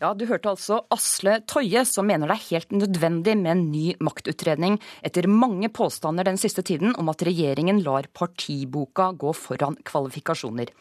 Ja, 0.00 0.14
du 0.16 0.22
hørte 0.30 0.48
altså 0.48 0.78
Asle 0.94 1.34
Toje, 1.44 1.82
som 1.84 2.06
mener 2.08 2.30
det 2.30 2.38
er 2.38 2.46
helt 2.54 2.70
nødvendig 2.72 3.34
med 3.36 3.50
en 3.52 3.64
ny 3.68 3.82
maktutredning 4.00 4.78
etter 5.04 5.26
mange 5.28 5.68
påstander 5.76 6.24
den 6.24 6.40
siste 6.40 6.64
tiden 6.64 6.94
om 6.96 7.10
at 7.12 7.20
regjeringen 7.28 7.82
lar 7.84 8.08
partiboka 8.16 9.10
gå 9.20 9.34
foran 9.36 9.76
kvalifikasjoner. 9.84 10.72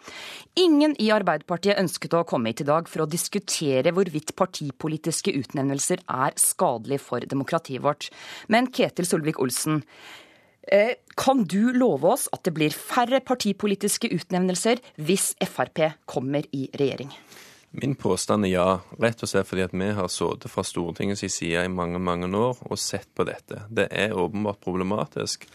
Ingen 0.64 0.96
i 1.04 1.10
Arbeiderpartiet 1.12 1.82
ønsket 1.82 2.16
å 2.16 2.24
komme 2.30 2.54
hit 2.54 2.64
i 2.64 2.70
dag 2.70 2.88
for 2.88 3.04
å 3.04 3.10
diskutere 3.12 3.92
hvorvidt 3.92 4.32
partipolitiske 4.40 5.36
utnevnelser 5.36 6.06
er 6.08 6.40
skadelig 6.40 7.02
for 7.04 7.28
demokratiet 7.28 7.84
vårt. 7.84 8.08
Men 8.48 8.72
Ketil 8.72 9.10
Solvik-Olsen, 9.10 9.84
eh, 10.72 10.96
kan 11.20 11.44
du 11.44 11.74
love 11.76 12.08
oss 12.16 12.30
at 12.32 12.48
det 12.48 12.56
blir 12.56 12.72
færre 12.72 13.20
partipolitiske 13.20 14.16
utnevnelser 14.16 14.80
hvis 14.96 15.34
Frp 15.44 15.90
kommer 16.08 16.48
i 16.56 16.70
regjering? 16.72 17.12
Min 17.72 17.96
påstand 17.96 18.48
er 18.48 18.50
ja, 18.50 18.70
rett 18.98 19.22
og 19.22 19.30
slett 19.30 19.48
fordi 19.48 19.68
at 19.68 19.76
vi 19.78 19.92
har 19.94 20.10
sittet 20.10 20.50
fra 20.50 20.64
Stortingets 20.66 21.22
side 21.30 21.66
i 21.66 21.70
mange 21.70 22.00
mange 22.02 22.30
år 22.34 22.64
og 22.66 22.80
sett 22.82 23.12
på 23.14 23.26
dette. 23.30 23.64
Det 23.70 23.90
er 23.94 24.18
åpenbart 24.18 24.62
problematisk. 24.64 25.46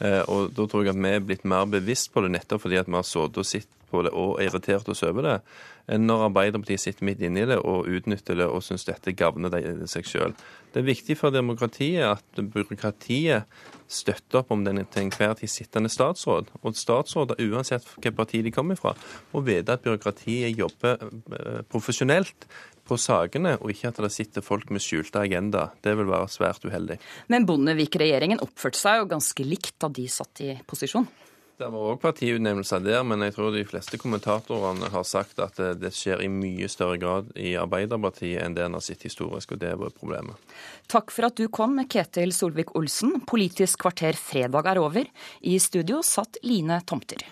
Eh, 0.00 0.22
og 0.30 0.54
Da 0.54 0.66
tror 0.66 0.84
jeg 0.84 0.94
at 0.94 1.02
vi 1.02 1.14
er 1.14 1.24
blitt 1.24 1.44
mer 1.48 1.66
bevisst 1.66 2.12
på 2.12 2.22
det 2.22 2.30
nettopp 2.36 2.62
fordi 2.66 2.78
at 2.78 2.86
vi 2.86 2.98
har 2.98 3.06
sittet 3.06 3.42
og 3.42 3.46
sett 3.46 3.68
på 3.88 4.02
det 4.04 4.12
og 4.12 4.36
irritert 4.44 4.88
oss 4.92 5.02
over 5.06 5.24
det, 5.24 5.34
enn 5.88 6.04
når 6.04 6.26
Arbeiderpartiet 6.26 6.82
sitter 6.82 7.06
midt 7.08 7.22
inne 7.24 7.40
i 7.40 7.48
det 7.48 7.56
og 7.58 7.88
utnytter 7.88 8.36
det 8.36 8.48
og 8.48 8.60
syns 8.64 8.84
dette 8.84 9.14
gagner 9.16 9.54
seg 9.88 10.04
sjøl. 10.08 10.34
Det 10.74 10.82
er 10.82 10.88
viktig 10.90 11.16
for 11.16 11.32
demokratiet 11.32 12.04
at 12.04 12.42
byråkratiet 12.52 13.48
støtter 13.88 14.42
opp 14.42 14.52
om 14.52 14.66
den 14.66 14.82
til 14.92 15.06
enhver 15.06 15.32
tid 15.40 15.48
sittende 15.48 15.88
statsråd. 15.88 16.52
Og 16.60 16.76
statsråder, 16.76 17.40
uansett 17.48 17.86
hvilket 17.88 18.18
parti 18.18 18.42
de 18.44 18.52
kommer 18.52 18.76
fra, 18.76 18.92
må 19.32 19.40
vite 19.46 19.72
at 19.72 19.84
byråkratiet 19.86 20.58
jobber 20.60 21.00
eh, 21.08 21.62
profesjonelt 21.72 22.44
på 22.88 22.98
sakene, 23.00 23.56
og 23.60 23.72
ikke 23.72 23.92
at 23.92 24.02
det 24.02 24.12
sitter 24.14 24.44
folk 24.44 24.72
med 24.74 24.84
skjulte 24.84 25.22
agenda. 25.22 25.68
Det 25.84 25.94
vil 25.98 26.08
være 26.08 26.32
svært 26.32 26.64
uheldig. 26.66 26.98
Men 27.32 27.46
Bondevik-regjeringen 27.48 28.42
oppførte 28.44 28.80
seg 28.80 29.02
jo 29.02 29.10
ganske 29.14 29.46
likt 29.46 29.76
da 29.82 29.92
de 29.92 30.08
satt 30.10 30.44
i 30.44 30.54
posisjon? 30.68 31.08
Det 31.58 31.66
var 31.74 31.88
òg 31.90 31.96
partiutnevnelser 31.98 32.84
der, 32.84 33.00
men 33.02 33.24
jeg 33.24 33.34
tror 33.34 33.50
de 33.50 33.64
fleste 33.66 33.98
kommentatorene 33.98 34.92
har 34.92 35.06
sagt 35.08 35.40
at 35.42 35.56
det 35.80 35.90
skjer 35.90 36.22
i 36.22 36.28
mye 36.30 36.68
større 36.70 37.00
grad 37.02 37.32
i 37.34 37.56
Arbeiderpartiet 37.58 38.44
enn 38.44 38.54
det 38.54 38.62
en 38.62 38.76
har 38.78 38.84
sett 38.86 39.02
historisk, 39.08 39.56
og 39.56 39.64
det 39.64 39.72
er 39.72 39.82
problemet. 39.96 40.38
Takk 40.86 41.10
for 41.10 41.26
at 41.26 41.34
du 41.34 41.48
kom, 41.50 41.74
Ketil 41.90 42.30
Solvik-Olsen. 42.36 43.24
Politisk 43.26 43.82
kvarter 43.82 44.14
fredag 44.14 44.70
er 44.70 44.78
over. 44.84 45.10
I 45.42 45.58
studio 45.58 45.98
satt 46.06 46.38
Line 46.46 46.78
Tomter. 46.86 47.26